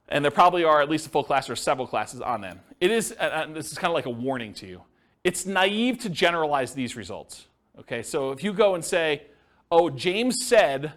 And 0.08 0.24
there 0.24 0.32
probably 0.32 0.64
are 0.64 0.80
at 0.80 0.88
least 0.88 1.06
a 1.06 1.10
full 1.10 1.24
class 1.24 1.50
or 1.50 1.56
several 1.56 1.86
classes 1.86 2.20
on 2.20 2.40
them. 2.40 2.60
It 2.80 2.90
is, 2.90 3.12
and 3.12 3.54
this 3.54 3.70
is 3.70 3.78
kind 3.78 3.90
of 3.90 3.94
like 3.94 4.06
a 4.06 4.10
warning 4.10 4.54
to 4.54 4.66
you. 4.66 4.82
It's 5.22 5.44
naive 5.44 5.98
to 6.00 6.08
generalize 6.08 6.72
these 6.72 6.96
results. 6.96 7.46
Okay, 7.80 8.02
so 8.02 8.32
if 8.32 8.42
you 8.42 8.52
go 8.52 8.74
and 8.74 8.84
say, 8.84 9.22
oh, 9.70 9.90
James 9.90 10.46
said, 10.46 10.92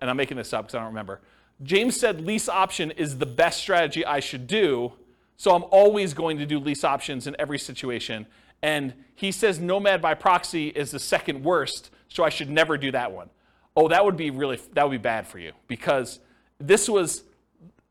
and 0.00 0.08
I'm 0.08 0.16
making 0.16 0.36
this 0.36 0.52
up 0.52 0.66
because 0.66 0.74
I 0.74 0.78
don't 0.78 0.88
remember, 0.88 1.20
James 1.62 1.98
said 1.98 2.20
lease 2.20 2.48
option 2.48 2.90
is 2.92 3.18
the 3.18 3.26
best 3.26 3.60
strategy 3.60 4.04
I 4.04 4.20
should 4.20 4.46
do, 4.46 4.92
so 5.36 5.54
I'm 5.54 5.64
always 5.70 6.14
going 6.14 6.38
to 6.38 6.46
do 6.46 6.58
lease 6.58 6.84
options 6.84 7.26
in 7.26 7.36
every 7.38 7.58
situation 7.58 8.26
and 8.62 8.94
he 9.14 9.32
says 9.32 9.58
nomad 9.58 10.02
by 10.02 10.14
proxy 10.14 10.68
is 10.68 10.90
the 10.90 10.98
second 10.98 11.42
worst, 11.42 11.90
so 12.08 12.24
I 12.24 12.28
should 12.28 12.50
never 12.50 12.76
do 12.76 12.90
that 12.92 13.12
one. 13.12 13.30
Oh, 13.76 13.88
that 13.88 14.04
would 14.04 14.16
be 14.16 14.30
really 14.30 14.58
that 14.72 14.84
would 14.84 14.92
be 14.92 15.02
bad 15.02 15.26
for 15.26 15.38
you 15.38 15.52
because 15.68 16.20
this 16.58 16.88
was 16.88 17.24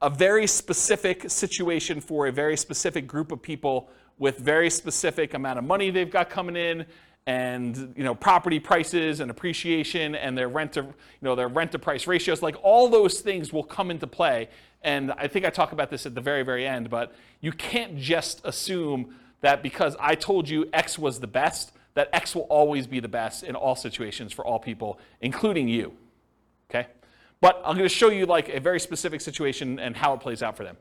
a 0.01 0.09
very 0.09 0.47
specific 0.47 1.30
situation 1.30 2.01
for 2.01 2.28
a 2.28 2.32
very 2.32 2.57
specific 2.57 3.07
group 3.07 3.32
of 3.32 3.41
people 3.41 3.89
with 4.18 4.38
very 4.38 4.70
specific 4.70 5.34
amount 5.34 5.59
of 5.59 5.66
money 5.66 5.89
they've 5.89 6.11
got 6.11 6.30
coming 6.30 6.55
in 6.55 6.86
and 7.28 7.93
you 7.97 8.03
know 8.03 8.13
property 8.13 8.59
prices 8.59 9.20
and 9.20 9.32
appreciation 9.32 10.16
and 10.16 10.38
their 10.38 10.47
rent 10.47 10.74
to 10.74 10.82
you 10.82 10.93
know 11.22 11.36
their 11.36 11.47
rent 11.47 11.72
to 11.72 11.80
price 11.80 12.07
ratios 12.07 12.41
like 12.41 12.55
all 12.61 12.88
those 12.88 13.22
things 13.22 13.51
will 13.51 13.63
come 13.63 13.89
into 13.89 14.05
play 14.05 14.47
and 14.84 15.11
i 15.13 15.28
think 15.28 15.45
i 15.45 15.49
talk 15.49 15.72
about 15.72 15.89
this 15.89 16.05
at 16.05 16.13
the 16.13 16.22
very 16.22 16.43
very 16.43 16.68
end 16.68 16.89
but 16.89 17.16
you 17.41 17.51
can't 17.51 17.97
just 17.97 18.41
assume 18.43 19.16
that 19.42 19.62
because 19.62 19.96
I 20.00 20.16
told 20.16 20.50
you 20.50 20.70
X 20.74 20.98
was 20.98 21.20
the 21.20 21.28
best, 21.28 21.72
that 21.94 22.10
X 22.14 22.36
will 22.36 22.44
always 22.44 22.88
be 22.88 23.00
the 23.00 23.08
best 23.08 23.44
in 23.44 23.56
all 23.56 23.76
situations 23.76 24.34
for 24.34 24.46
all 24.46 24.60
people, 24.60 25.00
including 25.22 25.68
you. 25.68 25.94
Okay? 26.70 26.88
But 27.42 27.62
I'm 27.66 27.76
going 27.76 27.88
to 27.88 27.96
show 27.96 28.10
you 28.10 28.26
like 28.26 28.50
a 28.50 28.60
very 28.60 28.80
specific 28.80 29.22
situation 29.22 29.80
and 29.80 29.96
how 29.96 30.14
it 30.14 30.20
plays 30.20 30.42
out 30.42 30.58
for 30.58 30.64
them. 30.64 30.78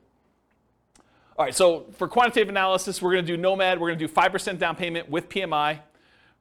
All 1.36 1.44
right, 1.44 1.54
so 1.54 1.86
for 1.98 2.06
quantitative 2.06 2.48
analysis, 2.48 3.02
we're 3.02 3.12
going 3.12 3.26
to 3.26 3.36
do 3.36 3.36
Nomad. 3.36 3.80
We're 3.80 3.88
going 3.88 3.98
to 3.98 4.06
do 4.06 4.12
5% 4.12 4.58
down 4.58 4.76
payment 4.76 5.08
with 5.08 5.28
PMI. 5.28 5.80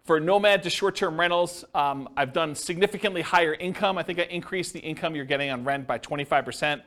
For 0.05 0.19
nomad 0.19 0.63
to 0.63 0.69
short 0.69 0.95
term 0.95 1.17
rentals, 1.17 1.63
um, 1.73 2.09
I've 2.17 2.33
done 2.33 2.55
significantly 2.55 3.21
higher 3.21 3.53
income. 3.53 3.97
I 3.97 4.03
think 4.03 4.19
I 4.19 4.23
increased 4.23 4.73
the 4.73 4.81
income 4.81 5.15
you're 5.15 5.23
getting 5.23 5.49
on 5.49 5.63
rent 5.63 5.87
by 5.87 5.97
25%, 5.97 6.81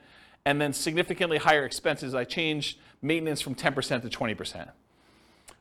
and 0.45 0.61
then 0.61 0.74
significantly 0.74 1.39
higher 1.39 1.64
expenses. 1.64 2.14
I 2.14 2.24
changed 2.24 2.79
maintenance 3.01 3.41
from 3.41 3.55
10% 3.55 4.03
to 4.03 4.09
20%. 4.09 4.68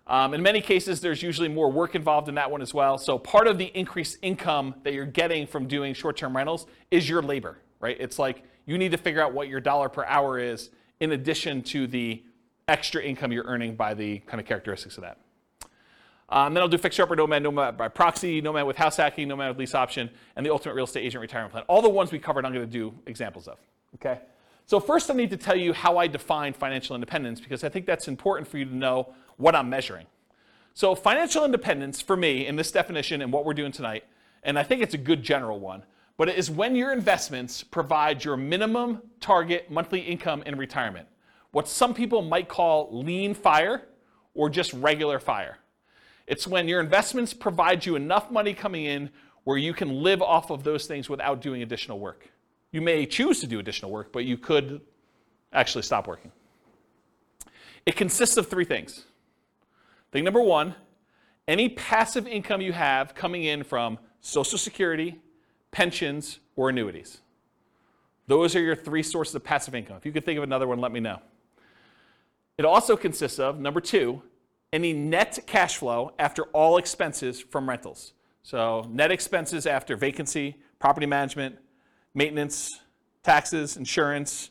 Um, 0.07 0.33
in 0.33 0.43
many 0.43 0.61
cases, 0.61 1.01
there's 1.01 1.23
usually 1.23 1.47
more 1.47 1.71
work 1.71 1.95
involved 1.95 2.29
in 2.29 2.35
that 2.35 2.51
one 2.51 2.61
as 2.61 2.73
well. 2.73 2.97
So 2.97 3.17
part 3.17 3.47
of 3.47 3.57
the 3.57 3.65
increased 3.65 4.17
income 4.21 4.75
that 4.83 4.93
you're 4.93 5.05
getting 5.05 5.47
from 5.47 5.67
doing 5.67 5.93
short-term 5.93 6.35
rentals 6.35 6.67
is 6.91 7.09
your 7.09 7.21
labor, 7.23 7.57
right? 7.79 7.97
It's 7.99 8.19
like 8.19 8.43
you 8.65 8.77
need 8.77 8.91
to 8.91 8.97
figure 8.97 9.21
out 9.21 9.33
what 9.33 9.47
your 9.47 9.59
dollar 9.59 9.89
per 9.89 10.05
hour 10.05 10.37
is 10.37 10.69
in 10.99 11.11
addition 11.11 11.63
to 11.63 11.87
the 11.87 12.23
extra 12.67 13.01
income 13.01 13.31
you're 13.31 13.45
earning 13.45 13.75
by 13.75 13.93
the 13.93 14.19
kind 14.19 14.39
of 14.39 14.45
characteristics 14.45 14.97
of 14.97 15.03
that. 15.03 15.17
Um, 16.29 16.53
then 16.53 16.61
I'll 16.61 16.69
do 16.69 16.77
fixer 16.77 17.03
upper 17.03 17.15
nomad, 17.15 17.43
nomad 17.43 17.77
by 17.77 17.87
proxy, 17.87 18.41
nomad 18.41 18.65
with 18.65 18.77
house 18.77 18.97
hacking, 18.97 19.27
nomad 19.27 19.49
with 19.49 19.59
lease 19.59 19.75
option, 19.75 20.09
and 20.35 20.45
the 20.45 20.51
ultimate 20.51 20.73
real 20.73 20.85
estate 20.85 21.03
agent 21.03 21.21
retirement 21.21 21.51
plan. 21.51 21.63
All 21.67 21.81
the 21.81 21.89
ones 21.89 22.11
we 22.11 22.17
covered, 22.17 22.45
I'm 22.45 22.53
going 22.53 22.65
to 22.65 22.71
do 22.71 22.93
examples 23.05 23.47
of. 23.47 23.59
Okay. 23.95 24.19
So 24.68 24.80
first, 24.80 25.11
I 25.11 25.13
need 25.13 25.30
to 25.30 25.38
tell 25.38 25.55
you 25.55 25.74
how 25.74 25.97
I 25.97 26.07
define 26.07 26.53
financial 26.53 26.95
independence 26.95 27.39
because 27.39 27.63
I 27.63 27.70
think 27.70 27.86
that's 27.86 28.07
important 28.07 28.47
for 28.47 28.57
you 28.57 28.66
to 28.66 28.76
know 28.76 29.13
what 29.38 29.55
I'm 29.55 29.70
measuring. 29.70 30.07
So 30.74 30.95
financial 30.95 31.45
independence 31.45 32.01
for 32.01 32.18
me 32.18 32.47
in 32.47 32.55
this 32.55 32.72
definition 32.72 33.22
and 33.22 33.32
what 33.32 33.45
we're 33.45 33.53
doing 33.53 33.72
tonight, 33.72 34.05
and 34.43 34.57
I 34.57 34.63
think 34.63 34.82
it's 34.82 34.95
a 34.95 34.99
good 34.99 35.24
general 35.24 35.59
one, 35.59 35.84
but 36.18 36.30
it 36.30 36.38
is 36.38 36.49
when 36.49 36.76
your 36.76 36.91
investments 36.91 37.63
provide 37.63 38.24
your 38.24 38.38
minimum 38.38 39.01
target 39.20 39.70
monthly 39.70 40.01
income 40.01 40.41
in 40.45 40.57
retirement. 40.57 41.07
What 41.51 41.70
some 41.70 41.93
people 41.93 42.22
might 42.24 42.49
call 42.49 42.89
lean 42.91 43.36
fire 43.36 43.84
or 44.34 44.49
just 44.49 44.74
regular 44.74 45.20
fire. 45.20 45.59
It's 46.28 46.47
when 46.47 46.68
your 46.68 46.80
investments 46.80 47.34
provide 47.34 47.86
you 47.86 47.95
enough 47.95 48.32
money 48.32 48.53
coming 48.53 48.86
in 48.86 49.11
where 49.43 49.57
you 49.57 49.74
can 49.74 50.01
live 50.01 50.24
off 50.24 50.49
of 50.49 50.63
those 50.63 50.88
things 50.88 51.07
without 51.07 51.39
doing 51.39 51.61
additional 51.61 51.99
work. 51.99 52.32
You 52.76 52.82
may 52.82 53.05
choose 53.05 53.39
to 53.39 53.47
do 53.47 53.57
additional 53.57 53.89
work, 53.89 54.11
but 54.11 54.26
you 54.26 54.38
could 54.38 54.82
actually 55.53 55.84
stop 55.84 56.07
working. 56.09 56.34
It 57.86 57.95
consists 57.95 58.36
of 58.36 58.49
three 58.49 58.65
things. 58.65 59.05
Thing 60.11 60.26
number 60.26 60.41
one, 60.41 60.76
any 61.47 61.69
passive 61.69 62.28
income 62.28 62.59
you 62.59 62.73
have 62.73 63.15
coming 63.15 63.45
in 63.45 63.63
from 63.63 63.97
Social 64.19 64.57
Security, 64.57 65.21
pensions, 65.71 66.39
or 66.57 66.67
annuities. 66.67 67.21
Those 68.28 68.57
are 68.57 68.61
your 68.61 68.76
three 68.76 69.03
sources 69.03 69.36
of 69.36 69.43
passive 69.45 69.73
income. 69.73 69.95
If 69.95 70.05
you 70.05 70.11
could 70.11 70.26
think 70.26 70.38
of 70.38 70.43
another 70.43 70.67
one, 70.67 70.82
let 70.82 70.91
me 70.91 70.99
know. 70.99 71.21
It 72.57 72.65
also 72.65 72.97
consists 72.97 73.39
of, 73.39 73.57
number 73.57 73.80
two, 73.80 74.21
any 74.73 74.91
net 74.91 75.39
cash 75.47 75.78
flow 75.78 76.11
after 76.19 76.43
all 76.47 76.76
expenses 76.76 77.39
from 77.39 77.69
rentals. 77.69 78.11
So 78.43 78.86
net 78.91 79.11
expenses 79.11 79.65
after 79.65 79.95
vacancy, 79.95 80.57
property 80.78 81.05
management, 81.05 81.59
maintenance, 82.16 82.80
taxes, 83.22 83.78
insurance, 83.78 84.49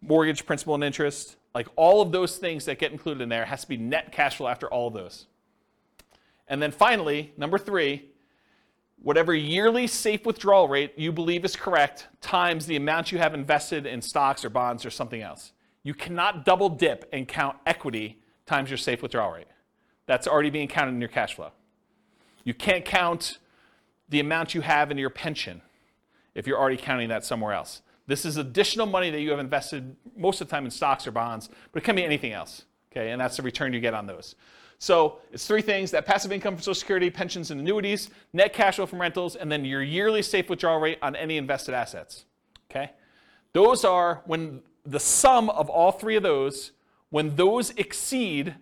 mortgage, 0.00 0.46
principal, 0.46 0.74
and 0.74 0.84
interest. 0.84 1.36
Like 1.54 1.68
all 1.76 2.00
of 2.00 2.12
those 2.12 2.38
things 2.38 2.64
that 2.64 2.78
get 2.78 2.92
included 2.92 3.22
in 3.22 3.28
there 3.28 3.44
has 3.44 3.62
to 3.62 3.68
be 3.68 3.76
net 3.76 4.12
cash 4.12 4.36
flow 4.36 4.48
after 4.48 4.68
all 4.68 4.88
of 4.88 4.94
those. 4.94 5.26
And 6.48 6.62
then 6.62 6.70
finally, 6.70 7.32
number 7.36 7.58
three, 7.58 8.10
whatever 9.02 9.34
yearly 9.34 9.86
safe 9.86 10.24
withdrawal 10.24 10.68
rate 10.68 10.92
you 10.96 11.12
believe 11.12 11.44
is 11.44 11.56
correct 11.56 12.06
times 12.20 12.66
the 12.66 12.76
amount 12.76 13.12
you 13.12 13.18
have 13.18 13.34
invested 13.34 13.86
in 13.86 14.00
stocks 14.00 14.44
or 14.44 14.50
bonds 14.50 14.86
or 14.86 14.90
something 14.90 15.20
else. 15.20 15.52
You 15.82 15.94
cannot 15.94 16.44
double 16.44 16.68
dip 16.68 17.08
and 17.12 17.28
count 17.28 17.56
equity 17.66 18.18
times 18.46 18.70
your 18.70 18.78
safe 18.78 19.02
withdrawal 19.02 19.32
rate. 19.32 19.46
That's 20.06 20.26
already 20.26 20.50
being 20.50 20.68
counted 20.68 20.92
in 20.92 21.00
your 21.00 21.08
cash 21.08 21.34
flow. 21.34 21.50
You 22.44 22.54
can't 22.54 22.84
count 22.84 23.38
the 24.08 24.20
amount 24.20 24.54
you 24.54 24.60
have 24.60 24.90
in 24.90 24.98
your 24.98 25.10
pension 25.10 25.62
if 26.34 26.46
you're 26.46 26.58
already 26.58 26.76
counting 26.76 27.08
that 27.08 27.24
somewhere 27.24 27.52
else. 27.52 27.82
This 28.06 28.24
is 28.24 28.36
additional 28.36 28.86
money 28.86 29.10
that 29.10 29.20
you 29.20 29.30
have 29.30 29.38
invested 29.38 29.96
most 30.16 30.40
of 30.40 30.48
the 30.48 30.50
time 30.50 30.64
in 30.64 30.70
stocks 30.70 31.06
or 31.06 31.10
bonds, 31.10 31.48
but 31.72 31.82
it 31.82 31.84
can 31.84 31.96
be 31.96 32.04
anything 32.04 32.32
else. 32.32 32.64
Okay, 32.92 33.10
and 33.10 33.20
that's 33.20 33.36
the 33.36 33.42
return 33.42 33.72
you 33.72 33.80
get 33.80 33.94
on 33.94 34.06
those. 34.06 34.34
So 34.78 35.18
it's 35.32 35.46
three 35.46 35.62
things 35.62 35.90
that 35.92 36.04
passive 36.04 36.30
income 36.30 36.54
from 36.54 36.62
Social 36.62 36.74
Security, 36.74 37.10
pensions, 37.10 37.50
and 37.50 37.60
annuities, 37.60 38.10
net 38.32 38.52
cash 38.52 38.76
flow 38.76 38.86
from 38.86 39.00
rentals, 39.00 39.36
and 39.36 39.50
then 39.50 39.64
your 39.64 39.82
yearly 39.82 40.22
safe 40.22 40.50
withdrawal 40.50 40.78
rate 40.78 40.98
on 41.00 41.16
any 41.16 41.38
invested 41.38 41.74
assets. 41.74 42.24
Okay? 42.70 42.92
Those 43.52 43.84
are 43.84 44.22
when 44.26 44.62
the 44.84 45.00
sum 45.00 45.48
of 45.50 45.70
all 45.70 45.92
three 45.92 46.16
of 46.16 46.22
those 46.22 46.72
when 47.14 47.36
those 47.36 47.70
exceed 47.76 48.56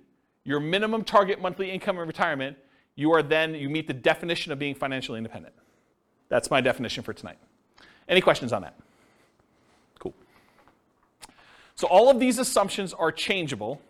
your 0.44 0.60
minimum 0.60 1.04
target 1.04 1.40
monthly 1.40 1.70
income 1.70 1.98
in 1.98 2.06
retirement, 2.06 2.58
you 2.96 3.10
are 3.10 3.22
then, 3.22 3.54
you 3.54 3.70
meet 3.70 3.86
the 3.86 3.94
definition 3.94 4.52
of 4.52 4.58
being 4.58 4.74
financially 4.74 5.16
independent. 5.16 5.54
That's 6.28 6.50
my 6.50 6.60
definition 6.60 7.02
for 7.02 7.14
tonight. 7.14 7.38
Any 8.08 8.20
questions 8.20 8.52
on 8.52 8.62
that? 8.62 8.74
Cool. 9.98 10.14
So 11.74 11.86
all 11.86 12.10
of 12.10 12.18
these 12.18 12.38
assumptions 12.38 12.92
are 12.92 13.12
changeable. 13.12 13.80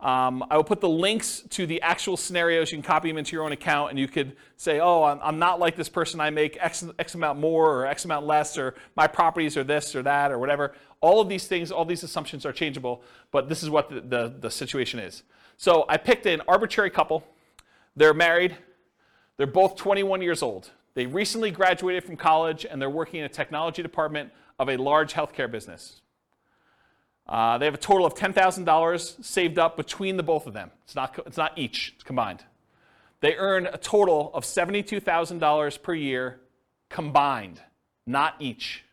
Um, 0.00 0.44
I 0.48 0.56
will 0.56 0.64
put 0.64 0.80
the 0.80 0.88
links 0.88 1.42
to 1.50 1.66
the 1.66 1.82
actual 1.82 2.16
scenarios. 2.16 2.70
You 2.70 2.76
can 2.76 2.84
copy 2.84 3.08
them 3.08 3.18
into 3.18 3.34
your 3.34 3.44
own 3.44 3.50
account, 3.50 3.90
and 3.90 3.98
you 3.98 4.06
could 4.06 4.36
say, 4.56 4.78
"Oh, 4.78 5.02
I'm, 5.02 5.18
I'm 5.20 5.38
not 5.40 5.58
like 5.58 5.74
this 5.74 5.88
person. 5.88 6.20
I 6.20 6.30
make 6.30 6.56
X, 6.60 6.84
X 7.00 7.16
amount 7.16 7.40
more 7.40 7.74
or 7.74 7.86
X 7.86 8.04
amount 8.04 8.24
less, 8.24 8.56
or 8.56 8.76
my 8.94 9.08
properties 9.08 9.56
are 9.56 9.64
this 9.64 9.96
or 9.96 10.02
that 10.04 10.30
or 10.30 10.38
whatever." 10.38 10.74
All 11.00 11.20
of 11.20 11.28
these 11.28 11.48
things, 11.48 11.72
all 11.72 11.84
these 11.84 12.04
assumptions 12.04 12.46
are 12.46 12.52
changeable, 12.52 13.02
but 13.32 13.48
this 13.48 13.62
is 13.62 13.70
what 13.70 13.90
the, 13.90 14.00
the, 14.00 14.34
the 14.40 14.50
situation 14.50 15.00
is. 15.00 15.24
So 15.56 15.84
I 15.88 15.96
picked 15.96 16.26
an 16.26 16.42
arbitrary 16.46 16.90
couple. 16.90 17.24
They're 17.96 18.14
married. 18.14 18.56
They're 19.36 19.46
both 19.46 19.76
21 19.76 20.22
years 20.22 20.42
old. 20.42 20.70
They 20.94 21.06
recently 21.06 21.50
graduated 21.50 22.04
from 22.04 22.16
college, 22.16 22.66
and 22.68 22.80
they're 22.80 22.90
working 22.90 23.20
in 23.20 23.26
a 23.26 23.28
technology 23.28 23.82
department 23.82 24.32
of 24.58 24.68
a 24.68 24.76
large 24.76 25.14
healthcare 25.14 25.50
business. 25.50 26.00
Uh, 27.28 27.58
they 27.58 27.66
have 27.66 27.74
a 27.74 27.78
total 27.78 28.06
of 28.06 28.14
$10,000 28.14 29.24
saved 29.24 29.58
up 29.58 29.76
between 29.76 30.16
the 30.16 30.22
both 30.22 30.46
of 30.46 30.54
them. 30.54 30.70
It's 30.84 30.94
not, 30.94 31.18
it's 31.26 31.36
not 31.36 31.56
each, 31.56 31.92
it's 31.94 32.04
combined. 32.04 32.42
They 33.20 33.36
earn 33.36 33.66
a 33.66 33.76
total 33.76 34.30
of 34.32 34.44
$72,000 34.44 35.82
per 35.82 35.94
year 35.94 36.40
combined, 36.88 37.60
not 38.06 38.34
each. 38.38 38.84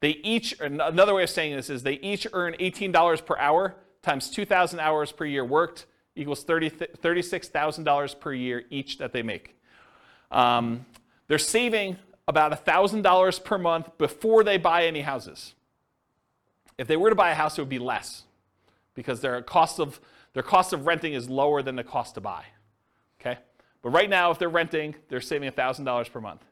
They 0.00 0.10
each, 0.22 0.58
another 0.60 1.14
way 1.14 1.24
of 1.24 1.30
saying 1.30 1.56
this 1.56 1.68
is 1.68 1.82
they 1.82 1.94
each 1.94 2.26
earn 2.32 2.54
$18 2.54 3.26
per 3.26 3.36
hour 3.36 3.74
times 4.02 4.30
2,000 4.30 4.78
hours 4.80 5.12
per 5.12 5.24
year 5.24 5.44
worked 5.44 5.86
equals 6.14 6.44
30, 6.44 6.70
$36,000 6.70 8.20
per 8.20 8.32
year 8.32 8.64
each 8.70 8.98
that 8.98 9.12
they 9.12 9.22
make. 9.22 9.56
Um, 10.30 10.86
they're 11.28 11.38
saving 11.38 11.98
about 12.26 12.64
$1,000 12.64 13.44
per 13.44 13.58
month 13.58 13.96
before 13.96 14.44
they 14.44 14.58
buy 14.58 14.84
any 14.84 15.00
houses. 15.00 15.54
If 16.76 16.86
they 16.86 16.96
were 16.96 17.10
to 17.10 17.16
buy 17.16 17.30
a 17.30 17.34
house, 17.34 17.58
it 17.58 17.62
would 17.62 17.68
be 17.68 17.78
less 17.78 18.24
because 18.94 19.20
their 19.20 19.40
cost 19.42 19.80
of, 19.80 20.00
their 20.32 20.42
cost 20.42 20.72
of 20.72 20.86
renting 20.86 21.14
is 21.14 21.28
lower 21.28 21.62
than 21.62 21.76
the 21.76 21.84
cost 21.84 22.14
to 22.16 22.20
buy. 22.20 22.44
Okay? 23.20 23.38
But 23.82 23.90
right 23.90 24.10
now, 24.10 24.30
if 24.30 24.38
they're 24.38 24.48
renting, 24.48 24.94
they're 25.08 25.20
saving 25.20 25.50
$1,000 25.50 26.12
per 26.12 26.20
month. 26.20 26.44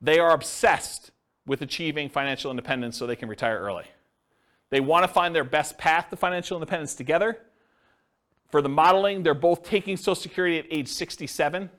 They 0.00 0.18
are 0.18 0.32
obsessed 0.32 1.10
with 1.46 1.62
achieving 1.62 2.08
financial 2.08 2.50
independence 2.50 2.96
so 2.96 3.06
they 3.06 3.16
can 3.16 3.28
retire 3.28 3.58
early. 3.58 3.84
They 4.70 4.80
want 4.80 5.04
to 5.04 5.08
find 5.08 5.34
their 5.34 5.44
best 5.44 5.78
path 5.78 6.10
to 6.10 6.16
financial 6.16 6.56
independence 6.56 6.94
together. 6.94 7.38
For 8.48 8.62
the 8.62 8.68
modeling, 8.68 9.22
they're 9.22 9.34
both 9.34 9.62
taking 9.62 9.96
Social 9.96 10.14
Security 10.14 10.58
at 10.58 10.66
age 10.70 10.88
67, 10.88 11.70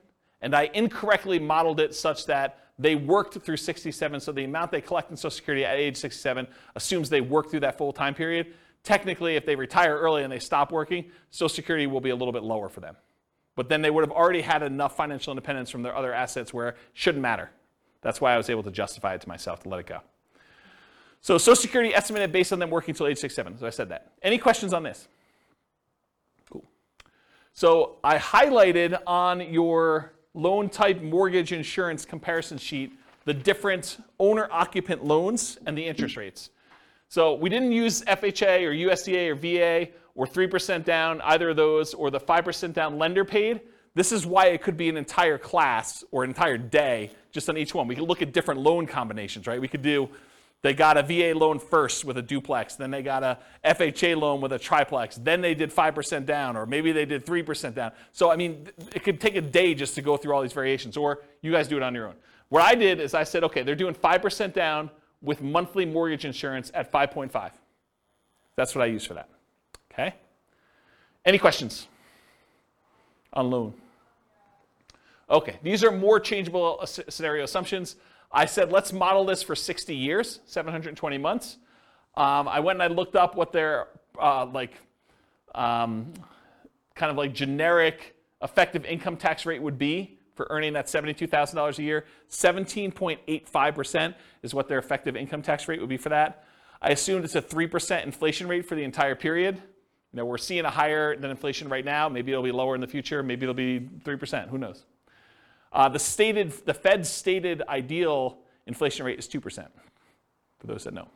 and 0.44 0.54
I 0.54 0.70
incorrectly 0.74 1.38
modeled 1.38 1.80
it 1.80 1.94
such 1.94 2.26
that 2.26 2.58
they 2.78 2.96
worked 2.96 3.38
through 3.40 3.56
67, 3.56 4.20
so 4.20 4.30
the 4.30 4.44
amount 4.44 4.72
they 4.72 4.82
collect 4.82 5.10
in 5.10 5.16
Social 5.16 5.30
Security 5.30 5.64
at 5.64 5.76
age 5.76 5.96
67 5.96 6.46
assumes 6.76 7.08
they 7.08 7.22
work 7.22 7.50
through 7.50 7.60
that 7.60 7.78
full 7.78 7.94
time 7.94 8.14
period. 8.14 8.52
Technically, 8.82 9.36
if 9.36 9.46
they 9.46 9.56
retire 9.56 9.96
early 9.96 10.22
and 10.22 10.30
they 10.30 10.38
stop 10.38 10.70
working, 10.70 11.06
Social 11.30 11.48
Security 11.48 11.86
will 11.86 12.02
be 12.02 12.10
a 12.10 12.16
little 12.16 12.32
bit 12.32 12.42
lower 12.42 12.68
for 12.68 12.80
them. 12.80 12.94
But 13.56 13.70
then 13.70 13.80
they 13.80 13.90
would 13.90 14.02
have 14.02 14.10
already 14.10 14.42
had 14.42 14.62
enough 14.62 14.94
financial 14.96 15.32
independence 15.32 15.70
from 15.70 15.82
their 15.82 15.96
other 15.96 16.12
assets 16.12 16.52
where 16.52 16.68
it 16.68 16.76
shouldn't 16.92 17.22
matter. 17.22 17.50
That's 18.02 18.20
why 18.20 18.34
I 18.34 18.36
was 18.36 18.50
able 18.50 18.64
to 18.64 18.70
justify 18.70 19.14
it 19.14 19.22
to 19.22 19.28
myself 19.28 19.62
to 19.62 19.70
let 19.70 19.80
it 19.80 19.86
go. 19.86 20.00
So 21.22 21.38
Social 21.38 21.56
Security 21.56 21.94
estimated 21.94 22.32
based 22.32 22.52
on 22.52 22.58
them 22.58 22.68
working 22.68 22.92
until 22.92 23.06
age 23.06 23.16
67. 23.16 23.60
So 23.60 23.66
I 23.66 23.70
said 23.70 23.88
that. 23.88 24.12
Any 24.22 24.36
questions 24.36 24.74
on 24.74 24.82
this? 24.82 25.08
Cool. 26.50 26.66
So 27.54 27.96
I 28.04 28.18
highlighted 28.18 29.00
on 29.06 29.40
your 29.40 30.13
loan 30.34 30.68
type 30.68 31.00
mortgage 31.00 31.52
insurance 31.52 32.04
comparison 32.04 32.58
sheet 32.58 32.92
the 33.24 33.34
different 33.34 33.98
owner 34.18 34.48
occupant 34.50 35.04
loans 35.04 35.58
and 35.66 35.76
the 35.76 35.84
interest 35.84 36.16
rates. 36.16 36.50
So 37.08 37.34
we 37.34 37.48
didn't 37.48 37.72
use 37.72 38.02
FHA 38.02 38.62
or 38.64 38.72
USDA 38.72 39.30
or 39.30 39.34
VA 39.34 39.92
or 40.14 40.26
3% 40.26 40.84
down, 40.84 41.20
either 41.22 41.50
of 41.50 41.56
those, 41.56 41.94
or 41.94 42.10
the 42.10 42.20
5% 42.20 42.72
down 42.72 42.98
lender 42.98 43.24
paid. 43.24 43.62
This 43.94 44.12
is 44.12 44.26
why 44.26 44.46
it 44.46 44.62
could 44.62 44.76
be 44.76 44.88
an 44.88 44.96
entire 44.96 45.38
class 45.38 46.04
or 46.10 46.24
an 46.24 46.30
entire 46.30 46.58
day 46.58 47.10
just 47.32 47.48
on 47.48 47.56
each 47.56 47.74
one. 47.74 47.88
We 47.88 47.94
could 47.94 48.08
look 48.08 48.22
at 48.22 48.32
different 48.32 48.60
loan 48.60 48.86
combinations, 48.86 49.46
right? 49.46 49.60
We 49.60 49.68
could 49.68 49.82
do 49.82 50.08
They 50.64 50.72
got 50.72 50.96
a 50.96 51.02
VA 51.02 51.38
loan 51.38 51.58
first 51.58 52.06
with 52.06 52.16
a 52.16 52.22
duplex, 52.22 52.74
then 52.74 52.90
they 52.90 53.02
got 53.02 53.22
a 53.22 53.36
FHA 53.66 54.18
loan 54.18 54.40
with 54.40 54.50
a 54.50 54.58
triplex, 54.58 55.16
then 55.16 55.42
they 55.42 55.54
did 55.54 55.70
5% 55.70 56.24
down, 56.24 56.56
or 56.56 56.64
maybe 56.64 56.90
they 56.90 57.04
did 57.04 57.26
3% 57.26 57.74
down. 57.74 57.92
So, 58.12 58.32
I 58.32 58.36
mean, 58.36 58.68
it 58.94 59.04
could 59.04 59.20
take 59.20 59.36
a 59.36 59.42
day 59.42 59.74
just 59.74 59.94
to 59.96 60.00
go 60.00 60.16
through 60.16 60.32
all 60.32 60.40
these 60.40 60.54
variations, 60.54 60.96
or 60.96 61.20
you 61.42 61.52
guys 61.52 61.68
do 61.68 61.76
it 61.76 61.82
on 61.82 61.94
your 61.94 62.08
own. 62.08 62.14
What 62.48 62.62
I 62.62 62.74
did 62.74 62.98
is 62.98 63.12
I 63.12 63.24
said, 63.24 63.44
okay, 63.44 63.62
they're 63.62 63.74
doing 63.74 63.92
5% 63.92 64.54
down 64.54 64.90
with 65.20 65.42
monthly 65.42 65.84
mortgage 65.84 66.24
insurance 66.24 66.70
at 66.72 66.90
5.5. 66.90 67.50
That's 68.56 68.74
what 68.74 68.80
I 68.80 68.86
use 68.86 69.04
for 69.04 69.12
that. 69.12 69.28
Okay? 69.92 70.14
Any 71.26 71.36
questions 71.36 71.88
on 73.34 73.50
loan? 73.50 73.74
Okay, 75.28 75.58
these 75.62 75.84
are 75.84 75.90
more 75.90 76.18
changeable 76.18 76.78
uh, 76.80 76.86
scenario 76.86 77.44
assumptions. 77.44 77.96
I 78.34 78.46
said, 78.46 78.72
let's 78.72 78.92
model 78.92 79.24
this 79.24 79.44
for 79.44 79.54
60 79.54 79.94
years, 79.94 80.40
720 80.46 81.18
months. 81.18 81.56
Um, 82.16 82.48
I 82.48 82.58
went 82.58 82.80
and 82.80 82.82
I 82.82 82.94
looked 82.94 83.14
up 83.14 83.36
what 83.36 83.52
their 83.52 83.86
uh, 84.20 84.44
like 84.46 84.74
um, 85.54 86.12
kind 86.96 87.10
of 87.10 87.16
like 87.16 87.32
generic 87.32 88.16
effective 88.42 88.84
income 88.84 89.16
tax 89.16 89.46
rate 89.46 89.62
would 89.62 89.78
be 89.78 90.18
for 90.34 90.48
earning 90.50 90.72
that 90.72 90.86
$72,000 90.86 91.78
a 91.78 91.82
year. 91.82 92.04
17.85% 92.28 94.14
is 94.42 94.52
what 94.52 94.66
their 94.66 94.78
effective 94.78 95.16
income 95.16 95.40
tax 95.40 95.68
rate 95.68 95.78
would 95.78 95.88
be 95.88 95.96
for 95.96 96.08
that. 96.08 96.44
I 96.82 96.90
assumed 96.90 97.24
it's 97.24 97.36
a 97.36 97.42
3% 97.42 98.04
inflation 98.04 98.48
rate 98.48 98.66
for 98.66 98.74
the 98.74 98.82
entire 98.82 99.14
period. 99.14 99.56
You 99.56 100.18
know, 100.18 100.24
we're 100.24 100.38
seeing 100.38 100.64
a 100.64 100.70
higher 100.70 101.16
than 101.16 101.30
inflation 101.30 101.68
right 101.68 101.84
now. 101.84 102.08
Maybe 102.08 102.32
it'll 102.32 102.44
be 102.44 102.52
lower 102.52 102.74
in 102.74 102.80
the 102.80 102.88
future. 102.88 103.22
Maybe 103.22 103.44
it'll 103.44 103.54
be 103.54 103.80
3%. 104.04 104.48
Who 104.48 104.58
knows? 104.58 104.84
Uh, 105.74 105.88
the, 105.88 105.98
stated, 105.98 106.52
the 106.64 106.72
Fed's 106.72 107.10
stated 107.10 107.62
ideal 107.68 108.38
inflation 108.66 109.04
rate 109.04 109.18
is 109.18 109.26
2%, 109.26 109.66
for 110.60 110.66
those 110.66 110.84
that 110.84 110.94
know. 110.94 111.08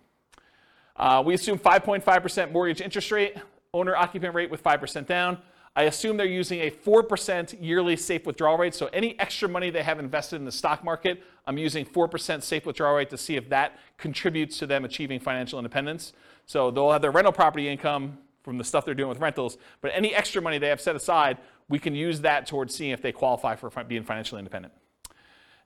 Uh, 0.97 1.23
we 1.25 1.33
assume 1.33 1.59
5.5% 1.59 2.51
mortgage 2.51 2.81
interest 2.81 3.13
rate, 3.13 3.37
owner 3.73 3.95
occupant 3.95 4.35
rate 4.35 4.51
with 4.51 4.63
5% 4.63 5.07
down. 5.07 5.39
I 5.77 5.85
assume 5.85 6.17
they're 6.17 6.27
using 6.27 6.63
a 6.63 6.71
4% 6.73 7.57
yearly 7.61 7.95
safe 7.95 8.27
withdrawal 8.27 8.59
rate. 8.59 8.75
So 8.75 8.87
any 8.93 9.17
extra 9.21 9.49
money 9.49 9.71
they 9.71 9.85
have 9.85 10.01
invested 10.01 10.37
in 10.37 10.45
the 10.45 10.51
stock 10.51 10.83
market, 10.83 11.23
I'm 11.47 11.57
using 11.57 11.87
4% 11.87 12.43
safe 12.43 12.67
withdrawal 12.67 12.97
rate 12.97 13.11
to 13.11 13.19
see 13.19 13.37
if 13.37 13.49
that 13.51 13.79
contributes 13.97 14.59
to 14.59 14.67
them 14.67 14.85
achieving 14.85 15.21
financial 15.21 15.61
independence. 15.61 16.15
So 16.47 16.73
they'll 16.73 16.91
have 16.91 17.03
their 17.03 17.13
rental 17.13 17.33
property 17.33 17.69
income 17.69 18.19
from 18.43 18.59
the 18.59 18.65
stuff 18.65 18.85
they're 18.85 18.95
doing 18.95 19.11
with 19.11 19.21
rentals, 19.21 19.59
but 19.81 19.93
any 19.95 20.15
extra 20.15 20.41
money 20.43 20.59
they 20.59 20.69
have 20.69 20.81
set 20.81 20.97
aside, 20.97 21.39
we 21.69 21.78
can 21.78 21.95
use 21.95 22.20
that 22.23 22.47
towards 22.47 22.74
seeing 22.74 22.90
if 22.90 23.03
they 23.03 23.12
qualify 23.12 23.57
for 23.57 23.70
being 23.85 24.03
financially 24.03 24.39
independent. 24.39 24.73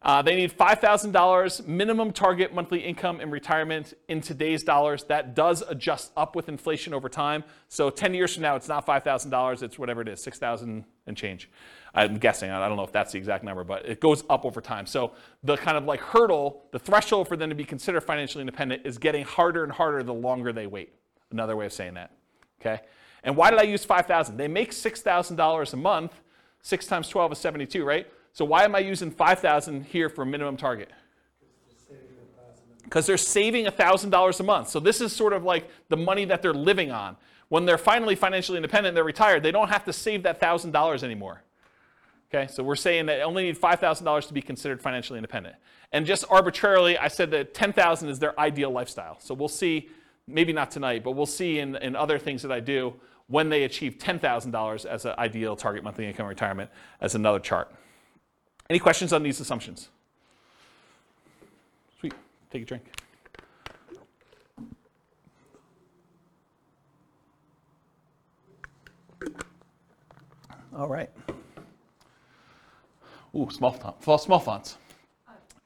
Uh, 0.04 0.20
they 0.20 0.34
need 0.34 0.56
$5,000 0.56 1.66
minimum 1.66 2.12
target 2.12 2.52
monthly 2.52 2.80
income 2.80 3.20
in 3.20 3.30
retirement 3.30 3.94
in 4.08 4.20
today's 4.20 4.64
dollars. 4.64 5.04
That 5.04 5.36
does 5.36 5.62
adjust 5.68 6.10
up 6.16 6.34
with 6.34 6.48
inflation 6.48 6.92
over 6.92 7.08
time. 7.08 7.44
So 7.68 7.88
10 7.88 8.12
years 8.12 8.34
from 8.34 8.42
now, 8.42 8.56
it's 8.56 8.66
not 8.66 8.84
$5,000, 8.84 9.62
it's 9.62 9.78
whatever 9.78 10.00
it 10.00 10.08
is, 10.08 10.20
6,000 10.20 10.84
and 11.06 11.16
change. 11.16 11.48
I'm 11.94 12.16
guessing, 12.18 12.50
I 12.50 12.66
don't 12.66 12.76
know 12.76 12.84
if 12.84 12.90
that's 12.90 13.12
the 13.12 13.18
exact 13.18 13.44
number, 13.44 13.62
but 13.62 13.86
it 13.86 14.00
goes 14.00 14.24
up 14.28 14.44
over 14.44 14.60
time. 14.60 14.86
So 14.86 15.12
the 15.44 15.56
kind 15.56 15.76
of 15.76 15.84
like 15.84 16.00
hurdle, 16.00 16.64
the 16.72 16.80
threshold 16.80 17.28
for 17.28 17.36
them 17.36 17.50
to 17.50 17.54
be 17.54 17.64
considered 17.64 18.00
financially 18.00 18.42
independent 18.42 18.84
is 18.84 18.98
getting 18.98 19.24
harder 19.24 19.62
and 19.62 19.72
harder 19.72 20.02
the 20.02 20.14
longer 20.14 20.52
they 20.52 20.66
wait. 20.66 20.94
Another 21.30 21.54
way 21.54 21.66
of 21.66 21.72
saying 21.72 21.94
that, 21.94 22.10
okay? 22.60 22.80
And 23.24 23.36
why 23.36 23.50
did 23.50 23.60
I 23.60 23.64
use 23.64 23.84
5,000? 23.84 24.36
They 24.36 24.48
make 24.48 24.72
$6,000 24.72 25.72
a 25.72 25.76
month. 25.76 26.12
6 26.62 26.86
times 26.86 27.08
12 27.08 27.32
is 27.32 27.38
72, 27.38 27.84
right? 27.84 28.06
So 28.32 28.44
why 28.44 28.64
am 28.64 28.74
I 28.74 28.80
using 28.80 29.10
5,000 29.10 29.84
here 29.84 30.08
for 30.08 30.24
minimum 30.24 30.56
target? 30.56 30.90
Because 32.84 33.06
they're 33.06 33.16
saving 33.16 33.66
$1,000 33.66 34.40
a 34.40 34.42
month. 34.42 34.68
So 34.68 34.80
this 34.80 35.00
is 35.00 35.14
sort 35.14 35.32
of 35.32 35.44
like 35.44 35.68
the 35.88 35.96
money 35.96 36.24
that 36.26 36.42
they're 36.42 36.54
living 36.54 36.90
on. 36.90 37.16
When 37.48 37.66
they're 37.66 37.78
finally 37.78 38.14
financially 38.14 38.56
independent, 38.56 38.94
they're 38.94 39.04
retired, 39.04 39.42
they 39.42 39.50
don't 39.50 39.68
have 39.68 39.84
to 39.84 39.92
save 39.92 40.22
that 40.22 40.40
$1,000 40.40 41.02
anymore. 41.02 41.42
Okay, 42.34 42.50
so 42.50 42.62
we're 42.62 42.76
saying 42.76 43.06
that 43.06 43.20
only 43.20 43.44
need 43.44 43.60
$5,000 43.60 44.28
to 44.28 44.32
be 44.32 44.40
considered 44.40 44.80
financially 44.80 45.18
independent. 45.18 45.56
And 45.92 46.06
just 46.06 46.24
arbitrarily, 46.30 46.96
I 46.96 47.08
said 47.08 47.30
that 47.32 47.52
10,000 47.52 48.08
is 48.08 48.18
their 48.18 48.38
ideal 48.40 48.70
lifestyle. 48.70 49.20
So 49.20 49.34
we'll 49.34 49.48
see, 49.48 49.90
maybe 50.26 50.54
not 50.54 50.70
tonight, 50.70 51.04
but 51.04 51.10
we'll 51.10 51.26
see 51.26 51.58
in, 51.58 51.76
in 51.76 51.94
other 51.94 52.18
things 52.18 52.40
that 52.40 52.50
I 52.50 52.60
do 52.60 52.94
when 53.32 53.48
they 53.48 53.62
achieve 53.62 53.96
$10,000 53.96 54.84
as 54.84 55.06
an 55.06 55.14
ideal 55.16 55.56
target 55.56 55.82
monthly 55.82 56.06
income 56.06 56.26
retirement 56.26 56.70
as 57.00 57.14
another 57.14 57.38
chart. 57.38 57.74
Any 58.68 58.78
questions 58.78 59.10
on 59.10 59.22
these 59.22 59.40
assumptions? 59.40 59.88
Sweet. 61.98 62.12
Take 62.50 62.64
a 62.64 62.66
drink. 62.66 62.84
All 70.76 70.88
right. 70.88 71.09
Ooh, 73.34 73.48
small, 73.50 73.72
font, 73.72 74.20
small 74.20 74.40
fonts. 74.40 74.76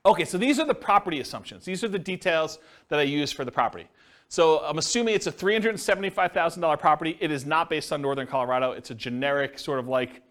Okay, 0.04 0.24
so 0.24 0.38
these 0.38 0.60
are 0.60 0.66
the 0.66 0.74
property 0.74 1.18
assumptions. 1.18 1.64
These 1.64 1.82
are 1.82 1.88
the 1.88 1.98
details 1.98 2.60
that 2.90 3.00
I 3.00 3.02
use 3.02 3.32
for 3.32 3.44
the 3.44 3.50
property. 3.50 3.88
So 4.28 4.58
I'm 4.60 4.78
assuming 4.78 5.14
it's 5.14 5.26
a 5.26 5.32
$375,000 5.32 6.78
property. 6.78 7.16
It 7.20 7.30
is 7.30 7.46
not 7.46 7.70
based 7.70 7.92
on 7.92 8.02
Northern 8.02 8.26
Colorado. 8.26 8.72
It's 8.72 8.90
a 8.90 8.94
generic 8.94 9.58
sort 9.58 9.78
of 9.78 9.88
like 9.88 10.22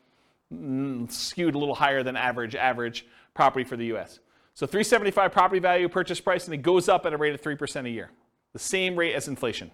mm, 0.54 1.10
skewed 1.12 1.56
a 1.56 1.58
little 1.58 1.76
higher 1.76 2.04
than 2.04 2.16
average 2.16 2.56
average 2.56 3.06
property 3.34 3.64
for 3.64 3.78
the 3.78 3.94
US. 3.96 4.20
So 4.54 4.66
375 4.66 5.32
property 5.32 5.60
value 5.60 5.90
purchase 5.90 6.20
price 6.20 6.46
and 6.46 6.54
it 6.54 6.62
goes 6.62 6.90
up 6.90 7.06
at 7.06 7.14
a 7.14 7.18
rate 7.18 7.34
of 7.34 7.42
3% 7.42 7.86
a 7.86 7.90
year. 7.90 8.12
The 8.54 8.60
same 8.60 8.96
rate 8.96 9.14
as 9.14 9.28
inflation. 9.28 9.72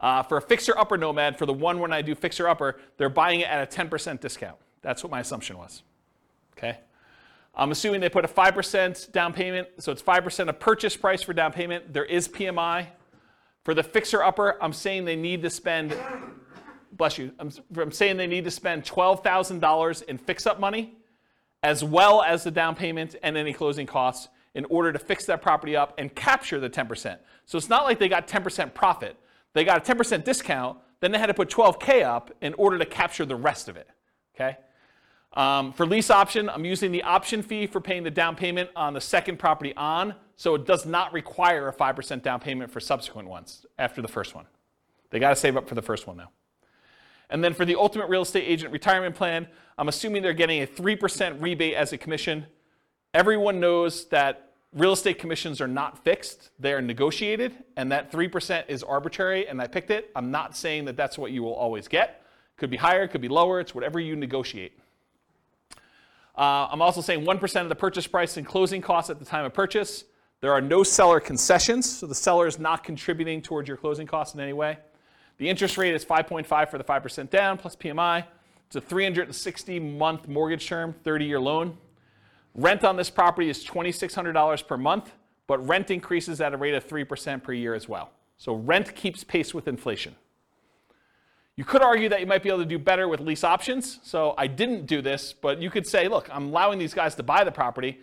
Uh, 0.00 0.22
for 0.22 0.38
a 0.38 0.42
fixer 0.42 0.76
upper 0.78 0.96
nomad, 0.96 1.36
for 1.36 1.44
the 1.44 1.52
one 1.52 1.78
when 1.78 1.92
I 1.92 2.00
do 2.00 2.14
fixer 2.14 2.48
upper, 2.48 2.80
they're 2.96 3.10
buying 3.10 3.40
it 3.40 3.48
at 3.48 3.62
a 3.62 3.76
10% 3.84 4.20
discount. 4.20 4.56
That's 4.80 5.02
what 5.04 5.10
my 5.10 5.20
assumption 5.20 5.58
was. 5.58 5.82
Okay? 6.56 6.78
I'm 7.60 7.72
assuming 7.72 8.00
they 8.00 8.08
put 8.08 8.24
a 8.24 8.28
5% 8.28 9.12
down 9.12 9.34
payment, 9.34 9.68
so 9.80 9.92
it's 9.92 10.00
5% 10.00 10.48
of 10.48 10.58
purchase 10.58 10.96
price 10.96 11.20
for 11.20 11.34
down 11.34 11.52
payment. 11.52 11.92
There 11.92 12.06
is 12.06 12.26
PMI. 12.26 12.86
For 13.64 13.74
the 13.74 13.82
fixer 13.82 14.22
upper, 14.22 14.56
I'm 14.62 14.72
saying 14.72 15.04
they 15.04 15.14
need 15.14 15.42
to 15.42 15.50
spend, 15.50 15.94
bless 16.92 17.18
you, 17.18 17.32
I'm, 17.38 17.50
I'm 17.76 17.92
saying 17.92 18.16
they 18.16 18.26
need 18.26 18.44
to 18.44 18.50
spend 18.50 18.84
$12,000 18.84 20.02
in 20.04 20.16
fix 20.16 20.46
up 20.46 20.58
money, 20.58 20.96
as 21.62 21.84
well 21.84 22.22
as 22.22 22.44
the 22.44 22.50
down 22.50 22.74
payment 22.74 23.16
and 23.22 23.36
any 23.36 23.52
closing 23.52 23.86
costs 23.86 24.28
in 24.54 24.64
order 24.70 24.90
to 24.90 24.98
fix 24.98 25.26
that 25.26 25.42
property 25.42 25.76
up 25.76 25.92
and 25.98 26.14
capture 26.14 26.60
the 26.60 26.70
10%. 26.70 27.18
So 27.44 27.58
it's 27.58 27.68
not 27.68 27.84
like 27.84 27.98
they 27.98 28.08
got 28.08 28.26
10% 28.26 28.72
profit. 28.72 29.16
They 29.52 29.64
got 29.64 29.86
a 29.86 29.94
10% 29.94 30.24
discount, 30.24 30.78
then 31.00 31.12
they 31.12 31.18
had 31.18 31.26
to 31.26 31.34
put 31.34 31.50
12K 31.50 32.04
up 32.06 32.30
in 32.40 32.54
order 32.54 32.78
to 32.78 32.86
capture 32.86 33.26
the 33.26 33.36
rest 33.36 33.68
of 33.68 33.76
it. 33.76 33.88
Okay? 34.34 34.56
Um, 35.34 35.72
for 35.72 35.86
lease 35.86 36.10
option, 36.10 36.48
I'm 36.48 36.64
using 36.64 36.90
the 36.90 37.02
option 37.04 37.42
fee 37.42 37.66
for 37.66 37.80
paying 37.80 38.02
the 38.02 38.10
down 38.10 38.34
payment 38.34 38.70
on 38.74 38.94
the 38.94 39.00
second 39.00 39.38
property 39.38 39.74
on, 39.76 40.14
so 40.36 40.54
it 40.54 40.66
does 40.66 40.86
not 40.86 41.12
require 41.12 41.68
a 41.68 41.72
5% 41.72 42.22
down 42.22 42.40
payment 42.40 42.70
for 42.70 42.80
subsequent 42.80 43.28
ones 43.28 43.64
after 43.78 44.02
the 44.02 44.08
first 44.08 44.34
one. 44.34 44.46
They 45.10 45.18
got 45.18 45.30
to 45.30 45.36
save 45.36 45.56
up 45.56 45.68
for 45.68 45.74
the 45.74 45.82
first 45.82 46.06
one 46.06 46.16
though. 46.16 46.30
And 47.28 47.44
then 47.44 47.54
for 47.54 47.64
the 47.64 47.76
ultimate 47.76 48.08
real 48.08 48.22
estate 48.22 48.44
agent 48.44 48.72
retirement 48.72 49.14
plan, 49.14 49.46
I'm 49.78 49.88
assuming 49.88 50.22
they're 50.22 50.32
getting 50.32 50.62
a 50.62 50.66
3% 50.66 51.40
rebate 51.40 51.74
as 51.74 51.92
a 51.92 51.98
commission. 51.98 52.46
Everyone 53.14 53.60
knows 53.60 54.06
that 54.06 54.50
real 54.72 54.92
estate 54.92 55.18
commissions 55.18 55.60
are 55.60 55.68
not 55.68 56.02
fixed, 56.04 56.50
they 56.58 56.72
are 56.72 56.82
negotiated, 56.82 57.54
and 57.76 57.90
that 57.92 58.10
3% 58.10 58.64
is 58.68 58.82
arbitrary, 58.82 59.48
and 59.48 59.60
I 59.60 59.68
picked 59.68 59.90
it. 59.90 60.10
I'm 60.14 60.30
not 60.30 60.56
saying 60.56 60.84
that 60.86 60.96
that's 60.96 61.16
what 61.16 61.30
you 61.30 61.42
will 61.42 61.54
always 61.54 61.86
get. 61.86 62.22
Could 62.56 62.70
be 62.70 62.76
higher, 62.76 63.06
could 63.08 63.20
be 63.20 63.28
lower, 63.28 63.60
it's 63.60 63.74
whatever 63.74 64.00
you 64.00 64.16
negotiate. 64.16 64.72
Uh, 66.40 66.66
I'm 66.70 66.80
also 66.80 67.02
saying 67.02 67.26
1% 67.26 67.60
of 67.60 67.68
the 67.68 67.74
purchase 67.74 68.06
price 68.06 68.38
and 68.38 68.46
closing 68.46 68.80
costs 68.80 69.10
at 69.10 69.18
the 69.18 69.26
time 69.26 69.44
of 69.44 69.52
purchase. 69.52 70.04
There 70.40 70.50
are 70.54 70.62
no 70.62 70.82
seller 70.82 71.20
concessions, 71.20 71.98
so 71.98 72.06
the 72.06 72.14
seller 72.14 72.46
is 72.46 72.58
not 72.58 72.82
contributing 72.82 73.42
towards 73.42 73.68
your 73.68 73.76
closing 73.76 74.06
costs 74.06 74.34
in 74.34 74.40
any 74.40 74.54
way. 74.54 74.78
The 75.36 75.50
interest 75.50 75.76
rate 75.76 75.94
is 75.94 76.02
5.5 76.02 76.70
for 76.70 76.78
the 76.78 76.84
5% 76.84 77.28
down 77.28 77.58
plus 77.58 77.76
PMI. 77.76 78.24
It's 78.68 78.76
a 78.76 78.80
360 78.80 79.80
month 79.80 80.28
mortgage 80.28 80.66
term, 80.66 80.94
30 81.04 81.26
year 81.26 81.38
loan. 81.38 81.76
Rent 82.54 82.84
on 82.84 82.96
this 82.96 83.10
property 83.10 83.50
is 83.50 83.62
$2,600 83.62 84.66
per 84.66 84.78
month, 84.78 85.12
but 85.46 85.58
rent 85.68 85.90
increases 85.90 86.40
at 86.40 86.54
a 86.54 86.56
rate 86.56 86.72
of 86.72 86.88
3% 86.88 87.42
per 87.42 87.52
year 87.52 87.74
as 87.74 87.86
well. 87.86 88.12
So 88.38 88.54
rent 88.54 88.96
keeps 88.96 89.24
pace 89.24 89.52
with 89.52 89.68
inflation. 89.68 90.16
You 91.60 91.64
could 91.66 91.82
argue 91.82 92.08
that 92.08 92.20
you 92.20 92.26
might 92.26 92.42
be 92.42 92.48
able 92.48 92.60
to 92.60 92.64
do 92.64 92.78
better 92.78 93.06
with 93.06 93.20
lease 93.20 93.44
options. 93.44 94.00
So 94.02 94.32
I 94.38 94.46
didn't 94.46 94.86
do 94.86 95.02
this, 95.02 95.34
but 95.34 95.60
you 95.60 95.68
could 95.68 95.86
say, 95.86 96.08
look, 96.08 96.26
I'm 96.32 96.46
allowing 96.46 96.78
these 96.78 96.94
guys 96.94 97.16
to 97.16 97.22
buy 97.22 97.44
the 97.44 97.52
property. 97.52 98.00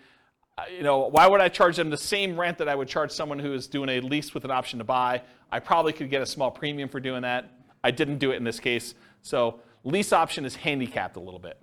Uh, 0.59 0.65
you 0.71 0.83
know, 0.83 1.07
why 1.07 1.25
would 1.25 1.41
I 1.41 1.49
charge 1.49 1.75
them 1.75 1.89
the 1.89 1.97
same 1.97 2.39
rent 2.39 2.59
that 2.59 2.69
I 2.69 2.75
would 2.75 2.87
charge 2.87 3.09
someone 3.09 3.39
who 3.39 3.55
is 3.55 3.65
doing 3.65 3.89
a 3.89 3.99
lease 3.99 4.35
with 4.35 4.45
an 4.45 4.51
option 4.51 4.77
to 4.77 4.85
buy? 4.85 5.23
I 5.51 5.57
probably 5.59 5.91
could 5.91 6.11
get 6.11 6.21
a 6.21 6.25
small 6.27 6.51
premium 6.51 6.87
for 6.87 6.99
doing 6.99 7.23
that. 7.23 7.49
I 7.83 7.89
didn't 7.89 8.19
do 8.19 8.29
it 8.29 8.35
in 8.35 8.43
this 8.43 8.59
case. 8.59 8.93
So 9.23 9.59
lease 9.83 10.13
option 10.13 10.45
is 10.45 10.55
handicapped 10.55 11.15
a 11.15 11.19
little 11.19 11.39
bit. 11.39 11.59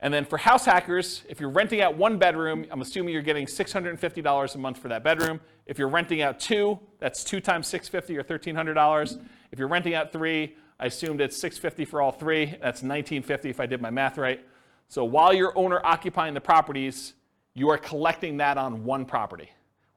And 0.00 0.12
then 0.12 0.24
for 0.24 0.36
house 0.36 0.64
hackers, 0.64 1.22
if 1.28 1.38
you're 1.38 1.48
renting 1.48 1.80
out 1.80 1.96
one 1.96 2.18
bedroom, 2.18 2.66
I'm 2.72 2.80
assuming 2.80 3.14
you're 3.14 3.22
getting 3.22 3.46
$650 3.46 4.54
a 4.54 4.58
month 4.58 4.78
for 4.78 4.88
that 4.88 5.04
bedroom, 5.04 5.40
If 5.64 5.78
you're 5.78 5.86
renting 5.86 6.22
out 6.22 6.40
two, 6.40 6.80
that's 6.98 7.22
two 7.22 7.40
times 7.40 7.68
650 7.68 8.18
or 8.18 8.24
$1,300. 8.24 9.20
If 9.52 9.60
you're 9.60 9.68
renting 9.68 9.94
out 9.94 10.10
three, 10.10 10.56
I 10.82 10.86
assumed 10.86 11.20
it's 11.20 11.36
650 11.36 11.84
for 11.84 12.02
all 12.02 12.10
three. 12.10 12.46
That's 12.46 12.82
1950 12.82 13.48
if 13.48 13.60
I 13.60 13.66
did 13.66 13.80
my 13.80 13.90
math 13.90 14.18
right. 14.18 14.44
So 14.88 15.04
while 15.04 15.32
you're 15.32 15.56
owner 15.56 15.80
occupying 15.84 16.34
the 16.34 16.40
properties, 16.40 17.14
you 17.54 17.70
are 17.70 17.78
collecting 17.78 18.38
that 18.38 18.58
on 18.58 18.82
one 18.84 19.04
property. 19.04 19.48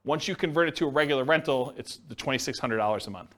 Once 0.04 0.28
you 0.28 0.36
convert 0.36 0.68
it 0.68 0.76
to 0.76 0.86
a 0.86 0.90
regular 0.90 1.24
rental, 1.24 1.74
it's 1.76 1.98
the 2.08 2.14
$2,600 2.14 3.08
a 3.08 3.10
month. 3.10 3.34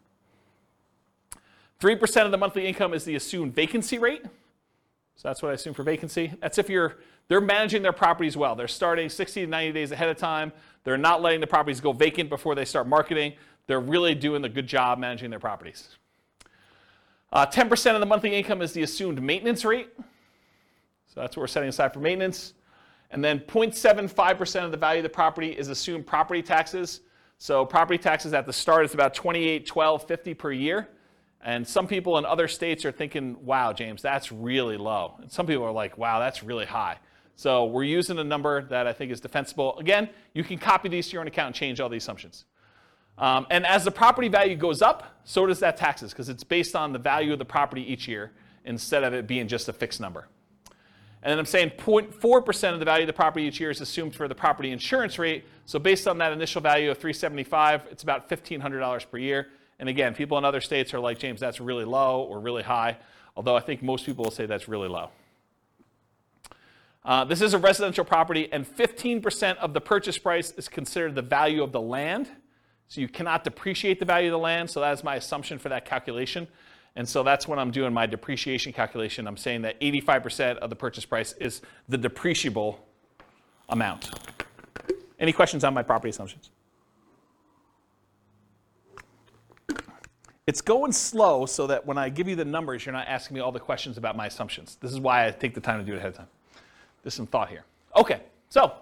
3% 1.80 2.26
of 2.26 2.32
the 2.32 2.38
monthly 2.38 2.68
income 2.68 2.94
is 2.94 3.06
the 3.06 3.16
assumed 3.16 3.56
vacancy 3.56 3.98
rate. 3.98 4.24
So 5.16 5.30
that's 5.30 5.42
what 5.42 5.52
I 5.52 5.54
assume 5.54 5.74
for 5.74 5.84
vacancy. 5.84 6.34
That's 6.42 6.58
if 6.58 6.70
you're 6.70 6.98
they're 7.30 7.40
managing 7.40 7.82
their 7.82 7.94
properties 7.94 8.36
well. 8.36 8.56
They're 8.56 8.68
starting 8.68 9.08
60 9.08 9.46
to 9.46 9.48
90 9.48 9.72
days 9.72 9.92
ahead 9.94 10.10
of 10.10 10.18
time. 10.18 10.52
They're 10.84 10.98
not 10.98 11.22
letting 11.22 11.40
the 11.40 11.48
properties 11.48 11.80
go 11.80 11.94
vacant 11.94 12.30
before 12.30 12.56
they 12.56 12.66
start 12.66 12.88
marketing. 12.88 13.36
They're 13.68 13.80
really 13.80 14.16
doing 14.16 14.44
a 14.44 14.50
good 14.50 14.68
job 14.68 15.00
managing 15.00 15.30
their 15.30 15.40
properties. 15.40 15.96
Uh, 17.32 17.46
10% 17.46 17.94
of 17.94 18.00
the 18.00 18.06
monthly 18.06 18.34
income 18.34 18.62
is 18.62 18.72
the 18.74 18.84
assumed 18.84 19.22
maintenance 19.22 19.66
rate. 19.66 19.90
So 21.08 21.22
that's 21.22 21.36
what 21.36 21.42
we're 21.42 21.48
setting 21.48 21.70
aside 21.70 21.94
for 21.94 22.00
maintenance. 22.00 22.54
And 23.12 23.24
then 23.24 23.40
0.75% 23.40 24.66
of 24.66 24.72
the 24.72 24.78
value 24.78 25.00
of 25.00 25.04
the 25.04 25.10
property 25.10 25.52
is 25.52 25.70
assumed 25.70 26.06
property 26.06 26.42
taxes. 26.42 27.02
So 27.38 27.66
property 27.66 27.98
taxes 27.98 28.34
at 28.34 28.46
the 28.46 28.54
start 28.54 28.86
is 28.86 28.94
about 28.94 29.14
28, 29.14 29.66
12, 29.66 30.08
50 30.08 30.34
per 30.34 30.52
year. 30.52 30.90
And 31.42 31.68
some 31.68 31.88
people 31.88 32.18
in 32.18 32.26
other 32.26 32.48
states 32.48 32.84
are 32.84 32.92
thinking, 32.92 33.38
wow, 33.46 33.72
James, 33.72 34.02
that's 34.02 34.32
really 34.32 34.76
low. 34.78 35.16
And 35.22 35.32
some 35.32 35.46
people 35.46 35.64
are 35.64 35.72
like, 35.72 35.98
wow, 35.98 36.20
that's 36.20 36.44
really 36.44 36.66
high. 36.66 36.98
So 37.36 37.66
we're 37.66 37.84
using 37.84 38.18
a 38.18 38.24
number 38.24 38.64
that 38.64 38.88
I 38.88 38.94
think 38.94 39.12
is 39.12 39.22
defensible. 39.22 39.78
Again, 39.78 40.10
you 40.34 40.44
can 40.44 40.58
copy 40.58 40.90
these 40.90 41.08
to 41.08 41.14
your 41.14 41.22
own 41.22 41.28
account 41.28 41.48
and 41.48 41.56
change 41.56 41.80
all 41.80 41.88
the 41.88 41.98
assumptions. 41.98 42.46
Um, 43.18 43.48
and 43.50 43.66
as 43.66 43.84
the 43.84 43.92
property 43.92 44.28
value 44.28 44.56
goes 44.56 44.82
up, 44.82 45.20
so 45.24 45.46
does 45.46 45.60
that 45.60 45.78
taxes, 45.78 46.12
because 46.12 46.30
it's 46.30 46.44
based 46.44 46.76
on 46.76 46.94
the 46.94 47.00
value 47.00 47.34
of 47.34 47.40
the 47.40 47.46
property 47.46 47.82
each 47.82 48.08
year 48.08 48.32
instead 48.64 49.04
of 49.04 49.14
it 49.14 49.28
being 49.28 49.48
just 49.48 49.68
a 49.70 49.74
fixed 49.74 50.00
number. 50.00 50.28
And 51.24 51.32
then 51.32 51.40
I'm 51.40 51.46
saying 51.46 51.72
0.4% 51.78 52.74
of 52.74 52.80
the 52.80 52.86
value 52.86 53.04
of 53.04 53.08
the 53.08 53.14
property 53.14 53.46
each 53.46 53.60
year 53.60 53.72
is 53.72 53.82
assumed 53.82 54.16
for 54.16 54.28
the 54.28 54.36
property 54.36 54.72
insurance 54.72 55.18
rate. 55.18 55.46
So 55.66 55.80
based 55.80 56.08
on 56.08 56.20
that 56.20 56.32
initial 56.32 56.62
value 56.62 56.92
of 56.92 56.98
375, 56.98 57.88
it's 57.90 58.04
about 58.04 58.30
$1,500 58.30 59.10
per 59.10 59.18
year. 59.18 59.48
And 59.80 59.90
again, 59.90 60.14
people 60.14 60.38
in 60.38 60.46
other 60.46 60.62
states 60.62 60.94
are 60.94 61.00
like, 61.00 61.18
James, 61.18 61.40
that's 61.40 61.60
really 61.60 61.86
low 61.86 62.22
or 62.22 62.40
really 62.40 62.64
high, 62.64 62.98
although 63.36 63.56
I 63.56 63.62
think 63.62 63.82
most 63.82 64.06
people 64.06 64.26
will 64.26 64.32
say 64.32 64.46
that's 64.46 64.68
really 64.68 64.88
low. 64.88 65.10
Uh, 67.04 67.24
this 67.24 67.42
is 67.42 67.54
a 67.54 67.58
residential 67.58 68.04
property, 68.04 68.52
and 68.52 68.66
15% 68.68 69.58
of 69.58 69.74
the 69.74 69.82
purchase 69.82 70.18
price 70.18 70.52
is 70.52 70.68
considered 70.68 71.16
the 71.16 71.22
value 71.22 71.64
of 71.64 71.72
the 71.72 71.82
land. 71.82 72.28
So 72.88 73.02
you 73.02 73.08
cannot 73.08 73.44
depreciate 73.44 74.00
the 74.00 74.06
value 74.06 74.28
of 74.28 74.32
the 74.32 74.40
land, 74.40 74.70
so 74.70 74.80
that 74.80 74.94
is 74.94 75.04
my 75.04 75.16
assumption 75.16 75.60
for 75.60 75.70
that 75.70 75.86
calculation. 75.86 76.48
And 76.96 77.08
so 77.08 77.22
that's 77.22 77.48
when 77.48 77.60
I'm 77.60 77.70
doing 77.70 77.94
my 77.94 78.06
depreciation 78.06 78.74
calculation. 78.74 79.28
I'm 79.28 79.38
saying 79.38 79.62
that 79.64 79.80
85% 79.82 80.58
of 80.58 80.70
the 80.70 80.76
purchase 80.76 81.06
price 81.06 81.34
is 81.34 81.62
the 81.88 81.98
depreciable 81.98 82.78
amount. 83.70 84.10
Any 85.20 85.34
questions 85.34 85.64
on 85.64 85.74
my 85.74 85.84
property 85.84 86.10
assumptions? 86.10 86.50
It's 90.48 90.62
going 90.62 90.94
slow 90.94 91.46
so 91.46 91.68
that 91.68 91.86
when 91.86 91.98
I 91.98 92.08
give 92.08 92.30
you 92.30 92.38
the 92.38 92.46
numbers, 92.46 92.86
you're 92.86 92.94
not 92.94 93.08
asking 93.08 93.36
me 93.36 93.42
all 93.42 93.52
the 93.52 93.60
questions 93.60 93.98
about 93.98 94.16
my 94.16 94.28
assumptions. 94.28 94.78
This 94.80 94.92
is 94.92 95.00
why 95.00 95.28
I 95.28 95.32
take 95.32 95.54
the 95.54 95.60
time 95.60 95.80
to 95.80 95.86
do 95.86 95.94
it 95.94 95.98
ahead 95.98 96.12
of 96.12 96.18
time. 96.18 96.28
There's 97.04 97.14
some 97.14 97.28
thought 97.28 97.50
here. 97.50 97.66
Okay, 97.98 98.22
so 98.50 98.74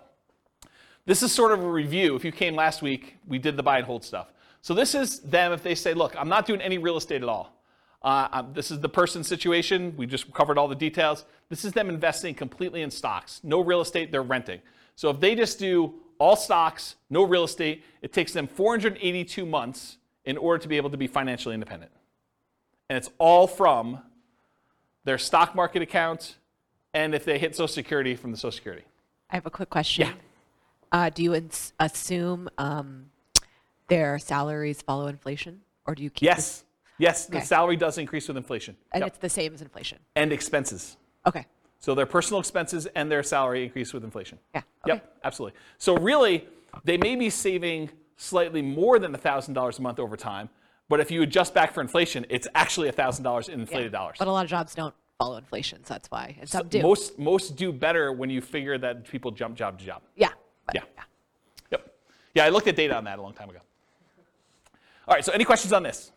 this 1.05 1.21
is 1.21 1.31
sort 1.31 1.51
of 1.51 1.63
a 1.63 1.69
review. 1.69 2.15
If 2.15 2.25
you 2.25 2.31
came 2.31 2.55
last 2.55 2.81
week, 2.81 3.17
we 3.27 3.37
did 3.37 3.57
the 3.57 3.63
buy 3.63 3.77
and 3.77 3.85
hold 3.85 4.03
stuff. 4.03 4.33
So 4.61 4.73
this 4.73 4.95
is 4.95 5.19
them 5.19 5.51
if 5.51 5.61
they 5.61 5.75
say, 5.75 5.93
look, 5.93 6.15
I'm 6.17 6.29
not 6.29 6.45
doing 6.47 6.61
any 6.61 6.77
real 6.77 6.97
estate 6.97 7.21
at 7.21 7.29
all. 7.29 7.55
Uh, 8.01 8.43
this 8.53 8.71
is 8.71 8.79
the 8.79 8.89
person's 8.89 9.27
situation. 9.27 9.93
We 9.97 10.05
just 10.05 10.31
covered 10.33 10.57
all 10.57 10.67
the 10.67 10.75
details. 10.75 11.25
This 11.49 11.65
is 11.65 11.73
them 11.73 11.89
investing 11.89 12.35
completely 12.35 12.81
in 12.81 12.91
stocks. 12.91 13.41
No 13.43 13.61
real 13.61 13.81
estate, 13.81 14.11
they're 14.11 14.21
renting. 14.21 14.61
So 14.95 15.09
if 15.09 15.19
they 15.19 15.35
just 15.35 15.59
do 15.59 15.95
all 16.19 16.35
stocks, 16.35 16.95
no 17.09 17.23
real 17.23 17.43
estate, 17.43 17.83
it 18.01 18.13
takes 18.13 18.31
them 18.31 18.47
482 18.47 19.45
months 19.45 19.97
in 20.23 20.37
order 20.37 20.61
to 20.61 20.67
be 20.67 20.77
able 20.77 20.89
to 20.91 20.97
be 20.97 21.07
financially 21.07 21.53
independent. 21.53 21.91
And 22.89 22.97
it's 22.97 23.09
all 23.17 23.47
from 23.47 23.99
their 25.03 25.17
stock 25.17 25.55
market 25.55 25.81
account 25.81 26.35
and 26.93 27.13
if 27.13 27.25
they 27.25 27.37
hit 27.37 27.55
Social 27.55 27.67
Security 27.67 28.15
from 28.15 28.31
the 28.31 28.37
Social 28.37 28.55
Security. 28.55 28.85
I 29.29 29.35
have 29.35 29.45
a 29.45 29.51
quick 29.51 29.69
question. 29.69 30.07
Yeah. 30.07 30.13
Uh, 30.91 31.09
do 31.09 31.23
you 31.23 31.33
ins- 31.35 31.73
assume 31.79 32.49
um, 32.57 33.05
their 33.87 34.17
salaries 34.19 34.81
follow 34.81 35.07
inflation, 35.07 35.61
or 35.85 35.95
do 35.95 36.03
you 36.03 36.09
keep? 36.09 36.25
Yes. 36.25 36.63
Yes, 36.97 37.25
the 37.25 37.37
Okay. 37.37 37.45
salary 37.45 37.75
does 37.75 37.97
increase 37.97 38.27
with 38.27 38.37
inflation. 38.37 38.77
and 38.93 39.01
Yep. 39.01 39.07
it's 39.09 39.17
the 39.17 39.29
same 39.29 39.53
as 39.53 39.61
inflation. 39.61 39.99
And 40.15 40.31
expenses. 40.31 40.95
Okay. 41.27 41.45
So 41.79 41.93
their 41.93 42.05
personal 42.05 42.39
expenses 42.39 42.85
and 42.95 43.11
their 43.11 43.21
salary 43.21 43.65
increase 43.65 43.93
with 43.93 44.03
inflation. 44.05 44.39
Yeah. 44.53 44.61
Okay. 44.85 44.93
Yep, 44.93 45.17
absolutely. 45.25 45.59
So 45.77 45.97
really, 45.97 46.47
they 46.85 46.97
may 46.97 47.15
be 47.17 47.29
saving 47.29 47.89
slightly 48.15 48.61
more 48.61 48.97
than 48.97 49.13
$1,000 49.13 49.77
a 49.77 49.81
month 49.81 49.99
over 49.99 50.15
time, 50.15 50.49
but 50.87 51.01
if 51.01 51.11
you 51.11 51.21
adjust 51.21 51.53
back 51.53 51.73
for 51.73 51.81
inflation, 51.81 52.25
it's 52.29 52.47
actually 52.55 52.87
$1,000 52.87 53.49
in 53.49 53.59
inflated 53.59 53.91
dollars. 53.91 54.15
But 54.17 54.29
a 54.29 54.31
lot 54.31 54.45
of 54.45 54.49
jobs 54.49 54.73
don't 54.73 54.95
follow 55.19 55.35
inflation, 55.35 55.83
so 55.83 55.93
that's 55.95 56.09
why. 56.09 56.37
And 56.39 56.49
some 56.49 56.69
do. 56.69 56.81
Most, 56.81 57.19
most 57.19 57.57
do 57.57 57.73
better 57.73 58.13
when 58.13 58.29
you 58.29 58.39
figure 58.41 58.77
that 58.77 59.05
people 59.07 59.31
jump 59.31 59.55
job 59.57 59.77
to 59.79 59.85
job. 59.85 60.01
yeah. 60.15 60.29
But- 60.65 60.75
Yeah. 60.75 60.83
Yep. 61.71 61.95
Yeah, 62.33 62.45
I 62.45 62.49
looked 62.49 62.67
at 62.67 62.75
data 62.75 62.95
on 62.95 63.03
that 63.05 63.19
a 63.19 63.21
long 63.21 63.33
time 63.33 63.49
ago. 63.49 63.59
All 65.07 65.13
right, 65.13 65.23
so 65.23 65.31
any 65.31 65.45
questions 65.45 65.71
on 65.71 65.83
this? 65.83 66.11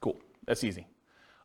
Cool, 0.00 0.20
that's 0.44 0.64
easy. 0.64 0.86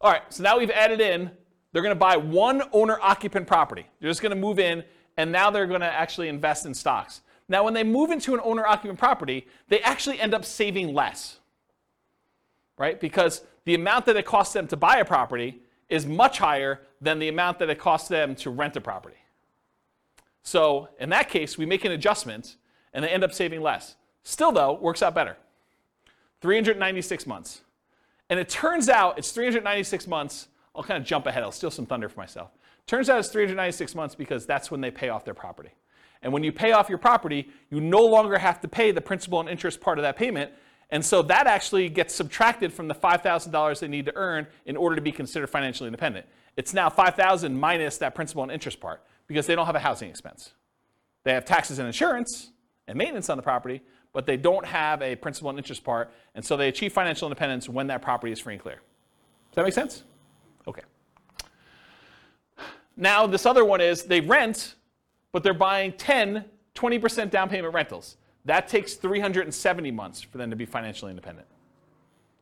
All 0.02 0.12
right, 0.12 0.24
so 0.30 0.44
now 0.44 0.58
we've 0.58 0.72
added 0.72 1.00
in, 1.02 1.30
they're 1.72 1.84
gonna 1.84 1.96
buy 1.96 2.18
one 2.18 2.64
owner 2.72 2.98
occupant 3.02 3.48
property. 3.48 3.86
They're 4.00 4.10
just 4.10 4.22
gonna 4.22 4.36
move 4.36 4.60
in, 4.60 4.84
and 5.18 5.32
now 5.32 5.52
they're 5.52 5.68
gonna 5.68 5.86
actually 5.86 6.28
invest 6.30 6.66
in 6.66 6.74
stocks. 6.74 7.22
Now, 7.48 7.64
when 7.64 7.74
they 7.74 7.84
move 7.84 8.12
into 8.12 8.34
an 8.36 8.42
owner 8.44 8.66
occupant 8.66 9.00
property, 9.00 9.48
they 9.68 9.80
actually 9.82 10.20
end 10.20 10.34
up 10.34 10.46
saving 10.46 10.94
less, 10.94 11.40
right? 12.78 13.00
Because 13.00 13.42
the 13.66 13.74
amount 13.76 14.06
that 14.06 14.16
it 14.16 14.26
costs 14.26 14.54
them 14.54 14.68
to 14.68 14.78
buy 14.78 14.98
a 14.98 15.06
property 15.06 15.62
is 15.90 16.06
much 16.06 16.38
higher 16.38 16.82
than 17.02 17.18
the 17.18 17.28
amount 17.28 17.60
that 17.60 17.70
it 17.70 17.80
costs 17.80 18.08
them 18.08 18.36
to 18.36 18.52
rent 18.52 18.76
a 18.78 18.82
property. 18.82 19.18
So 20.44 20.90
in 21.00 21.10
that 21.10 21.30
case, 21.30 21.58
we 21.58 21.66
make 21.66 21.86
an 21.86 21.92
adjustment 21.92 22.56
and 22.94 23.04
they 23.04 23.10
end 23.10 23.24
up 23.24 23.34
saving 23.34 23.62
less. 23.62 23.96
Still, 24.24 24.52
though, 24.52 24.74
works 24.74 25.02
out 25.02 25.16
better. 25.16 25.38
396 26.42 27.28
months. 27.28 27.62
And 28.30 28.40
it 28.40 28.50
turns 28.50 28.90
out 28.90 29.18
it's 29.18 29.32
396 29.32 30.08
months. 30.08 30.48
I'll 30.76 30.84
kind 30.84 31.02
of 31.02 31.08
jump 31.08 31.26
ahead. 31.26 31.44
I'll 31.44 31.52
steal 31.52 31.72
some 31.72 31.86
thunder 31.86 32.10
for 32.10 32.20
myself. 32.20 32.52
Turns 32.88 33.10
out 33.10 33.20
it's 33.20 33.30
396 33.30 33.96
months 33.96 34.16
because 34.16 34.46
that's 34.46 34.72
when 34.72 34.82
they 34.82 34.92
pay 34.92 35.10
off 35.10 35.26
their 35.26 35.34
property. 35.34 35.72
And 36.22 36.34
when 36.34 36.44
you 36.44 36.52
pay 36.52 36.72
off 36.72 36.90
your 36.90 36.98
property, 36.98 37.50
you 37.70 37.80
no 37.80 38.04
longer 38.06 38.38
have 38.38 38.62
to 38.62 38.68
pay 38.68 38.92
the 38.92 39.02
principal 39.02 39.40
and 39.40 39.50
interest 39.50 39.80
part 39.80 39.98
of 39.98 40.04
that 40.04 40.16
payment. 40.16 40.52
And 40.90 41.06
so 41.06 41.22
that 41.24 41.48
actually 41.48 41.88
gets 41.90 42.14
subtracted 42.14 42.74
from 42.74 42.88
the 42.88 42.96
$5,000 42.96 43.80
they 43.80 43.88
need 43.88 44.06
to 44.06 44.16
earn 44.16 44.48
in 44.66 44.76
order 44.76 44.96
to 44.96 45.02
be 45.02 45.12
considered 45.12 45.48
financially 45.48 45.88
independent. 45.88 46.26
It's 46.58 46.74
now 46.74 46.90
5,000 46.90 47.58
minus 47.58 47.98
that 47.98 48.16
principal 48.16 48.44
and 48.44 48.52
interest 48.52 48.80
part 48.80 49.02
because 49.30 49.46
they 49.48 49.56
don't 49.56 49.68
have 49.68 49.76
a 49.76 49.80
housing 49.80 50.10
expense. 50.10 50.54
They 51.24 51.34
have 51.34 51.46
taxes 51.46 51.80
and 51.80 51.88
insurance 51.88 52.52
and 52.88 52.98
maintenance 52.98 53.30
on 53.30 53.38
the 53.38 53.44
property, 53.44 53.82
but 54.12 54.26
they 54.26 54.36
don't 54.36 54.66
have 54.66 55.02
a 55.02 55.16
principal 55.16 55.50
and 55.52 55.58
interest 55.58 55.84
part, 55.84 56.12
and 56.36 56.44
so 56.44 56.58
they 56.58 56.68
achieve 56.68 56.92
financial 56.92 57.28
independence 57.28 57.70
when 57.70 57.88
that 57.88 58.02
property 58.02 58.34
is 58.34 58.40
free 58.40 58.56
and 58.56 58.62
clear. 58.62 58.82
Does 59.52 59.56
that 59.56 59.64
make 59.64 59.74
sense? 59.74 60.04
Okay. 60.68 60.82
Now, 62.98 63.28
this 63.28 63.46
other 63.46 63.64
one 63.64 63.80
is 63.80 64.04
they 64.04 64.20
rent, 64.20 64.76
but 65.32 65.44
they're 65.44 65.54
buying 65.54 65.94
10, 65.94 66.44
20% 66.76 67.30
down 67.30 67.50
payment 67.50 67.74
rentals. 67.74 68.18
That 68.46 68.68
takes 68.68 68.96
370 68.96 69.92
months 69.92 70.22
for 70.22 70.40
them 70.40 70.50
to 70.50 70.56
be 70.56 70.66
financially 70.66 71.12
independent. 71.12 71.48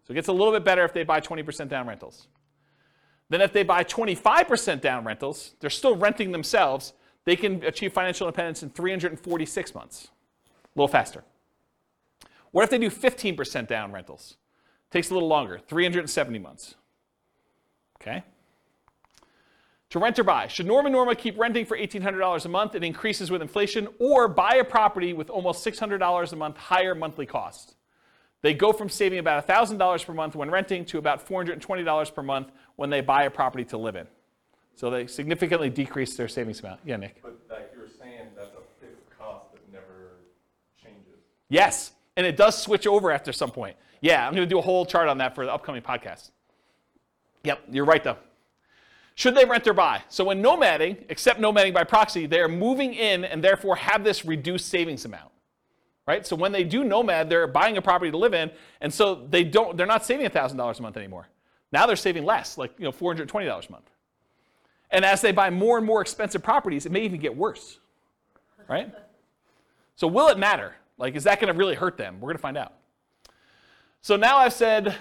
So 0.05 0.13
it 0.13 0.15
gets 0.15 0.29
a 0.29 0.33
little 0.33 0.53
bit 0.53 0.63
better 0.63 0.85
if 0.85 0.93
they 0.93 1.03
buy 1.03 1.19
20% 1.19 1.67
down 1.67 1.85
rentals. 1.85 2.27
Then 3.29 3.41
if 3.41 3.51
they 3.51 3.63
buy 3.63 3.83
25% 3.83 4.81
down 4.81 5.03
rentals, 5.03 5.55
they're 5.59 5.69
still 5.69 5.95
renting 5.95 6.31
themselves, 6.31 6.93
they 7.25 7.35
can 7.35 7.63
achieve 7.63 7.91
financial 7.91 8.27
independence 8.27 8.63
in 8.63 8.69
346 8.69 9.75
months. 9.75 10.09
A 10.53 10.59
little 10.75 10.87
faster. 10.87 11.23
What 12.51 12.63
if 12.63 12.69
they 12.69 12.77
do 12.77 12.89
15% 12.89 13.67
down 13.67 13.91
rentals? 13.91 14.37
Takes 14.91 15.09
a 15.09 15.13
little 15.13 15.27
longer, 15.27 15.59
370 15.67 16.39
months. 16.39 16.75
Okay? 18.01 18.23
To 19.89 19.99
rent 19.99 20.19
or 20.19 20.23
buy. 20.23 20.47
Should 20.47 20.65
Norman 20.65 20.91
Norma 20.91 21.15
keep 21.15 21.37
renting 21.37 21.65
for 21.65 21.77
$1,800 21.77 22.45
a 22.45 22.49
month? 22.49 22.75
It 22.75 22.83
increases 22.83 23.29
with 23.29 23.41
inflation, 23.41 23.87
or 23.99 24.27
buy 24.27 24.55
a 24.55 24.63
property 24.63 25.13
with 25.13 25.29
almost 25.29 25.65
$600 25.65 26.31
a 26.31 26.35
month 26.35 26.57
higher 26.57 26.95
monthly 26.95 27.25
cost. 27.25 27.75
They 28.41 28.53
go 28.53 28.71
from 28.71 28.89
saving 28.89 29.19
about 29.19 29.47
$1,000 29.47 30.05
per 30.05 30.13
month 30.13 30.35
when 30.35 30.51
renting 30.51 30.85
to 30.85 30.97
about 30.97 31.27
$420 31.27 32.13
per 32.13 32.23
month 32.23 32.51
when 32.75 32.89
they 32.89 33.01
buy 33.01 33.23
a 33.23 33.29
property 33.29 33.65
to 33.65 33.77
live 33.77 33.95
in. 33.95 34.07
So 34.75 34.91
they 34.91 35.07
significantly 35.07 35.71
decrease 35.71 36.15
their 36.15 36.27
savings 36.27 36.59
amount. 36.59 36.81
Yeah, 36.85 36.97
Nick. 36.97 37.21
But 37.23 37.39
like 37.49 37.71
you 37.73 37.81
were 37.81 37.87
saying, 37.87 38.27
that's 38.35 38.51
a 38.51 38.85
fixed 38.85 39.09
cost 39.17 39.51
that 39.53 39.71
never 39.71 40.11
changes. 40.81 41.19
Yes, 41.49 41.93
and 42.15 42.27
it 42.27 42.37
does 42.37 42.61
switch 42.61 42.85
over 42.85 43.11
after 43.11 43.33
some 43.33 43.49
point. 43.49 43.75
Yeah, 44.01 44.27
I'm 44.27 44.35
going 44.35 44.47
to 44.47 44.49
do 44.49 44.59
a 44.59 44.61
whole 44.61 44.85
chart 44.85 45.07
on 45.07 45.17
that 45.17 45.33
for 45.33 45.45
the 45.45 45.51
upcoming 45.51 45.81
podcast. 45.81 46.29
Yep, 47.43 47.61
you're 47.71 47.85
right 47.85 48.03
though. 48.03 48.17
Should 49.15 49.33
they 49.33 49.45
rent 49.45 49.65
or 49.65 49.73
buy? 49.73 50.03
So 50.09 50.25
when 50.25 50.43
nomading, 50.43 51.05
except 51.09 51.39
nomading 51.39 51.73
by 51.73 51.83
proxy, 51.83 52.27
they 52.27 52.39
are 52.39 52.47
moving 52.47 52.93
in 52.93 53.25
and 53.25 53.43
therefore 53.43 53.75
have 53.77 54.03
this 54.03 54.25
reduced 54.25 54.69
savings 54.69 55.05
amount. 55.05 55.31
Right? 56.07 56.25
So 56.25 56.35
when 56.35 56.53
they 56.53 56.63
do 56.63 56.83
nomad, 56.83 57.29
they're 57.29 57.47
buying 57.47 57.77
a 57.77 57.81
property 57.81 58.11
to 58.11 58.17
live 58.17 58.33
in, 58.33 58.49
and 58.79 58.93
so 58.93 59.15
they 59.29 59.43
don't 59.43 59.75
they're 59.75 59.85
not 59.85 60.05
saving 60.05 60.25
$1,000 60.25 60.79
a 60.79 60.81
month 60.81 60.97
anymore. 60.97 61.27
Now 61.71 61.85
they're 61.85 61.97
saving 61.97 62.23
less, 62.23 62.57
like, 62.57 62.73
you 62.77 62.85
know, 62.85 62.93
$420 62.93 63.45
a 63.45 63.71
month. 63.71 63.91
And 64.89 65.03
as 65.03 65.19
they 65.21 65.33
buy 65.33 65.49
more 65.49 65.77
and 65.77 65.85
more 65.85 66.01
expensive 66.01 66.41
properties, 66.41 66.85
it 66.85 66.93
may 66.93 67.01
even 67.01 67.19
get 67.19 67.35
worse. 67.35 67.79
Right? 68.69 68.93
So 69.95 70.07
will 70.07 70.29
it 70.29 70.37
matter? 70.37 70.75
Like 70.97 71.15
is 71.15 71.25
that 71.25 71.41
going 71.41 71.53
to 71.53 71.57
really 71.57 71.75
hurt 71.75 71.97
them? 71.97 72.15
We're 72.21 72.27
going 72.27 72.37
to 72.37 72.41
find 72.41 72.57
out. 72.57 72.73
So 74.01 74.15
now 74.15 74.37
I've 74.37 74.53
said 74.53 74.95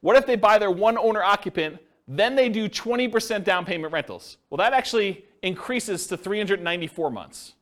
what 0.00 0.16
if 0.16 0.26
they 0.26 0.36
buy 0.36 0.58
their 0.58 0.70
one 0.70 0.96
owner 0.96 1.22
occupant, 1.22 1.78
then 2.08 2.34
they 2.34 2.48
do 2.48 2.68
20% 2.68 3.44
down 3.44 3.64
payment 3.64 3.92
rentals? 3.92 4.38
Well, 4.48 4.58
that 4.58 4.72
actually 4.72 5.24
increases 5.42 6.06
to 6.08 6.16
394 6.16 7.10
months. 7.10 7.54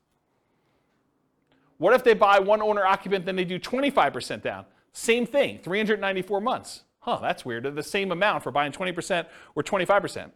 What 1.78 1.94
if 1.94 2.04
they 2.04 2.14
buy 2.14 2.38
one 2.40 2.60
owner 2.60 2.84
occupant, 2.84 3.24
then 3.24 3.36
they 3.36 3.44
do 3.44 3.58
25% 3.58 4.42
down? 4.42 4.66
Same 4.92 5.26
thing, 5.26 5.60
394 5.60 6.40
months. 6.40 6.82
Huh, 7.00 7.18
that's 7.22 7.44
weird. 7.44 7.64
They're 7.64 7.72
the 7.72 7.82
same 7.82 8.12
amount 8.12 8.42
for 8.42 8.50
buying 8.50 8.72
20% 8.72 9.26
or 9.54 9.62
25%. 9.62 10.30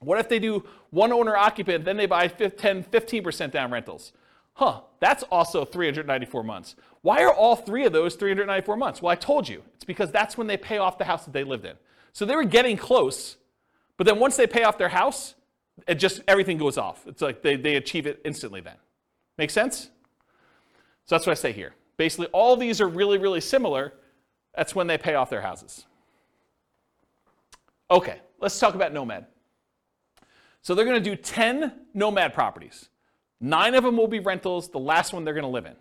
What 0.00 0.18
if 0.18 0.28
they 0.28 0.38
do 0.38 0.64
one 0.90 1.12
owner 1.12 1.36
occupant, 1.36 1.84
then 1.84 1.96
they 1.96 2.06
buy 2.06 2.26
10, 2.28 2.84
15% 2.84 3.50
down 3.50 3.70
rentals? 3.70 4.12
Huh, 4.54 4.80
that's 5.00 5.22
also 5.24 5.64
394 5.64 6.42
months. 6.42 6.76
Why 7.02 7.22
are 7.22 7.32
all 7.32 7.56
three 7.56 7.86
of 7.86 7.92
those 7.92 8.14
394 8.14 8.76
months? 8.76 9.02
Well, 9.02 9.12
I 9.12 9.16
told 9.16 9.48
you. 9.48 9.62
It's 9.74 9.84
because 9.84 10.10
that's 10.10 10.36
when 10.38 10.46
they 10.46 10.56
pay 10.56 10.78
off 10.78 10.98
the 10.98 11.04
house 11.04 11.24
that 11.24 11.32
they 11.32 11.44
lived 11.44 11.64
in. 11.64 11.76
So 12.12 12.24
they 12.24 12.36
were 12.36 12.44
getting 12.44 12.76
close, 12.76 13.36
but 13.96 14.06
then 14.06 14.18
once 14.18 14.36
they 14.36 14.46
pay 14.46 14.62
off 14.62 14.78
their 14.78 14.88
house, 14.88 15.34
it 15.88 15.96
just 15.96 16.22
everything 16.28 16.58
goes 16.58 16.78
off. 16.78 17.04
It's 17.06 17.20
like 17.20 17.42
they, 17.42 17.56
they 17.56 17.76
achieve 17.76 18.06
it 18.06 18.20
instantly 18.24 18.60
then. 18.60 18.76
Make 19.36 19.50
sense? 19.50 19.90
So 21.06 21.14
that's 21.14 21.26
what 21.26 21.32
I 21.32 21.34
say 21.34 21.52
here. 21.52 21.74
Basically, 21.96 22.26
all 22.28 22.56
these 22.56 22.80
are 22.80 22.88
really, 22.88 23.18
really 23.18 23.40
similar. 23.40 23.94
That's 24.56 24.74
when 24.74 24.86
they 24.86 24.98
pay 24.98 25.14
off 25.14 25.30
their 25.30 25.42
houses. 25.42 25.84
Okay, 27.90 28.18
let's 28.40 28.58
talk 28.58 28.74
about 28.74 28.92
Nomad. 28.92 29.26
So 30.62 30.74
they're 30.74 30.86
going 30.86 31.02
to 31.02 31.10
do 31.10 31.16
10 31.16 31.72
Nomad 31.92 32.32
properties. 32.32 32.88
Nine 33.40 33.74
of 33.74 33.84
them 33.84 33.96
will 33.96 34.08
be 34.08 34.20
rentals, 34.20 34.70
the 34.70 34.78
last 34.78 35.12
one 35.12 35.24
they're 35.24 35.34
going 35.34 35.42
to 35.42 35.48
live 35.48 35.66
in. 35.66 35.76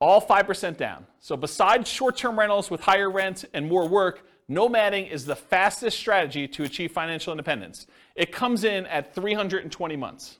All 0.00 0.22
5% 0.22 0.76
down. 0.76 1.06
So 1.20 1.36
besides 1.36 1.90
short-term 1.90 2.38
rentals 2.38 2.70
with 2.70 2.80
higher 2.80 3.10
rent 3.10 3.44
and 3.52 3.68
more 3.68 3.86
work, 3.86 4.26
nomading 4.48 5.10
is 5.10 5.26
the 5.26 5.36
fastest 5.36 5.98
strategy 5.98 6.48
to 6.48 6.62
achieve 6.62 6.92
financial 6.92 7.32
independence. 7.32 7.86
It 8.14 8.32
comes 8.32 8.64
in 8.64 8.86
at 8.86 9.14
320 9.14 9.96
months. 9.96 10.38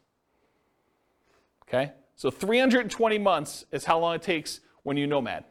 Okay? 1.69 1.93
So 2.19 2.33
320 2.33 3.17
months 3.19 3.65
is 3.71 3.85
how 3.85 4.01
long 4.01 4.17
it 4.17 4.23
takes 4.23 4.59
when 4.83 4.97
you 4.97 5.07
nomad. 5.07 5.45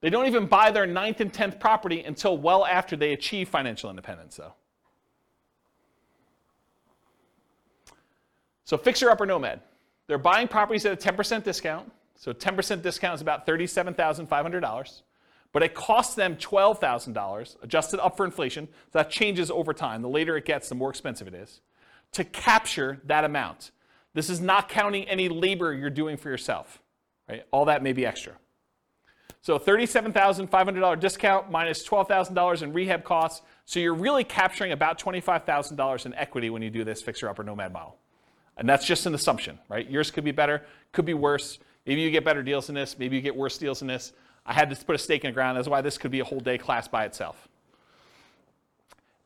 They 0.00 0.10
don't 0.10 0.26
even 0.26 0.46
buy 0.46 0.72
their 0.72 0.84
ninth 0.84 1.20
and 1.20 1.32
10th 1.32 1.60
property 1.60 2.02
until 2.02 2.36
well 2.36 2.66
after 2.66 2.96
they 2.96 3.12
achieve 3.12 3.48
financial 3.48 3.88
independence, 3.88 4.36
though. 4.36 4.54
So 8.64 8.76
fixer 8.76 9.10
upper 9.10 9.26
nomad. 9.26 9.60
They're 10.08 10.18
buying 10.18 10.48
properties 10.48 10.84
at 10.86 10.92
a 10.92 11.12
10% 11.12 11.44
discount. 11.44 11.90
So 12.16 12.32
10% 12.32 12.82
discount 12.82 13.14
is 13.14 13.20
about 13.20 13.46
$37,500. 13.46 15.02
But 15.52 15.62
it 15.62 15.72
costs 15.72 16.16
them 16.16 16.34
$12,000, 16.34 17.62
adjusted 17.62 18.04
up 18.04 18.16
for 18.16 18.24
inflation. 18.24 18.66
So 18.92 18.98
that 18.98 19.08
changes 19.08 19.52
over 19.52 19.72
time. 19.72 20.02
The 20.02 20.08
later 20.08 20.36
it 20.36 20.44
gets, 20.44 20.68
the 20.68 20.74
more 20.74 20.90
expensive 20.90 21.28
it 21.28 21.34
is, 21.34 21.60
to 22.10 22.24
capture 22.24 23.00
that 23.04 23.22
amount. 23.22 23.70
This 24.14 24.30
is 24.30 24.40
not 24.40 24.68
counting 24.68 25.08
any 25.08 25.28
labor 25.28 25.72
you're 25.72 25.90
doing 25.90 26.16
for 26.16 26.30
yourself. 26.30 26.82
Right? 27.28 27.44
All 27.50 27.66
that 27.66 27.82
may 27.82 27.92
be 27.92 28.06
extra. 28.06 28.34
So 29.42 29.58
$37,500 29.58 31.00
discount 31.00 31.50
minus 31.50 31.86
$12,000 31.86 32.62
in 32.62 32.72
rehab 32.72 33.04
costs. 33.04 33.42
So 33.64 33.80
you're 33.80 33.94
really 33.94 34.24
capturing 34.24 34.72
about 34.72 34.98
$25,000 34.98 36.06
in 36.06 36.14
equity 36.14 36.50
when 36.50 36.62
you 36.62 36.70
do 36.70 36.84
this 36.84 37.02
fixer 37.02 37.28
upper 37.28 37.44
nomad 37.44 37.72
model. 37.72 37.96
And 38.56 38.68
that's 38.68 38.84
just 38.84 39.06
an 39.06 39.14
assumption, 39.14 39.58
right? 39.68 39.88
Yours 39.88 40.10
could 40.10 40.24
be 40.24 40.32
better, 40.32 40.64
could 40.92 41.04
be 41.04 41.14
worse. 41.14 41.58
Maybe 41.86 42.00
you 42.00 42.10
get 42.10 42.24
better 42.24 42.42
deals 42.42 42.66
than 42.66 42.74
this, 42.74 42.98
maybe 42.98 43.16
you 43.16 43.22
get 43.22 43.36
worse 43.36 43.56
deals 43.56 43.78
than 43.78 43.88
this. 43.88 44.12
I 44.44 44.52
had 44.52 44.68
to 44.70 44.84
put 44.84 44.94
a 44.94 44.98
stake 44.98 45.24
in 45.24 45.30
the 45.30 45.34
ground. 45.34 45.56
That's 45.56 45.68
why 45.68 45.80
this 45.80 45.98
could 45.98 46.10
be 46.10 46.20
a 46.20 46.24
whole 46.24 46.40
day 46.40 46.58
class 46.58 46.88
by 46.88 47.04
itself. 47.04 47.48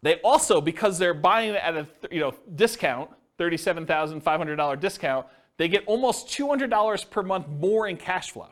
They 0.03 0.17
also, 0.17 0.61
because 0.61 0.99
they're 0.99 1.15
buying 1.15 1.55
at 1.55 1.77
a 1.77 1.87
you 2.11 2.21
know 2.21 2.35
discount, 2.55 3.11
$37,500 3.51 4.81
discount, 4.81 5.27
they 5.57 5.69
get 5.69 5.85
almost 5.87 6.29
$200 6.29 7.11
per 7.11 7.23
month 7.23 7.49
more 7.49 7.89
in 7.89 7.97
cash 7.97 8.31
flow. 8.31 8.49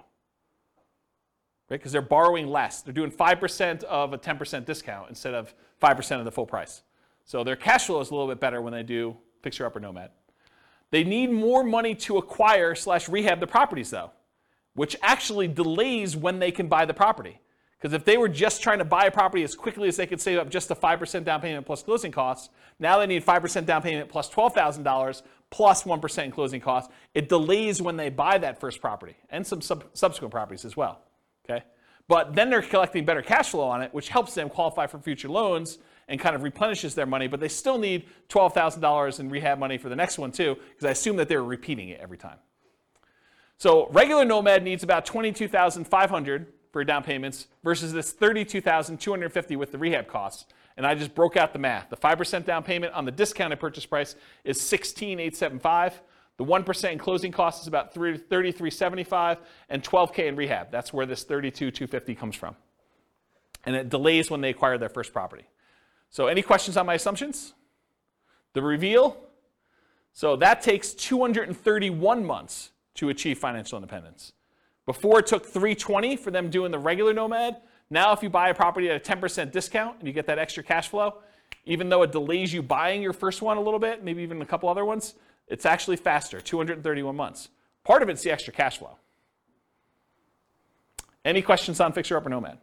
Right? 1.68 1.78
Because 1.78 1.92
they're 1.92 2.02
borrowing 2.02 2.48
less. 2.48 2.82
They're 2.82 2.92
doing 2.92 3.10
5% 3.10 3.84
of 3.84 4.12
a 4.12 4.18
10% 4.18 4.64
discount 4.64 5.08
instead 5.08 5.34
of 5.34 5.54
5% 5.80 6.18
of 6.18 6.24
the 6.24 6.32
full 6.32 6.46
price. 6.46 6.82
So 7.24 7.44
their 7.44 7.56
cash 7.56 7.86
flow 7.86 8.00
is 8.00 8.10
a 8.10 8.14
little 8.14 8.28
bit 8.28 8.40
better 8.40 8.60
when 8.60 8.72
they 8.72 8.82
do 8.82 9.16
fixer 9.42 9.64
upper 9.64 9.80
nomad. 9.80 10.10
They 10.90 11.04
need 11.04 11.30
more 11.30 11.62
money 11.62 11.94
to 11.94 12.18
acquire 12.18 12.74
slash 12.74 13.08
rehab 13.08 13.38
the 13.38 13.46
properties 13.46 13.90
though, 13.90 14.10
which 14.74 14.96
actually 15.02 15.46
delays 15.46 16.16
when 16.16 16.40
they 16.40 16.50
can 16.50 16.66
buy 16.66 16.84
the 16.84 16.94
property. 16.94 17.40
Because 17.80 17.94
if 17.94 18.04
they 18.04 18.18
were 18.18 18.28
just 18.28 18.62
trying 18.62 18.78
to 18.78 18.84
buy 18.84 19.06
a 19.06 19.10
property 19.10 19.42
as 19.42 19.54
quickly 19.54 19.88
as 19.88 19.96
they 19.96 20.06
could 20.06 20.20
save 20.20 20.38
up 20.38 20.50
just 20.50 20.70
a 20.70 20.74
5% 20.74 21.24
down 21.24 21.40
payment 21.40 21.64
plus 21.64 21.82
closing 21.82 22.12
costs, 22.12 22.50
now 22.78 22.98
they 22.98 23.06
need 23.06 23.24
5% 23.24 23.64
down 23.64 23.80
payment 23.80 24.10
plus 24.10 24.28
$12,000 24.28 25.22
plus 25.48 25.86
1 25.86 26.00
in 26.18 26.30
closing 26.30 26.60
costs. 26.60 26.92
It 27.14 27.30
delays 27.30 27.80
when 27.80 27.96
they 27.96 28.10
buy 28.10 28.36
that 28.36 28.60
first 28.60 28.82
property 28.82 29.16
and 29.30 29.46
some 29.46 29.62
sub- 29.62 29.84
subsequent 29.94 30.30
properties 30.30 30.66
as 30.66 30.76
well. 30.76 31.00
Okay? 31.48 31.64
But 32.06 32.34
then 32.34 32.50
they're 32.50 32.60
collecting 32.60 33.06
better 33.06 33.22
cash 33.22 33.50
flow 33.50 33.68
on 33.68 33.80
it, 33.80 33.94
which 33.94 34.10
helps 34.10 34.34
them 34.34 34.50
qualify 34.50 34.86
for 34.86 34.98
future 34.98 35.28
loans 35.28 35.78
and 36.06 36.20
kind 36.20 36.36
of 36.36 36.42
replenishes 36.42 36.94
their 36.94 37.06
money. 37.06 37.28
But 37.28 37.40
they 37.40 37.48
still 37.48 37.78
need 37.78 38.08
$12,000 38.28 39.20
in 39.20 39.30
rehab 39.30 39.58
money 39.58 39.78
for 39.78 39.88
the 39.88 39.96
next 39.96 40.18
one 40.18 40.32
too, 40.32 40.56
because 40.68 40.84
I 40.84 40.90
assume 40.90 41.16
that 41.16 41.28
they're 41.28 41.42
repeating 41.42 41.88
it 41.88 42.00
every 42.00 42.18
time. 42.18 42.36
So 43.56 43.88
regular 43.90 44.26
Nomad 44.26 44.64
needs 44.64 44.82
about 44.82 45.06
22,500 45.06 46.52
for 46.72 46.84
down 46.84 47.02
payments 47.02 47.46
versus 47.64 47.92
this 47.92 48.12
32,250 48.12 49.56
with 49.56 49.72
the 49.72 49.78
rehab 49.78 50.06
costs. 50.06 50.46
And 50.76 50.86
I 50.86 50.94
just 50.94 51.14
broke 51.14 51.36
out 51.36 51.52
the 51.52 51.58
math. 51.58 51.90
The 51.90 51.96
5% 51.96 52.44
down 52.44 52.62
payment 52.62 52.94
on 52.94 53.04
the 53.04 53.10
discounted 53.10 53.60
purchase 53.60 53.84
price 53.84 54.14
is 54.44 54.60
16,875. 54.60 56.00
The 56.36 56.44
1% 56.44 56.92
in 56.92 56.98
closing 56.98 57.32
costs 57.32 57.62
is 57.62 57.66
about 57.66 57.92
3375 57.92 59.38
and 59.68 59.82
12k 59.82 60.26
in 60.26 60.36
rehab. 60.36 60.70
That's 60.70 60.92
where 60.92 61.04
this 61.04 61.24
32,250 61.24 62.14
comes 62.14 62.34
from. 62.34 62.56
And 63.64 63.76
it 63.76 63.90
delays 63.90 64.30
when 64.30 64.40
they 64.40 64.48
acquire 64.48 64.78
their 64.78 64.88
first 64.88 65.12
property. 65.12 65.44
So 66.08 66.28
any 66.28 66.40
questions 66.40 66.76
on 66.78 66.86
my 66.86 66.94
assumptions? 66.94 67.52
The 68.54 68.62
reveal. 68.62 69.18
So 70.12 70.36
that 70.36 70.62
takes 70.62 70.94
231 70.94 72.24
months 72.24 72.70
to 72.94 73.10
achieve 73.10 73.38
financial 73.38 73.76
independence. 73.76 74.32
Before 74.90 75.20
it 75.20 75.28
took 75.28 75.46
320 75.46 76.16
for 76.16 76.32
them 76.32 76.50
doing 76.50 76.72
the 76.72 76.78
regular 76.80 77.14
nomad. 77.14 77.58
Now, 77.90 78.10
if 78.12 78.24
you 78.24 78.28
buy 78.28 78.48
a 78.48 78.54
property 78.54 78.90
at 78.90 78.96
a 78.96 79.16
10% 79.16 79.52
discount 79.52 80.00
and 80.00 80.08
you 80.08 80.12
get 80.12 80.26
that 80.26 80.40
extra 80.40 80.64
cash 80.64 80.88
flow, 80.88 81.18
even 81.64 81.88
though 81.88 82.02
it 82.02 82.10
delays 82.10 82.52
you 82.52 82.60
buying 82.60 83.00
your 83.00 83.12
first 83.12 83.40
one 83.40 83.56
a 83.56 83.60
little 83.60 83.78
bit, 83.78 84.02
maybe 84.02 84.20
even 84.24 84.42
a 84.42 84.44
couple 84.44 84.68
other 84.68 84.84
ones, 84.84 85.14
it's 85.46 85.64
actually 85.64 85.94
faster 85.94 86.40
231 86.40 87.14
months. 87.14 87.50
Part 87.84 88.02
of 88.02 88.08
it's 88.08 88.24
the 88.24 88.32
extra 88.32 88.52
cash 88.52 88.78
flow. 88.78 88.96
Any 91.24 91.40
questions 91.40 91.78
on 91.78 91.92
Fixer 91.92 92.16
Upper 92.16 92.28
Nomad? 92.28 92.58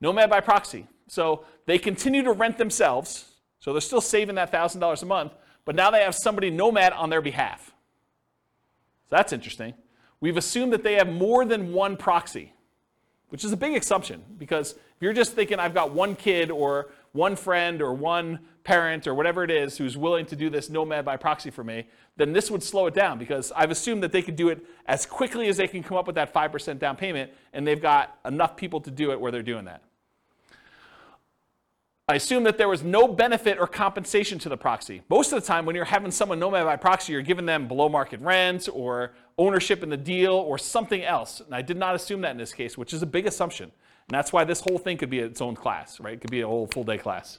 Nomad 0.00 0.30
by 0.30 0.40
proxy. 0.40 0.86
So 1.08 1.44
they 1.66 1.76
continue 1.76 2.22
to 2.22 2.32
rent 2.32 2.56
themselves, 2.56 3.26
so 3.60 3.74
they're 3.74 3.82
still 3.82 4.00
saving 4.00 4.36
that 4.36 4.50
$1,000 4.50 5.02
a 5.02 5.04
month, 5.04 5.34
but 5.66 5.74
now 5.74 5.90
they 5.90 6.00
have 6.00 6.14
somebody 6.14 6.48
nomad 6.48 6.94
on 6.94 7.10
their 7.10 7.20
behalf. 7.20 7.74
So 9.10 9.16
that's 9.16 9.34
interesting. 9.34 9.74
We've 10.22 10.36
assumed 10.36 10.72
that 10.72 10.84
they 10.84 10.94
have 10.94 11.08
more 11.08 11.44
than 11.44 11.72
one 11.72 11.96
proxy, 11.96 12.52
which 13.30 13.44
is 13.44 13.50
a 13.50 13.56
big 13.56 13.76
assumption 13.76 14.22
because 14.38 14.70
if 14.70 14.78
you're 15.00 15.12
just 15.12 15.32
thinking 15.32 15.58
I've 15.58 15.74
got 15.74 15.90
one 15.90 16.14
kid 16.14 16.48
or 16.48 16.90
one 17.10 17.34
friend 17.34 17.82
or 17.82 17.92
one 17.92 18.38
parent 18.62 19.08
or 19.08 19.16
whatever 19.16 19.42
it 19.42 19.50
is 19.50 19.76
who's 19.76 19.96
willing 19.96 20.24
to 20.26 20.36
do 20.36 20.48
this 20.48 20.70
nomad 20.70 21.04
by 21.04 21.16
proxy 21.16 21.50
for 21.50 21.64
me, 21.64 21.88
then 22.16 22.32
this 22.32 22.52
would 22.52 22.62
slow 22.62 22.86
it 22.86 22.94
down 22.94 23.18
because 23.18 23.50
I've 23.56 23.72
assumed 23.72 24.04
that 24.04 24.12
they 24.12 24.22
could 24.22 24.36
do 24.36 24.48
it 24.50 24.64
as 24.86 25.06
quickly 25.06 25.48
as 25.48 25.56
they 25.56 25.66
can 25.66 25.82
come 25.82 25.96
up 25.96 26.06
with 26.06 26.14
that 26.14 26.32
5% 26.32 26.78
down 26.78 26.94
payment 26.94 27.32
and 27.52 27.66
they've 27.66 27.82
got 27.82 28.16
enough 28.24 28.56
people 28.56 28.80
to 28.82 28.92
do 28.92 29.10
it 29.10 29.20
where 29.20 29.32
they're 29.32 29.42
doing 29.42 29.64
that. 29.64 29.82
I 32.08 32.14
assume 32.14 32.44
that 32.44 32.58
there 32.58 32.68
was 32.68 32.84
no 32.84 33.08
benefit 33.08 33.58
or 33.58 33.66
compensation 33.66 34.38
to 34.40 34.48
the 34.48 34.56
proxy. 34.56 35.02
Most 35.08 35.32
of 35.32 35.40
the 35.40 35.46
time, 35.46 35.66
when 35.66 35.74
you're 35.74 35.84
having 35.84 36.10
someone 36.10 36.38
nomad 36.38 36.64
by 36.64 36.76
proxy, 36.76 37.12
you're 37.12 37.22
giving 37.22 37.46
them 37.46 37.66
below 37.66 37.88
market 37.88 38.20
rent 38.20 38.68
or 38.72 39.12
ownership 39.38 39.82
in 39.82 39.88
the 39.88 39.96
deal 39.96 40.34
or 40.34 40.58
something 40.58 41.02
else. 41.02 41.40
And 41.40 41.54
I 41.54 41.62
did 41.62 41.76
not 41.76 41.94
assume 41.94 42.20
that 42.22 42.32
in 42.32 42.36
this 42.36 42.52
case, 42.52 42.76
which 42.76 42.92
is 42.92 43.02
a 43.02 43.06
big 43.06 43.26
assumption. 43.26 43.64
And 44.08 44.14
that's 44.18 44.32
why 44.32 44.44
this 44.44 44.60
whole 44.60 44.78
thing 44.78 44.96
could 44.96 45.10
be 45.10 45.20
its 45.20 45.40
own 45.40 45.54
class, 45.54 46.00
right? 46.00 46.14
It 46.14 46.20
could 46.20 46.30
be 46.30 46.40
a 46.40 46.46
whole 46.46 46.66
full 46.66 46.84
day 46.84 46.98
class. 46.98 47.38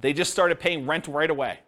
They 0.00 0.12
just 0.12 0.32
started 0.32 0.58
paying 0.58 0.86
rent 0.86 1.06
right 1.06 1.30
away. 1.30 1.60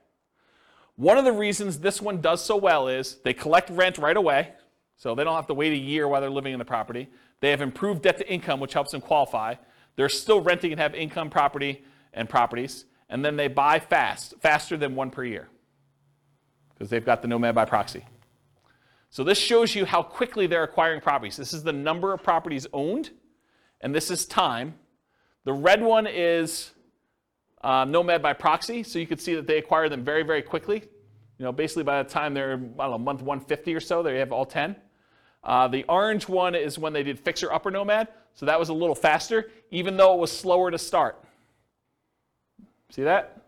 One 0.96 1.18
of 1.18 1.24
the 1.24 1.32
reasons 1.32 1.78
this 1.78 2.00
one 2.00 2.20
does 2.20 2.44
so 2.44 2.56
well 2.56 2.88
is 2.88 3.16
they 3.22 3.34
collect 3.34 3.70
rent 3.70 3.98
right 3.98 4.16
away, 4.16 4.52
so 4.96 5.14
they 5.14 5.24
don't 5.24 5.36
have 5.36 5.46
to 5.48 5.54
wait 5.54 5.72
a 5.72 5.76
year 5.76 6.08
while 6.08 6.20
they're 6.20 6.30
living 6.30 6.52
in 6.52 6.58
the 6.58 6.64
property. 6.64 7.08
They 7.40 7.50
have 7.50 7.60
improved 7.60 8.02
debt 8.02 8.16
to 8.18 8.28
income, 8.30 8.60
which 8.60 8.72
helps 8.72 8.92
them 8.92 9.02
qualify. 9.02 9.54
They're 9.96 10.08
still 10.08 10.40
renting 10.40 10.72
and 10.72 10.80
have 10.80 10.94
income 10.94 11.28
property 11.28 11.84
and 12.14 12.28
properties, 12.28 12.86
and 13.10 13.24
then 13.24 13.36
they 13.36 13.48
buy 13.48 13.78
fast, 13.78 14.34
faster 14.40 14.76
than 14.76 14.94
one 14.94 15.10
per 15.10 15.22
year, 15.22 15.48
because 16.74 16.88
they've 16.88 17.04
got 17.04 17.20
the 17.20 17.28
nomad 17.28 17.54
by 17.54 17.66
proxy. 17.66 18.04
So 19.16 19.24
this 19.24 19.38
shows 19.38 19.74
you 19.74 19.86
how 19.86 20.02
quickly 20.02 20.46
they're 20.46 20.62
acquiring 20.62 21.00
properties. 21.00 21.38
This 21.38 21.54
is 21.54 21.62
the 21.62 21.72
number 21.72 22.12
of 22.12 22.22
properties 22.22 22.66
owned, 22.74 23.12
and 23.80 23.94
this 23.94 24.10
is 24.10 24.26
time. 24.26 24.74
The 25.44 25.54
red 25.54 25.80
one 25.80 26.06
is 26.06 26.72
uh, 27.64 27.86
nomad 27.86 28.20
by 28.20 28.34
proxy, 28.34 28.82
so 28.82 28.98
you 28.98 29.06
can 29.06 29.16
see 29.16 29.34
that 29.34 29.46
they 29.46 29.56
acquire 29.56 29.88
them 29.88 30.04
very, 30.04 30.22
very 30.22 30.42
quickly. 30.42 30.82
You 31.38 31.46
know, 31.46 31.50
basically 31.50 31.84
by 31.84 32.02
the 32.02 32.10
time 32.10 32.34
they're, 32.34 32.52
I 32.52 32.56
don't 32.56 32.90
know, 32.90 32.98
month 32.98 33.22
150 33.22 33.74
or 33.74 33.80
so, 33.80 34.02
they 34.02 34.18
have 34.18 34.32
all 34.32 34.44
10. 34.44 34.76
Uh, 35.42 35.66
the 35.66 35.84
orange 35.84 36.28
one 36.28 36.54
is 36.54 36.78
when 36.78 36.92
they 36.92 37.02
did 37.02 37.18
fixer 37.18 37.50
upper 37.50 37.70
nomad, 37.70 38.08
so 38.34 38.44
that 38.44 38.60
was 38.60 38.68
a 38.68 38.74
little 38.74 38.94
faster, 38.94 39.50
even 39.70 39.96
though 39.96 40.12
it 40.12 40.20
was 40.20 40.30
slower 40.30 40.70
to 40.70 40.76
start. 40.76 41.24
See 42.90 43.04
that? 43.04 43.40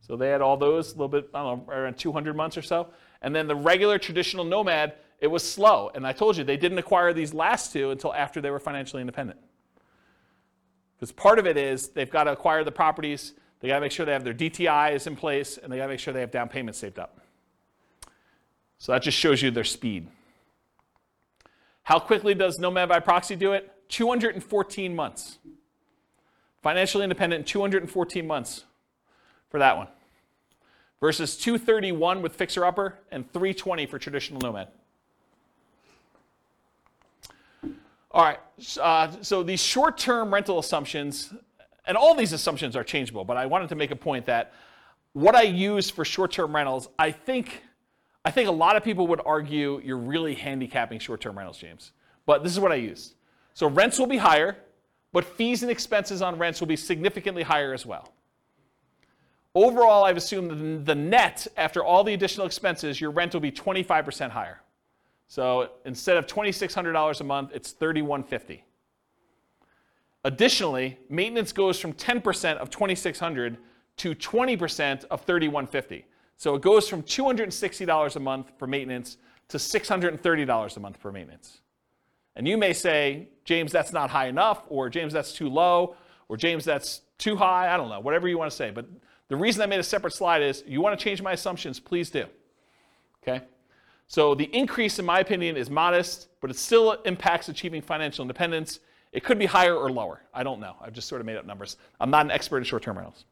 So 0.00 0.16
they 0.16 0.30
had 0.30 0.40
all 0.40 0.56
those, 0.56 0.92
a 0.92 0.94
little 0.94 1.08
bit, 1.08 1.28
I 1.34 1.42
don't 1.42 1.68
know, 1.68 1.74
around 1.74 1.98
200 1.98 2.34
months 2.34 2.56
or 2.56 2.62
so. 2.62 2.88
And 3.20 3.36
then 3.36 3.48
the 3.48 3.54
regular 3.54 3.98
traditional 3.98 4.46
nomad, 4.46 4.94
it 5.20 5.26
was 5.26 5.48
slow. 5.48 5.90
And 5.94 6.06
I 6.06 6.12
told 6.12 6.36
you, 6.36 6.44
they 6.44 6.56
didn't 6.56 6.78
acquire 6.78 7.12
these 7.12 7.34
last 7.34 7.72
two 7.72 7.90
until 7.90 8.12
after 8.14 8.40
they 8.40 8.50
were 8.50 8.58
financially 8.58 9.00
independent. 9.00 9.38
Because 10.96 11.12
part 11.12 11.38
of 11.38 11.46
it 11.46 11.56
is 11.56 11.88
they've 11.88 12.10
got 12.10 12.24
to 12.24 12.32
acquire 12.32 12.64
the 12.64 12.72
properties, 12.72 13.34
they 13.60 13.68
got 13.68 13.76
to 13.76 13.80
make 13.80 13.92
sure 13.92 14.06
they 14.06 14.12
have 14.12 14.24
their 14.24 14.34
DTIs 14.34 15.06
in 15.06 15.16
place, 15.16 15.58
and 15.58 15.72
they 15.72 15.76
got 15.76 15.84
to 15.84 15.90
make 15.90 16.00
sure 16.00 16.12
they 16.12 16.20
have 16.20 16.30
down 16.30 16.48
payments 16.48 16.78
saved 16.78 16.98
up. 16.98 17.20
So 18.78 18.92
that 18.92 19.02
just 19.02 19.18
shows 19.18 19.42
you 19.42 19.50
their 19.50 19.64
speed. 19.64 20.08
How 21.82 21.98
quickly 21.98 22.34
does 22.34 22.58
Nomad 22.58 22.88
by 22.88 23.00
proxy 23.00 23.36
do 23.36 23.52
it? 23.52 23.70
214 23.88 24.94
months. 24.94 25.38
Financially 26.62 27.04
independent 27.04 27.40
in 27.40 27.44
214 27.44 28.26
months 28.26 28.64
for 29.50 29.58
that 29.58 29.76
one. 29.76 29.88
Versus 31.00 31.36
231 31.36 32.22
with 32.22 32.34
fixer 32.34 32.64
upper 32.64 32.98
and 33.10 33.30
320 33.32 33.86
for 33.86 33.98
traditional 33.98 34.40
nomad. 34.40 34.68
All 38.12 38.24
right, 38.24 38.40
uh, 38.80 39.12
so 39.20 39.42
these 39.44 39.62
short 39.62 39.96
term 39.96 40.34
rental 40.34 40.58
assumptions, 40.58 41.32
and 41.86 41.96
all 41.96 42.14
these 42.14 42.32
assumptions 42.32 42.74
are 42.74 42.82
changeable, 42.82 43.24
but 43.24 43.36
I 43.36 43.46
wanted 43.46 43.68
to 43.68 43.76
make 43.76 43.92
a 43.92 43.96
point 43.96 44.26
that 44.26 44.52
what 45.12 45.36
I 45.36 45.42
use 45.42 45.90
for 45.90 46.04
short 46.04 46.32
term 46.32 46.54
rentals, 46.54 46.88
I 46.98 47.12
think, 47.12 47.62
I 48.24 48.32
think 48.32 48.48
a 48.48 48.52
lot 48.52 48.76
of 48.76 48.82
people 48.82 49.06
would 49.08 49.20
argue 49.24 49.80
you're 49.84 49.96
really 49.96 50.34
handicapping 50.34 50.98
short 50.98 51.20
term 51.20 51.38
rentals, 51.38 51.58
James. 51.58 51.92
But 52.26 52.42
this 52.42 52.52
is 52.52 52.58
what 52.58 52.72
I 52.72 52.76
use. 52.76 53.14
So 53.54 53.68
rents 53.68 53.98
will 53.98 54.06
be 54.06 54.16
higher, 54.16 54.56
but 55.12 55.24
fees 55.24 55.62
and 55.62 55.70
expenses 55.70 56.20
on 56.20 56.36
rents 56.36 56.60
will 56.60 56.68
be 56.68 56.76
significantly 56.76 57.42
higher 57.42 57.72
as 57.72 57.86
well. 57.86 58.12
Overall, 59.54 60.04
I've 60.04 60.16
assumed 60.16 60.50
that 60.50 60.84
the 60.84 60.94
net, 60.94 61.46
after 61.56 61.84
all 61.84 62.04
the 62.04 62.14
additional 62.14 62.46
expenses, 62.46 63.00
your 63.00 63.10
rent 63.10 63.34
will 63.34 63.40
be 63.40 63.50
25% 63.50 64.30
higher. 64.30 64.60
So 65.30 65.70
instead 65.84 66.16
of 66.16 66.26
$2,600 66.26 67.20
a 67.20 67.24
month, 67.24 67.52
it's 67.54 67.70
3,150. 67.70 68.64
Additionally, 70.24 70.98
maintenance 71.08 71.52
goes 71.52 71.78
from 71.78 71.92
10% 71.92 72.56
of 72.56 72.68
2,600 72.68 73.56
to 73.98 74.14
20% 74.16 75.04
of 75.04 75.20
3150. 75.20 76.04
So 76.36 76.56
it 76.56 76.62
goes 76.62 76.88
from 76.88 77.04
$260 77.04 78.16
a 78.16 78.18
month 78.18 78.50
for 78.58 78.66
maintenance 78.66 79.18
to 79.46 79.58
$630 79.58 80.76
a 80.76 80.80
month 80.80 80.96
for 80.96 81.12
maintenance. 81.12 81.60
And 82.34 82.48
you 82.48 82.58
may 82.58 82.72
say, 82.72 83.28
James, 83.44 83.70
that's 83.70 83.92
not 83.92 84.10
high 84.10 84.26
enough, 84.26 84.64
or 84.68 84.88
James, 84.90 85.12
that's 85.12 85.32
too 85.32 85.48
low, 85.48 85.94
or 86.28 86.36
James, 86.36 86.64
that's 86.64 87.02
too 87.18 87.36
high. 87.36 87.72
I 87.72 87.76
don't 87.76 87.88
know, 87.88 88.00
whatever 88.00 88.26
you 88.26 88.36
want 88.36 88.50
to 88.50 88.56
say. 88.56 88.72
But 88.72 88.86
the 89.28 89.36
reason 89.36 89.62
I 89.62 89.66
made 89.66 89.78
a 89.78 89.84
separate 89.84 90.12
slide 90.12 90.42
is 90.42 90.64
you 90.66 90.80
want 90.80 90.98
to 90.98 91.04
change 91.04 91.22
my 91.22 91.32
assumptions, 91.32 91.78
please 91.78 92.10
do. 92.10 92.26
Okay? 93.22 93.44
So 94.10 94.34
the 94.34 94.52
increase, 94.52 94.98
in 94.98 95.04
my 95.04 95.20
opinion, 95.20 95.56
is 95.56 95.70
modest, 95.70 96.26
but 96.40 96.50
it 96.50 96.56
still 96.56 96.94
impacts 97.04 97.48
achieving 97.48 97.80
financial 97.80 98.22
independence. 98.22 98.80
It 99.12 99.22
could 99.22 99.38
be 99.38 99.46
higher 99.46 99.76
or 99.76 99.88
lower. 99.88 100.20
I 100.34 100.42
don't 100.42 100.58
know. 100.58 100.74
I've 100.80 100.92
just 100.92 101.06
sort 101.06 101.20
of 101.20 101.28
made 101.28 101.36
up 101.36 101.46
numbers. 101.46 101.76
I'm 102.00 102.10
not 102.10 102.24
an 102.24 102.32
expert 102.32 102.58
in 102.58 102.64
short 102.64 102.82
term 102.82 102.96
rentals. 102.96 103.24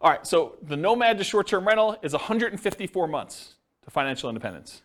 All 0.00 0.08
right, 0.08 0.24
so 0.24 0.54
the 0.62 0.76
nomad 0.76 1.18
to 1.18 1.24
short 1.24 1.48
term 1.48 1.66
rental 1.66 1.96
is 2.00 2.12
154 2.12 3.08
months 3.08 3.54
to 3.82 3.90
financial 3.90 4.28
independence. 4.30 4.82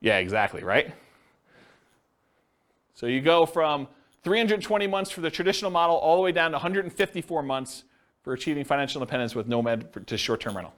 Yeah, 0.00 0.16
exactly, 0.16 0.64
right? 0.64 0.90
So 2.94 3.04
you 3.04 3.20
go 3.20 3.44
from 3.44 3.86
320 4.24 4.86
months 4.86 5.10
for 5.10 5.20
the 5.20 5.30
traditional 5.30 5.70
model 5.70 5.96
all 5.96 6.16
the 6.16 6.22
way 6.22 6.32
down 6.32 6.52
to 6.52 6.54
154 6.54 7.42
months 7.42 7.84
for 8.22 8.32
achieving 8.32 8.64
financial 8.64 9.02
independence 9.02 9.34
with 9.34 9.46
Nomad 9.46 10.06
to 10.06 10.16
short 10.16 10.40
term 10.40 10.56
rental? 10.56 10.72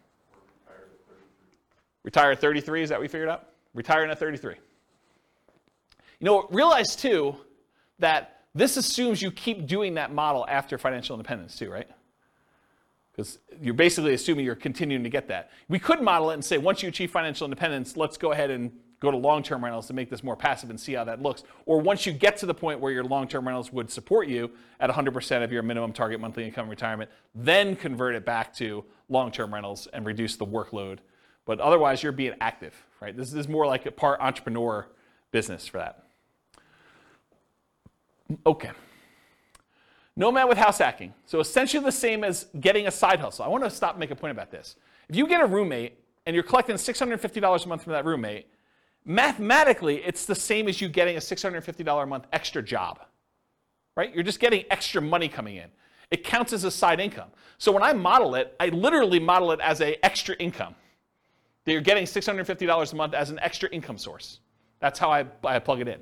Retire 2.02 2.32
at 2.32 2.40
33, 2.40 2.82
is 2.82 2.89
that 2.89 2.97
what 2.97 3.02
we 3.02 3.09
figured 3.09 3.28
out? 3.28 3.48
Retiring 3.74 4.10
at 4.10 4.18
33. 4.18 4.55
You 6.18 6.24
know, 6.24 6.47
realize 6.51 6.97
too 6.97 7.36
that 7.98 8.40
this 8.55 8.77
assumes 8.77 9.22
you 9.22 9.31
keep 9.31 9.66
doing 9.66 9.94
that 9.94 10.12
model 10.12 10.47
after 10.48 10.77
financial 10.78 11.14
independence 11.14 11.56
too, 11.56 11.70
right? 11.70 11.89
Because 13.12 13.39
you're 13.60 13.74
basically 13.74 14.14
assuming 14.14 14.44
you're 14.44 14.55
continuing 14.55 15.02
to 15.02 15.10
get 15.10 15.28
that. 15.28 15.51
We 15.68 15.78
could 15.78 16.01
model 16.01 16.31
it 16.31 16.35
and 16.35 16.44
say 16.44 16.59
once 16.59 16.82
you 16.82 16.89
achieve 16.89 17.10
financial 17.10 17.44
independence, 17.44 17.97
let's 17.97 18.16
go 18.16 18.32
ahead 18.32 18.51
and 18.51 18.72
go 19.01 19.10
to 19.10 19.16
long-term 19.16 19.64
rentals 19.64 19.86
to 19.86 19.94
make 19.94 20.10
this 20.10 20.22
more 20.22 20.36
passive 20.36 20.68
and 20.68 20.78
see 20.78 20.93
how 20.93 21.05
that 21.05 21.22
looks. 21.22 21.43
Or 21.64 21.81
once 21.81 22.05
you 22.05 22.12
get 22.12 22.36
to 22.39 22.47
the 22.47 22.55
point 22.55 22.81
where 22.81 22.93
your 22.93 23.05
long-term 23.05 23.47
rentals 23.47 23.72
would 23.72 23.90
support 23.90 24.28
you 24.28 24.51
at 24.78 24.90
100% 24.90 25.43
of 25.43 25.51
your 25.51 25.62
minimum 25.62 25.93
target 25.93 26.20
monthly 26.20 26.44
income 26.44 26.68
retirement, 26.68 27.10
then 27.35 27.77
convert 27.77 28.14
it 28.14 28.27
back 28.27 28.55
to 28.56 28.85
long-term 29.09 29.52
rentals 29.55 29.86
and 29.94 30.05
reduce 30.05 30.36
the 30.36 30.47
workload. 30.47 30.98
But 31.51 31.59
otherwise, 31.59 32.01
you're 32.01 32.12
being 32.12 32.35
active, 32.40 32.81
right? 33.01 33.16
This 33.16 33.35
is 33.35 33.48
more 33.48 33.66
like 33.66 33.85
a 33.85 33.90
part 33.90 34.20
entrepreneur 34.20 34.86
business 35.32 35.66
for 35.66 35.78
that. 35.78 36.05
Okay. 38.47 38.70
Nomad 40.14 40.48
with 40.48 40.59
house 40.59 40.78
hacking. 40.78 41.12
So 41.27 41.40
essentially 41.40 41.82
the 41.82 41.90
same 41.90 42.22
as 42.22 42.47
getting 42.60 42.86
a 42.86 42.90
side 42.93 43.18
hustle. 43.18 43.44
I 43.44 43.48
want 43.48 43.64
to 43.64 43.70
stop 43.70 43.94
and 43.94 43.98
make 43.98 44.12
a 44.12 44.14
point 44.14 44.31
about 44.31 44.52
this. 44.52 44.77
If 45.09 45.16
you 45.16 45.27
get 45.27 45.40
a 45.40 45.47
roommate 45.47 45.98
and 46.24 46.35
you're 46.35 46.44
collecting 46.44 46.77
$650 46.77 47.64
a 47.64 47.68
month 47.68 47.82
from 47.82 47.94
that 47.94 48.05
roommate, 48.05 48.47
mathematically, 49.05 50.05
it's 50.05 50.27
the 50.27 50.36
same 50.36 50.68
as 50.68 50.81
you 50.81 50.89
getting 50.89 51.16
a 51.16 51.18
$650 51.18 52.01
a 52.01 52.06
month 52.06 52.28
extra 52.32 52.62
job, 52.62 53.01
right? 53.97 54.14
You're 54.14 54.22
just 54.22 54.39
getting 54.39 54.66
extra 54.70 55.02
money 55.02 55.28
coming 55.28 55.56
in. 55.56 55.66
It 56.12 56.22
counts 56.22 56.52
as 56.52 56.62
a 56.62 56.70
side 56.70 57.01
income. 57.01 57.31
So 57.59 57.72
when 57.72 57.82
I 57.82 57.93
model 57.93 58.36
it, 58.36 58.55
I 58.60 58.68
literally 58.68 59.18
model 59.18 59.51
it 59.51 59.59
as 59.59 59.81
a 59.81 59.98
extra 60.06 60.36
income. 60.36 60.77
That 61.65 61.73
you're 61.73 61.81
getting 61.81 62.05
$650 62.05 62.93
a 62.93 62.97
month 62.97 63.15
as 63.15 63.31
an 63.31 63.39
extra 63.41 63.69
income 63.70 63.99
source. 63.99 64.41
That's 64.81 64.99
how 64.99 65.11
I, 65.11 65.27
I 65.45 65.59
plug 65.59 65.81
it 65.81 65.89
in. 65.89 66.01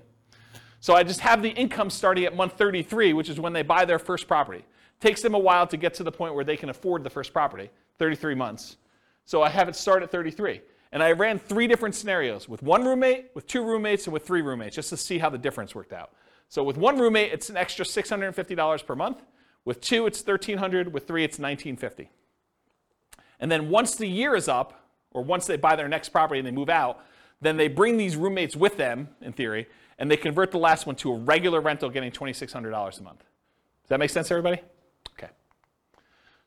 So 0.81 0.95
I 0.95 1.03
just 1.03 1.21
have 1.21 1.43
the 1.43 1.51
income 1.51 1.91
starting 1.91 2.25
at 2.25 2.37
month 2.37 2.57
33, 2.57 3.13
which 3.13 3.29
is 3.29 3.41
when 3.41 3.53
they 3.53 3.63
buy 3.63 3.85
their 3.85 3.99
first 3.99 4.29
property. 4.29 4.65
Takes 5.01 5.23
them 5.23 5.35
a 5.35 5.39
while 5.39 5.67
to 5.67 5.77
get 5.77 5.95
to 5.95 6.05
the 6.05 6.13
point 6.13 6.35
where 6.35 6.45
they 6.45 6.57
can 6.57 6.69
afford 6.69 7.03
the 7.03 7.11
first 7.11 7.33
property, 7.33 7.71
33 7.99 8.35
months. 8.35 8.77
So 9.25 9.43
I 9.43 9.49
have 9.49 9.69
it 9.69 9.77
start 9.77 10.03
at 10.03 10.11
33. 10.11 10.61
And 10.93 11.03
I 11.03 11.13
ran 11.13 11.39
three 11.39 11.67
different 11.67 11.95
scenarios 11.95 12.49
with 12.49 12.63
one 12.63 12.85
roommate, 12.85 13.31
with 13.35 13.47
two 13.47 13.63
roommates, 13.63 14.07
and 14.07 14.13
with 14.13 14.27
three 14.27 14.41
roommates, 14.41 14.77
just 14.77 14.89
to 14.89 14.97
see 14.97 15.19
how 15.19 15.29
the 15.29 15.39
difference 15.39 15.75
worked 15.75 15.93
out. 15.93 16.13
So 16.49 16.63
with 16.63 16.79
one 16.79 16.99
roommate, 16.99 17.33
it's 17.33 17.51
an 17.51 17.57
extra 17.57 17.85
$650 17.85 18.87
per 18.87 18.95
month. 18.95 19.23
With 19.65 19.81
two, 19.83 20.07
it's 20.07 20.21
1,300. 20.21 20.93
With 20.95 21.07
three, 21.07 21.25
it's 21.25 21.39
1,950. 21.39 22.11
And 23.39 23.53
then 23.53 23.69
once 23.69 23.97
the 23.97 24.07
year 24.07 24.35
is 24.35 24.49
up, 24.49 24.88
or 25.13 25.23
once 25.23 25.47
they 25.47 25.57
buy 25.57 25.77
their 25.77 25.89
next 25.89 26.11
property 26.11 26.39
and 26.39 26.47
they 26.47 26.53
move 26.53 26.69
out, 26.69 27.05
then 27.41 27.57
they 27.57 27.69
bring 27.69 27.97
these 27.97 28.17
roommates 28.17 28.57
with 28.57 28.77
them, 28.77 29.09
in 29.21 29.33
theory, 29.33 29.67
and 29.99 30.11
they 30.11 30.17
convert 30.17 30.51
the 30.51 30.59
last 30.59 30.87
one 30.87 30.97
to 30.97 31.13
a 31.13 31.17
regular 31.17 31.61
rental 31.61 31.91
getting 31.91 32.11
$2,600 32.11 33.01
a 33.01 33.03
month. 33.03 33.19
Does 33.19 33.89
that 33.89 33.99
make 33.99 34.11
sense, 34.11 34.31
everybody? 34.31 34.61
Okay. 35.15 35.33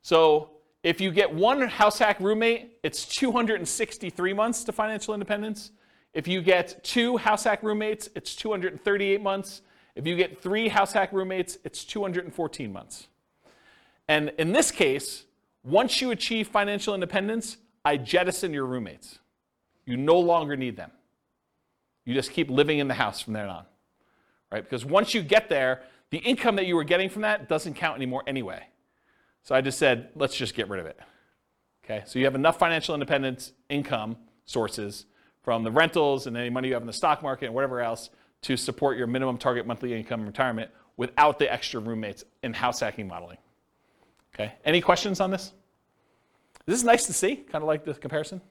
So 0.01 0.51
if 0.83 0.99
you 0.99 1.11
get 1.11 1.33
one 1.33 1.61
house 1.61 1.99
hack 1.99 2.19
roommate, 2.19 2.77
it's 2.83 3.05
263 3.05 4.33
months 4.33 4.63
to 4.63 4.71
financial 4.71 5.13
independence. 5.13 5.71
If 6.13 6.27
you 6.27 6.41
get 6.41 6.83
two 6.83 7.17
house 7.17 7.43
hack 7.43 7.63
roommates, 7.63 8.09
it's 8.15 8.35
238 8.35 9.21
months. 9.21 9.61
If 9.95 10.07
you 10.07 10.15
get 10.15 10.41
three 10.41 10.67
house 10.67 10.93
hack 10.93 11.11
roommates, 11.13 11.57
it's 11.63 11.83
214 11.83 12.71
months. 12.71 13.07
And 14.07 14.33
in 14.37 14.51
this 14.51 14.71
case, 14.71 15.23
once 15.63 16.01
you 16.01 16.11
achieve 16.11 16.47
financial 16.47 16.93
independence, 16.93 17.57
I 17.83 17.97
jettison 17.97 18.53
your 18.53 18.65
roommates. 18.65 19.19
You 19.85 19.97
no 19.97 20.19
longer 20.19 20.55
need 20.55 20.77
them. 20.77 20.91
You 22.05 22.13
just 22.13 22.31
keep 22.31 22.49
living 22.49 22.79
in 22.79 22.87
the 22.87 22.93
house 22.93 23.21
from 23.21 23.33
there 23.33 23.47
on. 23.47 23.65
Right? 24.51 24.63
Because 24.63 24.85
once 24.85 25.13
you 25.13 25.21
get 25.21 25.49
there, 25.49 25.81
the 26.09 26.17
income 26.17 26.57
that 26.57 26.65
you 26.65 26.75
were 26.75 26.83
getting 26.83 27.09
from 27.09 27.21
that 27.23 27.47
doesn't 27.47 27.75
count 27.75 27.95
anymore 27.95 28.23
anyway. 28.27 28.63
So 29.43 29.55
I 29.55 29.61
just 29.61 29.79
said, 29.79 30.09
let's 30.15 30.35
just 30.35 30.53
get 30.53 30.69
rid 30.69 30.79
of 30.79 30.85
it. 30.85 30.99
Okay? 31.83 32.03
So 32.05 32.19
you 32.19 32.25
have 32.25 32.35
enough 32.35 32.59
financial 32.59 32.93
independence 32.93 33.53
income 33.69 34.17
sources 34.45 35.05
from 35.41 35.63
the 35.63 35.71
rentals 35.71 36.27
and 36.27 36.37
any 36.37 36.49
money 36.49 36.67
you 36.67 36.73
have 36.75 36.83
in 36.83 36.87
the 36.87 36.93
stock 36.93 37.23
market 37.23 37.45
and 37.45 37.55
whatever 37.55 37.81
else 37.81 38.09
to 38.43 38.57
support 38.57 38.97
your 38.97 39.07
minimum 39.07 39.37
target 39.37 39.65
monthly 39.65 39.93
income 39.93 40.25
retirement 40.25 40.69
without 40.97 41.39
the 41.39 41.51
extra 41.51 41.79
roommates 41.79 42.23
in 42.43 42.53
house 42.53 42.79
hacking 42.79 43.07
modeling. 43.07 43.37
Okay? 44.35 44.53
Any 44.65 44.81
questions 44.81 45.19
on 45.19 45.31
this? 45.31 45.53
This 46.65 46.77
is 46.77 46.83
nice 46.83 47.05
to 47.07 47.13
see? 47.13 47.35
Kind 47.35 47.63
of 47.63 47.67
like 47.67 47.83
the 47.85 47.93
comparison? 47.93 48.41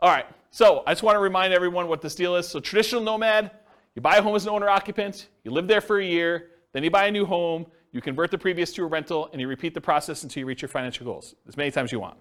All 0.00 0.08
right, 0.08 0.26
so 0.50 0.82
I 0.86 0.92
just 0.92 1.02
want 1.02 1.16
to 1.16 1.20
remind 1.20 1.52
everyone 1.52 1.88
what 1.88 2.00
this 2.00 2.14
deal 2.14 2.36
is. 2.36 2.48
So, 2.48 2.58
traditional 2.58 3.02
nomad, 3.02 3.50
you 3.94 4.00
buy 4.00 4.16
a 4.16 4.22
home 4.22 4.34
as 4.34 4.44
an 4.44 4.50
owner 4.50 4.68
occupant, 4.68 5.28
you 5.44 5.50
live 5.50 5.66
there 5.66 5.80
for 5.80 5.98
a 5.98 6.04
year, 6.04 6.50
then 6.72 6.82
you 6.82 6.90
buy 6.90 7.06
a 7.06 7.10
new 7.10 7.26
home, 7.26 7.66
you 7.92 8.00
convert 8.00 8.30
the 8.30 8.38
previous 8.38 8.72
to 8.74 8.84
a 8.84 8.86
rental, 8.86 9.28
and 9.32 9.40
you 9.40 9.48
repeat 9.48 9.74
the 9.74 9.80
process 9.80 10.22
until 10.22 10.40
you 10.40 10.46
reach 10.46 10.62
your 10.62 10.68
financial 10.68 11.04
goals 11.04 11.34
as 11.48 11.56
many 11.56 11.70
times 11.70 11.92
you 11.92 12.00
want. 12.00 12.16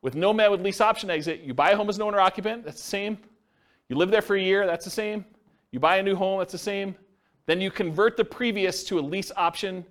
With 0.00 0.14
nomad 0.14 0.50
with 0.50 0.62
lease 0.62 0.80
option 0.80 1.10
exit, 1.10 1.40
you 1.40 1.52
buy 1.52 1.72
a 1.72 1.76
home 1.76 1.90
as 1.90 1.96
an 1.96 2.02
owner 2.02 2.20
occupant, 2.20 2.64
that's 2.64 2.80
the 2.80 2.88
same. 2.88 3.18
You 3.88 3.96
live 3.96 4.10
there 4.10 4.22
for 4.22 4.36
a 4.36 4.40
year, 4.40 4.66
that's 4.66 4.84
the 4.84 4.90
same. 4.90 5.24
You 5.72 5.80
buy 5.80 5.96
a 5.98 6.02
new 6.02 6.14
home, 6.14 6.38
that's 6.38 6.52
the 6.52 6.58
same. 6.58 6.94
Then 7.46 7.60
you 7.60 7.70
convert 7.70 8.16
the 8.16 8.24
previous 8.24 8.84
to 8.84 8.98
a 8.98 9.02
lease 9.02 9.32
option 9.36 9.84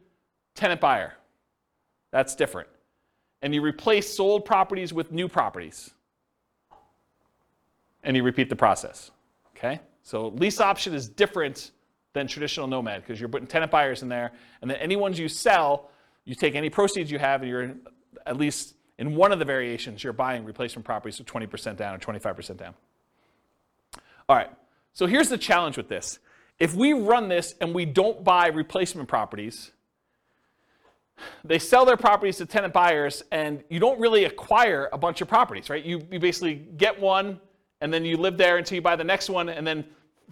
tenant 0.56 0.82
buyer. 0.82 1.14
That's 2.12 2.36
different. 2.36 2.70
And 3.42 3.54
you 3.54 3.62
replace 3.62 4.14
sold 4.14 4.46
properties 4.46 4.94
with 4.94 5.12
new 5.12 5.28
properties. 5.28 5.92
And 8.04 8.16
you 8.16 8.24
repeat 8.24 8.50
the 8.50 8.56
process. 8.56 9.12
Okay? 9.56 9.80
So 10.04 10.30
lease 10.30 10.60
option 10.60 10.94
is 10.94 11.08
different 11.08 11.72
than 12.14 12.28
traditional 12.28 12.68
nomad 12.68 13.02
because 13.02 13.20
you're 13.20 13.30
putting 13.30 13.48
tenant 13.48 13.72
buyers 13.72 14.02
in 14.02 14.10
there. 14.10 14.32
And 14.62 14.70
then 14.70 14.78
any 14.78 14.96
ones 14.96 15.20
you 15.20 15.30
sell, 15.30 15.92
you 16.26 16.36
take 16.36 16.56
any 16.56 16.70
proceeds 16.70 17.12
you 17.12 17.20
have 17.20 17.42
and 17.42 17.50
you're 17.50 17.76
at 18.26 18.38
least 18.38 18.76
in 18.98 19.16
one 19.16 19.32
of 19.32 19.40
the 19.40 19.46
variations, 19.46 20.04
you're 20.04 20.14
buying 20.14 20.44
replacement 20.44 20.86
properties 20.86 21.20
with 21.20 21.28
20% 21.28 21.78
down 21.78 21.96
or 21.96 22.00
25% 22.00 22.58
down. 22.58 22.74
All 24.28 24.36
right, 24.36 24.50
so 24.94 25.08
here's 25.08 25.30
the 25.30 25.38
challenge 25.38 25.78
with 25.78 25.88
this. 25.88 26.20
If 26.60 26.76
we 26.76 26.92
run 26.94 27.30
this 27.30 27.56
and 27.62 27.74
we 27.74 27.86
don't 27.86 28.24
buy 28.24 28.48
replacement 28.48 29.08
properties, 29.08 29.72
they 31.44 31.60
sell 31.60 31.86
their 31.86 31.98
properties 31.98 32.38
to 32.38 32.46
tenant 32.46 32.74
buyers 32.74 33.24
and 33.32 33.64
you 33.70 33.80
don't 33.80 34.00
really 34.00 34.26
acquire 34.26 34.90
a 34.94 34.98
bunch 34.98 35.22
of 35.22 35.28
properties, 35.28 35.70
right? 35.70 35.84
You, 35.84 36.02
you 36.12 36.20
basically 36.20 36.56
get 36.78 37.00
one 37.00 37.40
and 37.82 37.94
then 37.94 38.06
you 38.06 38.18
live 38.18 38.38
there 38.38 38.58
until 38.58 38.76
you 38.76 38.82
buy 38.82 38.96
the 38.96 39.04
next 39.04 39.30
one 39.30 39.50
and 39.50 39.66
then 39.66 39.86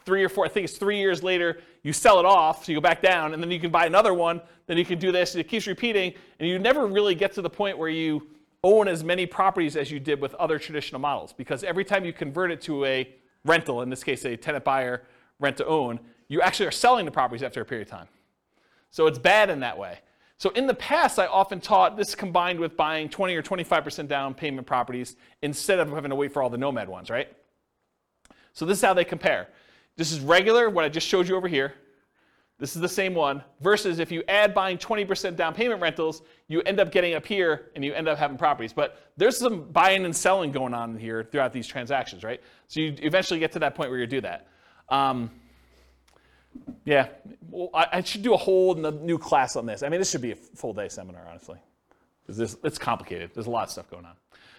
three 0.05 0.23
or 0.23 0.30
four, 0.30 0.45
I 0.45 0.49
think 0.49 0.65
it's 0.65 0.77
three 0.77 0.99
years 0.99 1.23
later, 1.23 1.59
you 1.84 1.91
sell 1.91 2.19
it 2.19 2.26
off, 2.26 2.65
so 2.65 2.72
you 2.72 2.77
go 2.77 2.81
back 2.81 3.01
down, 3.01 3.34
and 3.34 3.43
then 3.43 3.51
you 3.51 3.59
can 3.59 3.72
buy 3.72 3.85
another 3.85 4.14
one, 4.14 4.41
then 4.65 4.77
you 4.77 4.85
can 4.85 4.99
do 4.99 5.11
this, 5.11 5.34
and 5.34 5.41
it 5.41 5.47
keeps 5.49 5.68
repeating, 5.68 6.14
and 6.39 6.47
you 6.47 6.59
never 6.59 6.88
really 6.88 7.15
get 7.15 7.34
to 7.34 7.41
the 7.41 7.49
point 7.49 7.77
where 7.77 7.89
you 7.89 8.27
own 8.64 8.88
as 8.88 9.03
many 9.03 9.26
properties 9.26 9.76
as 9.76 9.91
you 9.91 9.99
did 9.99 10.22
with 10.22 10.34
other 10.35 10.59
traditional 10.59 10.99
models, 11.01 11.34
because 11.34 11.64
every 11.64 11.84
time 11.84 12.05
you 12.05 12.14
convert 12.14 12.51
it 12.51 12.61
to 12.61 12.85
a 12.85 13.14
rental, 13.43 13.81
in 13.81 13.89
this 13.89 14.03
case 14.03 14.26
a 14.26 14.38
tenant 14.38 14.64
buyer 14.64 15.03
rent 15.39 15.57
to 15.57 15.65
own, 15.65 15.99
you 16.27 16.41
actually 16.41 16.68
are 16.68 16.72
selling 16.72 17.05
the 17.05 17.11
properties 17.11 17.43
after 17.43 17.61
a 17.61 17.65
period 17.65 17.88
of 17.88 17.91
time. 17.91 18.07
So 18.91 19.07
it's 19.07 19.19
bad 19.19 19.49
in 19.49 19.59
that 19.61 19.77
way. 19.77 19.99
So 20.38 20.51
in 20.51 20.68
the 20.68 20.73
past, 20.73 21.18
I 21.18 21.26
often 21.26 21.59
taught 21.59 21.97
this 21.97 22.14
combined 22.14 22.59
with 22.59 22.77
buying 22.77 23.09
20 23.09 23.35
or 23.35 23.41
25% 23.41 24.07
down 24.07 24.35
payment 24.35 24.68
properties 24.68 25.15
instead 25.41 25.80
of 25.80 25.89
having 25.89 26.09
to 26.09 26.15
wait 26.15 26.31
for 26.31 26.43
all 26.43 26.49
the 26.49 26.57
nomad 26.57 26.88
ones, 26.88 27.09
right? 27.09 27.27
So 28.53 28.65
this 28.65 28.77
is 28.77 28.84
how 28.84 28.93
they 28.93 29.05
compare. 29.05 29.47
This 29.95 30.11
is 30.11 30.19
regular, 30.19 30.69
what 30.69 30.85
I 30.85 30.89
just 30.89 31.07
showed 31.07 31.27
you 31.27 31.35
over 31.35 31.47
here. 31.47 31.73
This 32.59 32.76
is 32.76 32.81
the 32.81 32.89
same 32.89 33.14
one, 33.14 33.43
versus 33.61 33.99
if 33.99 34.11
you 34.11 34.23
add 34.27 34.53
buying 34.53 34.80
20% 34.80 35.35
down 35.35 35.53
payment 35.53 35.80
rentals, 35.80 36.23
you 36.47 36.61
end 36.64 36.80
up 36.80 36.91
getting 36.91 37.14
up 37.14 37.26
here 37.26 37.69
and 37.76 37.85
you 37.85 37.93
end 37.93 38.07
up 38.07 38.18
having 38.18 38.38
properties. 38.38 38.73
But 38.73 38.99
there's 39.15 39.38
some 39.38 39.72
buying 39.72 40.05
and 40.05 40.15
selling 40.15 40.51
going 40.51 40.73
on 40.73 40.97
here 40.97 41.23
throughout 41.23 41.53
these 41.53 41.68
transactions, 41.68 42.23
right? 42.23 42.41
So 42.68 42.80
you 42.80 42.95
eventually 42.99 43.39
get 43.39 43.51
to 43.53 43.59
that 43.59 43.76
point 43.76 43.91
where 43.91 43.99
you 43.99 44.07
do 44.07 44.22
that. 44.22 44.47
Um, 44.89 45.30
yeah, 46.85 47.07
well, 47.49 47.69
I, 47.73 47.88
I, 47.93 48.01
should 48.01 48.23
do 48.23 48.34
a 48.34 48.38
whole 48.38 48.75
new 48.75 49.17
class 49.17 49.55
on 49.55 49.65
this. 49.65 49.84
I 49.84 49.89
mean, 49.89 49.99
this 49.99 50.09
should 50.09 50.21
be 50.21 50.31
a 50.31 50.35
full 50.35 50.73
day 50.73 50.89
seminar, 50.89 51.27
honestly, 51.29 51.57
because 52.25 52.57
it's 52.63 52.77
complicated. 52.77 53.31
There's 53.34 53.47
a 53.47 53.51
lot 53.51 53.63
of 53.65 53.71
stuff 53.71 53.89
going 53.89 54.05
on. 54.05 54.13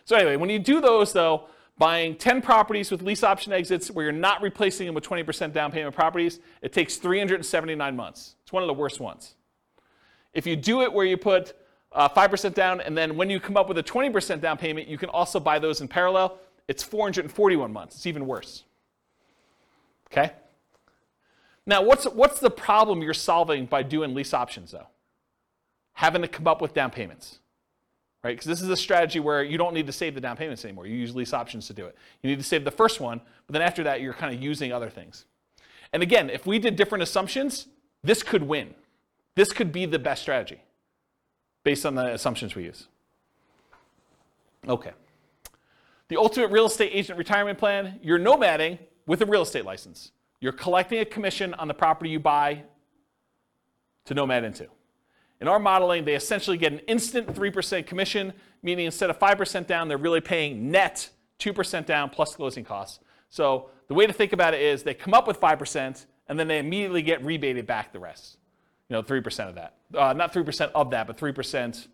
So 0.05 0.17
anyway, 0.17 0.37
when 0.37 0.51
you 0.51 0.59
do 0.59 0.81
those, 0.81 1.13
though, 1.13 1.45
buying 1.79 2.17
10 2.17 2.43
properties 2.43 2.91
with 2.91 3.03
lease 3.03 3.23
option 3.23 3.53
exits 3.53 3.91
where 3.91 4.05
you're 4.05 4.13
not 4.13 4.43
replacing 4.43 4.87
them 4.87 4.95
with 4.95 5.05
20% 5.05 5.53
down 5.53 5.71
payment 5.71 5.95
properties, 5.95 6.41
it 6.63 6.73
takes 6.73 6.97
379 6.97 7.97
months. 7.97 8.37
It's 8.43 8.53
one 8.53 8.63
of 8.63 8.67
the 8.67 8.75
worst 8.75 9.01
ones. 9.01 9.35
If 10.35 10.47
you 10.47 10.57
do 10.57 10.83
it 10.83 10.93
where 10.93 11.07
you 11.07 11.17
put 11.17 11.55
uh, 11.93 12.09
5% 12.09 12.55
down 12.55 12.81
and 12.81 12.97
then 12.97 13.17
when 13.17 13.31
you 13.31 13.41
come 13.41 13.57
up 13.57 13.69
with 13.69 13.79
a 13.79 13.83
20% 13.83 14.41
down 14.41 14.59
payment, 14.59 14.89
you 14.89 14.99
can 14.99 15.09
also 15.09 15.41
buy 15.41 15.59
those 15.59 15.81
in 15.81 15.89
parallel, 15.89 16.39
it's 16.67 16.83
441 16.83 17.73
months. 17.73 17.97
It's 17.97 18.07
even 18.07 18.27
worse. 18.27 18.65
Okay? 20.13 20.33
Now, 21.69 21.83
what's, 21.83 22.05
what's 22.05 22.41
the 22.41 22.51
problem 22.51 23.01
you're 23.01 23.15
solving 23.15 23.67
by 23.67 23.85
doing 23.85 24.13
lease 24.13 24.35
options, 24.35 24.73
though? 24.73 24.89
Having 25.93 26.23
to 26.23 26.29
come 26.29 26.49
up 26.49 26.61
with 26.61 26.75
down 26.75 26.91
payments 26.91 27.39
right? 28.23 28.33
Because 28.33 28.47
this 28.47 28.61
is 28.61 28.69
a 28.69 28.77
strategy 28.77 29.21
where 29.21 29.43
you 29.43 29.59
don't 29.59 29.75
need 29.75 29.87
to 29.87 29.93
save 29.93 30.15
the 30.15 30.21
down 30.21 30.37
payments 30.37 30.65
anymore. 30.65 30.87
You 30.87 30.97
use 30.97 31.15
lease 31.15 31.33
options 31.33 31.67
to 31.69 31.73
do 31.73 31.87
it. 31.87 31.97
You 32.23 32.31
need 32.31 32.39
to 32.39 32.45
save 32.45 32.65
the 32.65 32.71
first 32.71 33.01
one, 33.01 33.21
but 33.47 33.53
then 33.53 33.63
after 33.63 33.85
that, 33.85 34.01
you're 34.01 34.15
kind 34.15 34.35
of 34.35 34.43
using 34.43 34.73
other 34.73 34.91
things. 34.91 35.25
And 35.93 36.03
again, 36.03 36.29
if 36.29 36.47
we 36.47 36.59
did 36.59 36.77
different 36.77 37.03
assumptions, 37.03 37.69
this 38.03 38.23
could 38.23 38.43
win. 38.43 38.75
This 39.35 39.53
could 39.53 39.73
be 39.73 39.87
the 39.87 39.99
best 39.99 40.23
strategy 40.23 40.61
based 41.65 41.87
on 41.87 41.95
the 41.95 42.13
assumptions 42.13 42.55
we 42.55 42.65
use. 42.65 42.87
Okay. 44.69 44.93
The 46.09 46.17
ultimate 46.17 46.51
real 46.51 46.67
estate 46.67 46.91
agent 46.93 47.19
retirement 47.19 47.59
plan, 47.59 48.01
you're 48.03 48.19
nomading 48.19 48.79
with 49.07 49.23
a 49.23 49.27
real 49.27 49.43
estate 49.43 49.65
license. 49.65 50.11
You're 50.41 50.53
collecting 50.53 51.01
a 51.01 51.05
commission 51.05 51.55
on 51.55 51.69
the 51.69 51.75
property 51.75 52.11
you 52.11 52.21
buy 52.21 52.63
to 54.05 54.15
nomad 54.15 54.45
into. 54.45 54.69
In 55.41 55.49
our 55.49 55.59
modeling, 55.59 56.05
they 56.05 56.15
essentially 56.15 56.57
get 56.57 56.73
an 56.73 56.81
instant 56.81 57.29
3% 57.29 57.87
commission, 57.87 58.33
meaning 58.63 58.87
instead 58.87 59.11
of 59.11 59.19
5% 59.19 59.67
down, 59.67 59.89
they're 59.89 59.97
really 59.99 60.21
paying 60.21 60.71
net 60.71 61.11
2% 61.39 61.87
down 61.87 62.11
plus 62.11 62.35
closing 62.35 62.65
costs. 62.65 63.01
So 63.31 63.71
the 63.87 63.95
way 63.95 64.07
to 64.07 64.13
think 64.13 64.33
about 64.33 64.55
it 64.55 64.61
is 64.61 64.83
they 64.83 64.95
come 64.95 65.15
up 65.15 65.27
with 65.27 65.41
5% 65.41 66.07
and 66.29 66.39
then 66.39 66.49
they 66.49 66.59
immediately 66.59 67.03
get 67.03 67.25
rebated 67.25 67.67
back 67.67 67.93
the 67.93 68.01
rest. 68.01 68.39
You 68.89 68.95
know, 68.95 69.03
3% 69.03 69.49
of 69.49 69.55
that. 69.55 69.75
Uh, 69.95 70.13
not 70.13 70.33
3% 70.33 70.71
of 70.75 70.91
that, 70.91 71.07
but 71.07 71.17
3% 71.17 71.87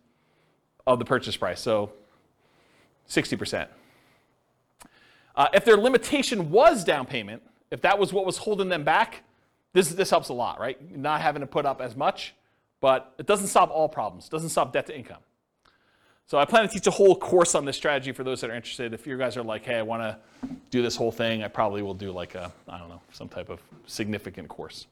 of 0.87 0.99
the 0.99 1.05
purchase 1.05 1.37
price. 1.37 1.61
So 1.61 1.93
60%. 3.09 3.69
Uh, 5.37 5.49
if 5.53 5.65
their 5.65 5.77
limitation 5.77 6.51
was 6.51 6.85
down 6.85 7.07
payment, 7.07 7.43
if 7.75 7.83
that 7.83 7.99
was 7.99 8.13
what 8.13 8.25
was 8.25 8.39
holding 8.39 8.71
them 8.71 8.85
back, 8.85 9.25
this, 9.75 9.91
this 9.91 10.09
helps 10.09 10.31
a 10.31 10.33
lot, 10.33 10.59
right? 10.59 10.97
Not 10.97 11.21
having 11.21 11.41
to 11.41 11.47
put 11.47 11.67
up 11.67 11.83
as 11.83 11.95
much 11.95 12.35
but 12.85 13.15
it 13.17 13.25
doesn't 13.25 13.47
solve 13.47 13.71
all 13.71 13.89
problems. 13.89 14.27
It 14.27 14.31
doesn't 14.31 14.51
solve 14.51 14.71
debt 14.71 14.85
to 14.89 14.95
income. 14.95 15.23
So 16.27 16.37
I 16.37 16.45
plan 16.45 16.69
to 16.69 16.69
teach 16.69 16.87
a 16.87 16.91
whole 16.91 17.17
course 17.17 17.55
on 17.55 17.65
this 17.65 17.77
strategy 17.77 18.13
for 18.13 18.25
those 18.25 18.43
that 18.43 18.51
are 18.51 18.55
interested. 18.55 18.93
If 18.93 19.07
you 19.07 19.17
guys 19.17 19.39
are 19.39 19.43
like, 19.43 19.65
hey, 19.65 19.77
I 19.77 19.83
want 19.83 20.03
to 20.03 20.19
do 20.69 20.83
this 20.83 20.95
whole 20.95 21.11
thing, 21.11 21.43
I 21.43 21.49
probably 21.49 21.81
will 21.81 21.95
do 21.95 22.13
like 22.13 22.35
a, 22.35 22.53
I 22.69 22.77
don't 22.77 22.91
know, 22.91 23.01
some 23.11 23.31
type 23.31 23.49
of 23.49 23.63
significant 23.87 24.51
course. 24.51 24.87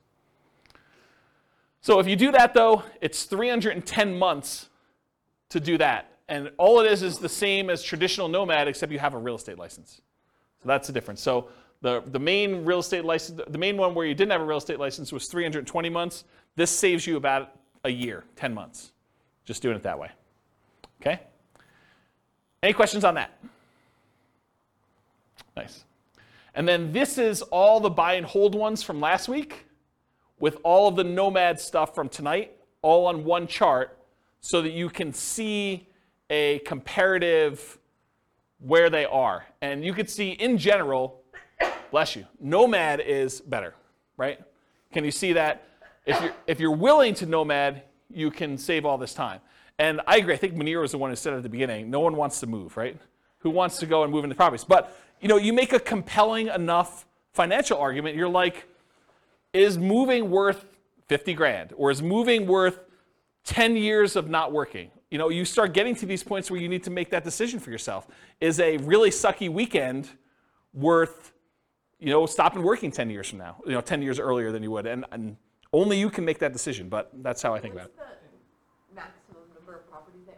So 1.82 1.98
if 1.98 2.08
you 2.08 2.16
do 2.16 2.32
that 2.32 2.54
though, 2.54 2.82
it's 3.02 3.24
310 3.24 4.18
months 4.18 4.70
to 5.50 5.60
do 5.60 5.76
that. 5.76 6.16
And 6.30 6.50
all 6.56 6.80
it 6.80 6.90
is 6.90 7.02
is 7.02 7.18
the 7.18 7.28
same 7.28 7.68
as 7.68 7.82
traditional 7.82 8.26
nomad, 8.26 8.68
except 8.68 8.90
you 8.90 9.00
have 9.00 9.12
a 9.12 9.18
real 9.18 9.34
estate 9.34 9.58
license. 9.58 10.00
So 10.62 10.66
that's 10.66 10.86
the 10.86 10.94
difference. 10.94 11.20
So 11.20 11.48
the, 11.82 12.02
the 12.06 12.18
main 12.18 12.64
real 12.64 12.78
estate 12.78 13.04
license, 13.04 13.40
the 13.46 13.58
main 13.58 13.76
one 13.76 13.94
where 13.94 14.06
you 14.06 14.14
didn't 14.14 14.32
have 14.32 14.40
a 14.40 14.44
real 14.44 14.58
estate 14.58 14.78
license 14.78 15.12
was 15.12 15.26
320 15.26 15.90
months. 15.90 16.24
This 16.56 16.70
saves 16.70 17.06
you 17.06 17.16
about 17.16 17.56
a 17.84 17.90
year, 17.90 18.24
10 18.36 18.54
months. 18.54 18.92
Just 19.44 19.62
doing 19.62 19.76
it 19.76 19.82
that 19.82 19.98
way. 19.98 20.10
Okay? 21.00 21.20
Any 22.62 22.72
questions 22.72 23.04
on 23.04 23.14
that? 23.16 23.36
Nice. 25.56 25.84
And 26.54 26.68
then 26.68 26.92
this 26.92 27.18
is 27.18 27.42
all 27.42 27.80
the 27.80 27.90
buy 27.90 28.14
and 28.14 28.24
hold 28.24 28.54
ones 28.54 28.82
from 28.82 29.00
last 29.00 29.28
week 29.28 29.66
with 30.38 30.58
all 30.62 30.88
of 30.88 30.96
the 30.96 31.04
nomad 31.04 31.58
stuff 31.60 31.94
from 31.94 32.08
tonight 32.08 32.56
all 32.82 33.06
on 33.06 33.24
one 33.24 33.46
chart 33.46 33.96
so 34.40 34.60
that 34.62 34.72
you 34.72 34.88
can 34.88 35.12
see 35.12 35.88
a 36.30 36.60
comparative 36.60 37.78
where 38.58 38.90
they 38.90 39.04
are. 39.04 39.46
And 39.60 39.84
you 39.84 39.92
can 39.92 40.06
see 40.06 40.30
in 40.30 40.58
general, 40.58 41.21
bless 41.92 42.16
you, 42.16 42.26
nomad 42.40 42.98
is 42.98 43.40
better, 43.40 43.74
right? 44.16 44.40
Can 44.92 45.04
you 45.04 45.12
see 45.12 45.34
that? 45.34 45.64
if 46.06 46.20
you're, 46.20 46.32
if 46.48 46.60
you're 46.60 46.74
willing 46.74 47.14
to 47.14 47.26
nomad, 47.26 47.82
you 48.10 48.30
can 48.30 48.58
save 48.58 48.84
all 48.84 48.98
this 48.98 49.14
time. 49.14 49.40
And 49.78 50.00
I 50.06 50.18
agree. 50.18 50.34
I 50.34 50.36
think 50.36 50.54
Munir 50.54 50.80
was 50.80 50.92
the 50.92 50.98
one 50.98 51.10
who 51.10 51.16
said 51.16 51.32
at 51.34 51.42
the 51.42 51.48
beginning, 51.48 51.90
no 51.90 52.00
one 52.00 52.16
wants 52.16 52.40
to 52.40 52.46
move, 52.46 52.76
right? 52.76 52.96
Who 53.38 53.50
wants 53.50 53.78
to 53.78 53.86
go 53.86 54.02
and 54.02 54.12
move 54.12 54.24
into 54.24 54.36
properties? 54.36 54.64
But 54.64 54.96
you 55.20 55.28
know, 55.28 55.36
you 55.36 55.52
make 55.52 55.72
a 55.72 55.78
compelling 55.78 56.48
enough 56.48 57.06
financial 57.32 57.78
argument. 57.78 58.16
You're 58.16 58.28
like, 58.28 58.66
is 59.52 59.78
moving 59.78 60.30
worth 60.30 60.64
50 61.08 61.34
grand, 61.34 61.72
or 61.76 61.90
is 61.90 62.02
moving 62.02 62.46
worth 62.46 62.80
10 63.44 63.76
years 63.76 64.16
of 64.16 64.28
not 64.28 64.52
working? 64.52 64.90
You 65.10 65.18
know, 65.18 65.28
you 65.28 65.44
start 65.44 65.74
getting 65.74 65.94
to 65.96 66.06
these 66.06 66.22
points 66.22 66.50
where 66.50 66.58
you 66.60 66.68
need 66.68 66.82
to 66.84 66.90
make 66.90 67.10
that 67.10 67.22
decision 67.22 67.60
for 67.60 67.70
yourself. 67.70 68.08
Is 68.40 68.58
a 68.60 68.78
really 68.78 69.10
sucky 69.10 69.48
weekend 69.48 70.08
worth, 70.74 71.31
you 72.02 72.10
know, 72.10 72.26
stopping 72.26 72.62
working 72.64 72.90
10 72.90 73.10
years 73.10 73.28
from 73.30 73.38
now? 73.38 73.56
You 73.64 73.72
know, 73.72 73.80
10 73.80 74.02
years 74.02 74.18
earlier 74.18 74.50
than 74.50 74.60
you 74.64 74.72
would, 74.72 74.86
and, 74.86 75.04
and 75.12 75.36
only 75.72 75.98
you 76.00 76.10
can 76.10 76.24
make 76.24 76.40
that 76.40 76.52
decision. 76.52 76.88
But 76.88 77.10
that's 77.22 77.40
how 77.40 77.54
I 77.54 77.60
think 77.60 77.74
about 77.74 77.86
it. 77.86 77.96
the 77.96 78.94
maximum 78.96 79.42
number 79.54 79.76
of 79.76 79.88
properties 79.88 80.22
they 80.26 80.32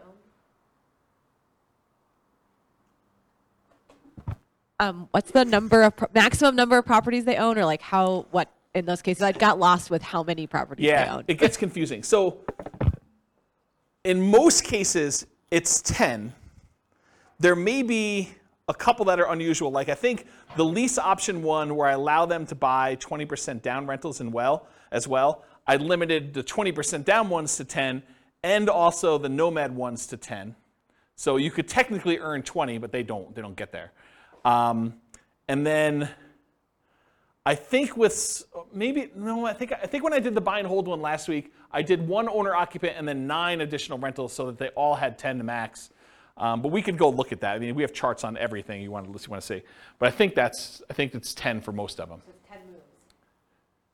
own? 4.29 4.37
Um, 4.79 5.09
what's 5.13 5.31
the 5.31 5.47
number 5.47 5.83
of 5.85 5.97
pro- 5.97 6.09
maximum 6.15 6.55
number 6.55 6.77
of 6.77 6.85
properties 6.85 7.25
they 7.25 7.37
own, 7.37 7.57
or 7.57 7.65
like 7.65 7.81
how 7.81 8.27
what 8.31 8.51
in 8.75 8.85
those 8.85 9.01
cases? 9.01 9.23
I 9.23 9.33
got 9.33 9.59
lost 9.59 9.91
with 9.91 10.03
how 10.03 10.23
many 10.23 10.47
properties 10.47 10.83
they 10.85 10.89
Yeah, 10.91 11.17
own. 11.17 11.25
it 11.29 11.39
gets 11.39 11.57
confusing. 11.57 12.03
So, 12.03 12.45
in 14.05 14.21
most 14.21 14.65
cases, 14.65 15.27
it's 15.51 15.81
10. 15.81 16.35
There 17.39 17.57
may 17.57 17.83
be 17.83 18.35
a 18.69 18.75
couple 18.75 19.05
that 19.07 19.21
are 19.21 19.31
unusual. 19.31 19.71
Like, 19.71 19.89
I 19.89 19.95
think 19.95 20.27
the 20.57 20.65
lease 20.65 20.99
option 20.99 21.43
one, 21.43 21.77
where 21.77 21.89
I 21.89 21.93
allow 21.93 22.27
them 22.27 22.47
to 22.47 22.55
buy 22.55 22.97
20% 22.97 23.63
down 23.63 23.87
rentals 23.87 24.21
in 24.21 24.33
well 24.33 24.67
as 24.91 25.07
well, 25.07 25.45
I 25.67 25.77
limited 25.77 26.35
the 26.35 26.43
20% 26.43 27.05
down 27.05 27.29
ones 27.29 27.57
to 27.57 27.65
10 27.65 28.03
and 28.43 28.69
also 28.69 29.19
the 29.19 29.29
nomad 29.29 29.75
ones 29.75 30.07
to 30.09 30.17
10. 30.17 30.55
So 31.17 31.37
you 31.37 31.51
could 31.51 31.69
technically 31.69 32.19
earn 32.19 32.43
20, 32.43 32.79
but 32.79 32.93
they 32.93 33.03
don't. 33.03 33.35
They 33.35 33.43
don't 33.43 33.57
get 33.57 33.73
there. 33.73 33.93
Um, 34.45 34.95
and 35.49 35.67
then 35.67 36.09
I 37.47 37.55
think 37.55 37.97
with 37.97 38.43
maybe 38.73 39.11
no, 39.15 39.47
I 39.47 39.53
think 39.53 39.73
I 39.73 39.87
think 39.87 40.03
when 40.03 40.13
I 40.13 40.19
did 40.19 40.35
the 40.35 40.41
buy 40.41 40.59
and 40.59 40.67
hold 40.67 40.89
one 40.89 41.03
last 41.03 41.29
week, 41.29 41.53
I 41.71 41.83
did 41.83 42.07
one 42.07 42.29
owner 42.29 42.55
occupant 42.55 42.95
and 42.97 43.07
then 43.07 43.27
nine 43.27 43.61
additional 43.61 43.99
rentals, 43.99 44.33
so 44.33 44.47
that 44.47 44.59
they 44.59 44.69
all 44.69 44.95
had 44.95 45.19
10 45.19 45.39
to 45.39 45.45
max. 45.45 45.91
Um, 46.37 46.63
but 46.63 46.73
we 46.73 46.83
could 46.83 46.99
go 46.99 47.09
look 47.11 47.33
at 47.33 47.41
that. 47.41 47.55
I 47.55 47.59
mean, 47.59 47.75
we 47.75 47.83
have 47.83 47.93
charts 47.93 48.25
on 48.25 48.37
everything 48.37 48.83
you 48.83 48.91
want 48.91 49.07
to 49.07 49.13
you 49.13 49.31
want 49.31 49.41
to 49.41 49.47
see. 49.47 49.63
But 49.99 50.09
I 50.09 50.11
think 50.11 50.35
that's 50.35 50.83
I 50.91 50.93
think 50.93 51.15
it's 51.15 51.33
10 51.35 51.61
for 51.61 51.73
most 51.73 52.01
of 52.01 52.09
them. 52.09 52.23
It's 52.29 52.49
ten 52.49 52.59
moves. 52.67 52.83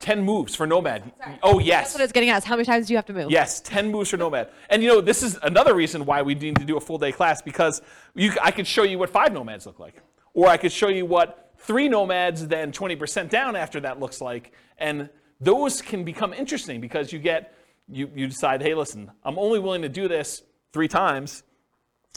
10 0.00 0.22
moves 0.22 0.54
for 0.54 0.66
Nomad. 0.66 1.12
Oh 1.42 1.58
yes. 1.58 1.84
That's 1.84 1.94
what 1.94 2.00
I 2.00 2.04
was 2.04 2.12
getting 2.12 2.30
at. 2.30 2.44
How 2.44 2.56
many 2.56 2.64
times 2.64 2.86
do 2.86 2.94
you 2.94 2.96
have 2.96 3.06
to 3.06 3.12
move? 3.12 3.30
Yes, 3.30 3.60
10 3.60 3.90
moves 3.90 4.08
for 4.10 4.16
Nomad. 4.16 4.48
And 4.70 4.82
you 4.82 4.88
know, 4.88 5.00
this 5.02 5.22
is 5.22 5.38
another 5.42 5.74
reason 5.74 6.06
why 6.06 6.22
we 6.22 6.34
need 6.34 6.56
to 6.56 6.64
do 6.64 6.78
a 6.78 6.80
full 6.80 6.98
day 6.98 7.12
class 7.12 7.42
because 7.42 7.82
you, 8.14 8.32
I 8.42 8.50
could 8.50 8.66
show 8.66 8.84
you 8.84 8.98
what 8.98 9.10
five 9.10 9.32
Nomads 9.32 9.66
look 9.66 9.78
like. 9.78 10.02
Or 10.32 10.46
I 10.48 10.56
could 10.56 10.72
show 10.72 10.88
you 10.88 11.04
what 11.04 11.52
three 11.58 11.88
Nomads, 11.88 12.46
then 12.48 12.72
20% 12.72 13.28
down 13.28 13.54
after 13.54 13.80
that 13.80 14.00
looks 14.00 14.20
like. 14.20 14.52
And 14.78 15.10
those 15.40 15.82
can 15.82 16.04
become 16.04 16.32
interesting 16.32 16.80
because 16.80 17.12
you 17.12 17.18
get, 17.18 17.54
you, 17.88 18.10
you 18.14 18.26
decide, 18.26 18.62
hey, 18.62 18.74
listen, 18.74 19.10
I'm 19.24 19.38
only 19.38 19.58
willing 19.58 19.82
to 19.82 19.88
do 19.88 20.08
this 20.08 20.42
three 20.72 20.88
times. 20.88 21.42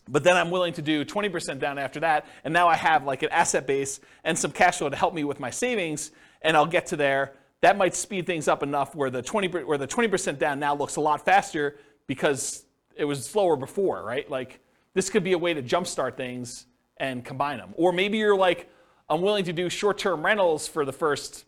But 0.07 0.23
then 0.23 0.35
I'm 0.35 0.51
willing 0.51 0.73
to 0.73 0.81
do 0.81 1.05
20% 1.05 1.59
down 1.59 1.77
after 1.77 1.99
that, 2.01 2.25
and 2.43 2.53
now 2.53 2.67
I 2.67 2.75
have 2.75 3.05
like 3.05 3.23
an 3.23 3.29
asset 3.29 3.65
base 3.65 3.99
and 4.23 4.37
some 4.37 4.51
cash 4.51 4.79
flow 4.79 4.89
to 4.89 4.95
help 4.95 5.13
me 5.13 5.23
with 5.23 5.39
my 5.39 5.49
savings, 5.49 6.11
and 6.41 6.57
I'll 6.57 6.65
get 6.65 6.87
to 6.87 6.95
there. 6.95 7.33
That 7.61 7.77
might 7.77 7.95
speed 7.95 8.25
things 8.25 8.49
up 8.49 8.63
enough 8.63 8.95
where 8.95 9.09
the 9.09 9.21
20 9.21 9.63
where 9.63 9.77
the 9.77 9.87
20% 9.87 10.37
down 10.37 10.59
now 10.59 10.75
looks 10.75 10.97
a 10.97 11.01
lot 11.01 11.23
faster 11.23 11.77
because 12.07 12.65
it 12.95 13.05
was 13.05 13.25
slower 13.25 13.55
before, 13.55 14.03
right? 14.03 14.29
Like 14.29 14.59
this 14.93 15.09
could 15.09 15.23
be 15.23 15.31
a 15.31 15.37
way 15.37 15.53
to 15.53 15.63
jumpstart 15.63 16.17
things 16.17 16.65
and 16.97 17.23
combine 17.23 17.57
them. 17.57 17.73
Or 17.75 17.91
maybe 17.91 18.17
you're 18.17 18.37
like, 18.37 18.69
I'm 19.09 19.21
willing 19.21 19.45
to 19.45 19.53
do 19.53 19.69
short-term 19.69 20.25
rentals 20.25 20.67
for 20.67 20.85
the 20.85 20.93
first 20.93 21.45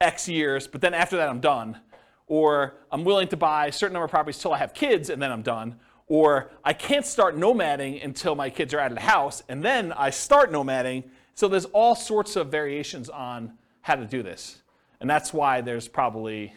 X 0.00 0.28
years, 0.28 0.66
but 0.66 0.80
then 0.80 0.94
after 0.94 1.16
that 1.16 1.28
I'm 1.28 1.40
done. 1.40 1.80
Or 2.28 2.74
I'm 2.90 3.04
willing 3.04 3.28
to 3.28 3.36
buy 3.36 3.66
a 3.66 3.72
certain 3.72 3.92
number 3.92 4.04
of 4.04 4.10
properties 4.10 4.38
till 4.38 4.52
I 4.52 4.58
have 4.58 4.74
kids 4.74 5.10
and 5.10 5.20
then 5.20 5.30
I'm 5.30 5.42
done. 5.42 5.78
Or 6.08 6.50
I 6.64 6.72
can't 6.72 7.04
start 7.04 7.36
nomading 7.36 8.04
until 8.04 8.34
my 8.34 8.48
kids 8.50 8.72
are 8.74 8.78
out 8.78 8.92
of 8.92 8.96
the 8.96 9.04
house 9.04 9.42
and 9.48 9.64
then 9.64 9.92
I 9.92 10.10
start 10.10 10.52
nomading. 10.52 11.04
So 11.34 11.48
there's 11.48 11.64
all 11.66 11.94
sorts 11.94 12.36
of 12.36 12.48
variations 12.48 13.08
on 13.08 13.52
how 13.82 13.96
to 13.96 14.04
do 14.04 14.22
this. 14.22 14.62
And 15.00 15.10
that's 15.10 15.32
why 15.32 15.60
there's 15.60 15.88
probably 15.88 16.52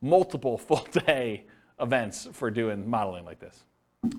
multiple 0.00 0.58
full 0.58 0.86
day 1.06 1.44
events 1.80 2.28
for 2.32 2.50
doing 2.50 2.88
modeling 2.88 3.24
like 3.24 3.38
this. 3.38 3.64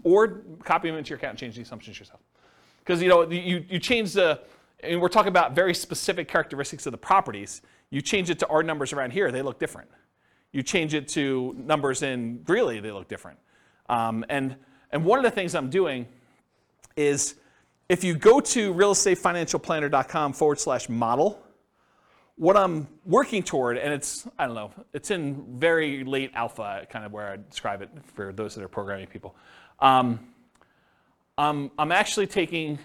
Or 0.04 0.44
copy 0.64 0.90
them 0.90 0.98
into 0.98 1.10
your 1.10 1.18
account 1.18 1.32
and 1.32 1.40
change 1.40 1.56
the 1.56 1.62
assumptions 1.62 1.98
yourself. 1.98 2.20
Because 2.80 3.02
you 3.02 3.10
know 3.10 3.30
you, 3.30 3.66
you 3.70 3.80
change 3.80 4.14
the 4.14 4.41
and 4.82 5.02
we're 5.02 5.10
talking 5.10 5.30
about 5.30 5.54
very 5.54 5.74
specific 5.74 6.28
characteristics 6.28 6.86
of 6.86 6.91
the 6.91 6.98
properties. 6.98 7.62
You 7.90 8.02
change 8.02 8.30
it 8.30 8.40
to 8.40 8.48
our 8.48 8.64
numbers 8.64 8.94
around 8.94 9.12
here, 9.12 9.32
they 9.32 9.41
look 9.41 9.60
different. 9.60 9.90
You 10.52 10.64
change 10.64 10.94
it 10.94 11.08
to 11.10 11.56
numbers 11.58 12.04
in 12.04 12.44
Greeley, 12.44 12.80
they 12.80 12.91
look 12.91 13.08
different. 13.08 13.40
Um, 13.89 14.26
and 14.30 14.55
and 14.91 15.03
one 15.05 15.19
of 15.19 15.23
the 15.23 15.31
things 15.31 15.55
I'm 15.55 15.69
doing 15.69 16.07
is 16.95 17.35
if 17.89 18.03
you 18.03 18.15
go 18.15 18.39
to 18.39 18.73
realestatefinancialplanner.com 18.73 20.34
forward 20.34 20.59
slash 20.59 20.89
model, 20.89 21.41
what 22.35 22.55
I'm 22.55 22.88
working 23.05 23.43
toward, 23.43 23.77
and 23.77 23.93
it's, 23.93 24.27
I 24.38 24.45
don't 24.45 24.55
know, 24.55 24.72
it's 24.93 25.09
in 25.09 25.59
very 25.59 26.03
late 26.03 26.31
alpha, 26.35 26.85
kind 26.89 27.05
of 27.05 27.11
where 27.11 27.31
I 27.31 27.38
describe 27.49 27.81
it 27.81 27.89
for 28.14 28.31
those 28.31 28.55
that 28.55 28.64
are 28.64 28.68
programming 28.68 29.07
people. 29.07 29.35
Um, 29.80 30.19
um, 31.38 31.72
I'm 31.80 31.91
actually 31.91 32.27
taking 32.27 32.80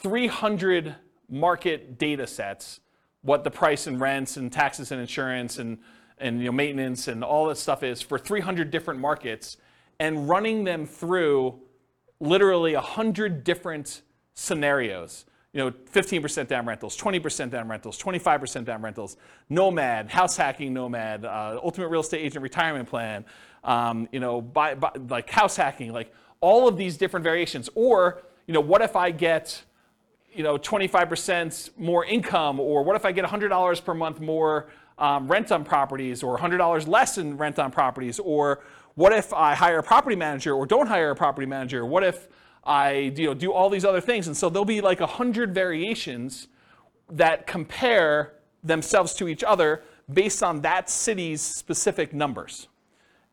300 0.00 0.94
market 1.28 1.98
data 1.98 2.26
sets, 2.26 2.80
what 3.22 3.44
the 3.44 3.50
price 3.50 3.86
and 3.86 4.00
rents 4.00 4.36
and 4.36 4.52
taxes 4.52 4.90
and 4.90 5.00
insurance 5.00 5.58
and, 5.58 5.78
and 6.18 6.40
you 6.40 6.46
know, 6.46 6.52
maintenance 6.52 7.08
and 7.08 7.22
all 7.22 7.46
that 7.46 7.58
stuff 7.58 7.82
is 7.82 8.02
for 8.02 8.18
300 8.18 8.70
different 8.70 9.00
markets, 9.00 9.56
and 10.02 10.28
running 10.28 10.64
them 10.64 10.84
through 10.84 11.54
literally 12.18 12.74
100 12.74 13.44
different 13.44 14.02
scenarios. 14.34 15.26
You 15.52 15.60
know, 15.60 15.70
15% 15.70 16.48
down 16.48 16.66
rentals, 16.66 16.96
20% 16.98 17.50
down 17.50 17.68
rentals, 17.68 18.02
25% 18.02 18.64
down 18.64 18.82
rentals, 18.82 19.16
nomad, 19.48 20.10
house 20.10 20.36
hacking 20.36 20.74
nomad, 20.74 21.24
uh, 21.24 21.60
ultimate 21.62 21.86
real 21.86 22.00
estate 22.00 22.18
agent 22.18 22.42
retirement 22.42 22.88
plan, 22.88 23.24
um, 23.62 24.08
you 24.10 24.18
know, 24.18 24.40
buy, 24.40 24.74
buy, 24.74 24.90
like 25.08 25.30
house 25.30 25.54
hacking, 25.54 25.92
like 25.92 26.12
all 26.40 26.66
of 26.66 26.76
these 26.76 26.96
different 26.96 27.22
variations. 27.22 27.68
Or, 27.76 28.22
you 28.48 28.54
know, 28.54 28.60
what 28.60 28.82
if 28.82 28.96
I 28.96 29.12
get, 29.12 29.62
you 30.32 30.42
know, 30.42 30.58
25% 30.58 31.78
more 31.78 32.04
income, 32.04 32.58
or 32.58 32.82
what 32.82 32.96
if 32.96 33.04
I 33.04 33.12
get 33.12 33.24
$100 33.24 33.84
per 33.84 33.94
month 33.94 34.20
more 34.20 34.68
um, 34.98 35.28
rent 35.28 35.52
on 35.52 35.64
properties, 35.64 36.24
or 36.24 36.36
$100 36.36 36.88
less 36.88 37.18
in 37.18 37.36
rent 37.36 37.60
on 37.60 37.70
properties, 37.70 38.18
or 38.18 38.62
what 38.94 39.12
if 39.12 39.32
I 39.32 39.54
hire 39.54 39.78
a 39.78 39.82
property 39.82 40.16
manager 40.16 40.54
or 40.54 40.66
don't 40.66 40.86
hire 40.86 41.10
a 41.10 41.16
property 41.16 41.46
manager? 41.46 41.84
What 41.84 42.04
if 42.04 42.28
I 42.64 43.12
you 43.16 43.26
know, 43.26 43.34
do 43.34 43.52
all 43.52 43.70
these 43.70 43.84
other 43.84 44.00
things? 44.00 44.26
And 44.26 44.36
so 44.36 44.48
there'll 44.48 44.64
be 44.64 44.80
like 44.80 45.00
a 45.00 45.06
hundred 45.06 45.54
variations 45.54 46.48
that 47.10 47.46
compare 47.46 48.34
themselves 48.62 49.14
to 49.14 49.28
each 49.28 49.42
other 49.42 49.82
based 50.12 50.42
on 50.42 50.60
that 50.62 50.90
city's 50.90 51.40
specific 51.40 52.12
numbers. 52.12 52.68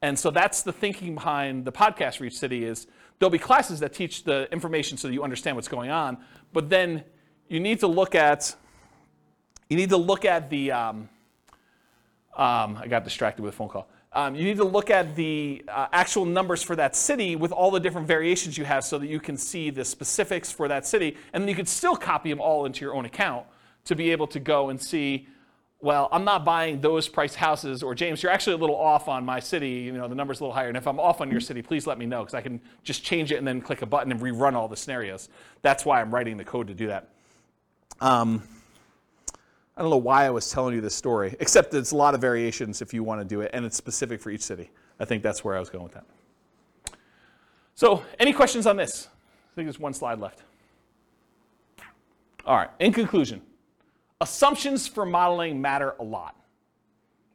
And 0.01 0.17
so 0.17 0.31
that's 0.31 0.61
the 0.63 0.71
thinking 0.71 1.15
behind 1.15 1.65
the 1.65 1.71
podcast 1.71 2.17
for 2.17 2.25
each 2.25 2.37
city 2.37 2.63
is 2.63 2.87
there'll 3.19 3.29
be 3.29 3.39
classes 3.39 3.81
that 3.81 3.93
teach 3.93 4.23
the 4.23 4.51
information 4.51 4.97
so 4.97 5.07
that 5.09 5.13
you 5.13 5.23
understand 5.23 5.57
what's 5.57 5.67
going 5.67 5.89
on, 5.89 6.17
but 6.53 6.69
then 6.69 7.03
you 7.49 7.59
need 7.59 7.79
to 7.81 7.87
look 7.87 8.15
at 8.15 8.55
you 9.69 9.77
need 9.77 9.89
to 9.89 9.97
look 9.97 10.25
at 10.25 10.49
the 10.49 10.71
um, 10.71 11.09
um, 12.35 12.77
I 12.77 12.87
got 12.87 13.03
distracted 13.03 13.43
with 13.43 13.53
a 13.53 13.57
phone 13.57 13.67
call. 13.67 13.87
Um, 14.11 14.33
you 14.33 14.43
need 14.43 14.57
to 14.57 14.63
look 14.63 14.89
at 14.89 15.15
the 15.15 15.63
uh, 15.67 15.87
actual 15.93 16.25
numbers 16.25 16.63
for 16.63 16.75
that 16.75 16.95
city 16.95 17.35
with 17.35 17.51
all 17.51 17.69
the 17.69 17.79
different 17.79 18.07
variations 18.07 18.57
you 18.57 18.65
have 18.65 18.83
so 18.83 18.97
that 18.97 19.07
you 19.07 19.19
can 19.19 19.37
see 19.37 19.69
the 19.69 19.85
specifics 19.85 20.51
for 20.51 20.67
that 20.67 20.87
city. 20.87 21.15
And 21.31 21.43
then 21.43 21.47
you 21.47 21.55
could 21.55 21.67
still 21.67 21.95
copy 21.95 22.29
them 22.29 22.41
all 22.41 22.65
into 22.65 22.83
your 22.83 22.95
own 22.95 23.05
account 23.05 23.45
to 23.85 23.95
be 23.95 24.11
able 24.11 24.25
to 24.27 24.39
go 24.39 24.69
and 24.69 24.81
see, 24.81 25.27
well, 25.79 26.09
I'm 26.11 26.23
not 26.23 26.43
buying 26.43 26.81
those 26.81 27.07
price 27.07 27.35
houses, 27.35 27.83
or 27.83 27.93
James, 27.93 28.23
you're 28.23 28.31
actually 28.31 28.53
a 28.53 28.57
little 28.57 28.75
off 28.75 29.07
on 29.07 29.23
my 29.23 29.39
city. 29.39 29.69
You 29.69 29.91
know, 29.91 30.07
the 30.07 30.15
number's 30.15 30.39
a 30.39 30.43
little 30.43 30.55
higher. 30.55 30.69
And 30.69 30.75
if 30.75 30.87
I'm 30.87 30.99
off 30.99 31.21
on 31.21 31.29
your 31.29 31.39
city, 31.39 31.61
please 31.61 31.85
let 31.85 31.99
me 31.99 32.07
know 32.07 32.21
because 32.21 32.33
I 32.33 32.41
can 32.41 32.59
just 32.83 33.03
change 33.03 33.31
it 33.31 33.35
and 33.35 33.47
then 33.47 33.61
click 33.61 33.83
a 33.83 33.85
button 33.85 34.11
and 34.11 34.19
rerun 34.19 34.55
all 34.55 34.67
the 34.67 34.75
scenarios. 34.75 35.29
That's 35.61 35.85
why 35.85 36.01
I'm 36.01 36.13
writing 36.13 36.35
the 36.35 36.43
code 36.43 36.67
to 36.67 36.73
do 36.73 36.87
that. 36.87 37.09
Um, 38.01 38.43
I 39.79 39.81
don't 39.81 39.91
know 39.91 39.97
why 39.97 40.25
I 40.25 40.29
was 40.29 40.51
telling 40.51 40.75
you 40.75 40.81
this 40.81 40.93
story, 40.93 41.37
except 41.39 41.73
it's 41.73 41.91
a 41.91 41.95
lot 41.95 42.13
of 42.13 42.19
variations 42.19 42.81
if 42.81 42.93
you 42.93 43.01
want 43.01 43.21
to 43.21 43.25
do 43.25 43.39
it, 43.39 43.51
and 43.53 43.65
it's 43.65 43.77
specific 43.77 44.19
for 44.19 44.29
each 44.29 44.41
city. 44.41 44.71
I 44.99 45.05
think 45.05 45.23
that's 45.23 45.45
where 45.45 45.55
I 45.55 45.59
was 45.61 45.69
going 45.69 45.85
with 45.85 45.93
that. 45.93 46.03
So, 47.75 48.03
any 48.19 48.33
questions 48.33 48.67
on 48.67 48.75
this? 48.75 49.07
I 49.07 49.55
think 49.55 49.67
there's 49.67 49.79
one 49.79 49.93
slide 49.93 50.19
left. 50.19 50.43
All 52.45 52.57
right, 52.57 52.69
in 52.79 52.91
conclusion, 52.91 53.41
assumptions 54.19 54.85
for 54.85 55.05
modeling 55.05 55.61
matter 55.61 55.95
a 56.01 56.03
lot. 56.03 56.35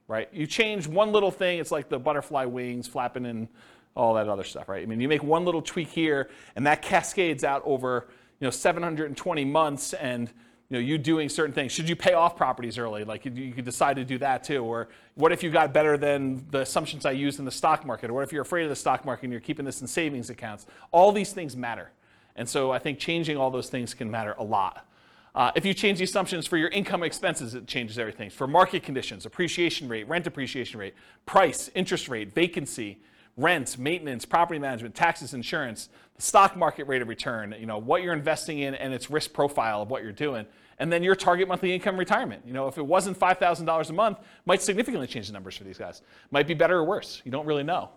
right? 0.06 0.28
You 0.30 0.46
change 0.46 0.86
one 0.86 1.12
little 1.12 1.30
thing, 1.30 1.60
it's 1.60 1.70
like 1.70 1.88
the 1.88 1.98
butterfly 1.98 2.44
wings 2.44 2.86
flapping 2.86 3.24
and 3.24 3.48
all 3.96 4.12
that 4.14 4.28
other 4.28 4.44
stuff, 4.44 4.68
right? 4.68 4.82
I 4.82 4.86
mean, 4.86 5.00
you 5.00 5.08
make 5.08 5.22
one 5.22 5.46
little 5.46 5.62
tweak 5.62 5.88
here, 5.88 6.28
and 6.56 6.66
that 6.66 6.82
cascades 6.82 7.42
out 7.42 7.62
over 7.64 8.08
you 8.38 8.46
know 8.46 8.50
720 8.50 9.46
months, 9.46 9.94
and 9.94 10.30
you 10.68 10.74
know 10.74 10.80
you 10.80 10.98
doing 10.98 11.28
certain 11.28 11.54
things. 11.54 11.72
Should 11.72 11.88
you 11.88 11.96
pay 11.96 12.14
off 12.14 12.36
properties 12.36 12.78
early? 12.78 13.04
Like 13.04 13.24
you, 13.24 13.32
you 13.32 13.52
could 13.52 13.64
decide 13.64 13.96
to 13.96 14.04
do 14.04 14.18
that 14.18 14.44
too. 14.44 14.64
Or 14.64 14.88
what 15.14 15.32
if 15.32 15.42
you 15.42 15.50
got 15.50 15.72
better 15.72 15.96
than 15.96 16.46
the 16.50 16.60
assumptions 16.60 17.04
I 17.04 17.12
used 17.12 17.38
in 17.38 17.44
the 17.44 17.50
stock 17.50 17.84
market? 17.84 18.10
Or 18.10 18.14
what 18.14 18.24
if 18.24 18.32
you're 18.32 18.42
afraid 18.42 18.64
of 18.64 18.70
the 18.70 18.76
stock 18.76 19.04
market 19.04 19.24
and 19.24 19.32
you're 19.32 19.40
keeping 19.40 19.64
this 19.64 19.80
in 19.80 19.86
savings 19.86 20.30
accounts? 20.30 20.66
All 20.90 21.12
these 21.12 21.32
things 21.32 21.56
matter, 21.56 21.90
and 22.36 22.48
so 22.48 22.72
I 22.72 22.78
think 22.78 22.98
changing 22.98 23.36
all 23.36 23.50
those 23.50 23.68
things 23.68 23.94
can 23.94 24.10
matter 24.10 24.34
a 24.38 24.44
lot. 24.44 24.86
Uh, 25.34 25.50
if 25.56 25.64
you 25.64 25.74
change 25.74 25.98
the 25.98 26.04
assumptions 26.04 26.46
for 26.46 26.56
your 26.56 26.68
income 26.68 27.02
expenses, 27.02 27.54
it 27.56 27.66
changes 27.66 27.98
everything. 27.98 28.30
For 28.30 28.46
market 28.46 28.84
conditions, 28.84 29.26
appreciation 29.26 29.88
rate, 29.88 30.08
rent 30.08 30.28
appreciation 30.28 30.78
rate, 30.78 30.94
price, 31.26 31.70
interest 31.74 32.08
rate, 32.08 32.32
vacancy, 32.32 32.98
rent, 33.36 33.78
maintenance, 33.78 34.24
property 34.24 34.58
management, 34.58 34.94
taxes, 34.94 35.34
insurance, 35.34 35.88
the 36.16 36.22
stock 36.22 36.56
market 36.56 36.86
rate 36.86 37.02
of 37.02 37.08
return, 37.08 37.54
you 37.58 37.66
know, 37.66 37.78
what 37.78 38.02
you're 38.02 38.12
investing 38.12 38.60
in 38.60 38.74
and 38.74 38.94
its 38.94 39.10
risk 39.10 39.32
profile 39.32 39.82
of 39.82 39.90
what 39.90 40.02
you're 40.02 40.12
doing. 40.12 40.46
And 40.78 40.92
then 40.92 41.02
your 41.02 41.14
target 41.14 41.48
monthly 41.48 41.72
income 41.72 41.96
retirement. 41.96 42.42
You 42.46 42.52
know, 42.52 42.66
if 42.66 42.78
it 42.78 42.86
wasn't 42.86 43.18
$5,000 43.18 43.90
a 43.90 43.92
month, 43.92 44.18
might 44.44 44.60
significantly 44.60 45.06
change 45.06 45.28
the 45.28 45.32
numbers 45.32 45.56
for 45.56 45.64
these 45.64 45.78
guys. 45.78 46.02
Might 46.30 46.46
be 46.46 46.54
better 46.54 46.78
or 46.78 46.84
worse. 46.84 47.22
You 47.24 47.30
don't 47.30 47.46
really 47.46 47.62
know. 47.62 47.90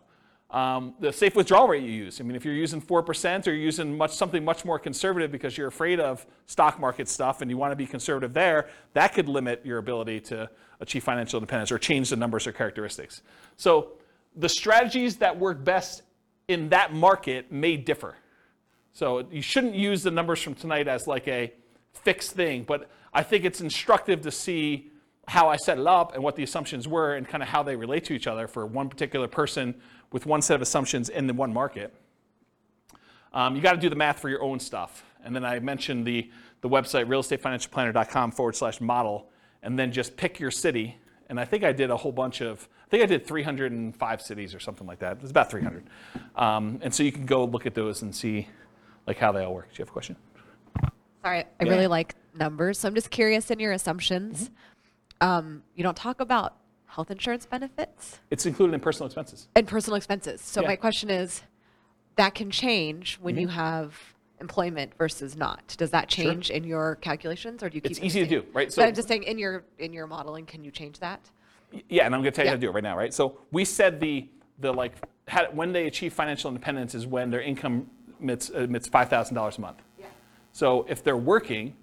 Um, 0.50 0.94
the 1.02 1.12
safe 1.12 1.36
withdrawal 1.36 1.68
rate 1.68 1.84
you 1.84 1.92
use. 1.92 2.22
I 2.22 2.24
mean, 2.24 2.36
if 2.36 2.46
you're 2.46 2.54
using 2.54 2.82
4% 2.82 3.48
or 3.48 3.52
you're 3.52 3.60
using 3.60 3.98
much, 3.98 4.12
something 4.12 4.46
much 4.46 4.64
more 4.64 4.80
conservative 4.80 5.32
because 5.32 5.58
you're 5.58 5.68
afraid 5.68 6.00
of 6.00 6.26
stock 6.46 6.80
market 6.80 7.10
stuff 7.10 7.42
and 7.42 7.52
you 7.52 7.58
want 7.58 7.72
to 7.72 7.76
be 7.76 7.86
conservative 7.86 8.34
there, 8.34 8.70
that 8.94 9.14
could 9.14 9.28
limit 9.28 9.62
your 9.66 9.78
ability 9.78 10.22
to 10.22 10.50
achieve 10.80 11.04
financial 11.04 11.38
independence 11.38 11.72
or 11.72 11.78
change 11.78 12.12
the 12.12 12.16
numbers 12.16 12.48
or 12.48 12.54
characteristics. 12.54 13.24
So 13.58 13.94
the 14.38 14.50
strategies 14.50 15.18
that 15.18 15.38
work 15.38 15.64
best 15.64 16.04
in 16.48 16.70
that 16.70 16.94
market 16.94 17.52
may 17.52 17.76
differ. 17.76 18.16
So 18.94 19.28
you 19.32 19.42
shouldn't 19.42 19.76
use 19.76 20.04
the 20.04 20.12
numbers 20.12 20.42
from 20.42 20.56
tonight 20.56 20.88
as 20.88 21.08
like 21.08 21.28
a 21.28 21.54
fixed 21.94 22.32
thing, 22.32 22.64
but 22.64 22.90
I 23.14 23.24
think 23.24 23.46
it's 23.46 23.62
instructive 23.62 24.22
to 24.22 24.32
see 24.32 24.92
how 25.28 25.50
I 25.50 25.58
set 25.58 25.78
it 25.78 25.86
up 25.86 26.14
and 26.14 26.24
what 26.24 26.36
the 26.36 26.44
assumptions 26.44 26.88
were 26.88 27.16
and 27.16 27.28
kind 27.28 27.44
of 27.44 27.50
how 27.50 27.64
they 27.64 27.76
relate 27.76 28.06
to 28.06 28.14
each 28.14 28.28
other 28.28 28.48
for 28.48 28.66
one 28.66 28.88
particular 28.88 29.28
person 29.28 29.76
with 30.12 30.26
one 30.26 30.42
set 30.42 30.56
of 30.56 30.62
assumptions 30.62 31.10
in 31.10 31.28
the 31.28 31.34
one 31.34 31.52
market. 31.52 31.94
Um, 33.34 33.56
you 33.56 33.62
got 33.62 33.74
to 33.74 33.78
do 33.78 33.90
the 33.90 33.96
math 33.96 34.20
for 34.20 34.30
your 34.30 34.42
own 34.42 34.60
stuff. 34.60 35.04
And 35.24 35.36
then 35.36 35.44
I 35.44 35.60
mentioned 35.60 36.06
the, 36.08 36.32
the 36.62 36.70
website, 36.70 37.08
realestatefinancialplanner.com 37.08 38.32
forward 38.32 38.56
slash 38.56 38.80
model, 38.80 39.30
and 39.62 39.78
then 39.78 39.92
just 39.92 40.16
pick 40.16 40.40
your 40.40 40.52
city. 40.52 40.98
And 41.28 41.40
I 41.40 41.46
think 41.46 41.64
I 41.64 41.74
did 41.74 41.92
a 41.92 41.98
whole 41.98 42.14
bunch 42.14 42.42
of, 42.42 42.70
I 42.88 42.90
think 42.90 43.04
I 43.04 43.06
did 43.06 43.28
305 43.28 44.22
cities 44.22 44.56
or 44.56 44.60
something 44.62 44.88
like 44.88 45.00
that. 45.00 45.18
It 45.18 45.22
was 45.22 45.30
about 45.32 45.50
300. 45.52 45.84
Um, 46.38 46.80
and 46.82 46.94
so 46.96 47.04
you 47.04 47.12
can 47.12 47.26
go 47.26 47.44
look 47.44 47.66
at 47.66 47.76
those 47.76 48.02
and 48.02 48.16
see 48.16 48.48
like 49.06 49.18
how 49.18 49.34
they 49.34 49.44
all 49.44 49.54
work. 49.54 49.66
Do 49.70 49.74
you 49.74 49.82
have 49.84 49.90
a 49.90 49.92
question? 49.92 50.16
Sorry, 51.22 51.40
I 51.40 51.46
Yeah. 51.66 51.70
really 51.70 51.88
like 51.88 52.16
numbers. 52.34 52.80
So 52.80 52.88
I'm 52.88 52.96
just 52.96 53.10
curious 53.12 53.52
in 53.52 53.60
your 53.60 53.74
assumptions, 53.74 54.52
um, 55.20 55.64
you 55.76 55.84
don't 55.84 55.98
talk 55.98 56.22
about 56.22 56.56
health 56.86 57.12
insurance 57.12 57.46
benefits 57.46 58.20
It's 58.32 58.46
included 58.46 58.74
in 58.76 58.80
personal 58.80 59.08
expenses. 59.08 59.50
and 59.54 59.68
personal 59.68 59.98
expenses. 59.98 60.40
So 60.40 60.62
Yeah. 60.62 60.70
my 60.70 60.76
question 60.78 61.10
is, 61.10 61.42
that 62.16 62.36
can 62.36 62.50
change 62.50 63.16
when 63.20 63.38
you 63.38 63.48
Mhm. 63.48 63.52
have 63.52 64.00
employment 64.40 64.94
versus 64.98 65.36
not. 65.36 65.76
Does 65.78 65.92
that 65.92 66.08
change 66.08 66.50
in 66.50 66.64
your 66.64 66.96
calculations, 66.96 67.62
or 67.62 67.70
do 67.70 67.76
you 67.76 67.82
keep? 67.82 67.92
It's 67.92 67.98
it 68.00 68.02
the 68.02 68.08
easy 68.08 68.20
to 68.22 68.28
do, 68.42 68.46
right? 68.54 68.72
So 68.72 68.82
So- 68.82 68.88
I'm 68.88 68.94
just 68.96 69.08
saying, 69.10 69.24
in 69.24 69.38
your 69.38 69.66
in 69.78 69.92
your 69.94 70.08
modeling, 70.08 70.46
can 70.46 70.64
you 70.64 70.72
change 70.72 71.00
that? 71.00 71.30
Yeah, 71.90 72.06
and 72.06 72.16
I'm 72.16 72.22
going 72.22 72.32
to 72.32 72.36
tell 72.36 72.46
you 72.46 72.50
how 72.50 72.56
to 72.56 72.62
do 72.62 72.70
it 72.70 72.74
right 72.74 72.84
now, 72.84 72.98
right? 72.98 73.14
So 73.14 73.40
we 73.52 73.66
said 73.66 74.00
the 74.00 74.30
the 74.60 74.72
like 74.72 74.94
had, 75.28 75.56
when 75.56 75.72
they 75.72 75.88
achieve 75.88 76.14
financial 76.14 76.48
independence 76.50 76.96
is 76.96 77.06
when 77.06 77.30
their 77.30 77.42
income 77.42 77.90
emits, 78.22 78.50
emits 78.50 78.88
five 78.88 79.10
thousand 79.10 79.36
dollars 79.36 79.58
a 79.58 79.62
month. 79.62 79.82
Yeah. 80.00 80.06
So 80.52 80.86
if 80.90 81.04
they're 81.04 81.18
working, 81.18 81.76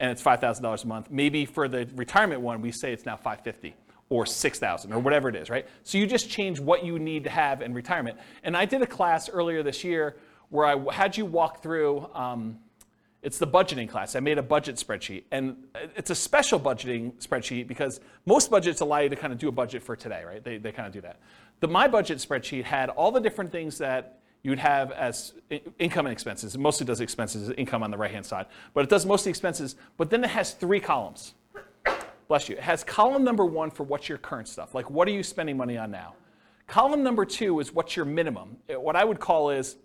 and 0.00 0.10
it's 0.10 0.22
five 0.22 0.40
thousand 0.40 0.62
dollars 0.62 0.84
a 0.84 0.86
month, 0.86 1.10
maybe 1.10 1.44
for 1.44 1.68
the 1.68 1.88
retirement 1.94 2.40
one 2.40 2.62
we 2.62 2.72
say 2.72 2.92
it's 2.92 3.04
now 3.04 3.16
five 3.16 3.40
fifty 3.40 3.74
or 4.08 4.24
six 4.24 4.58
thousand 4.58 4.92
or 4.92 5.00
whatever 5.00 5.28
it 5.28 5.36
is, 5.36 5.50
right? 5.50 5.66
So 5.82 5.98
you 5.98 6.06
just 6.06 6.30
change 6.30 6.60
what 6.60 6.84
you 6.84 6.98
need 6.98 7.24
to 7.24 7.30
have 7.30 7.60
in 7.60 7.74
retirement. 7.74 8.18
And 8.42 8.56
I 8.56 8.64
did 8.64 8.80
a 8.82 8.86
class 8.86 9.28
earlier 9.28 9.62
this 9.62 9.84
year 9.84 10.16
where 10.50 10.64
I 10.66 10.94
had 10.94 11.16
you 11.16 11.26
walk 11.26 11.62
through. 11.62 12.08
Um, 12.14 12.58
it's 13.22 13.38
the 13.38 13.46
budgeting 13.46 13.88
class. 13.88 14.14
I 14.14 14.20
made 14.20 14.38
a 14.38 14.42
budget 14.42 14.76
spreadsheet. 14.76 15.24
And 15.32 15.56
it's 15.96 16.10
a 16.10 16.14
special 16.14 16.60
budgeting 16.60 17.12
spreadsheet 17.14 17.66
because 17.66 18.00
most 18.26 18.50
budgets 18.50 18.80
allow 18.80 18.98
you 18.98 19.08
to 19.08 19.16
kind 19.16 19.32
of 19.32 19.38
do 19.38 19.48
a 19.48 19.52
budget 19.52 19.82
for 19.82 19.96
today, 19.96 20.22
right? 20.24 20.42
They, 20.42 20.58
they 20.58 20.72
kind 20.72 20.86
of 20.86 20.92
do 20.92 21.00
that. 21.00 21.18
The 21.60 21.68
My 21.68 21.88
Budget 21.88 22.18
spreadsheet 22.18 22.62
had 22.62 22.90
all 22.90 23.10
the 23.10 23.20
different 23.20 23.50
things 23.50 23.78
that 23.78 24.20
you'd 24.44 24.60
have 24.60 24.92
as 24.92 25.32
income 25.80 26.06
and 26.06 26.12
expenses. 26.12 26.54
It 26.54 26.60
mostly 26.60 26.86
does 26.86 27.00
expenses, 27.00 27.50
income 27.58 27.82
on 27.82 27.90
the 27.90 27.98
right 27.98 28.12
hand 28.12 28.24
side. 28.24 28.46
But 28.72 28.84
it 28.84 28.90
does 28.90 29.04
mostly 29.04 29.30
expenses. 29.30 29.74
But 29.96 30.10
then 30.10 30.22
it 30.22 30.30
has 30.30 30.52
three 30.52 30.78
columns. 30.78 31.34
Bless 32.28 32.48
you. 32.48 32.56
It 32.56 32.62
has 32.62 32.84
column 32.84 33.24
number 33.24 33.44
one 33.44 33.70
for 33.70 33.82
what's 33.82 34.08
your 34.08 34.18
current 34.18 34.46
stuff. 34.46 34.74
Like, 34.74 34.90
what 34.90 35.08
are 35.08 35.12
you 35.12 35.24
spending 35.24 35.56
money 35.56 35.76
on 35.76 35.90
now? 35.90 36.14
Column 36.68 37.02
number 37.02 37.24
two 37.24 37.58
is 37.58 37.72
what's 37.72 37.96
your 37.96 38.04
minimum. 38.04 38.58
What 38.68 38.94
I 38.94 39.04
would 39.04 39.18
call 39.18 39.50
is 39.50 39.76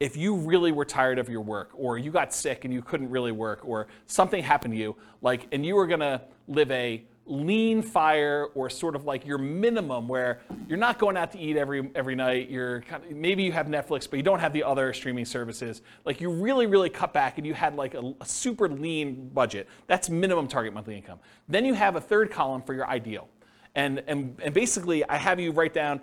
if 0.00 0.16
you 0.16 0.34
really 0.34 0.72
were 0.72 0.86
tired 0.86 1.18
of 1.18 1.28
your 1.28 1.42
work 1.42 1.70
or 1.74 1.98
you 1.98 2.10
got 2.10 2.32
sick 2.32 2.64
and 2.64 2.72
you 2.72 2.80
couldn't 2.80 3.10
really 3.10 3.32
work 3.32 3.60
or 3.62 3.86
something 4.06 4.42
happened 4.42 4.72
to 4.72 4.80
you 4.80 4.96
like 5.20 5.46
and 5.52 5.64
you 5.64 5.74
were 5.74 5.86
going 5.86 6.00
to 6.00 6.20
live 6.48 6.70
a 6.70 7.04
lean 7.26 7.82
fire 7.82 8.46
or 8.54 8.68
sort 8.70 8.96
of 8.96 9.04
like 9.04 9.24
your 9.26 9.38
minimum 9.38 10.08
where 10.08 10.40
you're 10.66 10.78
not 10.78 10.98
going 10.98 11.16
out 11.16 11.30
to 11.30 11.38
eat 11.38 11.56
every 11.56 11.88
every 11.94 12.14
night 12.14 12.48
you're 12.48 12.80
kind 12.80 13.04
of, 13.04 13.12
maybe 13.12 13.42
you 13.42 13.52
have 13.52 13.66
netflix 13.66 14.08
but 14.08 14.16
you 14.16 14.22
don't 14.22 14.40
have 14.40 14.52
the 14.54 14.64
other 14.64 14.92
streaming 14.92 15.26
services. 15.26 15.82
Like 16.04 16.20
you 16.20 16.30
really 16.30 16.66
really 16.66 16.90
cut 16.90 17.12
back 17.12 17.36
and 17.36 17.46
you 17.46 17.52
had 17.52 17.76
like 17.76 17.94
a, 17.94 18.14
a 18.20 18.24
super 18.24 18.68
lean 18.68 19.28
budget. 19.28 19.68
That's 19.86 20.08
minimum 20.08 20.48
target 20.48 20.72
monthly 20.72 20.96
income. 20.96 21.20
Then 21.46 21.64
you 21.64 21.74
have 21.74 21.94
a 21.94 22.00
third 22.00 22.30
column 22.30 22.62
for 22.62 22.74
your 22.74 22.88
ideal. 22.88 23.28
And 23.74 24.02
and, 24.08 24.36
and 24.42 24.52
basically 24.54 25.08
i 25.08 25.16
have 25.16 25.38
you 25.38 25.52
write 25.52 25.74
down 25.74 26.00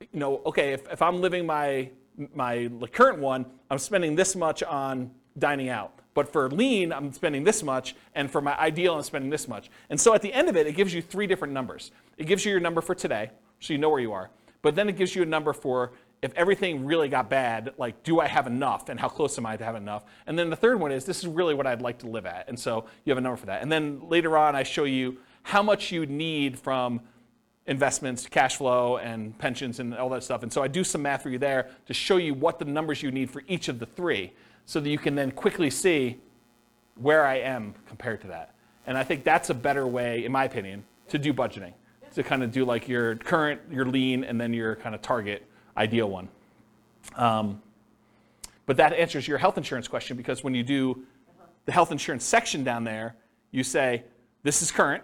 you 0.00 0.20
know, 0.20 0.42
okay, 0.46 0.72
if, 0.72 0.90
if 0.92 1.02
I'm 1.02 1.20
living 1.20 1.46
my 1.46 1.90
my 2.34 2.68
current 2.92 3.18
one, 3.18 3.46
I'm 3.70 3.78
spending 3.78 4.14
this 4.14 4.36
much 4.36 4.62
on 4.62 5.10
dining 5.38 5.68
out. 5.68 5.94
But 6.14 6.32
for 6.32 6.50
lean, 6.50 6.92
I'm 6.92 7.12
spending 7.12 7.44
this 7.44 7.62
much, 7.62 7.94
and 8.14 8.28
for 8.28 8.40
my 8.40 8.58
ideal, 8.58 8.96
I'm 8.96 9.04
spending 9.04 9.30
this 9.30 9.46
much. 9.46 9.70
And 9.88 10.00
so 10.00 10.14
at 10.14 10.22
the 10.22 10.32
end 10.32 10.48
of 10.48 10.56
it, 10.56 10.66
it 10.66 10.72
gives 10.72 10.92
you 10.92 11.00
three 11.00 11.28
different 11.28 11.54
numbers. 11.54 11.92
It 12.16 12.26
gives 12.26 12.44
you 12.44 12.50
your 12.50 12.60
number 12.60 12.80
for 12.80 12.94
today, 12.94 13.30
so 13.60 13.72
you 13.72 13.78
know 13.78 13.88
where 13.88 14.00
you 14.00 14.12
are. 14.12 14.30
But 14.62 14.74
then 14.74 14.88
it 14.88 14.96
gives 14.96 15.14
you 15.14 15.22
a 15.22 15.26
number 15.26 15.52
for 15.52 15.92
if 16.20 16.34
everything 16.34 16.84
really 16.84 17.08
got 17.08 17.30
bad, 17.30 17.74
like 17.78 18.02
do 18.02 18.18
I 18.18 18.26
have 18.26 18.48
enough, 18.48 18.88
and 18.88 18.98
how 18.98 19.08
close 19.08 19.38
am 19.38 19.46
I 19.46 19.56
to 19.56 19.64
have 19.64 19.76
enough? 19.76 20.04
And 20.26 20.36
then 20.36 20.50
the 20.50 20.56
third 20.56 20.80
one 20.80 20.90
is 20.90 21.04
this 21.04 21.18
is 21.20 21.28
really 21.28 21.54
what 21.54 21.68
I'd 21.68 21.82
like 21.82 21.98
to 21.98 22.08
live 22.08 22.26
at, 22.26 22.48
and 22.48 22.58
so 22.58 22.86
you 23.04 23.12
have 23.12 23.18
a 23.18 23.20
number 23.20 23.36
for 23.36 23.46
that. 23.46 23.62
And 23.62 23.70
then 23.70 24.00
later 24.08 24.36
on, 24.36 24.56
I 24.56 24.64
show 24.64 24.84
you 24.84 25.18
how 25.44 25.62
much 25.62 25.92
you 25.92 26.04
need 26.06 26.58
from 26.58 27.00
investments, 27.68 28.26
cash 28.26 28.56
flow, 28.56 28.96
and 28.96 29.38
pensions, 29.38 29.78
and 29.78 29.94
all 29.94 30.08
that 30.08 30.24
stuff. 30.24 30.42
And 30.42 30.52
so 30.52 30.62
I 30.62 30.68
do 30.68 30.82
some 30.82 31.02
math 31.02 31.22
for 31.22 31.28
you 31.30 31.38
there 31.38 31.68
to 31.86 31.94
show 31.94 32.16
you 32.16 32.34
what 32.34 32.58
the 32.58 32.64
numbers 32.64 33.02
you 33.02 33.10
need 33.10 33.30
for 33.30 33.42
each 33.46 33.68
of 33.68 33.78
the 33.78 33.86
three 33.86 34.32
so 34.64 34.80
that 34.80 34.88
you 34.88 34.98
can 34.98 35.14
then 35.14 35.30
quickly 35.30 35.70
see 35.70 36.18
where 36.96 37.24
I 37.24 37.36
am 37.36 37.74
compared 37.86 38.22
to 38.22 38.26
that. 38.28 38.54
And 38.86 38.96
I 38.96 39.04
think 39.04 39.22
that's 39.22 39.50
a 39.50 39.54
better 39.54 39.86
way, 39.86 40.24
in 40.24 40.32
my 40.32 40.44
opinion, 40.44 40.82
to 41.08 41.18
do 41.18 41.32
budgeting, 41.32 41.74
to 42.14 42.22
kind 42.22 42.42
of 42.42 42.50
do 42.50 42.64
like 42.64 42.88
your 42.88 43.16
current, 43.16 43.60
your 43.70 43.84
lean, 43.84 44.24
and 44.24 44.40
then 44.40 44.52
your 44.52 44.74
kind 44.76 44.94
of 44.94 45.02
target 45.02 45.46
ideal 45.76 46.08
one. 46.08 46.28
Um, 47.16 47.62
but 48.64 48.78
that 48.78 48.94
answers 48.94 49.28
your 49.28 49.38
health 49.38 49.58
insurance 49.58 49.88
question 49.88 50.16
because 50.16 50.42
when 50.42 50.54
you 50.54 50.62
do 50.62 51.04
the 51.66 51.72
health 51.72 51.92
insurance 51.92 52.24
section 52.24 52.64
down 52.64 52.84
there, 52.84 53.14
you 53.50 53.62
say, 53.62 54.04
this 54.42 54.62
is 54.62 54.70
current, 54.70 55.02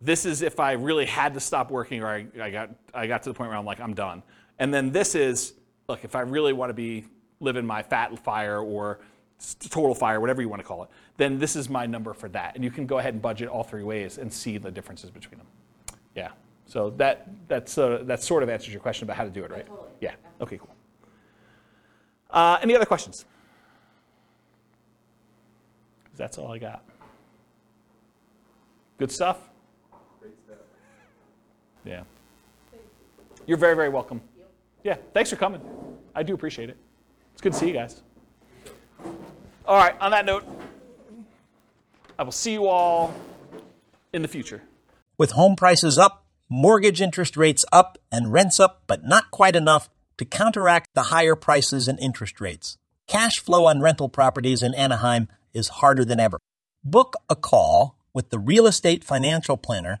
this 0.00 0.24
is 0.24 0.42
if 0.42 0.60
I 0.60 0.72
really 0.72 1.06
had 1.06 1.34
to 1.34 1.40
stop 1.40 1.70
working 1.70 2.02
or 2.02 2.08
I, 2.08 2.26
I, 2.40 2.50
got, 2.50 2.70
I 2.94 3.06
got 3.06 3.22
to 3.24 3.30
the 3.30 3.34
point 3.34 3.50
where 3.50 3.58
I'm 3.58 3.64
like, 3.64 3.80
I'm 3.80 3.94
done. 3.94 4.22
And 4.58 4.72
then 4.72 4.92
this 4.92 5.14
is, 5.14 5.54
look, 5.88 6.04
if 6.04 6.14
I 6.14 6.20
really 6.20 6.52
want 6.52 6.70
to 6.70 6.74
be 6.74 7.04
living 7.40 7.66
my 7.66 7.82
fat 7.82 8.16
fire 8.24 8.60
or 8.60 9.00
total 9.60 9.94
fire, 9.94 10.20
whatever 10.20 10.42
you 10.42 10.48
want 10.48 10.60
to 10.60 10.66
call 10.66 10.82
it, 10.84 10.90
then 11.16 11.38
this 11.38 11.56
is 11.56 11.68
my 11.68 11.86
number 11.86 12.12
for 12.14 12.28
that. 12.30 12.54
And 12.54 12.64
you 12.64 12.70
can 12.70 12.86
go 12.86 12.98
ahead 12.98 13.14
and 13.14 13.22
budget 13.22 13.48
all 13.48 13.64
three 13.64 13.82
ways 13.82 14.18
and 14.18 14.32
see 14.32 14.58
the 14.58 14.70
differences 14.70 15.10
between 15.10 15.38
them. 15.38 15.46
Yeah. 16.14 16.30
So 16.66 16.90
that, 16.90 17.28
that's, 17.48 17.78
uh, 17.78 18.02
that 18.04 18.22
sort 18.22 18.42
of 18.42 18.48
answers 18.48 18.72
your 18.72 18.80
question 18.80 19.04
about 19.04 19.16
how 19.16 19.24
to 19.24 19.30
do 19.30 19.42
it, 19.44 19.50
right? 19.50 19.66
Yeah. 20.00 20.14
Okay, 20.40 20.58
cool. 20.58 20.74
Uh, 22.30 22.58
any 22.62 22.76
other 22.76 22.84
questions? 22.84 23.24
That's 26.16 26.36
all 26.36 26.52
I 26.52 26.58
got. 26.58 26.84
Good 28.98 29.10
stuff? 29.12 29.47
Yeah. 31.84 32.02
You're 33.46 33.56
very, 33.56 33.74
very 33.74 33.88
welcome. 33.88 34.20
Yeah, 34.84 34.96
thanks 35.14 35.30
for 35.30 35.36
coming. 35.36 35.60
I 36.14 36.22
do 36.22 36.34
appreciate 36.34 36.70
it. 36.70 36.76
It's 37.32 37.40
good 37.40 37.52
to 37.52 37.58
see 37.58 37.68
you 37.68 37.72
guys. 37.72 38.02
All 39.64 39.76
right, 39.76 39.94
on 40.00 40.10
that 40.12 40.24
note, 40.24 40.44
I 42.18 42.22
will 42.22 42.32
see 42.32 42.52
you 42.52 42.66
all 42.66 43.14
in 44.12 44.22
the 44.22 44.28
future. 44.28 44.62
With 45.16 45.32
home 45.32 45.56
prices 45.56 45.98
up, 45.98 46.24
mortgage 46.48 47.00
interest 47.00 47.36
rates 47.36 47.64
up, 47.72 47.98
and 48.10 48.32
rents 48.32 48.58
up, 48.58 48.82
but 48.86 49.04
not 49.04 49.30
quite 49.30 49.54
enough 49.54 49.88
to 50.16 50.24
counteract 50.24 50.88
the 50.94 51.04
higher 51.04 51.36
prices 51.36 51.88
and 51.88 51.98
interest 52.00 52.40
rates. 52.40 52.76
Cash 53.06 53.38
flow 53.38 53.66
on 53.66 53.80
rental 53.80 54.08
properties 54.08 54.62
in 54.62 54.74
Anaheim 54.74 55.28
is 55.54 55.68
harder 55.68 56.04
than 56.04 56.20
ever. 56.20 56.38
Book 56.82 57.14
a 57.28 57.36
call 57.36 57.96
with 58.12 58.30
the 58.30 58.38
Real 58.38 58.66
Estate 58.66 59.04
Financial 59.04 59.56
Planner 59.56 60.00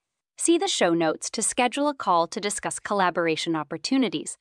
See 0.43 0.57
the 0.57 0.67
show 0.67 0.95
notes 0.95 1.29
to 1.33 1.43
schedule 1.43 1.87
a 1.87 1.93
call 1.93 2.25
to 2.29 2.39
discuss 2.39 2.79
collaboration 2.79 3.55
opportunities. 3.55 4.39